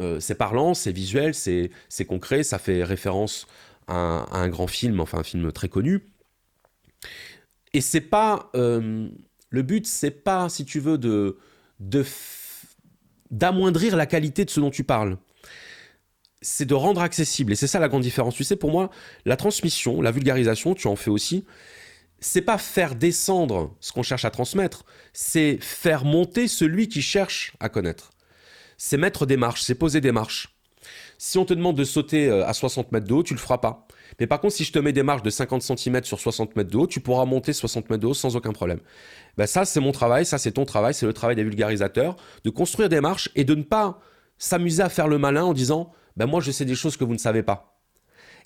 euh, 0.00 0.20
c'est 0.20 0.36
parlant, 0.36 0.74
c'est 0.74 0.92
visuel, 0.92 1.34
c'est 1.34 1.70
concret, 2.06 2.42
ça 2.42 2.58
fait 2.58 2.84
référence 2.84 3.46
à 3.86 4.26
un, 4.36 4.48
grand 4.48 4.66
film, 4.66 5.00
enfin 5.00 5.18
un 5.18 5.22
film 5.22 5.50
très 5.52 5.68
connu. 5.68 6.02
Et 7.78 7.80
c'est 7.80 8.00
pas. 8.00 8.50
Euh, 8.56 9.08
le 9.50 9.62
but, 9.62 9.86
c'est 9.86 10.10
pas, 10.10 10.48
si 10.48 10.64
tu 10.64 10.80
veux, 10.80 10.98
de 10.98 11.38
d'amoindrir 13.30 13.94
la 13.94 14.06
qualité 14.06 14.44
de 14.44 14.50
ce 14.50 14.58
dont 14.58 14.70
tu 14.70 14.82
parles. 14.82 15.16
C'est 16.40 16.64
de 16.64 16.74
rendre 16.74 17.00
accessible. 17.00 17.52
Et 17.52 17.56
c'est 17.56 17.66
ça 17.66 17.78
la 17.78 17.88
grande 17.88 18.02
différence. 18.02 18.34
Tu 18.34 18.42
sais, 18.42 18.56
pour 18.56 18.72
moi, 18.72 18.90
la 19.24 19.36
transmission, 19.36 20.02
la 20.02 20.10
vulgarisation, 20.10 20.74
tu 20.74 20.88
en 20.88 20.96
fais 20.96 21.10
aussi. 21.10 21.44
C'est 22.20 22.42
pas 22.42 22.58
faire 22.58 22.96
descendre 22.96 23.76
ce 23.80 23.92
qu'on 23.92 24.02
cherche 24.02 24.24
à 24.24 24.30
transmettre, 24.30 24.84
c'est 25.12 25.58
faire 25.60 26.04
monter 26.04 26.48
celui 26.48 26.88
qui 26.88 27.00
cherche 27.00 27.52
à 27.60 27.68
connaître 27.68 28.10
c'est 28.78 28.96
mettre 28.96 29.26
des 29.26 29.36
marches, 29.36 29.62
c'est 29.62 29.74
poser 29.74 30.00
des 30.00 30.12
marches. 30.12 30.56
Si 31.18 31.36
on 31.36 31.44
te 31.44 31.52
demande 31.52 31.76
de 31.76 31.84
sauter 31.84 32.28
euh, 32.28 32.46
à 32.46 32.54
60 32.54 32.92
mètres 32.92 33.06
de 33.06 33.12
haut, 33.12 33.24
tu 33.24 33.34
le 33.34 33.40
feras 33.40 33.58
pas. 33.58 33.86
Mais 34.18 34.26
par 34.26 34.40
contre, 34.40 34.54
si 34.54 34.64
je 34.64 34.72
te 34.72 34.78
mets 34.78 34.92
des 34.92 35.02
marches 35.02 35.22
de 35.22 35.30
50 35.30 35.62
cm 35.62 36.02
sur 36.04 36.18
60 36.18 36.56
mètres 36.56 36.70
de 36.70 36.76
haut, 36.76 36.86
tu 36.86 37.00
pourras 37.00 37.24
monter 37.24 37.52
60 37.52 37.88
mètres 37.88 38.02
de 38.02 38.06
haut 38.08 38.14
sans 38.14 38.34
aucun 38.36 38.52
problème. 38.52 38.80
Ben 39.36 39.46
ça, 39.46 39.64
c'est 39.64 39.80
mon 39.80 39.92
travail, 39.92 40.26
ça, 40.26 40.38
c'est 40.38 40.52
ton 40.52 40.64
travail, 40.64 40.94
c'est 40.94 41.06
le 41.06 41.12
travail 41.12 41.36
des 41.36 41.44
vulgarisateurs, 41.44 42.16
de 42.44 42.50
construire 42.50 42.88
des 42.88 43.00
marches 43.00 43.30
et 43.36 43.44
de 43.44 43.54
ne 43.54 43.62
pas 43.62 44.00
s'amuser 44.38 44.82
à 44.82 44.88
faire 44.88 45.08
le 45.08 45.18
malin 45.18 45.44
en 45.44 45.52
disant 45.52 45.92
ben 46.16 46.26
moi, 46.26 46.40
je 46.40 46.50
sais 46.50 46.64
des 46.64 46.74
choses 46.74 46.96
que 46.96 47.04
vous 47.04 47.12
ne 47.12 47.18
savez 47.18 47.44
pas. 47.44 47.80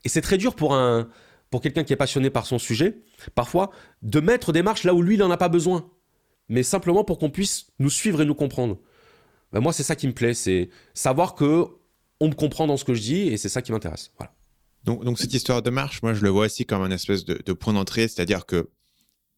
Et 0.05 0.09
c'est 0.09 0.21
très 0.21 0.37
dur 0.37 0.55
pour 0.55 0.75
un 0.75 1.09
pour 1.51 1.61
quelqu'un 1.61 1.85
qui 1.85 1.93
est 1.93 1.97
passionné 1.97 2.31
par 2.31 2.47
son 2.47 2.59
sujet, 2.59 3.03
parfois, 3.35 3.71
de 4.01 4.21
mettre 4.21 4.53
des 4.53 4.63
marches 4.63 4.85
là 4.85 4.95
où 4.95 5.03
lui, 5.03 5.17
il 5.17 5.19
n'en 5.19 5.31
a 5.31 5.37
pas 5.37 5.51
besoin. 5.51 5.91
Mais 6.49 6.63
simplement 6.63 7.05
pour 7.05 7.19
qu'on 7.19 7.29
puisse 7.29 7.67
nous 7.79 7.91
suivre 7.91 8.23
et 8.23 8.25
nous 8.25 8.35
comprendre. 8.35 8.79
Ben, 9.53 9.61
moi, 9.61 9.75
c'est 9.75 9.83
ça 9.83 9.95
qui 9.95 10.07
me 10.07 10.15
plaît, 10.15 10.33
c'est 10.33 10.71
savoir 10.95 11.35
que 11.35 11.67
on 12.21 12.29
me 12.29 12.35
comprend 12.35 12.67
dans 12.67 12.79
ce 12.79 12.85
que 12.85 12.95
je 12.95 13.03
dis 13.03 13.29
et 13.29 13.37
c'est 13.37 13.51
ça 13.51 13.61
qui 13.61 13.71
m'intéresse. 13.71 14.13
Voilà. 14.17 14.33
Donc, 14.85 15.05
donc, 15.05 15.19
cette 15.19 15.33
histoire 15.33 15.63
de 15.63 15.71
marche, 15.71 16.03
moi, 16.03 16.15
je 16.15 16.23
le 16.23 16.31
vois 16.31 16.47
aussi 16.47 16.67
comme 16.67 16.83
un 16.83 16.91
espèce 16.91 17.25
de, 17.25 17.53
point 17.53 17.73
d'entrée, 17.73 18.09
c'est-à-dire 18.09 18.47
que 18.47 18.71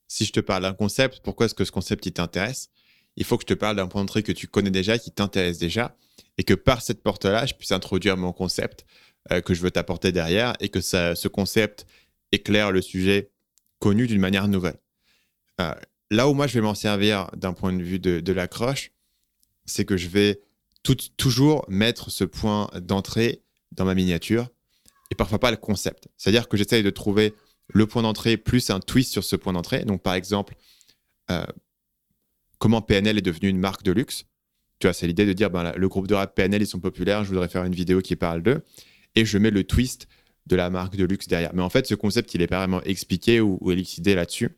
si 0.08 0.24
je 0.24 0.32
te 0.32 0.40
parle 0.40 0.62
d'un 0.62 0.74
concept, 0.74 1.20
pourquoi 1.22 1.46
est-ce 1.46 1.54
que 1.54 1.64
ce 1.64 1.72
concept 1.72 2.10
t'intéresse? 2.12 2.70
Il 3.16 3.24
faut 3.24 3.36
que 3.36 3.42
je 3.42 3.54
te 3.54 3.58
parle 3.58 3.76
d'un 3.76 3.86
point 3.86 4.00
d'entrée 4.00 4.22
que 4.22 4.32
tu 4.32 4.48
connais 4.48 4.70
déjà, 4.70 4.98
qui 4.98 5.10
t'intéresse 5.10 5.58
déjà, 5.58 5.96
et 6.38 6.44
que 6.44 6.54
par 6.54 6.82
cette 6.82 7.02
porte-là, 7.02 7.46
je 7.46 7.54
puisse 7.54 7.72
introduire 7.72 8.16
mon 8.16 8.32
concept 8.32 8.86
euh, 9.32 9.40
que 9.40 9.54
je 9.54 9.60
veux 9.60 9.70
t'apporter 9.70 10.12
derrière, 10.12 10.54
et 10.60 10.70
que 10.70 10.80
ce 10.80 11.28
concept 11.28 11.86
éclaire 12.32 12.72
le 12.72 12.80
sujet 12.80 13.30
connu 13.78 14.06
d'une 14.06 14.20
manière 14.20 14.48
nouvelle. 14.48 14.78
Euh, 15.60 15.74
là 16.10 16.28
où 16.28 16.34
moi, 16.34 16.46
je 16.46 16.54
vais 16.54 16.60
m'en 16.62 16.74
servir 16.74 17.30
d'un 17.36 17.52
point 17.52 17.72
de 17.72 17.82
vue 17.82 17.98
de, 17.98 18.20
de 18.20 18.32
l'accroche, 18.32 18.92
c'est 19.66 19.84
que 19.84 19.96
je 19.96 20.08
vais 20.08 20.40
toujours 21.16 21.64
mettre 21.68 22.10
ce 22.10 22.24
point 22.24 22.68
d'entrée 22.80 23.42
dans 23.72 23.84
ma 23.84 23.94
miniature 23.94 24.48
parfois 25.14 25.38
pas 25.38 25.50
le 25.50 25.56
concept. 25.56 26.08
C'est-à-dire 26.16 26.48
que 26.48 26.56
j'essaye 26.56 26.82
de 26.82 26.90
trouver 26.90 27.34
le 27.68 27.86
point 27.86 28.02
d'entrée 28.02 28.36
plus 28.36 28.70
un 28.70 28.80
twist 28.80 29.12
sur 29.12 29.24
ce 29.24 29.36
point 29.36 29.52
d'entrée. 29.52 29.84
Donc, 29.84 30.02
par 30.02 30.14
exemple, 30.14 30.54
euh, 31.30 31.44
comment 32.58 32.82
PNL 32.82 33.18
est 33.18 33.22
devenu 33.22 33.48
une 33.48 33.58
marque 33.58 33.82
de 33.82 33.92
luxe. 33.92 34.24
Tu 34.78 34.86
vois, 34.86 34.92
c'est 34.92 35.06
l'idée 35.06 35.26
de 35.26 35.32
dire, 35.32 35.50
ben, 35.50 35.72
le 35.72 35.88
groupe 35.88 36.06
de 36.06 36.14
rap 36.14 36.34
PNL, 36.34 36.62
ils 36.62 36.66
sont 36.66 36.80
populaires, 36.80 37.24
je 37.24 37.30
voudrais 37.30 37.48
faire 37.48 37.64
une 37.64 37.74
vidéo 37.74 38.00
qui 38.00 38.16
parle 38.16 38.42
d'eux. 38.42 38.62
Et 39.14 39.24
je 39.24 39.38
mets 39.38 39.50
le 39.50 39.64
twist 39.64 40.08
de 40.46 40.56
la 40.56 40.68
marque 40.68 40.96
de 40.96 41.04
luxe 41.04 41.26
derrière. 41.26 41.54
Mais 41.54 41.62
en 41.62 41.70
fait, 41.70 41.86
ce 41.86 41.94
concept, 41.94 42.34
il 42.34 42.42
est 42.42 42.46
pas 42.46 42.58
vraiment 42.58 42.82
expliqué 42.82 43.40
ou 43.40 43.70
élucidé 43.70 44.14
là-dessus. 44.14 44.50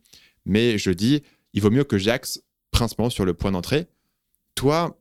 Mais 0.45 0.77
je 0.77 0.91
dis, 0.91 1.23
il 1.53 1.61
vaut 1.61 1.69
mieux 1.69 1.83
que 1.83 1.97
j'axe 1.97 2.41
principalement 2.71 3.09
sur 3.09 3.25
le 3.25 3.33
point 3.33 3.51
d'entrée 3.51 3.87
toi, 4.57 4.99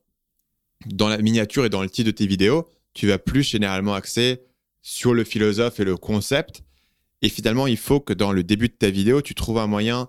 dans 0.84 1.08
la 1.08 1.18
miniature 1.18 1.64
et 1.64 1.70
dans 1.70 1.82
le 1.82 1.90
titre 1.90 2.06
de 2.06 2.12
tes 2.12 2.26
vidéos, 2.26 2.68
tu 2.94 3.08
vas 3.08 3.18
plus 3.18 3.42
généralement 3.42 3.94
axer 3.94 4.42
sur 4.86 5.14
le 5.14 5.24
philosophe 5.24 5.80
et 5.80 5.84
le 5.84 5.96
concept. 5.96 6.62
Et 7.20 7.28
finalement, 7.28 7.66
il 7.66 7.76
faut 7.76 7.98
que 7.98 8.12
dans 8.12 8.30
le 8.30 8.44
début 8.44 8.68
de 8.68 8.74
ta 8.74 8.88
vidéo, 8.88 9.20
tu 9.20 9.34
trouves 9.34 9.58
un 9.58 9.66
moyen 9.66 10.08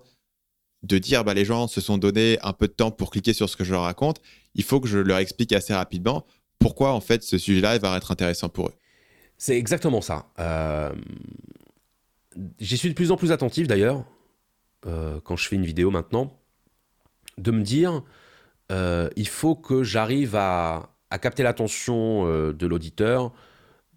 de 0.84 0.98
dire 0.98 1.24
bah, 1.24 1.34
les 1.34 1.44
gens 1.44 1.66
se 1.66 1.80
sont 1.80 1.98
donné 1.98 2.38
un 2.42 2.52
peu 2.52 2.68
de 2.68 2.72
temps 2.72 2.92
pour 2.92 3.10
cliquer 3.10 3.32
sur 3.32 3.48
ce 3.48 3.56
que 3.56 3.64
je 3.64 3.72
leur 3.72 3.82
raconte. 3.82 4.20
Il 4.54 4.62
faut 4.62 4.78
que 4.78 4.86
je 4.86 4.98
leur 4.98 5.18
explique 5.18 5.52
assez 5.52 5.74
rapidement 5.74 6.24
pourquoi 6.60 6.92
en 6.92 7.00
fait 7.00 7.24
ce 7.24 7.38
sujet-là 7.38 7.76
va 7.78 7.96
être 7.96 8.12
intéressant 8.12 8.48
pour 8.48 8.68
eux. 8.68 8.74
C'est 9.36 9.58
exactement 9.58 10.00
ça. 10.00 10.26
Euh... 10.38 10.94
J'y 12.60 12.78
suis 12.78 12.88
de 12.88 12.94
plus 12.94 13.10
en 13.10 13.16
plus 13.16 13.32
attentif 13.32 13.66
d'ailleurs, 13.66 14.04
euh, 14.86 15.20
quand 15.24 15.34
je 15.34 15.48
fais 15.48 15.56
une 15.56 15.66
vidéo 15.66 15.90
maintenant, 15.90 16.38
de 17.36 17.50
me 17.50 17.62
dire 17.62 18.04
euh, 18.70 19.10
il 19.16 19.26
faut 19.26 19.56
que 19.56 19.82
j'arrive 19.82 20.36
à, 20.36 20.94
capter 21.20 21.42
l'attention 21.42 22.52
de 22.52 22.66
l'auditeur 22.66 23.32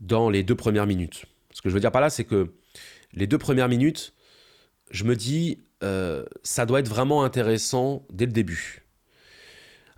dans 0.02 0.30
les 0.30 0.44
deux 0.44 0.56
premières 0.56 0.86
minutes. 0.86 1.26
Ce 1.54 1.62
que 1.62 1.70
je 1.70 1.74
veux 1.74 1.80
dire 1.80 1.92
par 1.92 2.02
là, 2.02 2.10
c'est 2.10 2.26
que 2.26 2.54
les 3.14 3.28
deux 3.28 3.38
premières 3.38 3.70
minutes, 3.70 4.14
je 4.90 5.06
me 5.06 5.16
dis, 5.16 5.60
euh, 5.84 6.26
ça 6.44 6.66
doit 6.66 6.80
être 6.80 6.90
vraiment 6.90 7.24
intéressant 7.24 8.06
dès 8.12 8.26
le 8.26 8.34
début. 8.34 8.84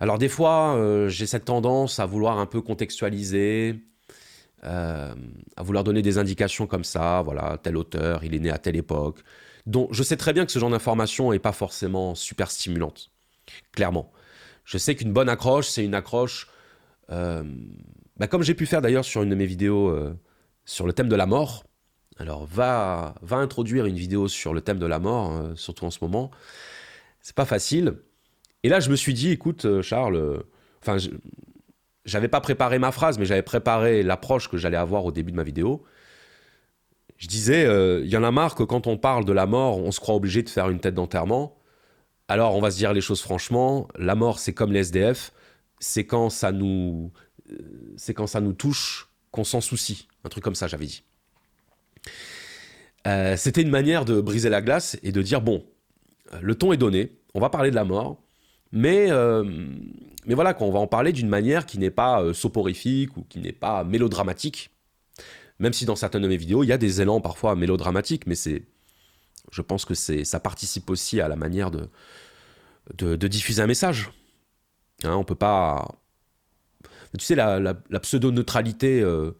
Alors 0.00 0.18
des 0.18 0.28
fois, 0.28 0.78
j'ai 1.08 1.24
cette 1.24 1.46
tendance 1.46 1.98
à 1.98 2.06
vouloir 2.06 2.38
un 2.38 2.46
peu 2.46 2.60
contextualiser, 2.60 3.76
à 4.62 5.14
vouloir 5.58 5.84
donner 5.84 6.02
des 6.02 6.18
indications 6.18 6.66
comme 6.66 6.84
ça, 6.84 7.22
voilà, 7.22 7.58
tel 7.62 7.76
auteur, 7.76 8.24
il 8.24 8.34
est 8.34 8.38
né 8.40 8.50
à 8.50 8.58
telle 8.58 8.76
époque. 8.76 9.20
Donc 9.66 9.88
je 9.92 10.02
sais 10.02 10.16
très 10.16 10.32
bien 10.32 10.44
que 10.44 10.52
ce 10.52 10.58
genre 10.58 10.70
d'information 10.70 11.32
n'est 11.32 11.38
pas 11.38 11.52
forcément 11.52 12.14
super 12.14 12.50
stimulante, 12.50 13.10
clairement. 13.72 14.12
Je 14.64 14.78
sais 14.78 14.94
qu'une 14.94 15.12
bonne 15.12 15.28
accroche, 15.28 15.68
c'est 15.68 15.84
une 15.84 15.94
accroche, 15.94 16.48
euh, 17.10 17.44
bah, 18.18 18.26
comme 18.26 18.42
j'ai 18.42 18.54
pu 18.54 18.66
faire 18.66 18.82
d'ailleurs 18.82 19.04
sur 19.04 19.22
une 19.22 19.30
de 19.30 19.34
mes 19.34 19.46
vidéos 19.46 19.88
euh, 19.88 20.14
sur 20.64 20.86
le 20.86 20.92
thème 20.92 21.08
de 21.08 21.16
la 21.16 21.26
mort. 21.26 21.64
Alors 22.18 22.46
va, 22.46 23.14
introduire 23.30 23.86
une 23.86 23.96
vidéo 23.96 24.28
sur 24.28 24.54
le 24.54 24.60
thème 24.60 24.78
de 24.78 24.86
la 24.86 25.00
mort, 25.00 25.32
euh, 25.32 25.54
surtout 25.56 25.84
en 25.84 25.90
ce 25.90 25.98
moment. 26.00 26.30
C'est 27.20 27.34
pas 27.34 27.44
facile. 27.44 27.94
Et 28.62 28.68
là, 28.68 28.80
je 28.80 28.90
me 28.90 28.96
suis 28.96 29.14
dit, 29.14 29.30
écoute, 29.30 29.82
Charles, 29.82 30.42
enfin, 30.80 30.96
j'avais 32.04 32.28
pas 32.28 32.40
préparé 32.40 32.78
ma 32.78 32.92
phrase, 32.92 33.18
mais 33.18 33.24
j'avais 33.24 33.42
préparé 33.42 34.02
l'approche 34.02 34.48
que 34.48 34.56
j'allais 34.56 34.76
avoir 34.76 35.04
au 35.04 35.12
début 35.12 35.32
de 35.32 35.36
ma 35.36 35.42
vidéo. 35.42 35.84
Je 37.18 37.26
disais, 37.26 37.64
il 38.02 38.08
y 38.08 38.16
en 38.16 38.24
a 38.24 38.30
marre 38.30 38.54
que 38.54 38.62
quand 38.62 38.86
on 38.86 38.96
parle 38.96 39.24
de 39.24 39.32
la 39.32 39.46
mort, 39.46 39.78
on 39.78 39.90
se 39.90 40.00
croit 40.00 40.14
obligé 40.14 40.42
de 40.42 40.48
faire 40.48 40.70
une 40.70 40.80
tête 40.80 40.94
d'enterrement. 40.94 41.58
Alors, 42.28 42.56
on 42.56 42.60
va 42.60 42.70
se 42.70 42.78
dire 42.78 42.92
les 42.92 43.02
choses 43.02 43.20
franchement, 43.20 43.88
la 43.98 44.14
mort, 44.14 44.38
c'est 44.38 44.54
comme 44.54 44.72
les 44.72 44.80
SDF, 44.80 45.32
c'est 45.78 46.06
quand 46.06 46.30
ça 46.30 46.52
nous, 46.52 47.12
euh, 47.14 47.23
c'est 47.96 48.14
quand 48.14 48.26
ça 48.26 48.40
nous 48.40 48.52
touche 48.52 49.08
qu'on 49.30 49.44
s'en 49.44 49.60
soucie. 49.60 50.08
Un 50.24 50.28
truc 50.28 50.44
comme 50.44 50.54
ça, 50.54 50.66
j'avais 50.66 50.86
dit. 50.86 51.02
Euh, 53.06 53.36
c'était 53.36 53.62
une 53.62 53.70
manière 53.70 54.04
de 54.04 54.20
briser 54.20 54.48
la 54.48 54.62
glace 54.62 54.98
et 55.02 55.12
de 55.12 55.22
dire 55.22 55.40
bon, 55.40 55.64
euh, 56.32 56.38
le 56.40 56.54
ton 56.54 56.72
est 56.72 56.76
donné, 56.76 57.18
on 57.34 57.40
va 57.40 57.50
parler 57.50 57.70
de 57.70 57.74
la 57.74 57.84
mort, 57.84 58.22
mais, 58.72 59.08
mais 60.26 60.34
voilà, 60.34 60.56
on 60.58 60.72
va 60.72 60.80
en 60.80 60.88
parler 60.88 61.12
d'une 61.12 61.28
manière 61.28 61.64
qui 61.64 61.78
n'est 61.78 61.92
pas 61.92 62.34
soporifique 62.34 63.16
ou 63.16 63.22
qui 63.22 63.38
n'est 63.38 63.52
pas 63.52 63.84
mélodramatique. 63.84 64.70
Même 65.60 65.72
si 65.72 65.84
dans 65.84 65.94
certaines 65.94 66.22
de 66.22 66.28
mes 66.28 66.36
vidéos, 66.36 66.64
il 66.64 66.66
y 66.66 66.72
a 66.72 66.78
des 66.78 67.00
élans 67.00 67.20
parfois 67.20 67.54
mélodramatiques, 67.54 68.26
mais 68.26 68.34
c'est 68.34 68.64
je 69.52 69.62
pense 69.62 69.84
que 69.84 69.94
ça 69.94 70.40
participe 70.40 70.90
aussi 70.90 71.20
à 71.20 71.28
la 71.28 71.36
manière 71.36 71.70
de, 71.70 71.88
de, 72.94 73.28
diffuser 73.28 73.62
un 73.62 73.66
message. 73.66 74.10
Hein, 75.04 75.14
on 75.14 75.24
peut 75.24 75.34
pas. 75.34 75.94
Tu 77.18 77.24
sais, 77.24 77.34
la, 77.34 77.74
pseudo-neutralité 78.00 79.00
euh, 79.00 79.30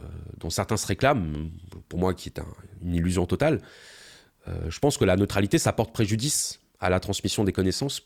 euh, 0.00 0.04
dont 0.38 0.50
certains 0.50 0.76
se 0.76 0.86
réclament, 0.86 1.50
pour 1.88 1.98
moi 1.98 2.14
qui 2.14 2.30
est 2.30 2.40
une 2.82 2.94
illusion 2.94 3.26
totale, 3.26 3.60
euh, 4.48 4.70
je 4.70 4.78
pense 4.78 4.96
que 4.96 5.04
la 5.04 5.16
neutralité, 5.16 5.58
ça 5.58 5.72
porte 5.72 5.92
préjudice 5.92 6.60
à 6.80 6.88
la 6.90 7.00
transmission 7.00 7.44
des 7.44 7.52
connaissances. 7.52 8.02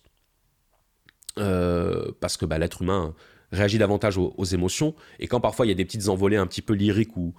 parce 1.36 2.36
que 2.36 2.46
bah, 2.46 2.58
l'être 2.58 2.82
humain 2.82 3.14
réagit 3.52 3.78
davantage 3.78 4.18
aux, 4.18 4.44
émotions. 4.44 4.94
Et 5.20 5.28
quand 5.28 5.40
parfois 5.40 5.66
il 5.66 5.68
y 5.68 5.72
a 5.72 5.76
des 5.76 5.84
petites 5.84 6.08
envolées 6.08 6.36
un 6.36 6.46
petit 6.46 6.62
peu 6.62 6.74
lyriques 6.74 7.16
ou, 7.16 7.34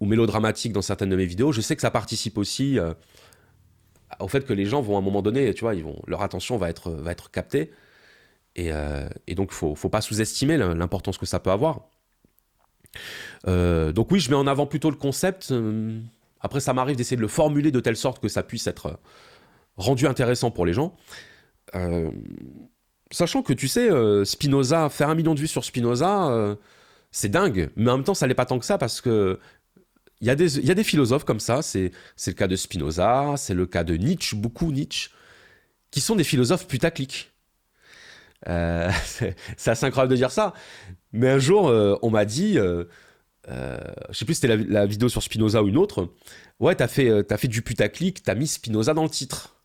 mélodramatiques 0.00 0.72
dans 0.72 0.82
certaines 0.82 1.10
de 1.10 1.16
mes 1.16 1.26
vidéos, 1.26 1.50
je 1.50 1.60
sais 1.60 1.74
que 1.74 1.82
ça 1.82 1.90
participe 1.90 2.38
aussi 2.38 2.78
au 4.20 4.28
fait 4.28 4.46
que 4.46 4.52
les 4.52 4.66
gens 4.66 4.80
vont 4.80 4.94
à 4.94 4.98
un 4.98 5.02
moment 5.02 5.22
donné, 5.22 5.52
tu 5.54 5.62
vois, 5.62 5.74
leur 6.06 6.22
attention 6.22 6.56
va 6.58 6.68
être 6.70 7.30
captée. 7.32 7.72
Et, 8.58 8.72
euh, 8.72 9.08
donc, 9.36 9.50
il 9.52 9.54
faut, 9.54 9.74
faut 9.76 9.88
pas 9.88 10.00
sous-estimer 10.00 10.56
l'importance 10.56 11.16
que 11.16 11.26
ça 11.26 11.38
peut 11.38 11.52
avoir. 11.52 11.88
Euh, 13.46 13.92
donc 13.92 14.10
oui, 14.10 14.18
je 14.18 14.30
mets 14.30 14.36
en 14.36 14.48
avant 14.48 14.66
plutôt 14.66 14.90
le 14.90 14.96
concept. 14.96 15.52
Euh, 15.52 16.00
après, 16.40 16.58
ça 16.58 16.72
m'arrive 16.72 16.96
d'essayer 16.96 17.16
de 17.16 17.22
le 17.22 17.28
formuler 17.28 17.70
de 17.70 17.78
telle 17.78 17.96
sorte 17.96 18.20
que 18.20 18.26
ça 18.26 18.42
puisse 18.42 18.66
être 18.66 18.98
rendu 19.76 20.08
intéressant 20.08 20.50
pour 20.50 20.66
les 20.66 20.72
gens. 20.72 20.96
sachant 23.12 23.42
que 23.42 23.52
tu 23.52 23.68
sais, 23.68 23.88
Spinoza, 24.24 24.88
faire 24.88 25.08
un 25.08 25.14
million 25.14 25.34
de 25.34 25.40
vues 25.40 25.46
sur 25.46 25.64
Spinoza, 25.64 26.56
c'est 27.12 27.28
dingue, 27.28 27.70
mais 27.76 27.92
en 27.92 27.98
même 27.98 28.04
temps, 28.04 28.14
ça 28.14 28.26
n'est 28.26 28.34
pas 28.34 28.46
tant 28.46 28.58
que 28.58 28.66
ça 28.66 28.76
parce 28.76 29.00
que 29.00 29.38
il 30.20 30.26
y 30.26 30.30
a 30.30 30.34
des 30.34 30.84
philosophes 30.84 31.24
comme 31.24 31.38
ça, 31.38 31.62
c'est 31.62 31.92
le 32.26 32.32
cas 32.32 32.48
de 32.48 32.56
Spinoza, 32.56 33.34
c'est 33.36 33.54
le 33.54 33.66
cas 33.66 33.84
de 33.84 33.94
Nietzsche, 33.94 34.36
beaucoup 34.36 34.72
Nietzsche, 34.72 35.10
qui 35.92 36.00
sont 36.00 36.16
des 36.16 36.24
philosophes 36.24 36.66
putaclic. 36.66 37.30
Euh, 38.46 38.90
c'est 39.56 39.70
assez 39.70 39.86
incroyable 39.86 40.12
de 40.12 40.16
dire 40.16 40.30
ça, 40.30 40.54
mais 41.12 41.28
un 41.28 41.38
jour, 41.38 41.68
euh, 41.68 41.96
on 42.02 42.10
m'a 42.10 42.24
dit, 42.24 42.58
euh, 42.58 42.84
euh, 43.48 43.78
je 44.10 44.18
sais 44.18 44.24
plus 44.24 44.34
si 44.34 44.40
c'était 44.42 44.56
la, 44.56 44.86
vidéo 44.86 45.08
sur 45.08 45.22
Spinoza 45.22 45.62
ou 45.62 45.68
une 45.68 45.78
autre, 45.78 46.12
ouais, 46.60 46.74
t'as 46.74 46.88
fait, 46.88 47.32
as 47.32 47.36
fait 47.36 47.48
du 47.48 47.62
putaclic, 47.62 48.22
t'as 48.22 48.34
mis 48.34 48.46
Spinoza 48.46 48.94
dans 48.94 49.04
le 49.04 49.10
titre. 49.10 49.56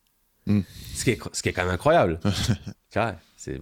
Hmm. 0.46 0.60
Ce, 0.94 1.04
qui 1.04 1.10
est, 1.10 1.20
ce 1.32 1.42
qui 1.42 1.48
est 1.48 1.52
quand 1.52 1.64
même 1.64 1.72
incroyable. 1.72 2.20
c'est 3.36 3.60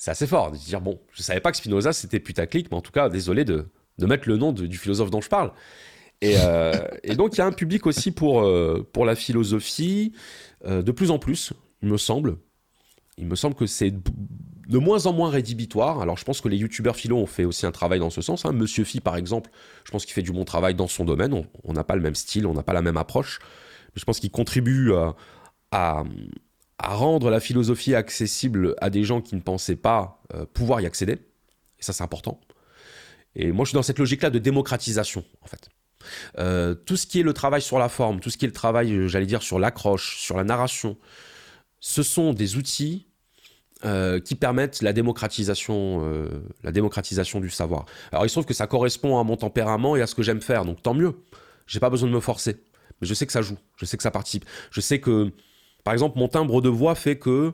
c'est 0.00 0.12
assez 0.12 0.28
fort 0.28 0.52
de 0.52 0.56
dire 0.56 0.80
bon, 0.80 1.00
je 1.12 1.22
savais 1.22 1.40
pas 1.40 1.50
que 1.50 1.56
Spinoza 1.56 1.92
c'était 1.92 2.20
putaclic, 2.20 2.70
mais 2.70 2.76
en 2.76 2.80
tout 2.80 2.92
cas, 2.92 3.08
désolé 3.08 3.44
de, 3.44 3.66
de 3.98 4.06
mettre 4.06 4.28
le 4.28 4.36
nom 4.36 4.52
du 4.52 4.78
philosophe 4.78 5.10
dont 5.10 5.20
je 5.20 5.28
parle. 5.28 5.52
Et, 6.20 6.36
et 7.02 7.16
donc 7.16 7.34
il 7.34 7.38
y 7.38 7.40
a 7.40 7.46
un 7.46 7.52
public 7.52 7.84
aussi 7.84 8.12
pour, 8.12 8.48
pour 8.92 9.04
la 9.04 9.16
philosophie, 9.16 10.12
de 10.64 10.92
plus 10.92 11.10
en 11.10 11.18
plus, 11.18 11.52
il 11.82 11.88
me 11.88 11.96
semble. 11.96 12.36
Il 13.18 13.26
me 13.26 13.36
semble 13.36 13.54
que 13.54 13.66
c'est 13.66 13.92
de 13.92 14.78
moins 14.78 15.06
en 15.06 15.12
moins 15.12 15.30
rédhibitoire. 15.30 16.00
Alors 16.00 16.16
je 16.16 16.24
pense 16.24 16.40
que 16.40 16.48
les 16.48 16.56
youtubeurs 16.56 16.96
philo 16.96 17.16
ont 17.16 17.26
fait 17.26 17.44
aussi 17.44 17.66
un 17.66 17.72
travail 17.72 17.98
dans 17.98 18.10
ce 18.10 18.22
sens. 18.22 18.44
Hein. 18.44 18.52
Monsieur 18.52 18.84
Phi 18.84 19.00
par 19.00 19.16
exemple, 19.16 19.50
je 19.84 19.90
pense 19.90 20.04
qu'il 20.04 20.14
fait 20.14 20.22
du 20.22 20.32
bon 20.32 20.44
travail 20.44 20.74
dans 20.74 20.88
son 20.88 21.04
domaine. 21.04 21.44
On 21.64 21.72
n'a 21.72 21.84
pas 21.84 21.96
le 21.96 22.02
même 22.02 22.14
style, 22.14 22.46
on 22.46 22.54
n'a 22.54 22.62
pas 22.62 22.72
la 22.72 22.82
même 22.82 22.96
approche. 22.96 23.40
Mais 23.88 24.00
je 24.00 24.04
pense 24.04 24.20
qu'il 24.20 24.30
contribue 24.30 24.92
à, 25.72 26.04
à 26.78 26.94
rendre 26.94 27.30
la 27.30 27.40
philosophie 27.40 27.94
accessible 27.94 28.74
à 28.80 28.90
des 28.90 29.04
gens 29.04 29.20
qui 29.20 29.34
ne 29.34 29.40
pensaient 29.40 29.76
pas 29.76 30.22
euh, 30.34 30.46
pouvoir 30.46 30.80
y 30.80 30.86
accéder. 30.86 31.12
Et 31.12 31.82
ça, 31.82 31.92
c'est 31.92 32.04
important. 32.04 32.40
Et 33.34 33.52
moi, 33.52 33.64
je 33.64 33.70
suis 33.70 33.74
dans 33.74 33.82
cette 33.82 33.98
logique-là 33.98 34.30
de 34.30 34.38
démocratisation, 34.38 35.24
en 35.42 35.46
fait. 35.46 35.68
Euh, 36.38 36.74
tout 36.74 36.96
ce 36.96 37.06
qui 37.06 37.20
est 37.20 37.24
le 37.24 37.32
travail 37.32 37.60
sur 37.60 37.78
la 37.78 37.88
forme, 37.88 38.20
tout 38.20 38.30
ce 38.30 38.38
qui 38.38 38.44
est 38.44 38.48
le 38.48 38.54
travail, 38.54 38.92
euh, 38.92 39.08
j'allais 39.08 39.26
dire, 39.26 39.42
sur 39.42 39.58
l'accroche, 39.58 40.18
sur 40.18 40.36
la 40.36 40.44
narration, 40.44 40.96
ce 41.80 42.02
sont 42.02 42.32
des 42.32 42.56
outils 42.56 43.07
qui 44.24 44.34
permettent 44.34 44.82
la 44.82 44.92
démocratisation, 44.92 46.02
la 46.64 46.72
démocratisation 46.72 47.38
du 47.38 47.48
savoir. 47.48 47.86
Alors, 48.10 48.26
il 48.26 48.28
se 48.28 48.34
trouve 48.34 48.44
que 48.44 48.54
ça 48.54 48.66
correspond 48.66 49.18
à 49.18 49.24
mon 49.24 49.36
tempérament 49.36 49.94
et 49.94 50.02
à 50.02 50.06
ce 50.08 50.16
que 50.16 50.22
j'aime 50.22 50.40
faire, 50.40 50.64
donc 50.64 50.82
tant 50.82 50.94
mieux. 50.94 51.14
J'ai 51.68 51.78
pas 51.78 51.88
besoin 51.88 52.08
de 52.08 52.14
me 52.14 52.20
forcer. 52.20 52.56
Mais 53.00 53.06
je 53.06 53.14
sais 53.14 53.24
que 53.24 53.32
ça 53.32 53.42
joue, 53.42 53.56
je 53.76 53.84
sais 53.84 53.96
que 53.96 54.02
ça 54.02 54.10
participe. 54.10 54.44
Je 54.72 54.80
sais 54.80 55.00
que 55.00 55.32
par 55.84 55.94
exemple, 55.94 56.18
mon 56.18 56.28
timbre 56.28 56.60
de 56.60 56.68
voix 56.68 56.94
fait 56.94 57.16
que 57.18 57.52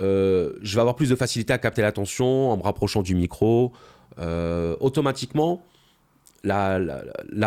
euh, 0.00 0.52
je 0.62 0.74
vais 0.74 0.80
avoir 0.80 0.94
plus 0.94 1.08
de 1.08 1.16
facilité 1.16 1.52
à 1.52 1.58
capter 1.58 1.82
l'attention 1.82 2.50
en 2.50 2.56
me 2.56 2.62
rapprochant 2.62 3.02
du 3.02 3.16
micro. 3.16 3.72
Euh, 4.18 4.76
automatiquement, 4.78 5.64
la, 6.44 6.78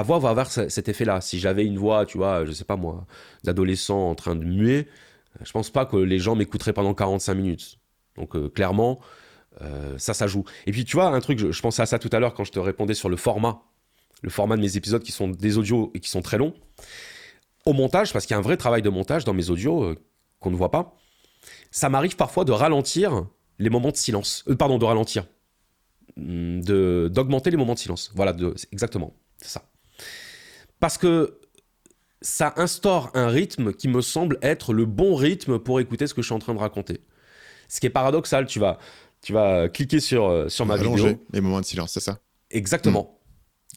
voix 0.03 0.19
va 0.19 0.30
avoir 0.30 0.51
cet 0.51 0.89
effet-là. 0.89 1.21
Si 1.21 1.39
j'avais 1.39 1.65
une 1.65 1.78
voix, 1.78 2.05
tu 2.05 2.17
vois, 2.17 2.45
je 2.45 2.51
sais 2.51 2.65
pas 2.65 2.76
moi, 2.76 3.05
d'adolescent 3.45 4.09
en 4.09 4.15
train 4.15 4.36
de 4.36 4.43
muer, 4.43 4.88
je 5.41 5.51
pense 5.53 5.69
pas 5.69 5.86
que 5.86 5.97
les 5.97 6.19
gens 6.19 6.36
m'écouteraient 6.36 6.73
pendant 6.73 6.93
45 6.93 7.34
minutes. 7.34 7.78
Donc 8.18 8.36
euh, 8.36 8.49
clairement, 8.49 8.99
ça, 9.97 10.13
ça 10.13 10.28
joue. 10.28 10.43
Et 10.66 10.74
puis 10.74 10.84
tu 10.84 10.97
vois, 10.97 11.07
un 11.07 11.20
truc, 11.22 11.39
je, 11.39 11.61
pensais 11.61 11.82
à 11.82 11.86
ça 11.86 11.97
tout 11.97 12.09
à 12.11 12.20
l'heure 12.20 12.34
quand 12.34 12.43
je 12.43 12.51
te 12.51 12.59
répondais 12.59 12.93
sur 12.93 13.07
le 13.07 13.16
format, 13.16 13.61
le 14.22 14.30
format 14.30 14.57
de 14.57 14.61
mes 14.61 14.76
épisodes 14.76 15.01
qui 15.01 15.13
sont 15.13 15.30
des 15.30 15.57
audios 15.57 15.91
et 15.93 16.01
qui 16.01 16.09
sont 16.09 16.22
très 16.22 16.38
longs. 16.38 16.53
Au 17.66 17.72
montage, 17.72 18.11
parce 18.11 18.26
qu'il 18.26 18.34
y 18.34 18.36
a 18.36 18.39
un 18.39 18.43
vrai 18.43 18.57
travail 18.57 18.82
de 18.82 18.89
montage 18.89 19.24
dans 19.24 19.34
mes 19.34 19.49
audios 19.49 19.95
qu'on 20.41 20.51
ne 20.51 20.57
voit 20.57 20.72
pas, 20.72 20.97
ça 21.72 21.88
m'arrive 21.88 22.18
parfois 22.18 22.43
de 22.43 22.51
ralentir 22.51 23.28
les 23.59 23.70
moments 23.70 23.91
de 23.91 23.97
silence. 23.97 24.43
Euh, 24.47 24.55
pardon, 24.55 24.78
de 24.78 24.86
ralentir. 24.86 25.26
Hmm, 26.18 26.61
de, 26.61 27.09
d'augmenter 27.11 27.51
les 27.51 27.57
moments 27.57 27.74
de 27.74 27.80
silence. 27.80 28.11
Voilà, 28.16 28.36
exactement. 28.72 29.13
C'est 29.38 29.49
ça. 29.49 29.70
Parce 30.80 30.97
que 30.97 31.39
ça 32.22 32.53
instaure 32.57 33.11
un 33.13 33.28
rythme 33.28 33.74
qui 33.74 33.88
me 33.88 34.01
semble 34.01 34.39
être 34.41 34.74
le 34.74 34.86
bon 34.86 35.16
rythme 35.16 35.59
pour 35.59 35.80
écouter 35.80 36.07
ce 36.07 36.13
que 36.13 36.22
je 36.22 36.28
suis 36.28 36.36
en 36.36 36.39
train 36.39 36.53
de 36.53 36.59
raconter. 36.59 37.01
Ce 37.68 37.80
qui 37.80 37.88
est 37.88 37.91
paradoxal, 37.91 38.45
tu 38.45 38.59
vas, 38.59 38.78
tu 39.22 39.34
vas 39.34 39.70
cliquer 39.70 39.99
sur, 39.99 40.28
euh, 40.28 40.49
sur 40.49 40.66
ma 40.66 40.78
vidéo. 40.78 41.20
les 41.34 41.41
moments 41.41 41.61
de 41.61 41.66
silence, 41.66 41.91
c'est 41.93 41.99
ça? 41.99 42.20
Exactement. 42.51 43.16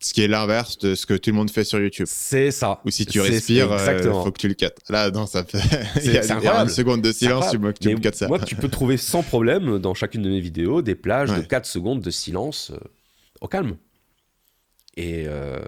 Ce 0.01 0.15
qui 0.15 0.23
est 0.23 0.29
l'inverse 0.29 0.79
de 0.79 0.95
ce 0.95 1.07
que 1.07 1.15
tout 1.15 1.31
le 1.31 1.37
monde 1.37 1.51
fait 1.51 1.65
sur 1.65 1.81
YouTube. 1.81 2.07
C'est 2.09 2.51
ça. 2.51 2.81
Ou 2.85 2.91
si 2.91 3.05
tu 3.05 3.21
respires, 3.21 3.67
il 3.67 4.07
euh, 4.07 4.23
faut 4.23 4.31
que 4.31 4.39
tu 4.39 4.47
le 4.49 4.55
cuttes. 4.55 4.79
Là, 4.89 5.11
non, 5.11 5.27
ça 5.27 5.45
fait. 5.45 5.59
il 6.05 6.13
y 6.13 6.19
a, 6.19 6.63
une 6.63 6.69
seconde 6.69 7.03
de 7.03 7.11
silence, 7.11 7.51
tu, 7.51 7.59
tu 7.81 7.97
me 7.97 8.13
ça. 8.13 8.29
Moi, 8.29 8.39
tu 8.39 8.55
peux 8.55 8.69
trouver 8.69 8.97
sans 8.97 9.23
problème 9.23 9.79
dans 9.79 9.95
chacune 9.95 10.23
de 10.23 10.31
mes 10.31 10.41
vidéos 10.41 10.83
des 10.83 10.95
plages 10.95 11.31
de 11.31 11.41
4 11.41 11.67
secondes 11.67 12.01
de 12.01 12.11
silence 12.11 12.71
euh, 12.71 12.79
au 13.41 13.49
calme. 13.49 13.77
Et 14.97 15.25
euh, 15.27 15.59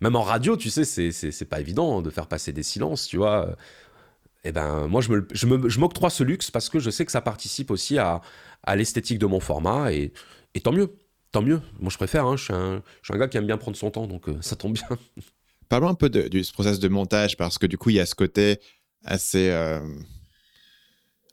même 0.00 0.16
en 0.16 0.22
radio, 0.22 0.56
tu 0.56 0.70
sais, 0.70 0.84
c'est 0.84 1.44
pas 1.44 1.60
évident 1.60 2.02
de 2.02 2.10
faire 2.10 2.26
passer 2.26 2.52
des 2.52 2.62
silences, 2.62 3.06
tu 3.06 3.18
vois. 3.18 3.56
Eh 4.48 4.52
ben, 4.52 4.86
moi, 4.88 5.00
je 5.00 5.10
m'octroie 5.10 5.58
me, 5.58 5.68
je 5.68 5.80
me, 5.80 6.08
ce 6.10 6.24
luxe 6.24 6.50
parce 6.50 6.68
que 6.68 6.78
je 6.78 6.90
sais 6.90 7.04
que 7.04 7.12
ça 7.12 7.20
participe 7.20 7.70
aussi 7.70 7.98
à, 7.98 8.22
à 8.62 8.76
l'esthétique 8.76 9.18
de 9.18 9.26
mon 9.26 9.40
format 9.40 9.92
et, 9.92 10.12
et 10.54 10.60
tant 10.60 10.72
mieux 10.72 10.90
tant 11.32 11.42
mieux. 11.42 11.60
Moi, 11.78 11.90
je 11.90 11.96
préfère. 11.96 12.26
Hein. 12.26 12.36
Je, 12.36 12.44
suis 12.44 12.52
un, 12.54 13.18
gars 13.18 13.28
qui 13.28 13.36
aime 13.36 13.46
bien 13.46 13.58
prendre 13.58 13.76
son 13.76 13.90
temps, 13.90 14.06
donc 14.06 14.28
euh, 14.28 14.38
ça 14.40 14.56
tombe 14.56 14.74
bien. 14.74 14.88
Parlons 15.68 15.88
un 15.88 15.94
peu 15.94 16.08
de, 16.08 16.28
du 16.28 16.42
process 16.52 16.78
de 16.78 16.88
montage, 16.88 17.36
parce 17.36 17.58
que 17.58 17.66
du 17.66 17.76
coup, 17.76 17.90
il 17.90 17.96
y 17.96 18.00
a 18.00 18.06
ce 18.06 18.14
côté 18.14 18.58
assez 19.04 19.50
euh, 19.50 19.80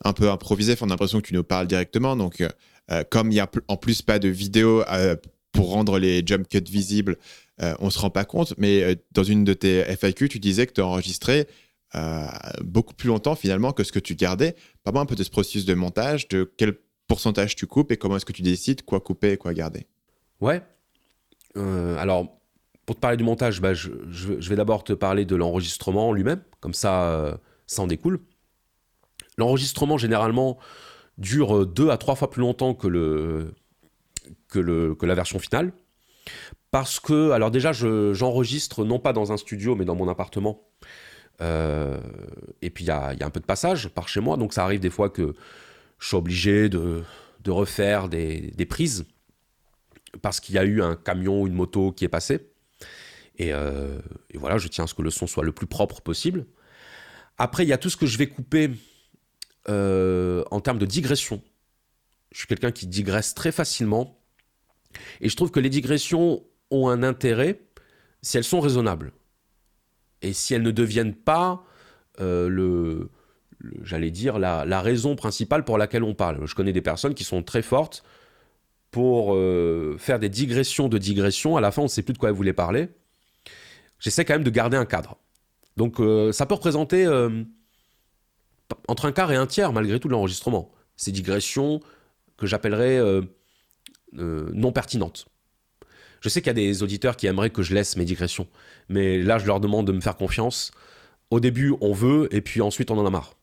un 0.04 0.12
peu 0.12 0.30
improvisé. 0.30 0.74
On 0.80 0.86
a 0.86 0.88
l'impression 0.88 1.20
que 1.20 1.26
tu 1.26 1.34
nous 1.34 1.44
parles 1.44 1.66
directement. 1.66 2.16
Donc, 2.16 2.42
euh, 2.90 3.04
comme 3.10 3.30
il 3.30 3.34
n'y 3.34 3.40
a 3.40 3.50
en 3.68 3.76
plus 3.76 4.02
pas 4.02 4.18
de 4.18 4.28
vidéo 4.28 4.84
pour 5.52 5.70
rendre 5.70 5.98
les 5.98 6.22
jump 6.24 6.46
cuts 6.48 6.60
visibles, 6.60 7.16
on 7.58 7.86
ne 7.86 7.90
se 7.90 7.98
rend 7.98 8.10
pas 8.10 8.26
compte. 8.26 8.52
Mais 8.58 8.98
dans 9.12 9.24
une 9.24 9.44
de 9.44 9.54
tes 9.54 9.82
FAQ, 9.96 10.28
tu 10.28 10.38
disais 10.38 10.66
que 10.66 10.74
tu 10.74 10.82
as 10.82 10.86
enregistré 10.86 11.48
beaucoup 12.62 12.94
plus 12.94 13.08
longtemps 13.08 13.34
finalement 13.34 13.72
que 13.72 13.84
ce 13.84 13.92
que 13.92 13.98
tu 13.98 14.14
gardais. 14.14 14.54
Parle-moi 14.84 15.02
un 15.02 15.06
peu 15.06 15.14
de 15.14 15.24
ce 15.24 15.30
processus 15.30 15.64
de 15.64 15.74
montage, 15.74 16.28
de 16.28 16.50
quel 16.56 16.76
pourcentage 17.08 17.56
tu 17.56 17.66
coupes 17.66 17.92
et 17.92 17.96
comment 17.96 18.16
est-ce 18.16 18.24
que 18.24 18.32
tu 18.32 18.42
décides 18.42 18.82
quoi 18.82 19.00
couper 19.00 19.32
et 19.32 19.36
quoi 19.36 19.54
garder? 19.54 19.86
Ouais. 20.40 20.62
Euh, 21.56 21.96
alors, 21.96 22.38
pour 22.84 22.96
te 22.96 23.00
parler 23.00 23.16
du 23.16 23.24
montage, 23.24 23.60
bah, 23.60 23.74
je, 23.74 23.90
vais 23.90 24.56
d'abord 24.56 24.84
te 24.84 24.92
parler 24.92 25.24
de 25.24 25.36
l'enregistrement 25.36 26.12
lui-même, 26.12 26.42
comme 26.60 26.74
ça, 26.74 27.10
euh, 27.10 27.36
ça 27.66 27.82
en 27.82 27.86
découle. 27.86 28.20
L'enregistrement, 29.38 29.98
généralement, 29.98 30.58
dure 31.18 31.66
deux 31.66 31.90
à 31.90 31.96
trois 31.96 32.14
fois 32.14 32.30
plus 32.30 32.40
longtemps 32.40 32.74
que, 32.74 32.86
le, 32.86 33.54
que, 34.48 34.58
le, 34.58 34.94
que 34.94 35.06
la 35.06 35.14
version 35.14 35.38
finale. 35.38 35.72
Parce 36.70 37.00
que, 37.00 37.30
alors 37.30 37.50
déjà, 37.50 37.72
j'enregistre 37.72 38.84
non 38.84 38.98
pas 38.98 39.12
dans 39.12 39.32
un 39.32 39.36
studio, 39.36 39.76
mais 39.76 39.84
dans 39.84 39.94
mon 39.94 40.08
appartement. 40.08 40.62
Euh, 41.40 42.00
et 42.62 42.70
puis, 42.70 42.84
il 42.84 42.88
y 42.88 42.90
a, 42.90 43.14
un 43.20 43.30
peu 43.30 43.40
de 43.40 43.46
passage 43.46 43.88
par 43.88 44.08
chez 44.08 44.20
moi, 44.20 44.36
donc 44.36 44.52
ça 44.52 44.64
arrive 44.64 44.80
des 44.80 44.90
fois 44.90 45.10
que 45.10 45.34
je 45.98 46.08
suis 46.08 46.16
obligé 46.16 46.68
de, 46.68 47.04
refaire 47.46 48.08
des, 48.08 48.66
prises 48.68 49.06
parce 50.22 50.40
qu'il 50.40 50.54
y 50.54 50.58
a 50.58 50.64
eu 50.64 50.82
un 50.82 50.96
camion 50.96 51.42
ou 51.42 51.46
une 51.46 51.54
moto 51.54 51.92
qui 51.92 52.04
est 52.04 52.08
passé. 52.08 52.50
Euh, 53.40 54.00
et, 54.30 54.38
voilà, 54.38 54.58
je 54.58 54.68
tiens 54.68 54.84
à 54.84 54.86
ce 54.86 54.94
que 54.94 55.02
le 55.02 55.10
son 55.10 55.26
soit 55.26 55.44
le 55.44 55.52
plus 55.52 55.66
propre 55.66 56.00
possible. 56.00 56.46
Après, 57.38 57.64
il 57.64 57.68
y 57.68 57.72
a 57.72 57.78
tout 57.78 57.90
ce 57.90 57.96
que 57.96 58.06
je 58.06 58.16
vais 58.16 58.28
couper 58.28 58.70
euh, 59.68 60.42
en 60.50 60.60
termes 60.60 60.78
de 60.78 60.86
digression. 60.86 61.42
Je 62.32 62.38
suis 62.38 62.46
quelqu'un 62.46 62.72
qui 62.72 62.86
digresse 62.86 63.34
très 63.34 63.52
facilement. 63.52 64.18
Et 65.20 65.28
je 65.28 65.36
trouve 65.36 65.50
que 65.50 65.60
les 65.60 65.68
digressions 65.68 66.42
ont 66.70 66.88
un 66.88 67.02
intérêt 67.02 67.60
si 68.22 68.38
elles 68.38 68.44
sont 68.44 68.60
raisonnables. 68.60 69.12
Et 70.22 70.32
si 70.32 70.54
elles 70.54 70.62
ne 70.62 70.70
deviennent 70.70 71.14
pas 71.14 71.64
euh, 72.20 72.48
le, 72.48 73.10
j'allais 73.82 74.10
dire, 74.10 74.38
la, 74.38 74.80
raison 74.80 75.16
principale 75.16 75.64
pour 75.64 75.78
laquelle 75.78 76.02
on 76.02 76.14
parle. 76.14 76.46
Je 76.46 76.54
connais 76.54 76.72
des 76.72 76.82
personnes 76.82 77.14
qui 77.14 77.24
sont 77.24 77.42
très 77.42 77.62
fortes 77.62 78.02
pour 78.90 79.34
euh, 79.34 79.96
faire 79.98 80.18
des 80.18 80.28
digressions 80.28 80.88
de 80.88 80.98
digressions. 80.98 81.56
À 81.56 81.60
la 81.60 81.70
fin, 81.70 81.82
on 81.82 81.86
ne 81.86 81.90
sait 81.90 82.02
plus 82.02 82.14
de 82.14 82.18
quoi 82.18 82.30
elles 82.30 82.34
voulaient 82.34 82.52
parler. 82.52 82.88
J'essaie 83.98 84.24
quand 84.24 84.34
même 84.34 84.44
de 84.44 84.50
garder 84.50 84.76
un 84.76 84.84
cadre. 84.84 85.16
Donc, 85.76 86.00
euh, 86.00 86.32
ça 86.32 86.46
peut 86.46 86.54
représenter 86.54 87.06
entre 88.88 89.04
un 89.04 89.12
quart 89.12 89.30
et 89.32 89.36
un 89.36 89.46
tiers, 89.46 89.72
malgré 89.72 90.00
tout, 90.00 90.08
de 90.08 90.12
l'enregistrement. 90.12 90.72
Ces 90.96 91.12
digressions 91.12 91.80
que 92.36 92.46
j'appellerais 92.46 93.00
non 94.12 94.72
pertinentes. 94.72 95.26
Je 96.20 96.28
sais 96.28 96.40
qu'il 96.40 96.48
y 96.48 96.50
a 96.50 96.54
des 96.54 96.82
auditeurs 96.82 97.16
qui 97.16 97.26
aimeraient 97.26 97.50
que 97.50 97.62
je 97.62 97.74
laisse 97.74 97.96
mes 97.96 98.04
digressions, 98.04 98.46
mais 98.88 99.22
là, 99.22 99.38
je 99.38 99.46
leur 99.46 99.60
demande 99.60 99.86
de 99.86 99.92
me 99.92 100.00
faire 100.00 100.16
confiance. 100.16 100.70
Au 101.30 101.40
début, 101.40 101.74
on 101.80 101.92
veut, 101.92 102.28
et 102.34 102.40
puis 102.40 102.60
ensuite, 102.60 102.90
on 102.90 102.98
en 102.98 103.06
a 103.06 103.10
marre. 103.10 103.36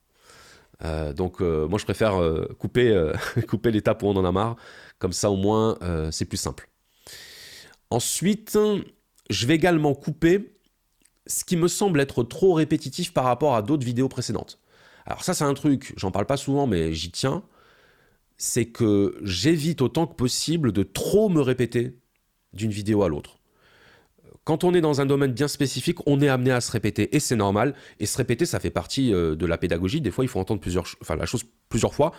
Euh, 0.83 1.13
donc 1.13 1.41
euh, 1.41 1.67
moi 1.67 1.79
je 1.79 1.85
préfère 1.85 2.21
euh, 2.21 2.45
couper, 2.59 3.11
couper 3.47 3.71
l'étape 3.71 4.03
où 4.03 4.07
on 4.07 4.15
en 4.15 4.25
a 4.25 4.31
marre, 4.31 4.55
comme 4.99 5.13
ça 5.13 5.29
au 5.29 5.35
moins 5.35 5.77
c'est 6.11 6.25
plus 6.25 6.37
simple. 6.37 6.69
Ensuite, 7.89 8.57
je 9.29 9.47
vais 9.47 9.55
également 9.55 9.93
couper 9.93 10.57
ce 11.27 11.45
qui 11.45 11.55
me 11.55 11.67
semble 11.67 12.01
être 12.01 12.23
trop 12.23 12.53
répétitif 12.53 13.13
par 13.13 13.25
rapport 13.25 13.55
à 13.55 13.61
d'autres 13.61 13.85
vidéos 13.85 14.09
précédentes. 14.09 14.59
Alors 15.05 15.23
ça 15.23 15.33
c'est 15.33 15.43
un 15.43 15.53
truc, 15.53 15.93
j'en 15.97 16.11
parle 16.11 16.25
pas 16.25 16.37
souvent 16.37 16.67
mais 16.67 16.93
j'y 16.93 17.11
tiens, 17.11 17.43
c'est 18.37 18.65
que 18.65 19.17
j'évite 19.21 19.81
autant 19.81 20.07
que 20.07 20.15
possible 20.15 20.71
de 20.71 20.83
trop 20.83 21.29
me 21.29 21.41
répéter 21.41 21.97
d'une 22.53 22.71
vidéo 22.71 23.03
à 23.03 23.09
l'autre. 23.09 23.39
Quand 24.43 24.65
on 24.65 24.73
est 24.73 24.81
dans 24.81 24.99
un 24.99 25.05
domaine 25.05 25.31
bien 25.31 25.47
spécifique, 25.47 25.99
on 26.05 26.19
est 26.21 26.27
amené 26.27 26.51
à 26.51 26.59
se 26.59 26.71
répéter 26.71 27.15
et 27.15 27.19
c'est 27.19 27.35
normal. 27.35 27.75
Et 27.99 28.05
se 28.05 28.17
répéter, 28.17 28.45
ça 28.45 28.59
fait 28.59 28.71
partie 28.71 29.13
euh, 29.13 29.35
de 29.35 29.45
la 29.45 29.57
pédagogie. 29.57 30.01
Des 30.01 30.11
fois, 30.11 30.25
il 30.25 30.27
faut 30.27 30.39
entendre 30.39 30.59
plusieurs, 30.59 30.85
enfin, 31.01 31.15
la 31.15 31.25
chose 31.25 31.43
plusieurs 31.69 31.93
fois 31.93 32.11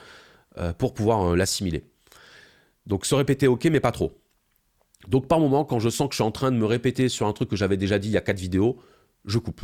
euh, 0.56 0.72
pour 0.72 0.94
pouvoir 0.94 1.32
euh, 1.32 1.36
l'assimiler. 1.36 1.84
Donc 2.86 3.04
se 3.04 3.14
répéter, 3.14 3.46
ok, 3.46 3.64
mais 3.66 3.80
pas 3.80 3.92
trop. 3.92 4.18
Donc 5.08 5.28
par 5.28 5.38
moment, 5.38 5.66
quand 5.66 5.80
je 5.80 5.90
sens 5.90 6.08
que 6.08 6.14
je 6.14 6.16
suis 6.16 6.24
en 6.24 6.30
train 6.30 6.50
de 6.50 6.56
me 6.56 6.64
répéter 6.64 7.10
sur 7.10 7.26
un 7.26 7.32
truc 7.34 7.50
que 7.50 7.56
j'avais 7.56 7.76
déjà 7.76 7.98
dit 7.98 8.08
il 8.08 8.12
y 8.12 8.16
a 8.16 8.22
quatre 8.22 8.40
vidéos, 8.40 8.78
je 9.26 9.38
coupe. 9.38 9.60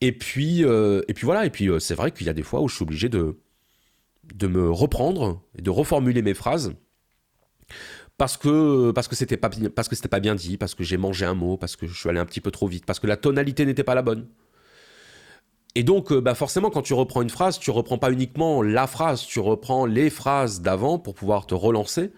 Et 0.00 0.10
puis, 0.10 0.62
et 0.62 1.14
puis 1.14 1.24
voilà, 1.24 1.46
et 1.46 1.50
puis 1.50 1.70
c'est 1.78 1.94
vrai 1.94 2.10
qu'il 2.10 2.26
y 2.26 2.30
a 2.30 2.34
des 2.34 2.42
fois 2.42 2.60
où 2.60 2.68
je 2.68 2.74
suis 2.74 2.82
obligé 2.82 3.08
de, 3.08 3.38
de 4.34 4.46
me 4.46 4.68
reprendre 4.70 5.42
et 5.56 5.62
de 5.62 5.70
reformuler 5.70 6.22
mes 6.22 6.34
phrases 6.34 6.74
parce 8.18 8.36
que 8.36 8.90
parce 8.92 9.08
que 9.08 9.16
c'était 9.16 9.36
pas 9.36 9.50
parce 9.74 9.88
que 9.88 9.96
c'était 9.96 10.08
pas 10.08 10.20
bien 10.20 10.34
dit, 10.34 10.56
parce 10.56 10.74
que 10.74 10.84
j'ai 10.84 10.96
mangé 10.96 11.26
un 11.26 11.34
mot, 11.34 11.56
parce 11.56 11.76
que 11.76 11.86
je 11.86 11.98
suis 11.98 12.08
allé 12.08 12.18
un 12.18 12.26
petit 12.26 12.40
peu 12.40 12.50
trop 12.50 12.66
vite, 12.66 12.86
parce 12.86 13.00
que 13.00 13.06
la 13.06 13.16
tonalité 13.16 13.66
n'était 13.66 13.84
pas 13.84 13.94
la 13.94 14.02
bonne. 14.02 14.26
Et 15.74 15.82
donc, 15.82 16.10
euh, 16.10 16.22
bah 16.22 16.34
forcément, 16.34 16.70
quand 16.70 16.80
tu 16.82 16.94
reprends 16.94 17.20
une 17.20 17.30
phrase, 17.30 17.58
tu 17.58 17.70
reprends 17.70 17.98
pas 17.98 18.10
uniquement 18.10 18.62
la 18.62 18.86
phrase, 18.86 19.26
tu 19.26 19.40
reprends 19.40 19.84
les 19.84 20.08
phrases 20.08 20.62
d'avant 20.62 20.98
pour 20.98 21.14
pouvoir 21.14 21.46
te 21.46 21.54
relancer. 21.54 22.12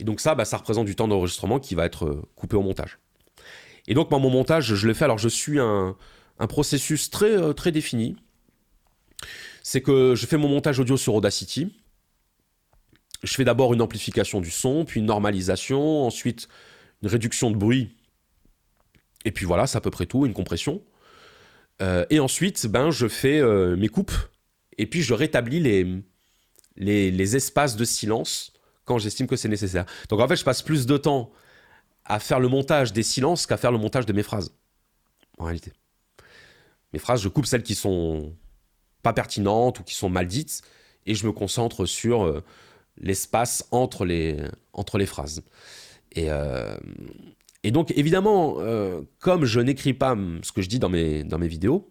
Et 0.00 0.04
donc 0.04 0.18
ça, 0.20 0.34
bah, 0.34 0.44
ça 0.44 0.56
représente 0.56 0.86
du 0.86 0.96
temps 0.96 1.06
d'enregistrement 1.06 1.60
qui 1.60 1.76
va 1.76 1.86
être 1.86 2.06
euh, 2.06 2.22
coupé 2.34 2.56
au 2.56 2.62
montage. 2.62 2.98
Et 3.86 3.94
donc, 3.94 4.10
moi, 4.10 4.18
mon 4.18 4.30
montage, 4.30 4.74
je 4.74 4.86
le 4.86 4.94
fais. 4.94 5.04
Alors, 5.04 5.18
je 5.18 5.28
suis 5.28 5.60
un, 5.60 5.96
un 6.40 6.46
processus 6.48 7.10
très, 7.10 7.30
euh, 7.30 7.52
très 7.52 7.70
défini. 7.70 8.16
C'est 9.62 9.80
que 9.80 10.14
je 10.16 10.26
fais 10.26 10.36
mon 10.36 10.48
montage 10.48 10.80
audio 10.80 10.96
sur 10.96 11.14
Audacity 11.14 11.72
je 13.22 13.34
fais 13.34 13.44
d'abord 13.44 13.72
une 13.72 13.82
amplification 13.82 14.40
du 14.40 14.50
son, 14.50 14.84
puis 14.84 15.00
une 15.00 15.06
normalisation, 15.06 16.04
ensuite 16.04 16.48
une 17.02 17.08
réduction 17.08 17.50
de 17.50 17.56
bruit, 17.56 17.96
et 19.24 19.30
puis 19.30 19.46
voilà, 19.46 19.66
c'est 19.66 19.78
à 19.78 19.80
peu 19.80 19.90
près 19.90 20.06
tout, 20.06 20.26
une 20.26 20.34
compression. 20.34 20.82
Euh, 21.80 22.04
et 22.10 22.20
ensuite, 22.20 22.66
ben, 22.66 22.90
je 22.90 23.08
fais 23.08 23.40
euh, 23.40 23.76
mes 23.76 23.88
coupes, 23.88 24.12
et 24.78 24.86
puis 24.86 25.02
je 25.02 25.14
rétablis 25.14 25.60
les, 25.60 26.02
les, 26.76 27.36
espaces 27.36 27.76
de 27.76 27.84
silence 27.84 28.52
quand 28.84 28.98
j'estime 28.98 29.26
que 29.26 29.36
c'est 29.36 29.48
nécessaire. 29.48 29.86
Donc 30.08 30.20
en 30.20 30.28
fait, 30.28 30.36
je 30.36 30.44
passe 30.44 30.62
plus 30.62 30.86
de 30.86 30.96
temps 30.96 31.30
à 32.04 32.18
faire 32.18 32.40
le 32.40 32.48
montage 32.48 32.92
des 32.92 33.02
silences 33.02 33.46
qu'à 33.46 33.56
faire 33.56 33.70
le 33.72 33.78
montage 33.78 34.06
de 34.06 34.12
mes 34.12 34.22
phrases, 34.22 34.54
en 35.38 35.44
réalité. 35.44 35.72
Mes 36.92 36.98
phrases, 36.98 37.22
je 37.22 37.28
coupe 37.28 37.46
celles 37.46 37.62
qui 37.62 37.74
sont 37.74 38.34
pas 39.02 39.12
pertinentes 39.12 39.80
ou 39.80 39.82
qui 39.84 39.94
sont 39.94 40.08
mal 40.08 40.26
dites, 40.26 40.62
et 41.06 41.14
je 41.14 41.26
me 41.26 41.32
concentre 41.32 41.86
sur... 41.86 42.24
Euh, 42.24 42.42
l'espace 43.00 43.66
entre 43.70 44.04
les, 44.04 44.36
entre 44.72 44.98
les 44.98 45.06
phrases. 45.06 45.42
Et, 46.12 46.26
euh, 46.30 46.76
et 47.62 47.70
donc, 47.70 47.92
évidemment, 47.96 48.56
euh, 48.58 49.02
comme 49.18 49.44
je 49.44 49.60
n'écris 49.60 49.94
pas 49.94 50.16
ce 50.42 50.52
que 50.52 50.62
je 50.62 50.68
dis 50.68 50.78
dans 50.78 50.88
mes, 50.88 51.24
dans 51.24 51.38
mes 51.38 51.48
vidéos, 51.48 51.88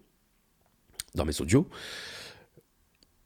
dans 1.14 1.24
mes 1.24 1.40
audios, 1.40 1.66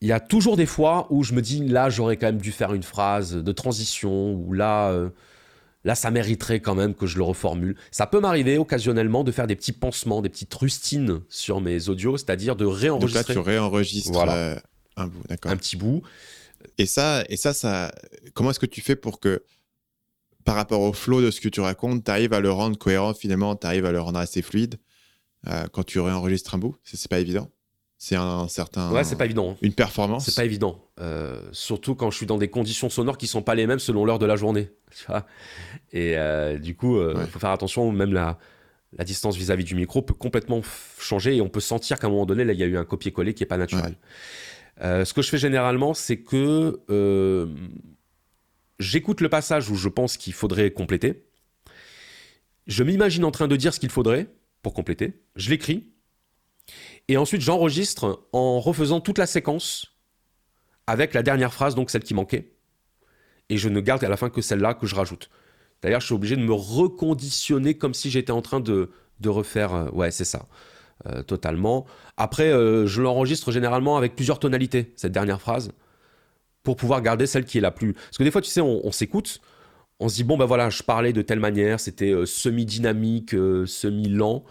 il 0.00 0.08
y 0.08 0.12
a 0.12 0.20
toujours 0.20 0.56
des 0.56 0.66
fois 0.66 1.06
où 1.10 1.22
je 1.22 1.32
me 1.32 1.42
dis, 1.42 1.66
là, 1.66 1.90
j'aurais 1.90 2.16
quand 2.16 2.26
même 2.26 2.40
dû 2.40 2.52
faire 2.52 2.74
une 2.74 2.82
phrase 2.82 3.34
de 3.34 3.52
transition, 3.52 4.34
ou 4.34 4.52
là, 4.52 4.90
euh, 4.90 5.08
là, 5.84 5.94
ça 5.94 6.10
mériterait 6.10 6.60
quand 6.60 6.74
même 6.74 6.94
que 6.94 7.06
je 7.06 7.16
le 7.16 7.24
reformule. 7.24 7.76
Ça 7.90 8.06
peut 8.06 8.20
m'arriver 8.20 8.58
occasionnellement 8.58 9.24
de 9.24 9.32
faire 9.32 9.46
des 9.46 9.56
petits 9.56 9.72
pansements, 9.72 10.20
des 10.22 10.28
petites 10.28 10.52
rustines 10.54 11.20
sur 11.28 11.60
mes 11.60 11.88
audios, 11.88 12.16
c'est-à-dire 12.18 12.56
de 12.56 12.66
réenregistrer. 12.66 13.20
Donc 13.20 13.28
là, 13.28 13.42
tu 13.42 13.48
réenregistres 13.48 14.18
un 14.98 15.08
bout, 15.08 15.22
d'accord. 15.28 15.52
Un 15.52 15.56
petit 15.56 15.76
bout. 15.76 16.02
Et 16.78 16.86
ça, 16.86 17.24
et 17.28 17.36
ça, 17.36 17.54
ça 17.54 17.92
comment 18.34 18.50
est-ce 18.50 18.60
que 18.60 18.66
tu 18.66 18.80
fais 18.80 18.96
pour 18.96 19.20
que, 19.20 19.42
par 20.44 20.54
rapport 20.54 20.80
au 20.80 20.92
flow 20.92 21.22
de 21.22 21.30
ce 21.30 21.40
que 21.40 21.48
tu 21.48 21.60
racontes, 21.60 22.04
tu 22.04 22.10
arrives 22.10 22.32
à 22.32 22.40
le 22.40 22.50
rendre 22.50 22.78
cohérent 22.78 23.14
finalement, 23.14 23.56
tu 23.56 23.66
arrives 23.66 23.86
à 23.86 23.92
le 23.92 24.00
rendre 24.00 24.18
assez 24.18 24.42
fluide 24.42 24.76
euh, 25.46 25.66
quand 25.72 25.84
tu 25.84 26.00
réenregistres 26.00 26.54
un 26.54 26.58
bout? 26.58 26.76
C'est 26.84 27.08
pas 27.08 27.20
évident 27.20 27.50
c'est 27.98 28.14
un, 28.14 28.46
certain. 28.46 28.92
Ouais, 28.92 29.04
c'est 29.04 29.16
pas 29.16 29.24
évident. 29.24 29.56
Une 29.62 29.72
performance. 29.72 30.26
C'est 30.26 30.36
pas 30.36 30.44
évident. 30.44 30.84
Euh, 31.00 31.40
surtout 31.52 31.94
quand 31.94 32.10
je 32.10 32.16
suis 32.18 32.26
dans 32.26 32.36
des 32.36 32.48
conditions 32.48 32.90
sonores 32.90 33.16
qui 33.16 33.26
sont 33.26 33.40
pas 33.40 33.54
les 33.54 33.66
mêmes 33.66 33.78
selon 33.78 34.04
l'heure 34.04 34.18
de 34.18 34.26
la 34.26 34.36
journée. 34.36 34.70
Tu 34.94 35.06
vois? 35.06 35.24
Et 35.92 36.18
euh, 36.18 36.58
du 36.58 36.76
coup, 36.76 37.00
il 37.00 37.26
faut 37.26 37.38
faire 37.38 37.50
attention. 37.50 37.90
Même 37.92 38.12
la, 38.12 38.38
la 38.96 39.04
distance 39.04 39.36
vis-à-vis 39.36 39.64
du 39.64 39.74
micro 39.74 40.02
peut 40.02 40.14
complètement 40.14 40.60
changer 40.98 41.36
et 41.36 41.40
on 41.40 41.48
peut 41.48 41.60
sentir 41.60 41.98
qu'à 41.98 42.06
un 42.06 42.10
moment 42.10 42.26
donné, 42.26 42.44
là, 42.44 42.52
il 42.52 42.58
y 42.58 42.62
a 42.62 42.66
eu 42.66 42.76
un 42.76 42.84
copier-coller 42.84 43.34
qui 43.34 43.42
est 43.42 43.46
pas 43.46 43.56
naturel. 43.56 43.94
Euh, 44.82 45.04
ce 45.04 45.14
que 45.14 45.22
je 45.22 45.30
fais 45.30 45.38
généralement, 45.38 45.94
c'est 45.94 46.18
que 46.18 46.80
euh, 46.90 47.46
j'écoute 48.78 49.20
le 49.20 49.28
passage 49.28 49.70
où 49.70 49.74
je 49.74 49.88
pense 49.88 50.16
qu'il 50.16 50.32
faudrait 50.32 50.70
compléter. 50.70 51.24
Je 52.66 52.82
m'imagine 52.82 53.24
en 53.24 53.30
train 53.30 53.48
de 53.48 53.56
dire 53.56 53.72
ce 53.72 53.80
qu'il 53.80 53.90
faudrait 53.90 54.28
pour 54.62 54.74
compléter. 54.74 55.22
Je 55.36 55.50
l'écris. 55.50 55.86
Et 57.08 57.16
ensuite, 57.16 57.40
j'enregistre 57.40 58.26
en 58.32 58.58
refaisant 58.60 59.00
toute 59.00 59.18
la 59.18 59.26
séquence 59.26 59.96
avec 60.86 61.14
la 61.14 61.22
dernière 61.22 61.54
phrase, 61.54 61.74
donc 61.74 61.90
celle 61.90 62.02
qui 62.02 62.14
manquait. 62.14 62.52
Et 63.48 63.56
je 63.56 63.68
ne 63.68 63.80
garde 63.80 64.02
à 64.02 64.08
la 64.08 64.16
fin 64.16 64.28
que 64.28 64.40
celle-là 64.40 64.74
que 64.74 64.86
je 64.86 64.94
rajoute. 64.94 65.30
D'ailleurs, 65.82 66.00
je 66.00 66.06
suis 66.06 66.14
obligé 66.14 66.36
de 66.36 66.42
me 66.42 66.52
reconditionner 66.52 67.76
comme 67.78 67.94
si 67.94 68.10
j'étais 68.10 68.32
en 68.32 68.42
train 68.42 68.60
de, 68.60 68.90
de 69.20 69.28
refaire. 69.28 69.74
Euh, 69.74 69.90
ouais, 69.90 70.10
c'est 70.10 70.24
ça. 70.24 70.46
Euh, 71.04 71.22
totalement. 71.22 71.84
Après, 72.16 72.50
euh, 72.50 72.86
je 72.86 73.02
l'enregistre 73.02 73.52
généralement 73.52 73.98
avec 73.98 74.16
plusieurs 74.16 74.38
tonalités, 74.38 74.94
cette 74.96 75.12
dernière 75.12 75.42
phrase, 75.42 75.72
pour 76.62 76.76
pouvoir 76.76 77.02
garder 77.02 77.26
celle 77.26 77.44
qui 77.44 77.58
est 77.58 77.60
la 77.60 77.70
plus. 77.70 77.92
Parce 77.92 78.16
que 78.16 78.24
des 78.24 78.30
fois, 78.30 78.40
tu 78.40 78.50
sais, 78.50 78.62
on, 78.62 78.90
s'écoute, 78.90 79.42
on 80.00 80.08
se 80.08 80.14
dit, 80.14 80.24
bon, 80.24 80.38
ben 80.38 80.46
voilà, 80.46 80.70
je 80.70 80.82
parlais 80.82 81.12
de 81.12 81.20
telle 81.20 81.38
manière, 81.38 81.80
c'était 81.80 82.12
euh, 82.12 82.24
semi-dynamique, 82.24 83.32
semi-lent. 83.66 84.42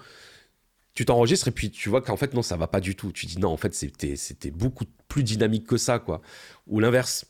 Tu 0.94 1.04
t'enregistres 1.04 1.48
et 1.48 1.52
puis 1.52 1.72
tu 1.72 1.90
vois 1.90 2.02
qu'en 2.02 2.16
fait, 2.16 2.36
non, 2.36 2.44
ça 2.44 2.58
va 2.58 2.68
pas 2.68 2.80
du 2.80 2.96
tout. 2.96 3.12
Tu 3.12 3.26
dis, 3.26 3.40
non, 3.40 3.50
en 3.50 3.58
fait, 3.58 3.74
c'était 3.74 4.52
beaucoup 4.52 4.86
plus 5.08 5.24
dynamique 5.24 5.66
que 5.66 5.78
ça, 5.78 5.98
quoi. 5.98 6.22
Ou 6.68 6.80
l'inverse. 6.80 7.26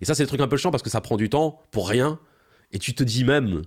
Et 0.00 0.06
ça, 0.06 0.14
c'est 0.14 0.22
le 0.22 0.28
truc 0.28 0.40
un 0.40 0.48
peu 0.48 0.56
chiant 0.56 0.70
parce 0.70 0.82
que 0.82 0.90
ça 0.90 1.02
prend 1.02 1.18
du 1.18 1.28
temps 1.28 1.60
pour 1.70 1.88
rien. 1.88 2.18
Et 2.72 2.78
tu 2.78 2.94
te 2.94 3.04
dis 3.04 3.24
même, 3.24 3.62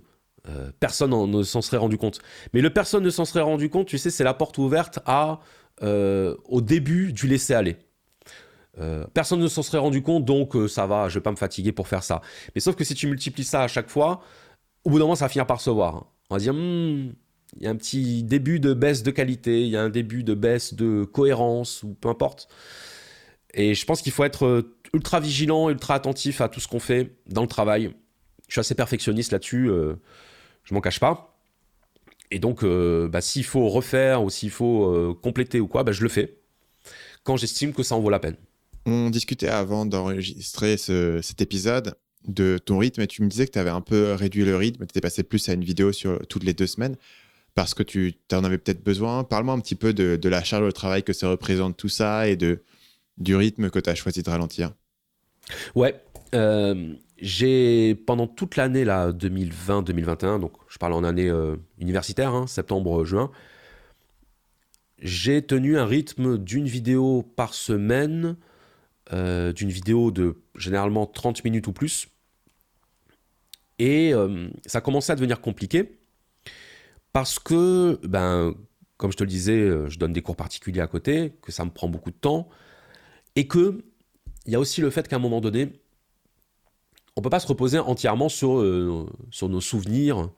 euh, 0.48 0.70
personne 0.80 1.10
ne 1.10 1.42
s'en 1.42 1.60
serait 1.62 1.76
rendu 1.76 1.98
compte. 1.98 2.20
Mais 2.52 2.60
le 2.60 2.70
personne 2.70 3.02
ne 3.02 3.10
s'en 3.10 3.24
serait 3.24 3.42
rendu 3.42 3.68
compte, 3.68 3.86
tu 3.86 3.98
sais, 3.98 4.10
c'est 4.10 4.24
la 4.24 4.34
porte 4.34 4.58
ouverte 4.58 5.00
à, 5.04 5.40
euh, 5.82 6.34
au 6.46 6.60
début 6.60 7.12
du 7.12 7.26
laisser-aller. 7.26 7.76
Euh, 8.80 9.04
personne 9.12 9.40
ne 9.40 9.48
s'en 9.48 9.62
serait 9.62 9.78
rendu 9.78 10.02
compte, 10.02 10.24
donc 10.24 10.56
ça 10.68 10.86
va, 10.86 11.08
je 11.08 11.14
vais 11.14 11.22
pas 11.22 11.32
me 11.32 11.36
fatiguer 11.36 11.72
pour 11.72 11.88
faire 11.88 12.02
ça. 12.02 12.22
Mais 12.54 12.60
sauf 12.60 12.76
que 12.76 12.84
si 12.84 12.94
tu 12.94 13.08
multiplies 13.08 13.44
ça 13.44 13.62
à 13.62 13.68
chaque 13.68 13.90
fois, 13.90 14.22
au 14.84 14.90
bout 14.90 14.98
d'un 14.98 15.04
moment, 15.04 15.16
ça 15.16 15.24
va 15.24 15.28
finir 15.28 15.46
par 15.46 15.60
se 15.60 15.70
voir. 15.70 16.06
On 16.30 16.36
va 16.36 16.40
dire, 16.40 16.54
hmm, 16.54 17.12
il 17.56 17.62
y 17.62 17.66
a 17.66 17.70
un 17.70 17.76
petit 17.76 18.22
début 18.22 18.60
de 18.60 18.72
baisse 18.72 19.02
de 19.02 19.10
qualité, 19.10 19.62
il 19.62 19.68
y 19.68 19.76
a 19.76 19.82
un 19.82 19.90
début 19.90 20.22
de 20.22 20.34
baisse 20.34 20.74
de 20.74 21.04
cohérence, 21.04 21.82
ou 21.82 21.94
peu 21.94 22.08
importe. 22.08 22.48
Et 23.52 23.74
je 23.74 23.84
pense 23.84 24.00
qu'il 24.00 24.12
faut 24.12 24.24
être 24.24 24.64
ultra 24.94 25.20
vigilant, 25.20 25.68
ultra 25.68 25.94
attentif 25.94 26.40
à 26.40 26.48
tout 26.48 26.60
ce 26.60 26.68
qu'on 26.68 26.80
fait 26.80 27.16
dans 27.26 27.42
le 27.42 27.48
travail. 27.48 27.94
Je 28.46 28.52
suis 28.52 28.60
assez 28.60 28.74
perfectionniste 28.74 29.32
là-dessus 29.32 29.70
je 30.68 30.74
m'en 30.74 30.80
cache 30.80 31.00
pas. 31.00 31.34
Et 32.30 32.38
donc, 32.38 32.62
euh, 32.62 33.08
bah, 33.08 33.20
s'il 33.20 33.44
faut 33.44 33.68
refaire 33.68 34.22
ou 34.22 34.28
s'il 34.28 34.50
faut 34.50 34.84
euh, 34.84 35.14
compléter 35.14 35.60
ou 35.60 35.66
quoi, 35.66 35.82
bah, 35.82 35.92
je 35.92 36.02
le 36.02 36.08
fais 36.08 36.36
quand 37.24 37.36
j'estime 37.36 37.72
que 37.72 37.82
ça 37.82 37.94
en 37.94 38.00
vaut 38.00 38.10
la 38.10 38.20
peine. 38.20 38.36
On 38.86 39.10
discutait 39.10 39.48
avant 39.48 39.84
d'enregistrer 39.84 40.76
cet 40.78 41.42
épisode 41.42 41.94
de 42.26 42.58
ton 42.58 42.78
rythme 42.78 43.02
et 43.02 43.06
tu 43.06 43.22
me 43.22 43.28
disais 43.28 43.46
que 43.46 43.52
tu 43.52 43.58
avais 43.58 43.70
un 43.70 43.80
peu 43.80 44.14
réduit 44.14 44.44
le 44.44 44.56
rythme, 44.56 44.86
tu 44.86 44.90
étais 44.90 45.00
passé 45.00 45.22
plus 45.22 45.46
à 45.48 45.52
une 45.52 45.64
vidéo 45.64 45.92
sur 45.92 46.26
toutes 46.26 46.44
les 46.44 46.54
deux 46.54 46.66
semaines 46.66 46.96
parce 47.54 47.74
que 47.74 47.82
tu 47.82 48.14
en 48.32 48.44
avais 48.44 48.56
peut-être 48.56 48.82
besoin. 48.82 49.24
Parle-moi 49.24 49.54
un 49.54 49.60
petit 49.60 49.74
peu 49.74 49.92
de, 49.92 50.28
la 50.28 50.42
charge 50.42 50.64
de 50.64 50.70
travail 50.70 51.02
que 51.02 51.12
ça 51.12 51.28
représente 51.28 51.76
tout 51.76 51.88
ça 51.88 52.28
et 52.28 52.36
de, 52.36 52.62
du 53.18 53.36
rythme 53.36 53.68
que 53.68 53.78
tu 53.78 53.90
as 53.90 53.94
choisi 53.94 54.22
de 54.22 54.30
ralentir. 54.30 54.72
Ouais. 55.74 56.00
Euh, 56.34 56.94
j'ai 57.20 57.94
pendant 57.94 58.26
toute 58.26 58.56
l'année 58.56 58.84
là 58.84 59.12
2020-2021, 59.12 60.40
donc 60.40 60.52
je 60.68 60.78
parle 60.78 60.92
en 60.92 61.04
année 61.04 61.28
euh, 61.28 61.56
universitaire, 61.78 62.34
hein, 62.34 62.46
septembre-juin, 62.46 63.30
j'ai 65.00 65.42
tenu 65.42 65.78
un 65.78 65.86
rythme 65.86 66.38
d'une 66.38 66.66
vidéo 66.66 67.22
par 67.36 67.54
semaine, 67.54 68.36
euh, 69.12 69.52
d'une 69.52 69.70
vidéo 69.70 70.10
de 70.10 70.36
généralement 70.56 71.06
30 71.06 71.44
minutes 71.44 71.66
ou 71.66 71.72
plus. 71.72 72.08
Et 73.78 74.12
euh, 74.12 74.48
ça 74.66 74.80
commençait 74.80 75.12
à 75.12 75.16
devenir 75.16 75.40
compliqué 75.40 75.98
parce 77.12 77.38
que, 77.38 77.98
ben, 78.04 78.54
comme 78.96 79.12
je 79.12 79.16
te 79.16 79.24
le 79.24 79.30
disais, 79.30 79.88
je 79.88 79.98
donne 79.98 80.12
des 80.12 80.22
cours 80.22 80.36
particuliers 80.36 80.80
à 80.80 80.88
côté, 80.88 81.32
que 81.42 81.52
ça 81.52 81.64
me 81.64 81.70
prend 81.70 81.88
beaucoup 81.88 82.10
de 82.10 82.16
temps, 82.16 82.48
et 83.34 83.46
que 83.46 83.84
il 84.46 84.52
y 84.52 84.56
a 84.56 84.60
aussi 84.60 84.80
le 84.80 84.90
fait 84.90 85.06
qu'à 85.06 85.16
un 85.16 85.20
moment 85.20 85.40
donné, 85.40 85.72
on 87.18 87.20
peut 87.20 87.30
pas 87.30 87.40
se 87.40 87.48
reposer 87.48 87.80
entièrement 87.80 88.28
sur, 88.28 88.60
euh, 88.60 89.06
sur 89.32 89.48
nos 89.48 89.60
souvenirs, 89.60 90.30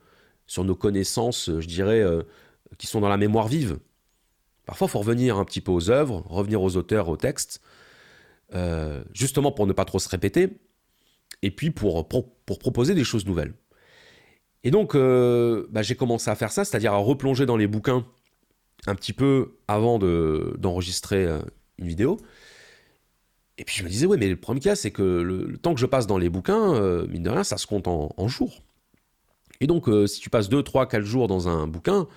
sur 0.47 0.65
nos 0.65 0.75
connaissances, 0.75 1.51
je 1.59 1.67
dirais, 1.67 2.01
euh, 2.01 2.23
qui 2.79 2.87
sont 2.87 3.01
dans 3.01 3.11
la 3.11 3.19
mémoire 3.19 3.49
vive. 3.49 3.79
Parfois, 4.65 4.87
il 4.87 4.91
faut 4.91 5.01
revenir 5.01 5.37
un 5.37 5.45
petit 5.45 5.61
peu 5.61 5.73
aux 5.73 5.91
œuvres, 5.91 6.25
revenir 6.27 6.63
aux 6.63 6.79
auteurs, 6.79 7.11
aux 7.11 7.19
textes, 7.19 7.61
euh, 8.55 9.05
justement 9.13 9.53
pour 9.53 9.67
ne 9.67 9.75
pas 9.75 9.85
trop 9.85 9.99
se 9.99 10.09
répéter, 10.09 10.59
et 11.43 11.51
puis 11.51 11.71
pour, 11.71 12.09
proposer 12.09 12.95
des 12.95 13.05
choses 13.05 13.27
nouvelles. 13.27 13.53
Et 14.65 14.71
donc, 14.71 14.97
bah, 14.97 15.83
j'ai 15.83 15.97
commencé 15.97 16.31
à 16.31 16.35
faire 16.35 16.51
ça, 16.51 16.65
c'est-à-dire 16.65 16.95
à 16.95 16.99
replonger 16.99 17.45
dans 17.45 17.59
les 17.59 17.67
bouquins 17.67 18.07
un 18.87 18.95
petit 18.95 19.13
peu 19.13 19.59
avant 19.69 19.99
d'enregistrer 19.99 21.27
une 21.79 21.87
vidéo. 21.87 22.19
Et 23.61 23.65
puis 23.65 23.77
je 23.77 23.85
me 23.85 23.89
disais, 23.89 24.07
ouais, 24.07 24.17
mais 24.17 24.29
le 24.29 24.39
y 24.65 24.69
a, 24.69 24.75
c'est 24.75 24.91
que 24.91 25.03
le, 25.03 25.57
temps 25.59 25.75
que 25.75 25.81
je 25.81 25.87
passe 25.87 26.09
dans 26.09 26.19
les 26.19 26.29
bouquins, 26.29 26.75
euh, 26.75 27.07
mine 27.07 27.23
de 27.23 27.31
rien, 27.31 27.45
ça 27.45 27.59
se 27.59 27.67
compte 27.67 27.87
en, 27.87 28.27
jours. 28.27 28.63
Et 29.61 29.67
donc, 29.67 29.89
si 30.07 30.21
tu 30.21 30.31
passes 30.31 30.49
2, 30.49 30.63
3, 30.63 30.89
4 30.89 31.05
jours 31.05 31.29
dans 31.29 31.47
un 31.49 31.67
bouquin, 31.67 32.09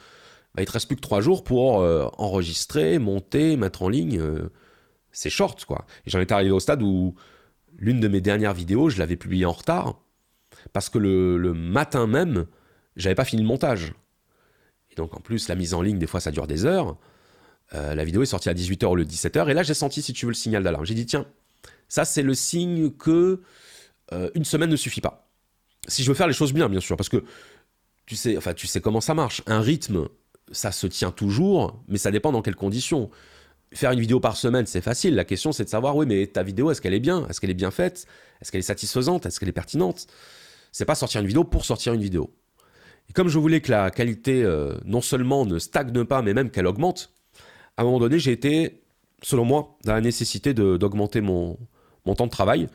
bah, 0.56 0.64
il 0.64 0.65
te 0.65 0.72
reste 0.72 0.88
plus 0.88 0.95
que 0.95 1.02
3 1.02 1.20
jours 1.22 1.44
pour 1.44 1.80
enregistrer, 2.18 2.98
monter, 2.98 3.57
mettre 3.57 3.84
en 3.84 3.90
ligne. 3.90 4.24
c'est 5.11 5.30
short, 5.30 5.65
quoi. 5.65 5.86
Et 6.06 6.10
j'en 6.10 6.22
étais 6.22 6.34
arrivé 6.34 6.52
au 6.52 6.61
stade 6.61 6.82
où 6.82 7.14
l'une 7.78 7.99
de 7.99 8.07
mes 8.07 8.22
dernières 8.22 8.53
vidéos, 8.53 8.90
je 8.90 8.98
l'avais 8.98 9.18
publiée 9.18 9.45
en 9.45 9.52
retard 9.52 9.99
parce 10.72 10.90
que 10.90 10.98
le, 10.98 11.53
matin 11.53 12.07
même, 12.07 12.45
j'avais 12.95 13.15
pas 13.15 13.26
fini 13.26 13.41
le 13.41 13.48
montage. 13.48 13.94
Et 14.91 14.95
donc 14.95 15.15
en 15.15 15.20
plus, 15.20 15.48
la 15.49 15.56
mise 15.56 15.74
en 15.74 15.82
ligne, 15.82 15.99
des 15.99 16.07
fois, 16.07 16.20
ça 16.20 16.32
dure 16.32 16.48
des 16.48 16.65
heures. 16.65 16.98
Euh, 17.76 17.95
la 17.95 18.04
vidéo 18.06 18.22
est 18.22 18.28
sortie 18.28 18.50
à 18.50 18.54
18h 18.54 18.86
ou 18.86 18.95
le 18.95 19.06
17h, 19.06 19.50
et 19.50 19.54
là 19.54 19.64
j'ai 19.64 19.74
senti, 19.74 20.02
si 20.02 20.14
tu 20.14 20.26
veux, 20.26 20.32
le 20.32 20.36
signal 20.36 20.64
d'alarme. 20.64 20.86
J'ai 20.86 20.94
dit, 20.94 21.06
tiens, 21.06 21.26
ça 21.88 22.06
c'est 22.06 22.22
le 22.22 22.34
signe 22.34 22.91
que 22.91 23.41
euh, 24.12 24.30
une 24.36 24.45
semaine 24.45 24.70
ne 24.70 24.76
suffit 24.76 25.02
pas. 25.02 25.28
Si 25.88 26.04
je 26.04 26.10
veux 26.10 26.16
faire 26.16 26.28
les 26.28 26.34
choses 26.34 26.54
bien, 26.54 26.70
bien 26.70 26.80
sûr, 26.80 26.95
parce 26.95 27.10
que 27.10 27.24
tu 28.06 28.16
sais, 28.16 28.38
enfin, 28.38 28.54
tu 28.54 28.68
sais 28.68 28.82
comment 28.82 29.02
ça 29.02 29.14
marche. 29.14 29.41
Un 29.48 29.62
rythme, 29.62 30.08
ça 30.52 30.72
se 30.72 30.88
tient 30.88 31.12
toujours, 31.12 31.82
mais 31.88 31.98
ça 31.98 32.12
dépend 32.12 32.32
dans 32.32 32.41
quelles 32.41 32.56
conditions. 32.56 33.10
Faire 33.74 33.91
une 33.91 34.00
vidéo 34.00 34.20
par 34.20 34.38
semaine, 34.38 34.66
c'est 34.66 34.82
facile. 34.82 35.16
La 35.16 35.26
question, 35.26 35.52
c'est 35.52 35.64
de 35.64 35.70
savoir, 35.70 35.95
oui, 35.95 36.06
mais 36.06 36.28
ta 36.28 36.44
vidéo, 36.44 36.70
est-ce 36.70 36.82
qu'elle 36.82 36.94
est 36.94 37.00
bien? 37.00 37.28
Est-ce 37.28 37.41
qu'elle 37.41 37.50
est 37.50 37.56
bien 37.56 37.72
faite? 37.72 38.06
Est-ce 38.41 38.52
qu'elle 38.52 38.60
est 38.60 38.64
satisfaisante? 38.64 39.26
Est-ce 39.26 39.40
qu'elle 39.40 39.50
est 39.50 39.54
pertinente? 39.54 40.08
C'est 40.72 40.86
pas 40.86 40.95
sortir 40.95 41.22
une 41.22 41.28
vidéo 41.28 41.44
pour 41.44 41.66
sortir 41.66 41.94
une 41.94 42.02
vidéo. 42.02 42.36
Et 43.10 43.14
comme 43.14 43.30
je 43.30 43.40
voulais 43.40 43.62
que 43.62 43.72
la 43.72 43.90
qualité 43.90 44.44
euh, 44.44 44.78
non 44.86 45.02
seulement 45.02 45.45
ne 45.45 45.60
stagne 45.60 46.06
pas, 46.06 46.22
mais 46.22 46.34
même 46.34 46.52
qu'elle 46.52 46.68
augmente, 46.68 47.12
à 47.78 47.82
un 47.82 47.86
moment 47.86 48.00
donné, 48.00 48.20
j'ai 48.20 48.32
été, 48.32 48.84
selon 49.22 49.45
moi, 49.45 49.78
dans 49.84 49.94
la 49.94 50.02
nécessité 50.02 50.54
d'augmenter 50.54 51.22
mon, 51.22 51.58
temps 52.16 52.26
de 52.26 52.32
travail. 52.32 52.68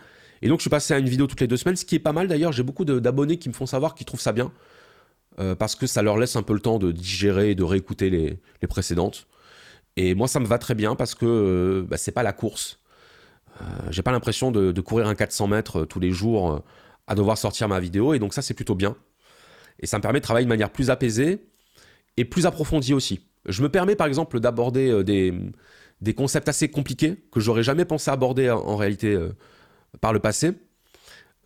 Et 0.42 0.48
donc, 0.48 0.58
je 0.58 0.62
suis 0.62 0.70
passé 0.70 0.94
à 0.94 0.98
une 0.98 1.08
vidéo 1.08 1.26
toutes 1.26 1.40
les 1.40 1.46
deux 1.46 1.56
semaines, 1.56 1.76
ce 1.76 1.84
qui 1.84 1.94
est 1.94 2.00
pas 2.00 2.12
mal 2.12 2.28
d'ailleurs. 2.28 2.52
J'ai 2.52 2.62
beaucoup 2.62 2.84
d'abonnés 2.84 3.38
qui 3.38 3.48
me 3.48 3.54
font 3.54 3.66
savoir 3.66 3.94
qu'ils 3.94 4.06
trouvent 4.06 4.20
ça 4.20 4.32
bien, 4.32 4.52
euh, 5.40 5.54
parce 5.54 5.74
que 5.74 5.86
ça 5.86 6.02
leur 6.02 6.16
laisse 6.16 6.36
un 6.36 6.42
peu 6.42 6.54
le 6.54 6.60
temps 6.60 6.78
de 6.78 6.92
digérer 6.92 7.50
et 7.50 7.54
de 7.54 7.64
réécouter 7.64 8.10
les, 8.10 8.66
précédentes. 8.68 9.26
Et 9.96 10.14
moi, 10.14 10.28
ça 10.28 10.40
me 10.40 10.46
va 10.46 10.58
très 10.58 10.74
bien 10.74 10.94
parce 10.94 11.14
que 11.14 11.26
euh, 11.26 11.86
bah, 11.88 11.96
c'est 11.96 12.12
pas 12.12 12.22
la 12.22 12.32
course. 12.32 12.80
j'ai 13.90 14.02
pas 14.02 14.12
l'impression 14.12 14.52
de, 14.52 14.70
de, 14.70 14.80
courir 14.80 15.08
un 15.08 15.14
400 15.16 15.48
mètres 15.48 15.84
tous 15.84 15.98
les 15.98 16.12
jours 16.12 16.62
à 17.08 17.14
devoir 17.14 17.36
sortir 17.36 17.68
ma 17.68 17.80
vidéo. 17.80 18.14
Et 18.14 18.18
donc 18.20 18.32
ça, 18.34 18.42
c'est 18.42 18.54
plutôt 18.54 18.76
bien. 18.76 18.96
Et 19.80 19.86
ça 19.86 19.98
me 19.98 20.02
permet 20.02 20.20
de 20.20 20.24
travailler 20.24 20.44
de 20.44 20.48
manière 20.48 20.70
plus 20.70 20.90
apaisée 20.90 21.44
et 22.16 22.24
plus 22.24 22.46
approfondie 22.46 22.94
aussi. 22.94 23.20
Je 23.48 23.62
me 23.62 23.68
permets 23.68 23.96
par 23.96 24.06
exemple 24.06 24.40
d'aborder 24.40 24.90
euh, 24.90 25.02
des, 26.00 26.14
concepts 26.14 26.48
assez 26.48 26.68
compliqués 26.70 27.16
que 27.32 27.40
j'aurais 27.40 27.62
jamais 27.62 27.84
pensé 27.84 28.10
aborder 28.10 28.50
en, 28.50 28.76
réalité 28.76 29.14
euh, 29.14 29.30
par 30.00 30.12
le 30.12 30.20
passé. 30.20 30.52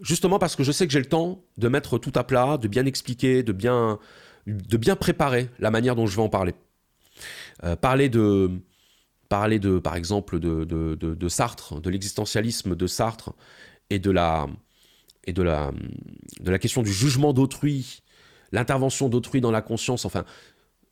Justement 0.00 0.38
parce 0.38 0.56
que 0.56 0.64
je 0.64 0.72
sais 0.72 0.86
que 0.86 0.92
j'ai 0.92 0.98
le 0.98 1.06
temps 1.06 1.44
de 1.58 1.68
mettre 1.68 1.98
tout 1.98 2.12
à 2.16 2.24
plat, 2.24 2.58
de 2.58 2.66
bien 2.66 2.86
expliquer, 2.86 3.42
de 3.44 3.52
bien, 3.52 3.98
préparer 4.98 5.48
la 5.60 5.70
manière 5.70 5.94
dont 5.94 6.06
je 6.06 6.16
vais 6.16 6.22
en 6.22 6.28
parler. 6.28 6.54
Euh, 7.62 7.76
parler 7.76 8.08
de, 8.08 8.50
par 9.28 9.94
exemple, 9.94 10.40
de 10.40 11.28
Sartre, 11.28 11.80
de 11.80 11.88
l'existentialisme 11.88 12.74
de 12.74 12.86
Sartre 12.88 13.32
et 13.90 14.00
de 14.00 14.10
la, 14.10 14.48
et 15.24 15.32
de 15.32 15.42
la, 15.42 15.70
de 16.40 16.50
la 16.50 16.58
question 16.58 16.82
du 16.82 16.92
jugement 16.92 17.32
d'autrui, 17.32 18.02
l'intervention 18.50 19.08
d'autrui 19.08 19.40
dans 19.40 19.50
la 19.50 19.62
conscience, 19.62 20.04
enfin, 20.04 20.24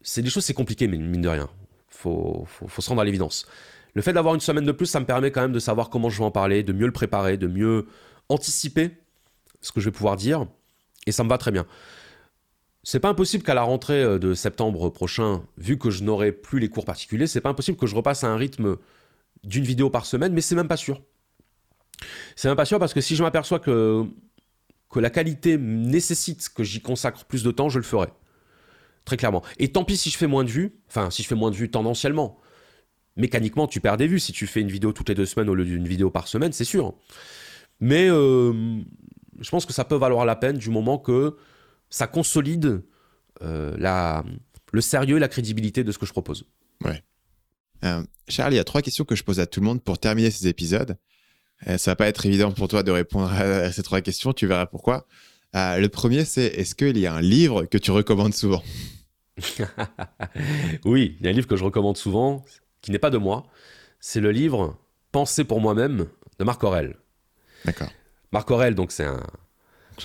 c'est 0.03 0.23
des 0.23 0.31
choses, 0.31 0.45
c'est 0.45 0.55
compliqué, 0.55 0.89
mine 0.89 1.21
de 1.21 1.29
rien. 1.29 1.49
Faut, 1.89 2.45
faut 2.47 2.83
se 2.83 2.89
rendre 2.89 3.03
à 3.03 3.05
l'évidence. 3.05 3.47
Le 3.95 4.03
fait 4.03 4.13
d'avoir 4.13 4.35
une 4.35 4.41
semaine 4.41 4.65
de 4.65 4.73
plus, 4.73 4.87
ça 4.87 5.01
me 5.01 5.07
permet 5.07 5.31
quand 5.31 5.43
même 5.43 5.53
de 5.53 5.59
savoir 5.59 5.91
comment 5.91 6.09
je 6.11 6.19
vais 6.19 6.25
en 6.25 6.31
parler, 6.31 6.63
de 6.63 6.73
mieux 6.73 6.87
le 6.87 6.93
préparer, 6.93 7.37
de 7.37 7.47
mieux 7.47 7.87
anticiper 8.29 8.97
ce 9.61 9.73
que 9.73 9.81
je 9.81 9.87
vais 9.87 9.93
pouvoir 9.93 10.17
dire, 10.17 10.47
et 11.07 11.13
ça 11.13 11.25
me 11.25 11.29
va 11.29 11.39
très 11.39 11.51
bien. 11.51 11.67
C'est 12.83 13.01
pas 13.01 13.11
impossible 13.11 13.45
qu'à 13.45 13.55
la 13.55 13.63
rentrée 13.63 14.03
euh, 14.03 14.19
de 14.19 14.33
septembre 14.33 14.89
prochain, 14.89 15.43
vu 15.59 15.77
que 15.77 15.91
je 15.91 16.03
n'aurai 16.03 16.33
plus 16.33 16.61
les 16.61 16.69
cours 16.69 16.85
particuliers, 16.85 17.27
c'est 17.27 17.41
pas 17.41 17.51
impossible 17.51 17.77
que 17.77 17.87
je 17.87 17.95
repasse 17.95 18.25
à 18.25 18.29
un 18.29 18.37
rythme 18.37 18.77
d'une 19.45 19.65
vidéo 19.65 19.91
par 19.91 20.07
semaine, 20.07 20.33
mais 20.33 20.41
c'est 20.41 20.55
même 20.55 20.69
pas 20.69 20.77
sûr. 20.77 21.03
C'est 22.37 22.49
même 22.49 22.57
pas 22.57 22.65
sûr 22.65 22.79
parce 22.79 22.95
que 22.95 23.01
si 23.03 23.17
je 23.17 23.23
m'aperçois 23.23 23.59
que, 23.59 24.05
que 24.91 24.99
la 24.99 25.11
qualité 25.11 25.59
nécessite 25.59 26.49
que 26.49 26.65
j'y 26.65 26.81
consacre 26.81 27.27
plus 27.27 27.43
de 27.43 27.51
temps, 27.51 27.69
je 27.69 27.79
le 27.79 27.85
ferai. 27.85 28.09
Très 29.05 29.17
clairement. 29.17 29.43
Et 29.59 29.73
tant 29.73 29.85
pis 29.85 29.97
si 29.97 30.11
je 30.11 30.17
fais 30.17 30.27
moins 30.27 30.45
de 30.45 30.51
vues, 30.51 30.75
enfin 30.89 31.11
si 31.11 31.23
je 31.23 31.29
fais 31.29 31.35
moins 31.35 31.51
de 31.51 31.57
vues 31.57 31.71
tendanciellement. 31.71 32.39
Mécaniquement, 33.17 33.67
tu 33.67 33.81
perds 33.81 33.97
des 33.97 34.07
vues 34.07 34.21
si 34.21 34.33
tu 34.33 34.47
fais 34.47 34.61
une 34.61 34.71
vidéo 34.71 34.93
toutes 34.93 35.09
les 35.09 35.15
deux 35.15 35.27
semaines 35.27 35.49
au 35.49 35.55
lieu 35.55 35.65
d'une 35.65 35.87
vidéo 35.87 36.11
par 36.11 36.29
semaine, 36.29 36.53
c'est 36.53 36.65
sûr. 36.65 36.95
Mais 37.81 38.09
euh, 38.09 38.81
je 39.41 39.51
pense 39.51 39.67
que 39.67 39.73
ça 39.73 39.85
peut 39.85 39.97
valoir 39.97 40.25
la 40.25 40.37
peine 40.37 40.59
du 40.59 40.71
moment 40.71 40.99
que 40.99 41.37
ça 41.89 42.07
consolide 42.07 42.83
euh, 43.43 43.75
la, 43.79 44.25
le 44.73 44.81
sérieux 44.81 45.17
et 45.17 45.21
la 45.21 45.29
crédibilité 45.29 45.83
de 45.83 45.93
ce 45.93 45.99
que 45.99 46.07
je 46.07 46.13
propose. 46.13 46.45
Ouais. 46.85 47.03
Euh, 47.85 48.03
Charles, 48.29 48.53
il 48.53 48.57
y 48.57 48.61
a 48.61 48.65
trois 48.65 48.83
questions 48.83 49.05
que 49.05 49.17
je 49.17 49.25
pose 49.25 49.41
à 49.41 49.47
tout 49.47 49.61
le 49.61 49.67
monde 49.67 49.83
pour 49.83 49.99
terminer 49.99 50.31
ces 50.31 50.47
épisodes. 50.47 50.97
Euh, 51.67 51.79
ça 51.79 51.93
va 51.93 51.97
pas 51.97 52.09
être 52.09 52.25
évident 52.27 52.53
pour 52.53 52.69
toi 52.69 52.83
de 52.83 52.91
répondre 52.91 53.31
à 53.33 53.73
ces 53.73 53.83
trois 53.83 54.01
questions, 54.01 54.33
tu 54.33 54.47
verras 54.47 54.67
pourquoi. 54.67 55.07
Euh, 55.57 55.79
le 55.79 55.89
premier, 55.89 56.25
c'est 56.25 56.47
est-ce 56.47 56.75
qu'il 56.75 56.99
y 56.99 57.07
a 57.07 57.15
un 57.15 57.21
livre 57.21 57.65
que 57.65 57.79
tu 57.79 57.91
recommandes 57.91 58.35
souvent? 58.35 58.63
Oui, 60.85 61.17
il 61.19 61.25
y 61.25 61.29
a 61.29 61.31
un 61.31 61.35
livre 61.35 61.47
que 61.47 61.57
je 61.57 61.65
recommande 61.65 61.97
souvent, 61.97 62.45
qui 62.83 62.91
n'est 62.91 62.99
pas 62.99 63.11
de 63.11 63.19
moi. 63.19 63.47
C'est 63.99 64.21
le 64.21 64.31
livre 64.31 64.77
Penser 65.13 65.45
pour 65.45 65.61
moi-même 65.61 66.07
de 66.39 66.45
Marc 66.45 66.63
Aurel. 66.63 66.97
D'accord. 67.65 67.91
Marc 68.33 68.51
Aurel, 68.51 68.75
donc 68.75 68.93
c'est 68.93 69.05
un. 69.05 69.27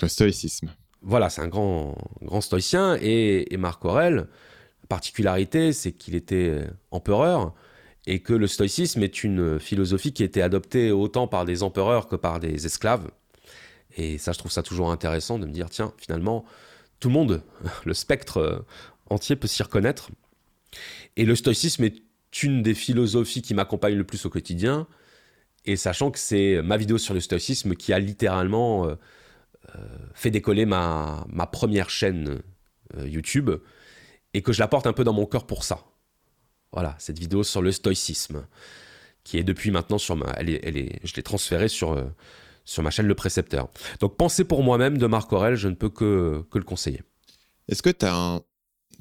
Le 0.02 0.08
stoïcisme. 0.08 0.68
Voilà, 1.00 1.30
c'est 1.30 1.42
un 1.42 1.48
grand, 1.48 1.96
grand 2.22 2.40
stoïcien. 2.40 2.98
Et, 3.00 3.52
et 3.54 3.56
Marc 3.56 3.84
Aurel, 3.84 4.16
la 4.16 4.86
particularité, 4.88 5.72
c'est 5.72 5.92
qu'il 5.92 6.14
était 6.14 6.64
empereur 6.90 7.54
et 8.06 8.20
que 8.20 8.32
le 8.32 8.46
stoïcisme 8.46 9.02
est 9.02 9.24
une 9.24 9.58
philosophie 9.58 10.12
qui 10.12 10.22
a 10.22 10.26
été 10.26 10.42
adoptée 10.42 10.90
autant 10.90 11.28
par 11.28 11.44
des 11.44 11.62
empereurs 11.62 12.08
que 12.08 12.16
par 12.16 12.40
des 12.40 12.66
esclaves. 12.66 13.08
Et 13.96 14.18
ça, 14.18 14.32
je 14.32 14.38
trouve 14.38 14.52
ça 14.52 14.62
toujours 14.62 14.92
intéressant 14.92 15.38
de 15.38 15.46
me 15.46 15.52
dire, 15.52 15.70
tiens, 15.70 15.92
finalement, 15.96 16.44
tout 17.00 17.08
le 17.08 17.14
monde, 17.14 17.42
le 17.84 17.94
spectre 17.94 18.38
euh, 18.38 18.58
entier 19.08 19.36
peut 19.36 19.48
s'y 19.48 19.62
reconnaître. 19.62 20.10
Et 21.16 21.24
le 21.24 21.34
stoïcisme 21.34 21.84
est 21.84 22.02
une 22.42 22.62
des 22.62 22.74
philosophies 22.74 23.40
qui 23.40 23.54
m'accompagne 23.54 23.94
le 23.94 24.04
plus 24.04 24.26
au 24.26 24.30
quotidien. 24.30 24.86
Et 25.64 25.76
sachant 25.76 26.10
que 26.10 26.18
c'est 26.18 26.60
ma 26.62 26.76
vidéo 26.76 26.98
sur 26.98 27.14
le 27.14 27.20
stoïcisme 27.20 27.74
qui 27.74 27.92
a 27.92 27.98
littéralement 27.98 28.86
euh, 28.86 28.94
euh, 29.74 29.78
fait 30.14 30.30
décoller 30.30 30.66
ma, 30.66 31.26
ma 31.28 31.46
première 31.46 31.90
chaîne 31.90 32.40
YouTube 33.04 33.50
et 34.32 34.42
que 34.42 34.52
je 34.52 34.60
la 34.60 34.68
porte 34.68 34.86
un 34.86 34.92
peu 34.92 35.02
dans 35.02 35.12
mon 35.12 35.26
cœur 35.26 35.46
pour 35.46 35.64
ça. 35.64 35.84
Voilà, 36.72 36.94
cette 36.98 37.18
vidéo 37.18 37.42
sur 37.42 37.62
le 37.62 37.72
stoïcisme, 37.72 38.46
qui 39.24 39.38
est 39.38 39.44
depuis 39.44 39.70
maintenant 39.70 39.98
sur 39.98 40.14
ma... 40.14 40.26
Elle 40.36 40.50
est, 40.50 40.60
elle 40.62 40.76
est, 40.76 41.00
je 41.04 41.14
l'ai 41.14 41.22
transférée 41.22 41.68
sur, 41.68 41.96
sur 42.66 42.82
ma 42.82 42.90
chaîne 42.90 43.06
Le 43.06 43.14
Précepteur. 43.14 43.70
Donc, 44.00 44.18
Penser 44.18 44.44
pour 44.44 44.62
moi-même 44.62 44.98
de 44.98 45.06
Marc 45.06 45.32
Aurel, 45.32 45.54
je 45.54 45.68
ne 45.68 45.74
peux 45.74 45.88
que, 45.88 46.44
que 46.50 46.58
le 46.58 46.64
conseiller. 46.64 47.02
Est-ce 47.68 47.82
que 47.82 47.88
tu 47.88 48.04
as 48.04 48.14
un, 48.14 48.42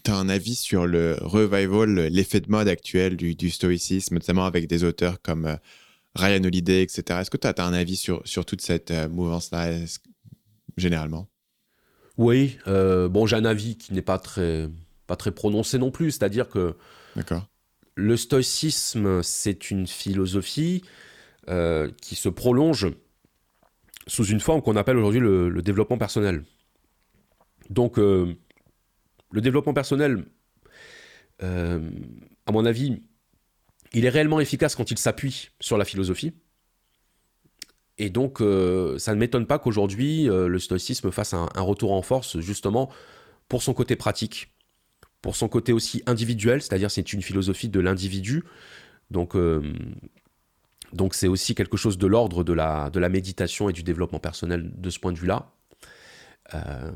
un 0.08 0.30
avis 0.30 0.56
sur 0.56 0.88
le 0.88 1.18
revival, 1.22 2.08
l'effet 2.08 2.40
de 2.40 2.50
mode 2.50 2.70
actuel 2.70 3.18
du, 3.18 3.36
du, 3.36 3.50
stoïcisme, 3.50 4.16
notamment 4.16 4.46
avec 4.46 4.68
des 4.68 4.84
auteurs 4.84 5.22
comme 5.22 5.46
euh, 5.46 5.56
Ryan 6.16 6.44
Holiday, 6.44 6.84
etc. 6.84 7.20
Est-ce 7.20 7.30
que 7.30 7.38
tu 7.38 7.48
as, 7.48 7.54
un 7.58 7.74
avis 7.74 7.98
sur, 7.98 8.22
sur 8.26 8.46
toute 8.46 8.62
cette 8.62 8.92
euh, 8.92 9.10
mouvance-là, 9.10 9.72
généralement? 10.78 11.28
Oui, 12.18 12.58
bon, 12.66 13.26
j'ai 13.26 13.36
un 13.36 13.44
avis 13.44 13.78
qui 13.78 13.94
n'est 13.94 14.02
pas 14.02 14.20
très, 14.20 14.70
pas 15.06 15.18
très 15.18 15.32
prononcé 15.32 15.78
non 15.78 15.92
plus, 15.92 16.12
c'est-à-dire 16.12 16.48
que 16.48 16.78
le 17.96 18.18
stoïcisme, 18.18 19.22
c'est 19.22 19.70
une 19.70 19.86
philosophie 19.86 20.82
euh, 21.48 21.90
qui 22.02 22.16
se 22.16 22.28
prolonge 22.28 22.88
sous 24.07 24.26
une 24.26 24.40
forme 24.40 24.61
qu'on 24.61 24.76
appelle 24.76 24.98
aujourd'hui 24.98 25.19
le, 25.19 25.61
développement 25.61 25.98
personnel. 25.98 26.44
Donc, 27.69 27.98
euh, 27.98 28.36
le 29.32 29.41
développement 29.41 29.73
personnel, 29.73 30.26
euh, 31.41 31.90
à 32.45 32.52
mon 32.52 32.65
avis, 32.65 33.02
il 33.94 34.06
est 34.06 34.10
réellement 34.10 34.40
efficace 34.40 34.76
quand 34.76 34.91
il 34.91 34.98
s'appuie 34.98 35.49
sur 35.60 35.77
la 35.77 35.86
philosophie. 35.86 36.34
Et 37.98 38.10
donc, 38.10 38.40
ça 38.40 39.14
ne 39.14 39.19
m'étonne 39.19 39.48
pas 39.48 39.57
qu'aujourd'hui, 39.57 40.26
le 40.26 40.60
stoïcisme 40.60 41.11
fasse 41.11 41.34
un, 41.34 41.48
retour 41.56 41.94
en 41.94 42.02
force, 42.02 42.40
justement, 42.41 42.91
pour 43.48 43.64
son 43.64 43.73
côté 43.73 43.95
pratique 43.95 44.49
pour 45.26 45.36
son 45.36 45.48
côté 45.48 45.73
aussi 45.73 46.03
individuel, 46.06 46.61
c'est-à-dire 46.61 46.91
c'est 46.91 47.11
une 47.11 47.23
philosophie 47.23 47.68
de 47.68 47.80
l'individu. 47.80 48.44
Donc, 49.10 49.36
euh, 49.36 49.73
donc 50.95 51.13
c'est 51.13 51.27
aussi 51.27 51.55
quelque 51.55 51.77
chose 51.77 51.97
de 51.97 52.07
l'ordre 52.07 52.43
de 52.43 52.53
la, 52.53 52.89
de 52.89 52.99
la 52.99 53.09
méditation 53.09 53.69
et 53.69 53.73
du 53.73 53.84
développement 53.84 54.19
personnel 54.19 54.72
de 54.73 54.89
ce 54.89 54.97
point 54.97 55.11
de 55.11 55.19
vue-là. 55.19 55.51
Euh, 56.53 56.91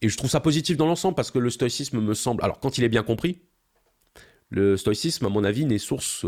et 0.00 0.08
je 0.08 0.16
trouve 0.16 0.30
ça 0.30 0.40
positif 0.40 0.76
dans 0.76 0.86
l'ensemble 0.86 1.14
parce 1.14 1.30
que 1.30 1.38
le 1.38 1.50
stoïcisme 1.50 2.00
me 2.00 2.14
semble. 2.14 2.42
Alors, 2.42 2.60
quand 2.60 2.78
il 2.78 2.84
est 2.84 2.88
bien 2.88 3.02
compris, 3.02 3.42
le 4.48 4.76
stoïcisme, 4.76 5.26
à 5.26 5.28
mon 5.28 5.44
avis, 5.44 5.66
n'est 5.66 5.78
source 5.78 6.24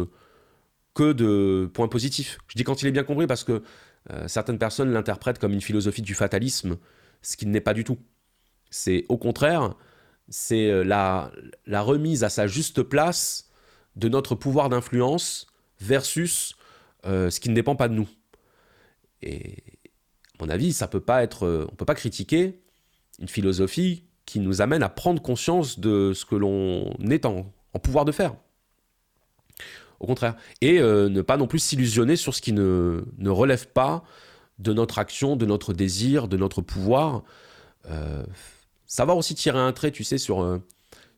que 0.94 1.12
de 1.12 1.70
points 1.72 1.88
positifs. 1.88 2.38
Je 2.46 2.56
dis 2.56 2.64
quand 2.64 2.82
il 2.82 2.88
est 2.88 2.92
bien 2.92 3.04
compris 3.04 3.26
parce 3.26 3.42
que 3.42 3.62
euh, 4.10 4.28
certaines 4.28 4.58
personnes 4.58 4.92
l'interprètent 4.92 5.38
comme 5.38 5.52
une 5.52 5.62
philosophie 5.62 6.02
du 6.02 6.14
fatalisme, 6.14 6.76
ce 7.22 7.36
qui 7.36 7.46
n'est 7.46 7.60
pas 7.60 7.74
du 7.74 7.84
tout. 7.84 7.98
C'est 8.70 9.06
au 9.08 9.16
contraire, 9.16 9.74
c'est 10.28 10.70
euh, 10.70 10.84
la, 10.84 11.32
la 11.66 11.80
remise 11.80 12.22
à 12.22 12.28
sa 12.28 12.46
juste 12.46 12.82
place 12.82 13.50
de 13.96 14.08
notre 14.10 14.34
pouvoir 14.34 14.68
d'influence 14.68 15.46
versus 15.80 16.54
euh, 17.06 17.30
ce 17.30 17.40
qui 17.40 17.48
ne 17.50 17.54
dépend 17.54 17.76
pas 17.76 17.88
de 17.88 17.94
nous. 17.94 18.08
Et 19.22 19.56
à 20.38 20.44
mon 20.44 20.48
avis, 20.48 20.72
ça 20.72 20.88
peut 20.88 21.00
pas 21.00 21.22
être, 21.22 21.68
on 21.70 21.74
peut 21.74 21.84
pas 21.84 21.94
critiquer 21.94 22.60
une 23.20 23.28
philosophie 23.28 24.04
qui 24.26 24.40
nous 24.40 24.62
amène 24.62 24.82
à 24.82 24.88
prendre 24.88 25.20
conscience 25.22 25.78
de 25.78 26.12
ce 26.14 26.24
que 26.24 26.34
l'on 26.34 26.90
est 27.10 27.24
en, 27.26 27.52
pouvoir 27.82 28.04
de 28.04 28.12
faire. 28.12 28.34
Au 30.00 30.06
contraire. 30.06 30.36
Et 30.60 30.80
euh, 30.80 31.08
ne 31.08 31.22
pas 31.22 31.36
non 31.36 31.46
plus 31.46 31.58
s'illusionner 31.58 32.16
sur 32.16 32.34
ce 32.34 32.40
qui 32.40 32.52
ne, 32.52 33.04
ne, 33.18 33.30
relève 33.30 33.68
pas 33.68 34.04
de 34.58 34.72
notre 34.72 34.98
action, 34.98 35.36
de 35.36 35.46
notre 35.46 35.72
désir, 35.72 36.28
de 36.28 36.36
notre 36.36 36.62
pouvoir. 36.62 37.22
Euh, 37.90 38.24
savoir 38.86 39.16
aussi 39.16 39.34
tirer 39.34 39.58
un 39.58 39.72
trait, 39.72 39.90
tu 39.90 40.04
sais, 40.04 40.18
sur, 40.18 40.42
euh, 40.42 40.58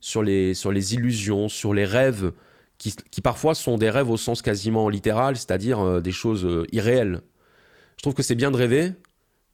sur, 0.00 0.22
les, 0.22 0.54
sur 0.54 0.72
les 0.72 0.94
illusions, 0.94 1.48
sur 1.48 1.74
les 1.74 1.84
rêves, 1.84 2.32
qui, 2.78 3.20
parfois 3.22 3.54
sont 3.54 3.78
des 3.78 3.90
rêves 3.90 4.10
au 4.10 4.16
sens 4.16 4.42
quasiment 4.42 4.88
littéral, 4.88 5.36
c'est-à-dire 5.36 6.02
des 6.02 6.12
choses 6.12 6.66
irréelles. 6.72 7.22
Je 7.96 8.02
trouve 8.02 8.14
que 8.14 8.22
c'est 8.22 8.34
bien 8.34 8.50
de 8.50 8.56
rêver, 8.56 8.92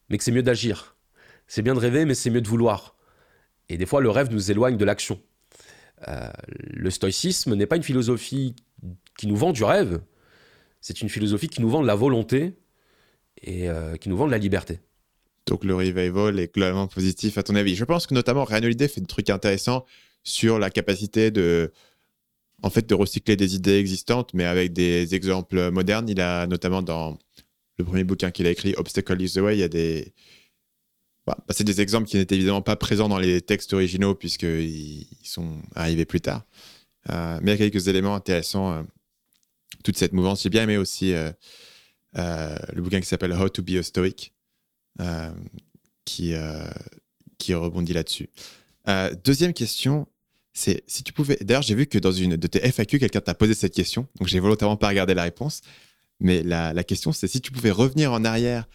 mais 0.08 0.18
que 0.18 0.24
c'est 0.24 0.32
mieux 0.32 0.42
d'agir. 0.42 0.96
C'est 1.46 1.62
bien 1.62 1.74
de 1.74 1.78
rêver, 1.78 2.04
mais 2.04 2.14
c'est 2.14 2.30
mieux 2.30 2.40
de 2.40 2.48
vouloir. 2.48 2.96
Et 3.68 3.76
des 3.76 3.86
fois, 3.86 4.00
le 4.00 4.10
rêve 4.10 4.30
nous 4.30 4.50
éloigne 4.50 4.76
de 4.76 4.84
l'action. 4.84 5.20
Euh, 6.08 6.30
le 6.58 6.90
stoïcisme 6.90 7.54
n'est 7.54 7.66
pas 7.66 7.76
une 7.76 7.82
philosophie 7.82 8.56
qui 9.16 9.26
nous 9.26 9.36
vend 9.36 9.52
du 9.52 9.62
rêve, 9.62 10.00
c'est 10.80 11.00
une 11.00 11.08
philosophie 11.08 11.48
qui 11.48 11.62
nous 11.62 11.70
vend 11.70 11.80
de 11.80 11.86
la 11.86 11.94
volonté 11.94 12.56
et 13.40 13.68
euh, 13.68 13.96
qui 13.96 14.08
nous 14.08 14.16
vend 14.16 14.26
de 14.26 14.32
la 14.32 14.38
liberté. 14.38 14.80
Donc 15.46 15.64
le 15.64 15.74
revival 15.74 16.38
est 16.40 16.52
globalement 16.52 16.88
positif 16.88 17.38
à 17.38 17.42
ton 17.42 17.54
avis? 17.54 17.76
Je 17.76 17.84
pense 17.84 18.06
que 18.06 18.14
notamment 18.14 18.44
Ryan 18.44 18.62
fait 18.62 19.00
des 19.00 19.06
trucs 19.06 19.30
intéressants 19.30 19.84
sur 20.24 20.58
la 20.58 20.70
capacité 20.70 21.30
de, 21.30 21.72
en 22.62 22.70
fait, 22.70 22.88
de 22.88 22.94
recycler 22.94 23.36
des 23.36 23.54
idées 23.54 23.78
existantes, 23.78 24.32
mais 24.34 24.44
avec 24.44 24.72
des 24.72 25.14
exemples 25.14 25.70
modernes. 25.70 26.08
Il 26.08 26.20
a 26.20 26.46
notamment 26.46 26.82
dans 26.82 27.18
le 27.78 27.84
premier 27.84 28.04
bouquin 28.04 28.30
qu'il 28.30 28.46
a 28.46 28.50
écrit, 28.50 28.74
Obstacle 28.76 29.20
is 29.20 29.32
the 29.32 29.38
Way, 29.38 29.56
il 29.56 29.60
y 29.60 29.64
a 29.64 29.68
des, 29.68 30.12
bah, 31.26 31.36
bah, 31.46 31.54
c'est 31.56 31.64
des 31.64 31.80
exemples 31.80 32.08
qui 32.08 32.16
n'étaient 32.16 32.34
évidemment 32.34 32.62
pas 32.62 32.76
présents 32.76 33.08
dans 33.08 33.18
les 33.18 33.40
textes 33.40 33.72
originaux 33.72 34.14
puisqu'ils 34.14 35.06
sont 35.22 35.62
arrivés 35.74 36.04
plus 36.04 36.20
tard. 36.20 36.44
Euh, 37.10 37.38
mais 37.42 37.52
il 37.54 37.60
y 37.60 37.64
a 37.64 37.70
quelques 37.70 37.88
éléments 37.88 38.14
intéressants. 38.14 38.72
Euh, 38.72 38.82
toute 39.84 39.96
cette 39.96 40.12
mouvance. 40.12 40.42
J'ai 40.42 40.50
bien 40.50 40.64
aimé 40.64 40.76
aussi 40.76 41.12
euh, 41.12 41.32
le 42.14 42.82
bouquin 42.82 43.00
qui 43.00 43.06
s'appelle 43.06 43.32
How 43.32 43.48
to 43.48 43.62
be 43.62 43.70
a 43.70 43.82
Stoic, 43.82 44.32
qui, 46.04 46.34
qui 47.38 47.54
rebondit 47.54 47.92
là-dessus. 47.92 48.28
deuxième 49.24 49.54
question, 49.54 50.06
c'est 50.52 50.82
si 50.86 51.02
tu 51.02 51.12
pouvais. 51.12 51.36
D'ailleurs, 51.40 51.62
j'ai 51.62 51.74
vu 51.74 51.86
que 51.86 51.98
dans 51.98 52.12
une 52.12 52.36
de 52.36 52.46
tes 52.46 52.60
FAQ, 52.60 52.98
quelqu'un 52.98 53.20
t'a 53.20 53.34
posé 53.34 53.54
cette 53.54 53.74
question, 53.74 54.06
donc 54.18 54.28
j'ai 54.28 54.40
volontairement 54.40 54.76
pas 54.76 54.88
regardé 54.88 55.14
la 55.14 55.22
réponse. 55.22 55.62
Mais 56.20 56.42
la, 56.44 56.84
question, 56.84 57.12
c'est 57.12 57.26
si 57.26 57.40
tu 57.40 57.50
pouvais 57.50 57.72
revenir 57.72 58.12
en 58.12 58.24
arrière 58.24 58.68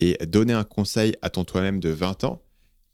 et 0.00 0.18
donner 0.26 0.52
un 0.52 0.64
conseil 0.64 1.16
à 1.22 1.30
ton 1.30 1.44
toi-même 1.44 1.80
de 1.80 1.88
20 1.88 2.24
ans, 2.24 2.42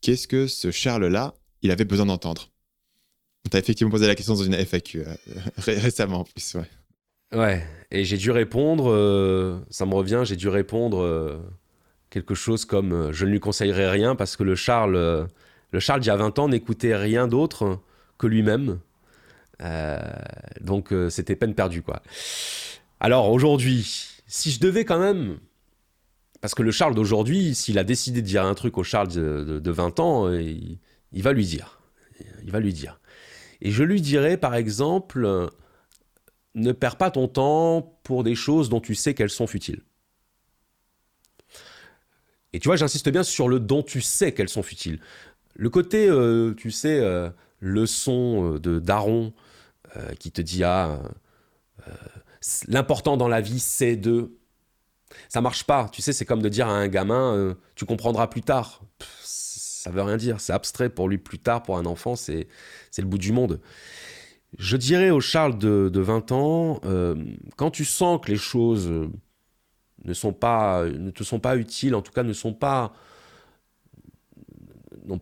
qu'est-ce 0.00 0.28
que 0.28 0.46
ce 0.46 0.70
Charles-là, 0.70 1.34
il 1.62 1.72
avait 1.72 1.84
besoin 1.84 2.06
d'entendre? 2.06 2.50
On 3.46 3.48
t'a 3.48 3.58
effectivement 3.58 3.90
posé 3.90 4.06
la 4.06 4.14
question 4.14 4.34
dans 4.34 4.44
une 4.44 4.54
FAQ 4.54 5.00
euh, 5.00 5.14
récemment 5.58 6.20
en 6.20 6.24
plus, 6.24 6.54
ouais. 6.54 7.36
Ouais, 7.36 7.66
et 7.90 8.04
j'ai 8.04 8.16
dû 8.16 8.30
répondre, 8.30 8.92
euh, 8.92 9.58
ça 9.70 9.86
me 9.86 9.94
revient, 9.94 10.22
j'ai 10.24 10.36
dû 10.36 10.48
répondre 10.48 11.02
euh, 11.02 11.38
quelque 12.08 12.36
chose 12.36 12.64
comme 12.64 13.10
je 13.10 13.24
ne 13.24 13.30
lui 13.32 13.40
conseillerais 13.40 13.90
rien 13.90 14.14
parce 14.14 14.36
que 14.36 14.44
le 14.44 14.54
Charles, 14.54 15.28
le 15.72 15.80
Charles 15.80 16.00
d'il 16.00 16.08
y 16.08 16.10
a 16.10 16.16
20 16.16 16.38
ans 16.38 16.48
n'écoutait 16.48 16.94
rien 16.94 17.26
d'autre 17.26 17.80
que 18.18 18.26
lui-même. 18.26 18.78
donc 20.60 20.92
c'était 21.10 21.36
peine 21.36 21.54
perdue, 21.54 21.82
quoi. 21.82 22.02
Alors 23.00 23.30
aujourd'hui, 23.30 24.22
si 24.26 24.50
je 24.50 24.60
devais 24.60 24.84
quand 24.84 24.98
même 24.98 25.38
parce 26.40 26.54
que 26.54 26.62
le 26.62 26.70
Charles 26.70 26.94
d'aujourd'hui, 26.94 27.54
s'il 27.54 27.78
a 27.78 27.84
décidé 27.84 28.22
de 28.22 28.26
dire 28.26 28.44
un 28.44 28.54
truc 28.54 28.78
au 28.78 28.84
Charles 28.84 29.08
de, 29.08 29.70
20 29.70 30.00
ans, 30.00 30.28
euh, 30.28 30.40
il, 30.40 31.22
va 31.22 31.32
lui 31.32 31.44
dire. 31.44 31.80
Il 32.44 32.50
va 32.50 32.60
lui 32.60 32.72
dire. 32.72 33.00
Et 33.62 33.70
je 33.70 33.82
lui 33.82 34.00
dirais, 34.00 34.36
par 34.36 34.54
exemple, 34.54 35.48
ne 36.54 36.72
perds 36.72 36.96
pas 36.96 37.10
ton 37.10 37.26
temps 37.26 37.98
pour 38.02 38.22
des 38.22 38.34
choses 38.34 38.68
dont 38.68 38.80
tu 38.80 38.94
sais 38.94 39.14
qu'elles 39.14 39.30
sont 39.30 39.46
futiles. 39.46 39.82
Et 42.52 42.60
tu 42.60 42.68
vois, 42.68 42.76
j'insiste 42.76 43.08
bien 43.08 43.22
sur 43.22 43.48
le 43.48 43.58
dont 43.58 43.82
tu 43.82 44.00
sais 44.00 44.32
qu'elles 44.32 44.48
sont 44.48 44.62
futiles. 44.62 45.00
Le 45.54 45.70
côté, 45.70 46.08
euh, 46.08 46.54
tu 46.54 46.70
sais, 46.70 47.00
euh, 47.00 47.28
leçon 47.60 48.58
de 48.58 48.78
Daron 48.78 49.32
qui 50.18 50.30
te 50.30 50.40
dit 50.40 50.64
Ah, 50.64 51.00
l'important 52.68 53.16
dans 53.16 53.28
la 53.28 53.40
vie, 53.40 53.60
c'est 53.60 53.96
de 53.96 54.36
ça 55.28 55.40
marche 55.40 55.64
pas. 55.64 55.88
Tu 55.92 56.02
sais, 56.02 56.12
c'est 56.12 56.24
comme 56.24 56.42
de 56.42 56.48
dire 56.48 56.68
à 56.68 56.72
un 56.72 56.88
gamin, 56.88 57.34
euh, 57.34 57.54
tu 57.74 57.84
comprendras 57.84 58.26
plus 58.26 58.42
tard. 58.42 58.82
ça 58.98 59.90
veut 59.90 60.02
rien 60.02 60.16
dire. 60.16 60.40
C'est 60.40 60.52
abstrait 60.52 60.88
pour 60.88 61.08
lui 61.08 61.18
plus 61.18 61.38
tard. 61.38 61.62
Pour 61.62 61.78
un 61.78 61.86
enfant, 61.86 62.16
c'est 62.16 62.48
le 62.98 63.04
bout 63.04 63.18
du 63.18 63.32
monde. 63.32 63.60
Je 64.58 64.76
dirais 64.76 65.10
au 65.10 65.20
Charles 65.20 65.58
de, 65.58 66.00
20 66.00 66.32
ans, 66.32 66.80
euh, 66.84 67.14
quand 67.56 67.70
tu 67.70 67.84
sens 67.84 68.20
que 68.24 68.30
les 68.30 68.38
choses 68.38 68.90
ne, 70.04 70.14
sont 70.14 70.32
pas, 70.32 70.84
ne 70.86 71.10
te 71.10 71.24
sont 71.24 71.40
pas 71.40 71.56
utiles, 71.56 71.94
en 71.94 72.02
tout 72.02 72.12
cas 72.12 72.22
ne 72.22 72.32
sont 72.32 72.54
pas 72.54 72.92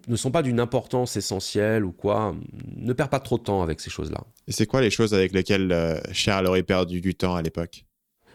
ne 0.08 0.16
sont 0.16 0.30
pas 0.30 0.42
d'une 0.42 0.60
importance 0.60 1.16
essentielle 1.16 1.84
ou 1.84 1.92
quoi, 1.92 2.34
ne 2.76 2.92
perds 2.92 3.10
pas 3.10 3.20
trop 3.20 3.38
de 3.38 3.42
temps 3.42 3.62
avec 3.62 3.80
ces 3.80 3.90
choses-là. 3.90 4.24
Et 4.48 4.52
c'est 4.52 4.66
quoi 4.66 4.80
les 4.80 4.90
choses 4.90 5.14
avec 5.14 5.32
lesquelles 5.32 5.72
euh, 5.72 6.00
Charles 6.12 6.46
aurait 6.46 6.62
perdu 6.62 7.00
du 7.00 7.14
temps 7.14 7.34
à 7.34 7.42
l'époque? 7.42 7.84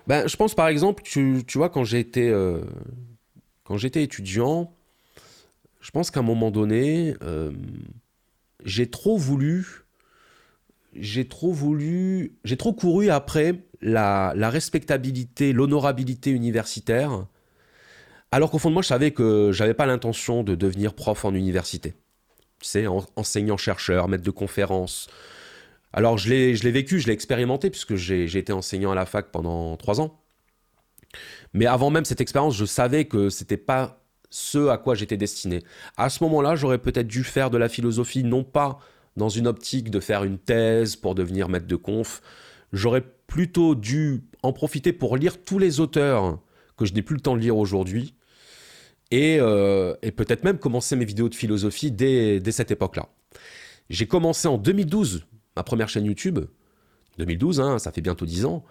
Ben, 0.08 0.28
je 0.28 0.36
pense 0.36 0.56
par 0.56 0.68
exemple, 0.68 1.04
tu, 1.04 1.44
tu 1.48 1.58
vois, 1.58 1.70
quand 1.70 1.84
j'étais 1.84 2.30
euh, 2.30 2.62
quand 3.64 3.78
j'étais 3.78 4.04
étudiant, 4.04 4.74
je 5.82 5.92
pense 5.92 6.12
qu'à 6.12 6.22
un 6.22 6.24
moment 6.24 6.52
donné, 6.52 7.16
euh, 7.22 7.52
j'ai 8.66 8.90
trop 8.90 9.18
voulu, 9.18 9.86
j'ai 10.96 11.28
trop 11.28 11.52
voulu, 11.52 12.34
j'ai 12.44 12.58
trop 12.58 12.74
couru 12.74 13.10
après 13.10 13.64
la, 13.82 14.34
la 14.36 14.50
respectabilité, 14.50 15.54
l'honorabilité 15.54 16.32
universitaire, 16.32 17.28
alors 18.31 18.51
qu'au 18.51 18.57
fond 18.60 18.69
de 18.69 18.73
moi, 18.73 18.84
je 18.84 18.88
savais 18.88 19.11
que 19.11 19.51
j'avais 19.51 19.73
pas 19.73 19.85
l'intention 19.85 20.43
de 20.43 20.56
devenir 20.56 20.93
prof 20.93 21.26
en 21.26 21.34
université. 21.34 21.95
Tu 22.60 22.68
sais, 22.68 22.85
enseignant-chercheur, 23.15 24.07
maître 24.07 24.23
de 24.23 24.31
conférence, 24.31 25.07
alors 25.93 26.18
je 26.18 26.30
l'ai, 26.30 26.72
vécu, 26.72 26.99
je 26.99 27.07
l'ai 27.07 27.14
expérimenté, 27.14 27.69
puisque 27.69 27.95
j'ai, 27.95 28.26
été 28.38 28.53
enseignant 28.53 28.91
à 28.91 28.95
la 28.95 29.06
fac 29.06 29.31
pendant 29.31 29.76
trois 29.77 30.01
ans. 30.01 30.22
Mais 31.53 31.65
avant 31.65 31.89
même 31.89 32.06
cette 32.06 32.22
expérience, 32.22 32.56
je 32.56 32.65
savais 32.65 33.06
que 33.06 33.30
c'était 33.30 33.57
pas 33.57 34.03
ce 34.30 34.68
à 34.68 34.77
quoi 34.77 34.93
j'étais 34.93 35.18
destiné. 35.18 35.64
À 35.97 36.10
ce 36.10 36.23
moment-là, 36.23 36.56
j'aurais 36.56 36.77
peut-être 36.77 37.07
dû 37.07 37.23
faire 37.23 37.49
de 37.49 37.57
la 37.57 37.69
philosophie, 37.69 38.23
non 38.23 38.43
pas 38.43 38.80
dans 39.18 39.30
une 39.30 39.47
optique 39.47 39.89
de 39.89 39.99
faire 39.99 40.23
une 40.23 40.38
thèse 40.38 40.95
pour 40.95 41.15
devenir 41.15 41.49
maître 41.49 41.65
de 41.65 41.76
conf, 41.76 42.22
j'aurais 42.72 43.03
plutôt 43.26 43.73
dû 43.73 44.23
en 44.43 44.53
profiter 44.53 44.93
pour 44.93 45.18
lire 45.18 45.43
tous 45.43 45.57
les 45.57 45.80
auteurs 45.80 46.39
que 46.77 46.85
je 46.85 46.93
n'ai 46.93 47.01
plus 47.01 47.15
le 47.15 47.22
temps 47.22 47.35
de 47.35 47.41
lire 47.41 47.57
aujourd'hui, 47.57 48.14
et, 49.11 49.38
euh, 49.40 49.95
peut-être 50.15 50.44
même 50.44 50.60
commencer 50.60 50.95
mes 50.95 51.06
vidéos 51.06 51.30
de 51.30 51.36
philosophie 51.36 51.91
dès, 51.91 52.41
cette 52.52 52.72
époque-là. 52.72 53.10
J'ai 53.90 54.07
commencé 54.07 54.48
en 54.48 54.57
2012 54.57 55.26
ma 55.56 55.64
première 55.64 55.90
chaîne 55.90 56.06
YouTube, 56.06 56.40
2012, 57.18 57.60
hein, 57.60 57.80
ça 57.80 57.91
fait 57.91 57.99
bientôt 57.99 58.26
10 58.26 58.45
ans, 58.45 58.64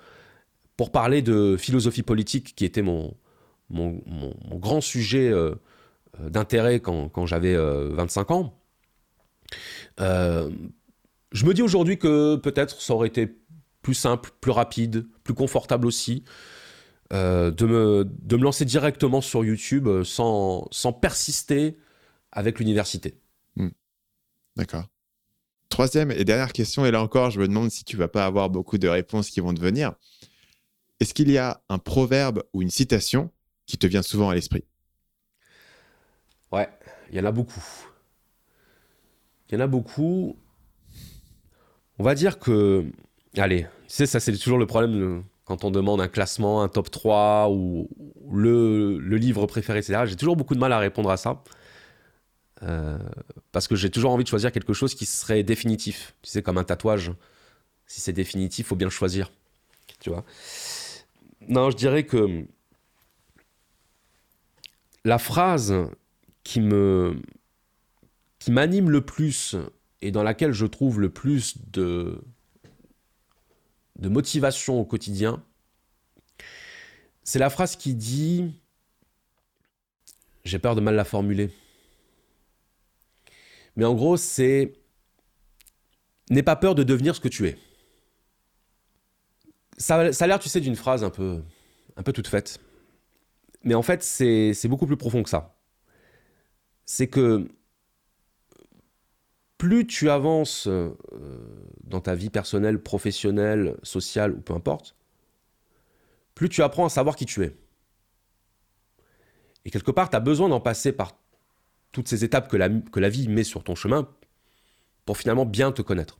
pour 0.78 0.90
parler 0.90 1.20
de 1.20 1.56
philosophie 1.58 2.02
politique 2.02 2.54
qui 2.54 2.64
était 2.64 2.82
mon, 2.82 3.14
grand 3.70 4.80
sujet 4.80 5.28
euh, 5.28 5.54
euh, 6.20 6.30
d'intérêt 6.30 6.80
quand, 6.80 7.26
j'avais 7.26 7.56
25 7.56 8.30
euh, 8.30 8.34
ans. 8.34 8.54
je 11.32 11.44
me 11.44 11.52
dis 11.52 11.62
aujourd'hui 11.62 11.98
que 11.98 12.36
peut-être 12.36 12.80
ça 12.80 12.94
aurait 12.94 13.08
été 13.08 13.36
plus 13.82 13.94
simple, 13.94 14.30
plus 14.40 14.52
rapide, 14.52 15.06
plus 15.24 15.34
confortable 15.34 15.86
aussi. 15.86 16.24
De, 17.10 17.66
me, 17.66 18.04
de 18.04 18.36
me 18.36 18.42
lancer 18.42 18.64
directement 18.64 19.20
sur 19.20 19.44
YouTube 19.44 20.02
sans, 20.04 20.68
sans 20.70 20.92
persister 20.92 21.78
avec 22.32 22.58
l'université. 22.58 23.18
Hmm. 23.56 23.70
D'accord. 24.56 24.86
Troisième 25.68 26.10
et 26.10 26.24
dernière 26.24 26.52
question, 26.52 26.86
et 26.86 26.90
là 26.90 27.02
encore, 27.02 27.30
je 27.30 27.40
me 27.40 27.46
demande 27.46 27.70
si 27.70 27.84
tu 27.84 27.96
vas 27.96 28.08
pas 28.08 28.24
avoir 28.24 28.48
beaucoup 28.50 28.78
de 28.78 28.88
réponses 28.88 29.30
qui 29.30 29.40
vont 29.40 29.52
te 29.52 29.60
venir. 29.60 29.94
Est-ce 31.00 31.14
qu'il 31.14 31.30
y 31.30 31.38
a 31.38 31.62
un 31.68 31.78
proverbe 31.78 32.42
ou 32.52 32.62
une 32.62 32.70
citation 32.70 33.30
qui 33.66 33.78
te 33.78 33.86
vient 33.86 34.02
souvent 34.02 34.30
à 34.30 34.34
l'esprit? 34.34 34.64
Ouais, 36.50 36.68
il 37.10 37.18
y 37.18 37.20
en 37.20 37.24
a 37.24 37.32
beaucoup. 37.32 37.62
il 39.48 39.54
y 39.54 39.58
en 39.58 39.60
a 39.60 39.66
beaucoup. 39.66 40.36
On 41.98 42.02
va 42.02 42.14
dire 42.14 42.38
que. 42.38 42.86
Allez, 43.36 43.62
tu 43.62 43.68
sais, 43.88 44.06
ça, 44.06 44.20
c'est 44.20 44.36
toujours 44.36 44.58
le 44.58 44.66
problème 44.66 45.22
quand 45.48 45.64
on 45.64 45.70
demande 45.70 46.02
un 46.02 46.08
classement, 46.08 46.62
un 46.62 46.68
top 46.68 46.90
3 46.90 47.48
ou 47.50 47.88
le, 48.30 48.98
livre 49.16 49.46
préféré, 49.46 49.78
etc. 49.78 50.02
J'ai 50.04 50.14
toujours 50.14 50.36
beaucoup 50.36 50.54
de 50.54 50.60
mal 50.60 50.74
à 50.74 50.78
répondre 50.78 51.10
à 51.10 51.16
ça. 51.16 51.42
Euh, 52.62 52.98
parce 53.50 53.66
que 53.66 53.74
j'ai 53.74 53.88
toujours 53.88 54.10
envie 54.10 54.24
de 54.24 54.28
choisir 54.28 54.52
quelque 54.52 54.74
chose 54.74 54.94
qui 54.94 55.06
serait 55.06 55.42
définitif. 55.42 56.14
Tu 56.20 56.30
sais, 56.30 56.42
comme 56.42 56.58
un 56.58 56.64
tatouage. 56.64 57.12
Si 57.86 58.02
c'est 58.02 58.12
définitif, 58.12 58.66
faut 58.66 58.76
bien 58.76 58.88
le 58.88 58.92
choisir. 58.92 59.32
Tu 60.00 60.10
vois? 60.10 60.22
Non, 61.48 61.70
je 61.70 61.76
dirais 61.76 62.04
que 62.04 62.44
la 65.06 65.18
phrase 65.18 65.74
qui 66.44 66.60
me 66.60 67.16
qui 68.38 68.50
m'anime 68.50 68.90
le 68.90 69.00
plus 69.00 69.56
et 70.02 70.10
dans 70.10 70.22
laquelle 70.22 70.52
je 70.52 70.66
trouve 70.66 71.00
le 71.00 71.08
plus 71.08 71.56
de 71.70 72.20
de 73.98 74.08
motivation 74.08 74.80
au 74.80 74.84
quotidien, 74.84 75.42
c'est 77.24 77.38
la 77.38 77.50
phrase 77.50 77.76
qui 77.76 77.94
dit 77.94 78.54
j'ai 80.44 80.58
peur 80.58 80.74
de 80.74 80.80
mal 80.80 80.94
la 80.94 81.04
formuler. 81.04 81.50
Mais 83.76 83.84
en 83.84 83.94
gros, 83.94 84.16
c'est 84.16 84.72
n'aie 86.30 86.42
pas 86.42 86.56
peur 86.56 86.74
de 86.74 86.82
devenir 86.82 87.14
ce 87.14 87.20
que 87.20 87.28
tu 87.28 87.46
es. 87.46 87.58
Ça, 89.76 89.96
a 89.96 90.26
l'air, 90.26 90.38
tu 90.40 90.48
sais, 90.48 90.60
d'une 90.60 90.74
phrase 90.74 91.04
un 91.04 91.10
peu, 91.10 91.42
un 91.96 92.02
peu 92.02 92.12
toute 92.12 92.26
faite. 92.26 92.60
Mais 93.62 93.74
en 93.74 93.82
fait, 93.82 94.02
c'est 94.02 94.68
beaucoup 94.68 94.86
plus 94.86 94.96
profond 94.96 95.22
que 95.22 95.30
ça. 95.30 95.56
C'est 96.86 97.06
que 97.06 97.48
plus 99.58 99.86
tu 99.86 100.08
avances 100.08 100.68
euh, 100.68 100.90
dans 101.84 102.00
ta 102.00 102.14
vie 102.14 102.30
personnelle, 102.30 102.80
professionnelle, 102.80 103.76
sociale 103.82 104.32
ou 104.32 104.40
peu 104.40 104.54
importe, 104.54 104.94
plus 106.34 106.48
tu 106.48 106.62
apprends 106.62 106.86
à 106.86 106.88
savoir 106.88 107.16
qui 107.16 107.26
tu 107.26 107.42
es. 107.42 107.56
Et 109.64 109.70
quelque 109.70 109.90
part, 109.90 110.08
tu 110.08 110.16
as 110.16 110.20
besoin 110.20 110.48
d'en 110.48 110.60
passer 110.60 110.92
par 110.92 111.18
toutes 111.92 112.08
ces 112.08 112.24
étapes 112.24 112.48
que 112.48 112.56
la, 112.56 112.68
que 112.68 113.00
la 113.00 113.08
vie 113.08 113.28
met 113.28 113.44
sur 113.44 113.64
ton 113.64 113.74
chemin 113.74 114.08
pour 115.04 115.18
finalement 115.18 115.44
bien 115.44 115.72
te 115.72 115.82
connaître. 115.82 116.18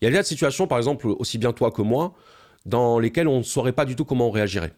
Il 0.00 0.04
y 0.04 0.08
a 0.08 0.10
des 0.10 0.26
situations, 0.26 0.66
par 0.66 0.78
exemple, 0.78 1.06
aussi 1.06 1.38
bien 1.38 1.52
toi 1.52 1.70
que 1.70 1.82
moi, 1.82 2.14
dans 2.66 2.98
lesquelles 2.98 3.28
on 3.28 3.38
ne 3.38 3.42
saurait 3.42 3.72
pas 3.72 3.84
du 3.84 3.94
tout 3.94 4.04
comment 4.04 4.28
on 4.28 4.30
réagirait. 4.30 4.74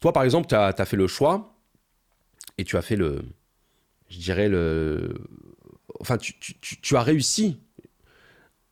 Toi, 0.00 0.12
par 0.12 0.24
exemple, 0.24 0.48
tu 0.48 0.54
as, 0.54 0.72
fait 0.84 0.96
le 0.96 1.06
choix 1.06 1.54
et 2.58 2.64
tu 2.64 2.76
as 2.76 2.82
fait 2.82 2.96
le. 2.96 3.22
Je 4.08 4.18
dirais 4.18 4.48
le. 4.48 5.14
Enfin, 6.00 6.16
tu, 6.18 6.96
as 6.96 7.02
réussi 7.02 7.58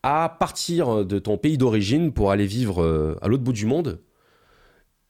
à 0.03 0.29
partir 0.39 1.05
de 1.05 1.19
ton 1.19 1.39
pays 1.39 1.57
d'origine 1.57 2.13
pour 2.13 2.31
aller 2.31 2.47
vivre 2.47 2.83
euh, 2.83 3.19
à 3.23 3.29
l'autre 3.29 3.43
bout 3.43 3.53
du 3.53 3.67
monde 3.67 4.01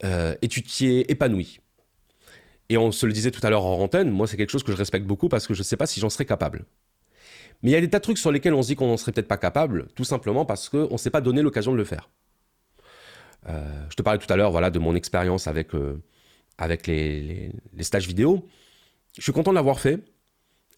euh, 0.05 0.35
et 0.41 0.49
tu 0.49 0.62
t'y 0.62 0.86
es 0.86 1.01
épanoui. 1.09 1.61
Et 2.69 2.78
on 2.78 2.93
se 2.93 3.05
le 3.05 3.12
disait 3.12 3.31
tout 3.31 3.45
à 3.45 3.51
l'heure 3.51 3.65
en 3.65 3.81
antenne, 3.81 4.11
moi 4.11 4.27
c'est 4.27 4.36
quelque 4.36 4.51
chose 4.51 4.62
que 4.62 4.73
je 4.73 4.77
respecte 4.77 5.07
beaucoup 5.07 5.28
parce 5.28 5.47
que 5.47 5.55
je 5.55 5.61
ne 5.61 5.65
sais 5.65 5.77
pas 5.77 5.86
si 5.86 6.01
j'en 6.01 6.11
serais 6.11 6.24
capable. 6.24 6.65
Mais 7.62 7.70
il 7.70 7.73
y 7.73 7.77
a 7.77 7.81
des 7.81 7.91
tas 7.91 7.99
de 7.99 8.03
trucs 8.03 8.19
sur 8.19 8.31
lesquels 8.31 8.55
on 8.55 8.62
se 8.62 8.69
dit 8.69 8.77
qu'on 8.77 8.86
n'en 8.86 8.97
serait 8.97 9.12
peut-être 9.12 9.28
pas 9.28 9.36
capable, 9.36 9.89
tout 9.95 10.05
simplement 10.05 10.45
parce 10.45 10.69
qu'on 10.69 10.93
ne 10.93 10.97
s'est 10.97 11.11
pas 11.11 11.20
donné 11.20 11.43
l'occasion 11.43 11.73
de 11.73 11.77
le 11.77 11.85
faire. 11.85 12.11
Euh, 13.49 13.86
je 13.91 13.97
te 13.97 14.03
parlais 14.03 14.19
tout 14.19 14.32
à 14.32 14.36
l'heure 14.36 14.51
voilà, 14.51 14.70
de 14.70 14.78
mon 14.78 14.95
expérience 14.95 15.47
avec, 15.47 15.73
avec 16.59 16.86
les, 16.86 17.53
stages 17.81 18.07
vidéo. 18.07 18.49
Je 19.16 19.23
suis 19.23 19.32
content 19.32 19.51
de 19.51 19.57
l'avoir 19.57 19.81
fait. 19.81 20.01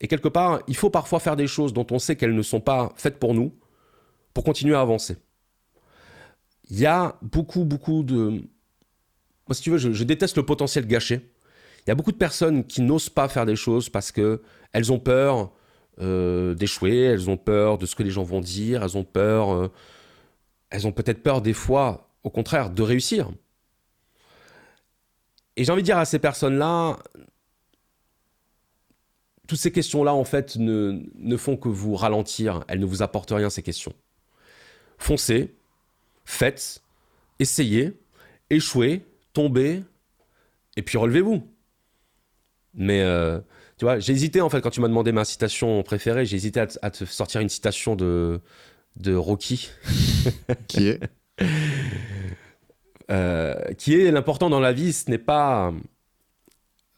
Et 0.00 0.08
quelque 0.08 0.28
part, 0.28 0.60
il 0.68 0.76
faut 0.76 0.90
parfois 0.90 1.20
faire 1.20 1.36
des 1.36 1.46
choses 1.46 1.72
dont 1.72 1.86
on 1.90 1.98
sait 1.98 2.16
qu'elles 2.16 2.34
ne 2.34 2.42
sont 2.42 2.60
pas 2.60 2.92
faites 2.96 3.18
pour 3.18 3.34
nous, 3.34 3.54
pour 4.34 4.44
continuer 4.44 4.74
à 4.74 4.80
avancer. 4.80 5.16
Il 6.68 6.78
y 6.78 6.86
a 6.86 7.16
beaucoup, 7.22 7.64
beaucoup 7.64 8.02
de... 8.02 8.42
Moi, 9.48 9.54
si 9.54 9.62
tu 9.62 9.70
veux, 9.70 9.78
je 9.78 10.04
déteste 10.04 10.36
le 10.36 10.44
potentiel 10.44 10.86
gâché. 10.86 11.30
Il 11.86 11.90
y 11.90 11.92
a 11.92 11.94
beaucoup 11.94 12.10
de 12.10 12.16
personnes 12.16 12.64
qui 12.64 12.82
n'osent 12.82 13.08
pas 13.08 13.28
faire 13.28 13.46
des 13.46 13.54
choses 13.54 13.88
parce 13.88 14.10
qu'elles 14.10 14.92
ont 14.92 14.98
peur 14.98 15.52
euh, 16.00 16.54
d'échouer, 16.54 16.98
elles 16.98 17.30
ont 17.30 17.36
peur 17.36 17.78
de 17.78 17.86
ce 17.86 17.94
que 17.94 18.02
les 18.02 18.10
gens 18.10 18.24
vont 18.24 18.40
dire, 18.40 18.82
elles 18.82 18.98
ont 18.98 19.04
peur, 19.04 19.54
euh, 19.54 19.72
elles 20.68 20.86
ont 20.86 20.92
peut-être 20.92 21.22
peur 21.22 21.40
des 21.40 21.52
fois, 21.52 22.10
au 22.24 22.30
contraire, 22.30 22.70
de 22.70 22.82
réussir. 22.82 23.30
Et 25.56 25.64
j'ai 25.64 25.72
envie 25.72 25.82
de 25.82 25.86
dire 25.86 25.96
à 25.96 26.04
ces 26.04 26.18
personnes-là, 26.18 26.98
toutes 29.46 29.58
ces 29.58 29.72
questions-là, 29.72 30.14
en 30.14 30.24
fait, 30.24 30.56
ne, 30.56 31.02
ne 31.14 31.36
font 31.36 31.56
que 31.56 31.68
vous 31.68 31.94
ralentir, 31.94 32.64
elles 32.68 32.80
ne 32.80 32.86
vous 32.86 33.02
apportent 33.02 33.30
rien, 33.30 33.50
ces 33.50 33.62
questions. 33.62 33.92
Foncez, 34.98 35.54
faites, 36.24 36.82
essayez, 37.38 37.98
échouez, 38.50 39.04
tombez, 39.32 39.82
et 40.76 40.82
puis 40.82 40.98
relevez-vous. 40.98 41.46
Mais 42.74 43.02
euh, 43.02 43.40
tu 43.78 43.84
vois, 43.84 43.98
j'ai 43.98 44.12
hésité 44.12 44.40
en 44.40 44.50
fait 44.50 44.60
quand 44.60 44.70
tu 44.70 44.80
m'as 44.80 44.88
demandé 44.88 45.12
ma 45.12 45.24
citation 45.24 45.82
préférée, 45.82 46.26
j'ai 46.26 46.36
hésité 46.36 46.60
à, 46.60 46.90
te 46.90 47.04
sortir 47.04 47.40
une 47.40 47.48
citation 47.48 47.96
de, 47.96 48.40
de 48.96 49.14
Rocky. 49.14 49.70
qui 50.68 50.88
est? 50.88 51.00
Euh, 53.10 53.54
Qui 53.78 53.94
est 53.94 54.10
l'important 54.10 54.50
dans 54.50 54.60
la 54.60 54.72
vie, 54.72 54.92
ce 54.92 55.10
n'est 55.10 55.18
pas. 55.18 55.72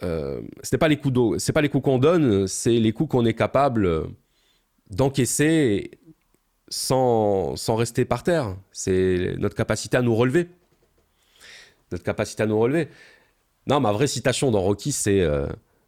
Euh, 0.03 0.41
n'est 0.73 0.79
pas 0.79 0.89
les 0.89 0.97
coups 0.97 1.15
d'eau, 1.15 1.39
c'est 1.39 1.53
pas 1.53 1.61
les 1.61 1.69
coups 1.69 1.85
qu'on 1.85 1.99
donne, 1.99 2.47
c'est 2.47 2.79
les 2.79 2.93
coups 2.93 3.11
qu'on 3.11 3.27
est 3.27 3.35
capable 3.35 4.09
d'encaisser 4.91 5.91
sans, 6.69 7.57
sans 7.57 7.77
rester 7.77 8.05
par 8.05 8.23
terre. 8.23 8.57
C'est 8.73 9.35
notre 9.39 9.57
capacité 9.57 9.97
à 9.97 10.03
nous 10.03 10.15
relever. 10.15 10.49
Notre 11.91 12.05
capacité 12.05 12.43
à 12.43 12.47
nous 12.47 12.59
relever. 12.59 12.89
Non, 13.67 13.81
ma 13.81 13.93
vraie 13.93 14.07
citation 14.07 14.51
dans 14.51 14.61
Rocky, 14.61 14.93
c'est 14.93 15.27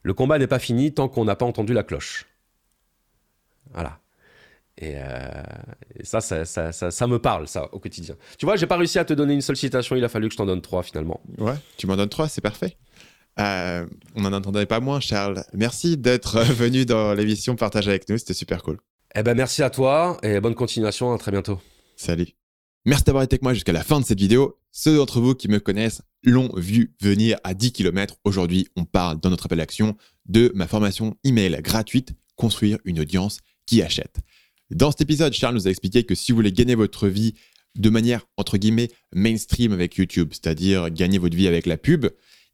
le 0.02 0.14
combat 0.14 0.38
n'est 0.38 0.46
pas 0.46 0.58
fini 0.58 0.92
tant 0.92 1.08
qu'on 1.08 1.24
n'a 1.24 1.36
pas 1.36 1.46
entendu 1.46 1.72
la 1.72 1.82
cloche. 1.82 2.26
Voilà. 3.72 3.98
Et, 4.78 4.94
euh, 4.96 5.42
ça, 6.02 6.20
ça, 6.20 7.06
me 7.06 7.18
parle, 7.18 7.46
ça, 7.46 7.68
au 7.72 7.78
quotidien. 7.78 8.16
Tu 8.38 8.46
vois, 8.46 8.56
j'ai 8.56 8.66
pas 8.66 8.78
réussi 8.78 8.98
à 8.98 9.04
te 9.04 9.12
donner 9.12 9.34
une 9.34 9.42
seule 9.42 9.56
citation, 9.56 9.94
il 9.94 10.04
a 10.04 10.08
fallu 10.08 10.28
que 10.28 10.32
je 10.32 10.38
t'en 10.38 10.46
donne 10.46 10.62
trois, 10.62 10.82
finalement. 10.82 11.20
Ouais, 11.38 11.54
tu 11.76 11.86
m'en 11.86 11.96
donnes 11.96 12.08
trois, 12.08 12.28
c'est 12.28 12.40
parfait. 12.40 12.76
Euh, 13.40 13.86
on 14.14 14.22
n'en 14.22 14.32
entendait 14.32 14.66
pas 14.66 14.80
moins, 14.80 15.00
Charles. 15.00 15.44
Merci 15.54 15.96
d'être 15.96 16.40
venu 16.52 16.84
dans 16.84 17.14
l'émission 17.14 17.56
Partage 17.56 17.88
avec 17.88 18.08
nous, 18.08 18.18
c'était 18.18 18.34
super 18.34 18.62
cool. 18.62 18.78
Eh 19.14 19.22
ben, 19.22 19.34
merci 19.34 19.62
à 19.62 19.70
toi 19.70 20.18
et 20.22 20.40
bonne 20.40 20.54
continuation, 20.54 21.12
à 21.12 21.18
très 21.18 21.32
bientôt. 21.32 21.58
Salut. 21.96 22.28
Merci 22.84 23.04
d'avoir 23.04 23.24
été 23.24 23.34
avec 23.34 23.42
moi 23.42 23.54
jusqu'à 23.54 23.72
la 23.72 23.82
fin 23.82 24.00
de 24.00 24.04
cette 24.04 24.20
vidéo. 24.20 24.58
Ceux 24.72 24.96
d'entre 24.96 25.20
vous 25.20 25.34
qui 25.34 25.48
me 25.48 25.58
connaissent 25.58 26.02
l'ont 26.22 26.50
vu 26.56 26.94
venir 27.00 27.38
à 27.44 27.54
10 27.54 27.72
km. 27.72 28.16
Aujourd'hui, 28.24 28.68
on 28.76 28.84
parle 28.84 29.20
dans 29.20 29.30
notre 29.30 29.46
appel 29.46 29.58
d'action 29.58 29.96
de 30.26 30.52
ma 30.54 30.66
formation 30.66 31.16
email 31.24 31.58
gratuite 31.62 32.14
Construire 32.36 32.78
une 32.86 33.00
audience 33.00 33.40
qui 33.66 33.82
achète. 33.82 34.16
Dans 34.70 34.90
cet 34.90 35.02
épisode, 35.02 35.34
Charles 35.34 35.54
nous 35.54 35.66
a 35.66 35.70
expliqué 35.70 36.04
que 36.04 36.14
si 36.14 36.32
vous 36.32 36.36
voulez 36.36 36.52
gagner 36.52 36.74
votre 36.74 37.06
vie 37.06 37.34
de 37.74 37.90
manière 37.90 38.26
entre 38.38 38.56
guillemets 38.56 38.88
mainstream 39.12 39.72
avec 39.72 39.96
YouTube, 39.96 40.30
c'est-à-dire 40.32 40.88
gagner 40.88 41.18
votre 41.18 41.36
vie 41.36 41.48
avec 41.48 41.66
la 41.66 41.76
pub, 41.76 42.06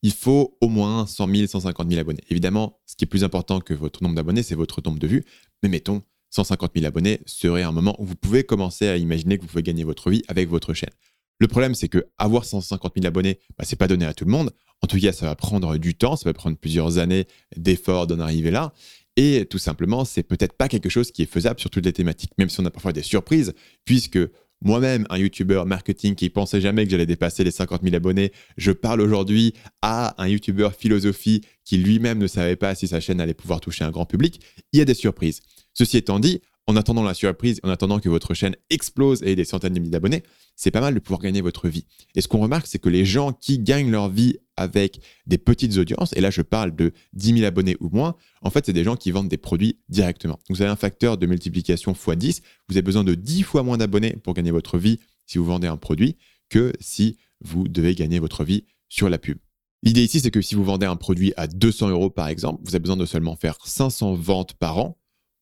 il 0.03 0.13
faut 0.13 0.57
au 0.61 0.69
moins 0.69 1.07
100 1.07 1.35
000, 1.35 1.47
150 1.47 1.89
000 1.89 2.01
abonnés. 2.01 2.23
Évidemment, 2.31 2.79
ce 2.87 2.97
qui 2.97 3.05
est 3.05 3.09
plus 3.09 3.25
important 3.25 3.61
que 3.61 3.75
votre 3.75 4.03
nombre 4.03 4.15
d'abonnés, 4.15 4.43
c'est 4.43 4.55
votre 4.55 4.81
nombre 4.85 4.99
de 4.99 5.07
vues. 5.07 5.25
Mais 5.63 5.69
mettons 5.69 6.03
150 6.31 6.73
000 6.75 6.87
abonnés 6.87 7.21
serait 7.27 7.63
un 7.63 7.73
moment 7.73 7.97
où 8.01 8.05
vous 8.05 8.17
pouvez 8.17 8.45
commencer 8.45 8.89
à 8.89 8.97
imaginer 8.97 9.37
que 9.37 9.43
vous 9.43 9.49
pouvez 9.49 9.63
gagner 9.63 9.85
votre 9.85 10.11
vie 10.11 10.23
avec 10.29 10.49
votre 10.49 10.75
chaîne. 10.75 10.91
Le 11.39 11.49
problème, 11.49 11.75
c'est 11.75 11.89
que 11.89 12.07
avoir 12.19 12.45
150 12.45 12.95
000 12.95 13.07
abonnés, 13.07 13.39
bah, 13.59 13.65
c'est 13.67 13.77
pas 13.77 13.89
donné 13.89 14.07
à 14.07 14.15
tout 14.15 14.25
le 14.25 14.31
monde. 14.31 14.51
En 14.83 14.87
tout 14.87 14.99
cas, 14.99 15.13
ça 15.13 15.27
va 15.27 15.35
prendre 15.35 15.77
du 15.77 15.95
temps, 15.95 16.17
ça 16.17 16.29
va 16.29 16.33
prendre 16.33 16.57
plusieurs 16.57 16.99
années 16.99 17.27
d'efforts 17.57 18.07
d'en 18.07 18.21
arriver 18.21 18.51
là. 18.51 18.73
Et 19.17 19.47
tout 19.47 19.59
simplement, 19.59 20.05
c'est 20.05 20.23
peut-être 20.23 20.53
pas 20.53 20.69
quelque 20.69 20.91
chose 20.91 21.11
qui 21.11 21.23
est 21.23 21.31
faisable 21.31 21.59
sur 21.59 21.71
toutes 21.71 21.87
les 21.87 21.93
thématiques, 21.93 22.33
même 22.39 22.51
si 22.51 22.61
on 22.61 22.67
a 22.67 22.71
parfois 22.71 22.93
des 22.93 23.03
surprises, 23.03 23.55
puisque 23.87 24.19
moi-même, 24.67 25.07
un 25.11 25.19
YouTuber 25.19 25.63
marketing 25.65 26.17
qui 26.17 26.29
pensait 26.29 26.61
jamais 26.61 26.85
que 26.85 26.91
j'allais 26.91 27.07
dépasser 27.07 27.45
les 27.45 27.53
50 27.53 27.83
000 27.83 27.95
abonnés, 27.95 28.33
je 28.57 28.73
parle 28.73 29.01
aujourd'hui 29.01 29.55
à 29.81 30.21
un 30.23 30.27
YouTuber 30.27 30.71
philosophie 30.77 31.43
qui 31.65 31.79
lui-même 31.79 32.19
ne 32.19 32.27
savait 32.27 32.57
pas 32.57 32.75
si 32.75 32.89
sa 32.89 33.01
chaîne 33.01 33.21
allait 33.21 33.33
pouvoir 33.33 33.61
toucher 33.61 33.85
un 33.85 33.91
grand 33.91 34.07
public. 34.07 34.41
Il 34.73 34.79
y 34.79 34.83
a 34.83 34.85
des 34.85 34.95
surprises. 34.95 35.41
Ceci 35.73 35.97
étant 35.99 36.19
dit, 36.19 36.43
en 36.67 36.77
attendant 36.77 37.03
la 37.03 37.15
surprise, 37.15 37.61
en 37.63 37.69
attendant 37.69 38.01
que 38.01 38.09
votre 38.09 38.35
chaîne 38.35 38.57
explose 38.71 39.23
et 39.23 39.33
ait 39.33 39.37
des 39.37 39.45
centaines 39.45 39.75
de 39.75 39.79
milliers 39.79 39.93
d'abonnés, 39.93 40.23
c'est 40.57 40.71
pas 40.71 40.81
mal 40.81 40.95
de 40.95 40.99
pouvoir 40.99 41.21
gagner 41.21 41.41
votre 41.41 41.69
vie. 41.69 41.87
Et 42.15 42.21
ce 42.21 42.29
qu'on 42.29 42.41
remarque, 42.41 42.67
c'est 42.67 42.79
que 42.79 42.89
les 42.89 43.05
gens 43.05 43.33
qui 43.33 43.59
gagnent 43.59 43.91
leur 43.91 44.09
vie 44.09 44.39
avec 44.57 45.01
des 45.27 45.39
petites 45.39 45.77
audiences, 45.77 46.13
et 46.15 46.21
là 46.21 46.31
je 46.31 46.43
parle 46.43 46.75
de 46.75 46.93
10 47.13 47.35
000 47.35 47.45
abonnés 47.45 47.77
ou 47.81 47.91
moins, 47.91 48.17
en 48.43 48.51
fait 48.51 48.67
c'est 48.67 48.73
des 48.73 48.85
gens 48.85 48.97
qui 48.97 49.11
vendent 49.11 49.29
des 49.29 49.37
produits 49.37 49.79
directement. 49.89 50.39
Vous 50.49 50.63
avez 50.63 50.71
un 50.71 50.77
facteur 50.77 51.19
de 51.19 51.27
multiplication 51.27 51.93
x 51.93 52.17
10, 52.17 52.43
vous 52.69 52.77
avez 52.77 52.83
besoin 52.83 53.05
de 53.05 53.15
10 53.15 53.43
fois 53.43 53.63
moins 53.63 53.77
d'abonnés 53.77 54.17
pour 54.25 54.35
gagner 54.35 54.51
votre 54.51 54.79
vie 54.79 54.99
si 55.27 55.39
vous 55.39 55.45
vendez 55.45 55.67
un 55.67 55.77
produit 55.77 56.17
que 56.49 56.73
si 56.81 57.19
vous 57.43 57.69
devez 57.69 57.95
gagner 57.95 58.19
votre 58.19 58.45
vie 58.45 58.65
sur 58.89 59.09
la 59.09 59.19
pub. 59.19 59.39
L'idée 59.83 60.03
ici, 60.03 60.21
c'est 60.21 60.31
que 60.31 60.41
si 60.41 60.55
vous 60.55 60.65
vendez 60.65 60.87
un 60.87 60.97
produit 60.97 61.33
à 61.37 61.47
200 61.47 61.91
euros 61.91 62.11
par 62.11 62.29
exemple, 62.29 62.63
vous 62.65 62.71
avez 62.71 62.81
besoin 62.81 62.97
de 62.97 63.07
seulement 63.07 63.37
faire 63.37 63.59
500 63.63 64.15
ventes 64.15 64.55
par 64.55 64.79
an 64.79 64.97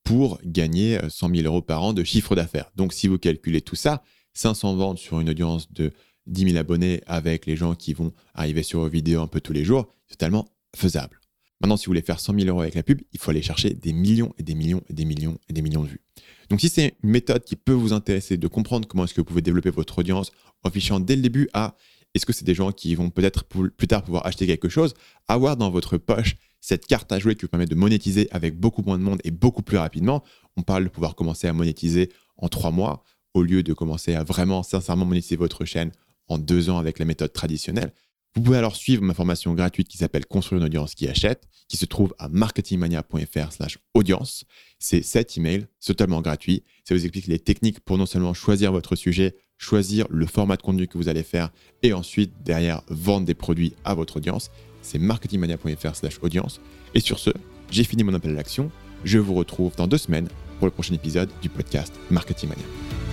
pour 0.04 0.38
gagner 0.44 0.98
100 1.08 1.34
000 1.34 1.46
euros 1.46 1.62
par 1.62 1.82
an 1.82 1.92
de 1.92 2.04
chiffre 2.04 2.36
d'affaires. 2.36 2.70
Donc 2.76 2.92
si 2.92 3.08
vous 3.08 3.18
calculez 3.18 3.62
tout 3.62 3.76
ça, 3.76 4.02
500 4.34 4.76
ventes 4.76 4.98
sur 4.98 5.20
une 5.20 5.30
audience 5.30 5.72
de 5.72 5.92
10 6.26 6.50
000 6.50 6.56
abonnés 6.56 7.02
avec 7.06 7.46
les 7.46 7.56
gens 7.56 7.74
qui 7.74 7.94
vont 7.94 8.12
arriver 8.34 8.62
sur 8.62 8.80
vos 8.80 8.88
vidéos 8.88 9.22
un 9.22 9.26
peu 9.26 9.40
tous 9.40 9.52
les 9.52 9.64
jours, 9.64 9.92
c'est 10.06 10.16
totalement 10.16 10.46
faisable. 10.76 11.20
Maintenant, 11.60 11.76
si 11.76 11.86
vous 11.86 11.90
voulez 11.90 12.02
faire 12.02 12.20
100 12.20 12.34
000 12.38 12.48
euros 12.48 12.60
avec 12.60 12.74
la 12.74 12.82
pub, 12.82 13.00
il 13.12 13.18
faut 13.18 13.30
aller 13.30 13.42
chercher 13.42 13.70
des 13.70 13.92
millions 13.92 14.34
et 14.38 14.42
des 14.42 14.54
millions 14.54 14.82
et 14.88 14.92
des 14.92 15.04
millions 15.04 15.38
et 15.48 15.52
des 15.52 15.62
millions 15.62 15.82
de 15.82 15.88
vues. 15.88 16.02
Donc 16.50 16.60
si 16.60 16.68
c'est 16.68 16.96
une 17.02 17.10
méthode 17.10 17.44
qui 17.44 17.56
peut 17.56 17.72
vous 17.72 17.92
intéresser 17.92 18.36
de 18.36 18.46
comprendre 18.48 18.86
comment 18.86 19.04
est-ce 19.04 19.14
que 19.14 19.20
vous 19.20 19.26
pouvez 19.26 19.42
développer 19.42 19.70
votre 19.70 19.98
audience 19.98 20.30
en 20.62 20.70
fichant 20.70 21.00
dès 21.00 21.16
le 21.16 21.22
début 21.22 21.48
à 21.54 21.76
est-ce 22.14 22.26
que 22.26 22.32
c'est 22.32 22.44
des 22.44 22.54
gens 22.54 22.70
qui 22.70 22.94
vont 22.94 23.10
peut-être 23.10 23.44
plus 23.44 23.88
tard 23.88 24.04
pouvoir 24.04 24.24
acheter 24.26 24.46
quelque 24.46 24.68
chose, 24.68 24.94
avoir 25.26 25.56
dans 25.56 25.70
votre 25.70 25.96
poche 25.96 26.36
cette 26.64 26.86
carte 26.86 27.12
à 27.12 27.18
jouer 27.18 27.34
qui 27.34 27.42
vous 27.42 27.48
permet 27.48 27.66
de 27.66 27.74
monétiser 27.74 28.26
avec 28.30 28.58
beaucoup 28.58 28.80
moins 28.80 28.96
de 28.96 29.02
monde 29.02 29.20
et 29.22 29.30
beaucoup 29.30 29.60
plus 29.60 29.76
rapidement. 29.76 30.24
On 30.56 30.62
parle 30.62 30.84
de 30.84 30.88
pouvoir 30.88 31.14
commencer 31.14 31.46
à 31.46 31.52
monétiser 31.52 32.10
en 32.38 32.48
trois 32.48 32.70
mois 32.70 33.04
au 33.34 33.42
lieu 33.42 33.62
de 33.62 33.74
commencer 33.74 34.14
à 34.14 34.24
vraiment 34.24 34.62
sincèrement 34.62 35.04
monétiser 35.04 35.36
votre 35.36 35.66
chaîne 35.66 35.92
en 36.26 36.38
deux 36.38 36.70
ans 36.70 36.78
avec 36.78 36.98
la 36.98 37.04
méthode 37.04 37.34
traditionnelle. 37.34 37.92
Vous 38.34 38.40
pouvez 38.40 38.56
alors 38.56 38.76
suivre 38.76 39.02
ma 39.02 39.12
formation 39.12 39.52
gratuite 39.52 39.88
qui 39.88 39.98
s'appelle 39.98 40.24
Construire 40.24 40.62
une 40.62 40.66
audience 40.66 40.94
qui 40.94 41.06
achète, 41.06 41.46
qui 41.68 41.76
se 41.76 41.84
trouve 41.84 42.14
à 42.18 42.30
marketingmania.fr 42.30 43.52
slash 43.52 43.78
audience. 43.92 44.46
C'est 44.78 45.02
cet 45.02 45.36
email, 45.36 45.66
totalement 45.84 46.22
gratuit. 46.22 46.64
Ça 46.88 46.94
vous 46.94 47.04
explique 47.04 47.26
les 47.26 47.38
techniques 47.38 47.80
pour 47.80 47.98
non 47.98 48.06
seulement 48.06 48.32
choisir 48.32 48.72
votre 48.72 48.96
sujet, 48.96 49.36
choisir 49.58 50.06
le 50.08 50.24
format 50.24 50.56
de 50.56 50.62
contenu 50.62 50.88
que 50.88 50.96
vous 50.96 51.08
allez 51.08 51.24
faire 51.24 51.50
et 51.82 51.92
ensuite, 51.92 52.32
derrière, 52.42 52.80
vendre 52.88 53.26
des 53.26 53.34
produits 53.34 53.74
à 53.84 53.94
votre 53.94 54.16
audience. 54.16 54.50
C'est 54.84 54.98
marketingmania.fr 54.98 55.94
audience. 56.22 56.60
Et 56.94 57.00
sur 57.00 57.18
ce, 57.18 57.30
j'ai 57.70 57.84
fini 57.84 58.04
mon 58.04 58.14
appel 58.14 58.32
à 58.32 58.34
l'action. 58.34 58.70
Je 59.04 59.18
vous 59.18 59.34
retrouve 59.34 59.74
dans 59.76 59.86
deux 59.86 59.98
semaines 59.98 60.28
pour 60.58 60.66
le 60.66 60.70
prochain 60.70 60.94
épisode 60.94 61.30
du 61.42 61.48
podcast 61.48 61.92
Marketing 62.10 62.50
Mania. 62.50 63.03